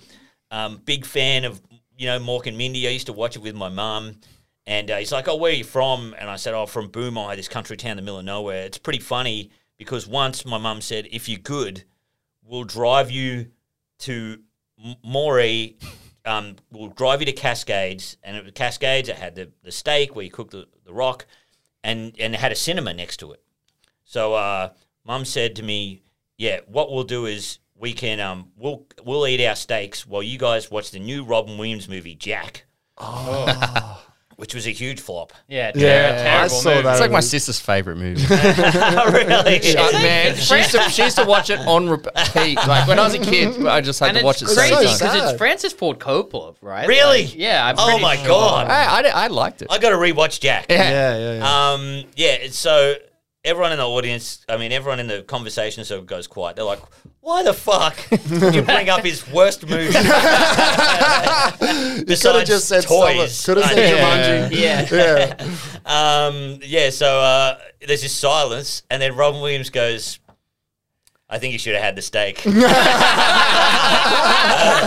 um, 0.51 0.83
big 0.85 1.07
fan 1.07 1.45
of 1.45 1.63
you 1.97 2.07
know 2.07 2.19
Mork 2.19 2.47
and 2.47 2.59
Mindy. 2.59 2.87
I 2.87 2.91
used 2.91 3.07
to 3.07 3.13
watch 3.13 3.37
it 3.37 3.43
with 3.43 3.55
my 3.55 3.69
mum." 3.71 4.17
And 4.67 4.91
uh, 4.93 4.99
he's 4.99 5.11
like, 5.13 5.27
"Oh, 5.29 5.37
where 5.37 5.53
are 5.53 5.55
you 5.55 5.65
from?" 5.65 6.15
And 6.19 6.29
I 6.29 6.37
said, 6.37 6.55
"Oh, 6.55 6.67
from 6.67 6.91
Boomi, 6.91 7.37
this 7.37 7.49
country 7.49 7.77
town 7.77 7.93
in 7.93 7.97
the 7.99 8.03
middle 8.03 8.19
of 8.19 8.25
nowhere." 8.25 8.65
It's 8.65 8.79
pretty 8.79 9.01
funny 9.01 9.51
because 9.79 10.07
once 10.07 10.45
my 10.45 10.59
mum 10.59 10.81
said, 10.81 11.09
"If 11.13 11.29
you're 11.29 11.39
good, 11.41 11.85
we'll 12.43 12.65
drive 12.65 13.11
you 13.11 13.53
to 14.03 14.39
M- 14.83 14.97
Moree." 15.05 15.75
Um, 16.25 16.57
we'll 16.71 16.89
drive 16.89 17.21
you 17.21 17.27
to 17.27 17.33
Cascades, 17.33 18.17
and 18.23 18.37
it 18.37 18.45
was 18.45 18.53
Cascades. 18.53 19.09
It 19.09 19.17
had 19.17 19.35
the, 19.35 19.51
the 19.65 19.73
steak 19.73 20.15
where 20.15 20.25
you 20.25 20.31
cook 20.31 20.51
the, 20.51 20.67
the 20.85 20.93
rock, 20.93 21.27
and 21.83 22.15
and 22.19 22.35
it 22.35 22.41
had 22.41 22.53
a 22.53 22.57
cinema 22.57 22.95
next 22.95 23.17
to 23.19 23.33
it. 23.33 23.43
So 24.05 24.35
uh, 24.35 24.71
mum 25.05 25.25
said 25.25 25.57
to 25.57 25.63
me, 25.63 26.03
"Yeah, 26.39 26.61
what 26.67 26.93
we'll 26.93 27.05
do 27.05 27.27
is 27.27 27.59
we 27.75 27.93
can 27.93 28.21
um 28.21 28.53
we'll 28.57 28.87
we'll 29.05 29.27
eat 29.27 29.45
our 29.45 29.57
steaks 29.57 30.07
while 30.07 30.23
you 30.23 30.39
guys 30.39 30.71
watch 30.71 30.93
the 30.93 31.01
new 31.01 31.25
Robin 31.25 31.59
Williams 31.59 31.89
movie 31.89 32.15
Jack." 32.15 32.65
Which 34.43 34.57
was 34.57 34.67
a 34.67 34.71
huge 34.71 34.99
flop. 35.01 35.33
Yeah, 35.47 35.71
ter- 35.71 35.79
Yeah, 35.79 36.41
I 36.43 36.49
saw 36.49 36.71
movie. 36.71 36.83
that. 36.83 36.91
It's 36.91 37.01
like 37.01 37.13
my 37.13 37.21
sister's 37.21 37.61
favorite 37.61 37.95
movie. 37.95 38.27
really? 38.27 39.61
Man, 40.03 40.35
she 40.35 40.57
used, 40.57 40.73
to, 40.73 40.83
she 40.91 41.05
used 41.05 41.17
to 41.19 41.25
watch 41.25 41.49
it 41.49 41.61
on 41.61 41.89
repeat. 41.89 42.57
Like 42.57 42.89
when 42.89 42.99
I 42.99 43.05
was 43.05 43.15
a 43.15 43.21
kid, 43.21 43.65
I 43.65 43.81
just 43.81 44.01
had 44.01 44.09
And 44.09 44.19
to 44.19 44.25
watch 44.25 44.43
it 44.43 44.47
it's 44.47 44.55
so 44.55 44.61
crazy 44.61 44.75
many 44.75 44.89
so 44.89 45.07
because 45.07 45.31
it's 45.31 45.39
Francis 45.39 45.73
Ford 45.73 46.01
Coppola, 46.01 46.57
right? 46.61 46.89
Really? 46.89 47.23
Like, 47.27 47.37
yeah. 47.39 47.65
I'm 47.65 47.77
Oh 47.79 48.01
my 48.01 48.17
sure. 48.17 48.27
God. 48.27 48.67
I, 48.67 49.03
I, 49.03 49.09
I 49.11 49.27
liked 49.29 49.63
it. 49.63 49.69
I 49.71 49.79
got 49.79 49.91
to 49.91 49.97
rewatch 49.97 50.41
Jack. 50.41 50.67
Yeah. 50.69 50.91
Yeah, 50.91 51.17
yeah, 51.19 51.35
yeah. 51.39 51.73
Um, 51.73 52.05
yeah. 52.17 52.37
So 52.51 52.95
everyone 53.45 53.73
in 53.73 53.79
the 53.79 53.89
audience, 53.89 54.45
I 54.49 54.57
mean, 54.57 54.73
everyone 54.73 55.01
in 55.01 55.07
the 55.09 55.23
conversation 55.23 55.85
so 55.85 56.01
goes 56.03 56.27
quiet. 56.27 56.57
They're 56.57 56.65
like, 56.65 56.81
"Why 57.21 57.43
the 57.43 57.55
fuck 57.55 57.97
did 58.11 58.55
you 58.55 58.63
bring 58.63 58.89
up 58.89 59.03
his 59.05 59.29
worst 59.31 59.69
movie?" 59.69 59.85
you 59.87 59.93
could 62.17 62.35
have 62.35 62.45
just 62.45 62.69
said 62.69 62.85
toys. 62.85 63.45
Could 63.45 63.59
have 63.59 63.71
said. 63.71 64.51
Jumanji. 64.51 64.57
Yeah. 64.63 64.87
Yeah. 64.93 65.37
Um, 65.85 66.61
yeah, 66.63 66.91
so 66.91 67.21
uh, 67.21 67.59
there's 67.87 68.03
this 68.03 68.13
silence, 68.13 68.83
and 68.91 69.03
then 69.03 69.17
Robin 69.17 69.41
Williams 69.41 69.71
goes, 69.71 70.19
I 71.33 71.39
think 71.39 71.55
you 71.55 71.59
should 71.59 71.75
have 71.75 71.83
had 71.83 71.97
the 71.97 72.03
steak. 72.03 72.43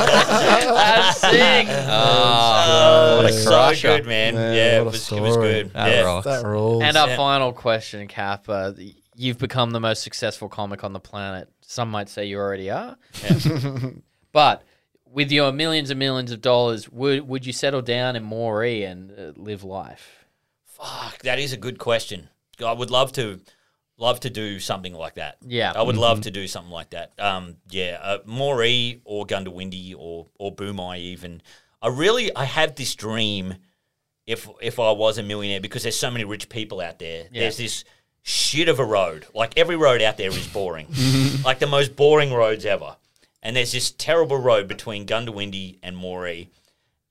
That's 0.05 1.19
sick. 1.19 1.67
Oh, 1.97 3.17
what 3.17 3.29
a 3.29 3.33
so 3.33 3.49
crusher. 3.49 3.87
good, 3.97 4.05
man. 4.05 4.35
Man, 4.35 4.55
yeah, 4.55 4.77
it 4.77 4.85
what 4.85 4.89
a 4.89 4.91
was, 4.91 5.11
it 5.11 5.21
was 5.21 5.33
story. 5.33 5.47
good. 5.63 5.73
That 5.73 5.89
yeah. 5.91 6.01
rocks. 6.01 6.25
That 6.25 6.45
rules. 6.45 6.83
And 6.83 6.97
our 6.97 7.07
Yeah. 7.09 7.15
final 7.17 7.53
question, 7.53 8.07
Cap. 8.07 8.47
Uh, 8.49 8.73
you've 9.15 9.37
become 9.37 9.71
the 9.71 9.79
most 9.79 10.03
successful 10.03 10.49
comic 10.49 10.83
on 10.83 10.93
the 10.93 10.99
planet. 10.99 11.49
Some 11.61 11.89
might 11.89 12.09
say 12.09 12.25
you 12.25 12.37
already 12.37 12.69
are. 12.69 12.97
but 14.31 14.63
with 15.05 15.31
your 15.31 15.51
millions 15.51 15.89
and 15.89 15.97
millions 15.99 16.31
of 16.31 16.41
dollars, 16.41 16.89
would 16.89 17.27
would 17.27 17.45
you 17.45 17.53
settle 17.53 17.81
down 17.81 18.15
in 18.15 18.23
Moree 18.23 18.85
and 18.89 19.11
uh, 19.11 19.31
live 19.35 19.63
life? 19.63 20.25
Fuck, 20.65 21.19
that 21.23 21.39
is 21.39 21.53
a 21.53 21.57
good 21.57 21.79
question. 21.79 22.29
I 22.63 22.73
would 22.73 22.91
love 22.91 23.11
to, 23.13 23.39
love 23.97 24.19
to 24.21 24.29
do 24.29 24.59
something 24.59 24.93
like 24.93 25.15
that. 25.15 25.37
Yeah. 25.45 25.73
I 25.75 25.81
would 25.81 25.97
love 25.97 26.21
to 26.21 26.31
do 26.31 26.47
something 26.47 26.71
like 26.71 26.91
that. 26.91 27.13
Um, 27.19 27.57
yeah, 27.69 27.99
uh, 28.01 28.17
Moree 28.27 29.01
or 29.05 29.25
Goondiwindi 29.25 29.95
or 29.97 30.27
or 30.37 30.53
Boomi 30.53 30.99
even. 30.99 31.41
I 31.81 31.87
really, 31.89 32.35
I 32.35 32.45
have 32.45 32.75
this 32.75 32.95
dream. 32.95 33.55
If 34.25 34.49
if 34.61 34.79
I 34.79 34.91
was 34.91 35.17
a 35.17 35.23
millionaire, 35.23 35.59
because 35.59 35.83
there's 35.83 35.99
so 35.99 36.09
many 36.09 36.25
rich 36.25 36.49
people 36.49 36.81
out 36.81 36.99
there. 36.99 37.27
Yeah. 37.31 37.41
There's 37.41 37.57
this 37.57 37.83
shit 38.23 38.67
of 38.67 38.79
a 38.79 38.85
road. 38.85 39.27
Like 39.35 39.57
every 39.57 39.75
road 39.75 40.01
out 40.01 40.17
there 40.17 40.29
is 40.29 40.47
boring. 40.47 40.87
like 41.45 41.59
the 41.59 41.67
most 41.67 41.95
boring 41.95 42.33
roads 42.33 42.65
ever. 42.65 42.95
And 43.43 43.55
there's 43.55 43.71
this 43.71 43.91
terrible 43.91 44.37
road 44.37 44.67
between 44.67 45.05
Goondiwindi 45.05 45.77
and 45.83 45.95
Moree, 45.95 46.47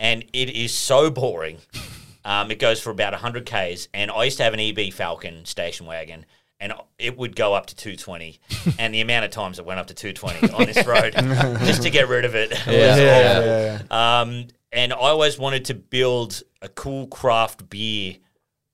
and 0.01 0.24
it 0.32 0.51
is 0.51 0.74
so 0.74 1.11
boring. 1.11 1.59
Um, 2.26 2.51
it 2.51 2.59
goes 2.59 2.80
for 2.80 2.89
about 2.89 3.12
100 3.12 3.45
Ks, 3.45 3.89
and 3.93 4.11
I 4.11 4.24
used 4.24 4.39
to 4.39 4.45
have 4.45 4.55
an 4.55 4.61
EB 4.61 4.91
Falcon 4.95 5.45
station 5.45 5.85
wagon, 5.85 6.24
and 6.61 6.73
it 6.99 7.17
would 7.19 7.35
go 7.37 7.53
up 7.55 7.67
to 7.67 7.75
220. 7.77 8.41
and 8.79 8.95
the 8.95 9.01
amount 9.01 9.25
of 9.25 9.31
times 9.31 9.59
it 9.59 9.65
went 9.67 9.81
up 9.81 9.87
to 9.89 9.95
220 9.95 10.53
on 10.55 10.67
this 10.67 10.87
road 10.87 11.13
just 11.67 11.83
to 11.83 11.91
get 11.91 12.09
rid 12.09 12.25
of 12.25 12.35
it. 12.35 12.51
was 12.51 12.61
yeah, 12.67 12.93
awful. 12.93 13.47
yeah, 13.49 13.83
yeah. 13.91 14.21
Um, 14.21 14.47
and 14.73 14.93
I 14.93 14.97
always 14.97 15.39
wanted 15.39 15.67
to 15.67 15.75
build 15.75 16.43
a 16.63 16.69
cool 16.69 17.07
craft 17.09 17.69
beer 17.69 18.17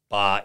bar 0.09 0.45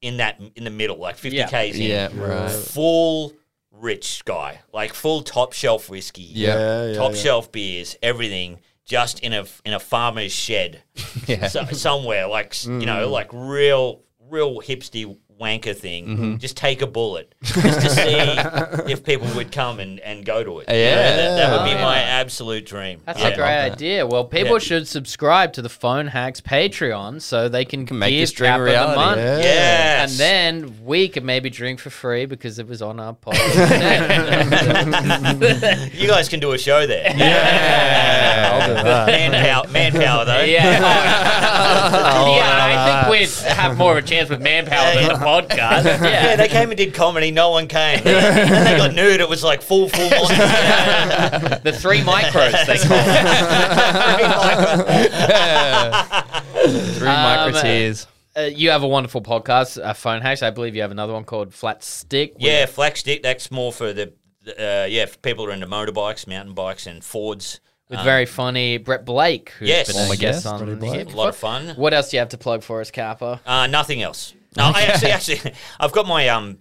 in 0.00 0.18
that 0.18 0.40
in 0.54 0.64
the 0.64 0.70
middle, 0.70 0.96
like 0.98 1.16
50 1.16 1.36
Yeah. 1.36 1.46
Ks 1.46 1.76
in. 1.76 1.82
Yeah, 1.82 2.08
right. 2.14 2.50
Full 2.50 3.32
rich 3.72 4.24
guy, 4.24 4.60
like 4.72 4.92
full 4.94 5.22
top 5.22 5.52
shelf 5.52 5.88
whiskey 5.90 6.22
Yeah. 6.22 6.54
Yeah, 6.58 6.86
yeah, 6.86 6.94
top 6.96 7.12
yeah. 7.12 7.18
shelf 7.18 7.52
beers, 7.52 7.96
everything, 8.02 8.60
just 8.84 9.20
in 9.20 9.32
a 9.32 9.44
in 9.64 9.72
a 9.74 9.80
farmer's 9.80 10.32
shed, 10.32 10.82
Yeah. 11.26 11.48
so, 11.48 11.64
somewhere 11.72 12.26
like 12.28 12.48
s- 12.52 12.66
you 12.66 12.72
Mm. 12.72 12.86
know, 12.86 13.08
like 13.10 13.28
real 13.32 14.02
real 14.30 14.60
hipsty 14.60 15.16
wanker 15.40 15.76
thing. 15.76 16.06
Mm-hmm. 16.06 16.36
Just 16.38 16.56
take 16.56 16.82
a 16.82 16.86
bullet, 16.86 17.34
just 17.42 17.80
to 17.80 17.90
see 17.90 18.02
if 18.92 19.04
people 19.04 19.28
would 19.36 19.52
come 19.52 19.78
and, 19.80 20.00
and 20.00 20.24
go 20.24 20.42
to 20.42 20.58
it. 20.60 20.68
You 20.68 20.74
know, 20.74 20.80
Yeah. 20.80 21.16
that, 21.16 21.36
that 21.36 21.52
would 21.58 21.64
be 21.64 21.70
Yeah. 21.76 21.82
my 21.84 21.98
absolute 22.00 22.66
dream. 22.66 23.00
That's 23.06 23.20
Yeah. 23.20 23.28
a 23.28 23.36
great 23.36 23.58
idea. 23.72 24.06
Well, 24.06 24.24
people 24.24 24.54
Yeah. 24.54 24.58
should 24.58 24.88
subscribe 24.88 25.52
to 25.54 25.62
the 25.62 25.68
Phone 25.68 26.08
Hacks 26.08 26.40
Patreon 26.40 27.20
so 27.22 27.48
they 27.48 27.64
can, 27.64 27.86
Can 27.86 27.98
make 27.98 28.10
give 28.10 28.20
this 28.22 28.32
dream 28.32 28.50
a 28.50 28.54
Kappa 28.54 28.64
the 28.64 28.70
reality. 28.70 28.96
money. 28.96 29.22
Yeah. 29.22 29.38
Yes. 29.38 30.10
And 30.10 30.18
then 30.20 30.74
we 30.84 31.08
could 31.08 31.24
maybe 31.24 31.50
drink 31.50 31.78
for 31.80 31.90
free 31.90 32.26
because 32.26 32.58
it 32.58 32.66
was 32.66 32.82
on 32.82 32.98
our 32.98 33.14
podcast. 33.24 33.38
you 35.94 36.08
guys 36.08 36.28
can 36.28 36.40
do 36.40 36.52
a 36.52 36.58
show 36.58 36.86
there. 36.86 37.14
Yeah, 37.28 38.50
I'll 38.52 38.68
do 38.68 38.74
that. 38.74 39.06
Manpower, 39.08 39.68
manpower 39.72 40.24
though. 40.24 40.42
Yeah. 40.42 40.78
yeah, 40.80 42.64
I 42.64 43.08
think 43.08 43.12
we'd 43.12 43.28
have 43.52 43.76
more 43.76 43.98
of 43.98 44.04
a 44.04 44.06
chance 44.06 44.30
with 44.30 44.40
manpower 44.40 44.94
than 44.94 45.08
the 45.08 45.14
podcast. 45.28 45.84
Yeah, 46.02 46.02
Yeah. 46.04 46.36
they 46.36 46.48
came 46.48 46.70
and 46.70 46.76
did 46.76 46.94
comedy. 46.94 47.30
No 47.30 47.50
one 47.50 47.68
came. 47.68 48.02
then 48.04 48.64
they 48.64 48.76
got 48.76 48.94
nude. 48.94 49.20
It 49.20 49.28
was 49.28 49.42
like 49.44 49.62
full, 49.62 49.88
full 49.88 50.10
monty. 50.10 50.34
the 51.64 51.72
three 51.78 52.00
micros 52.00 52.66
they 52.66 52.78
call 52.88 52.98
it. 52.98 54.18
Three 56.94 57.08
Um, 57.08 57.22
micro 57.22 57.60
tears. 57.60 58.06
Uh, 58.36 58.42
you 58.42 58.70
have 58.70 58.82
a 58.82 58.88
wonderful 58.88 59.20
podcast, 59.20 59.82
uh, 59.82 59.92
Phone 59.94 60.22
Hacks. 60.22 60.42
I 60.42 60.50
believe 60.50 60.76
you 60.76 60.82
have 60.82 60.90
another 60.92 61.12
one 61.12 61.24
called 61.24 61.52
Flat 61.52 61.82
Stick. 61.82 62.34
Yeah, 62.38 62.66
Flat 62.66 62.96
stick. 62.96 63.22
That's 63.22 63.50
more 63.50 63.72
for 63.72 63.92
the, 63.92 64.12
the, 64.44 64.82
uh, 64.82 64.86
yeah, 64.86 65.06
for 65.06 65.18
people 65.18 65.44
who 65.44 65.50
are 65.50 65.54
into 65.54 65.66
motorbikes, 65.66 66.26
mountain 66.26 66.54
bikes, 66.54 66.86
and 66.86 67.02
Fords. 67.02 67.60
With 67.88 67.98
Um, 68.00 68.04
very 68.04 68.26
funny 68.26 68.76
Brett 68.78 69.04
Blake, 69.06 69.50
who's 69.58 69.68
Yes. 69.70 69.86
been 69.88 69.96
a 69.96 69.98
Former 70.00 70.16
guest 70.16 70.44
guest, 70.44 70.46
on 70.46 70.78
Freddie 70.78 71.10
a 71.10 71.16
lot 71.16 71.28
of 71.30 71.36
fun. 71.36 71.70
What 71.76 71.94
else 71.94 72.10
do 72.10 72.16
you 72.16 72.20
have 72.20 72.28
to 72.28 72.38
plug 72.38 72.62
for 72.62 72.80
us, 72.80 72.90
Kappa? 72.92 73.40
Uh, 73.46 73.66
nothing 73.66 74.02
else. 74.02 74.34
No, 74.58 74.72
I 74.74 74.82
actually, 74.82 75.10
actually, 75.12 75.52
I've 75.80 75.92
got 75.92 76.06
my 76.06 76.28
um 76.28 76.58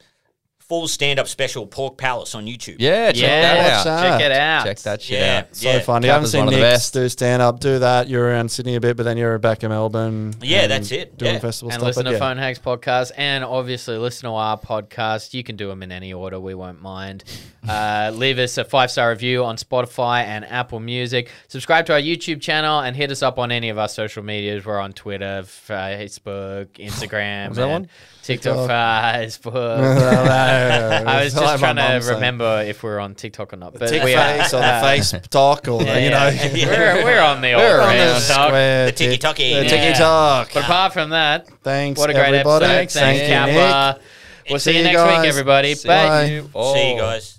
full 0.67 0.87
stand-up 0.87 1.27
special 1.29 1.65
Pork 1.65 1.97
Palace 1.97 2.35
on 2.35 2.45
YouTube. 2.45 2.75
Yeah, 2.79 3.13
check 3.13 3.21
yeah, 3.21 3.41
that 3.41 3.77
watch 3.77 3.87
out. 3.87 4.03
check 4.19 4.21
it 4.25 4.31
out. 4.33 4.65
Check 4.65 4.79
that 4.79 5.01
shit 5.01 5.19
Yeah. 5.21 5.37
out. 5.49 5.55
So 5.55 5.79
funny. 5.79 6.09
I 6.09 6.13
haven't 6.13 6.25
Kappa's 6.25 6.31
seen 6.33 6.39
one 6.39 6.47
of 6.49 6.53
the 6.53 6.59
Nick 6.59 6.73
best. 6.73 6.93
do 6.93 7.07
stand 7.07 7.41
up, 7.41 7.59
do 7.61 7.79
that. 7.79 8.09
You're 8.09 8.25
around 8.25 8.51
Sydney 8.51 8.75
a 8.75 8.81
bit, 8.81 8.97
but 8.97 9.03
then 9.03 9.15
you're 9.17 9.37
back 9.39 9.63
in 9.63 9.69
Melbourne. 9.69 10.33
Yeah, 10.41 10.63
and 10.63 10.71
that's 10.71 10.91
it. 10.91 11.17
Doing 11.17 11.35
Yeah. 11.35 11.39
festival 11.39 11.69
and 11.71 11.75
stuff. 11.79 11.87
listen 11.87 12.03
but 12.03 12.09
to 12.09 12.15
yeah. 12.15 12.19
Phone 12.19 12.37
Hacks 12.37 12.59
podcast, 12.59 13.11
and 13.15 13.45
obviously 13.45 13.97
listen 13.97 14.27
to 14.29 14.35
our 14.35 14.57
podcast. 14.59 15.33
You 15.33 15.43
can 15.43 15.55
do 15.55 15.69
them 15.69 15.83
in 15.83 15.91
any 15.93 16.11
order; 16.13 16.39
we 16.39 16.53
won't 16.53 16.81
mind. 16.81 17.23
Uh, 17.67 18.11
leave 18.15 18.39
us 18.39 18.57
a 18.57 18.63
five 18.63 18.89
star 18.89 19.09
review 19.09 19.43
on 19.43 19.57
Spotify 19.57 20.23
and 20.23 20.45
Apple 20.45 20.79
Music. 20.79 21.29
Subscribe 21.49 21.85
to 21.87 21.91
our 21.93 21.99
YouTube 21.99 22.39
channel 22.39 22.79
and 22.79 22.95
hit 22.95 23.11
us 23.11 23.21
up 23.21 23.37
on 23.37 23.51
any 23.51 23.67
of 23.67 23.77
our 23.77 23.89
social 23.89 24.23
medias. 24.23 24.65
We're 24.65 24.79
on 24.79 24.93
Twitter, 24.93 25.43
Facebook, 25.43 26.67
Instagram, 26.79 27.49
Was 27.49 27.57
that 27.57 27.63
and 27.63 27.71
one? 27.71 27.89
TikTok, 28.27 28.69
Facebook. 28.69 29.79
I 30.29 31.03
I 31.19 31.23
was 31.23 31.33
just 31.39 31.59
trying 31.59 31.75
to 31.77 32.13
remember 32.13 32.61
if 32.65 32.83
we're 32.83 32.99
on 32.99 33.15
TikTok 33.15 33.53
or 33.53 33.57
not, 33.57 33.73
but 33.73 33.87
Tick 33.89 34.03
we 34.03 34.13
are. 34.15 34.37
face 34.37 34.53
or 34.53 34.59
the 34.59 34.65
uh, 34.65 34.81
face 34.81 35.13
talk 35.29 35.67
or 35.67 35.81
Yeah, 35.81 35.97
you 35.97 36.09
know. 36.09 36.27
yeah. 36.29 36.97
we're, 36.97 37.03
we're 37.05 37.21
on 37.21 37.41
the 37.41 37.53
old 37.53 37.61
We're 37.63 37.81
on 37.81 37.93
the 37.95 38.03
round 38.05 38.23
talk. 38.25 38.47
square. 38.47 38.85
The 38.87 38.91
tiki-taki. 38.91 39.53
The 39.53 39.63
Yeah. 39.63 39.69
tiki 39.69 39.97
talk. 39.97 40.49
But 40.53 40.63
apart 40.63 40.93
from 40.93 41.09
that, 41.11 41.47
Thanks, 41.63 41.99
what 41.99 42.09
a 42.09 42.13
great 42.13 42.25
everybody. 42.33 42.65
episode! 42.65 42.67
Thanks, 42.67 42.93
Thank 42.93 43.21
you, 43.21 43.27
Kappa. 43.27 43.99
Nick. 43.99 44.07
We'll 44.49 44.59
see, 44.59 44.71
See 44.71 44.77
you 44.79 44.85
you 44.87 44.93
next 44.93 45.17
week, 45.19 45.27
everybody. 45.27 45.75
See 45.75 45.87
Bye. 45.87 46.25
you. 46.25 46.49
See 46.73 46.91
you 46.93 46.99
guys. 46.99 47.36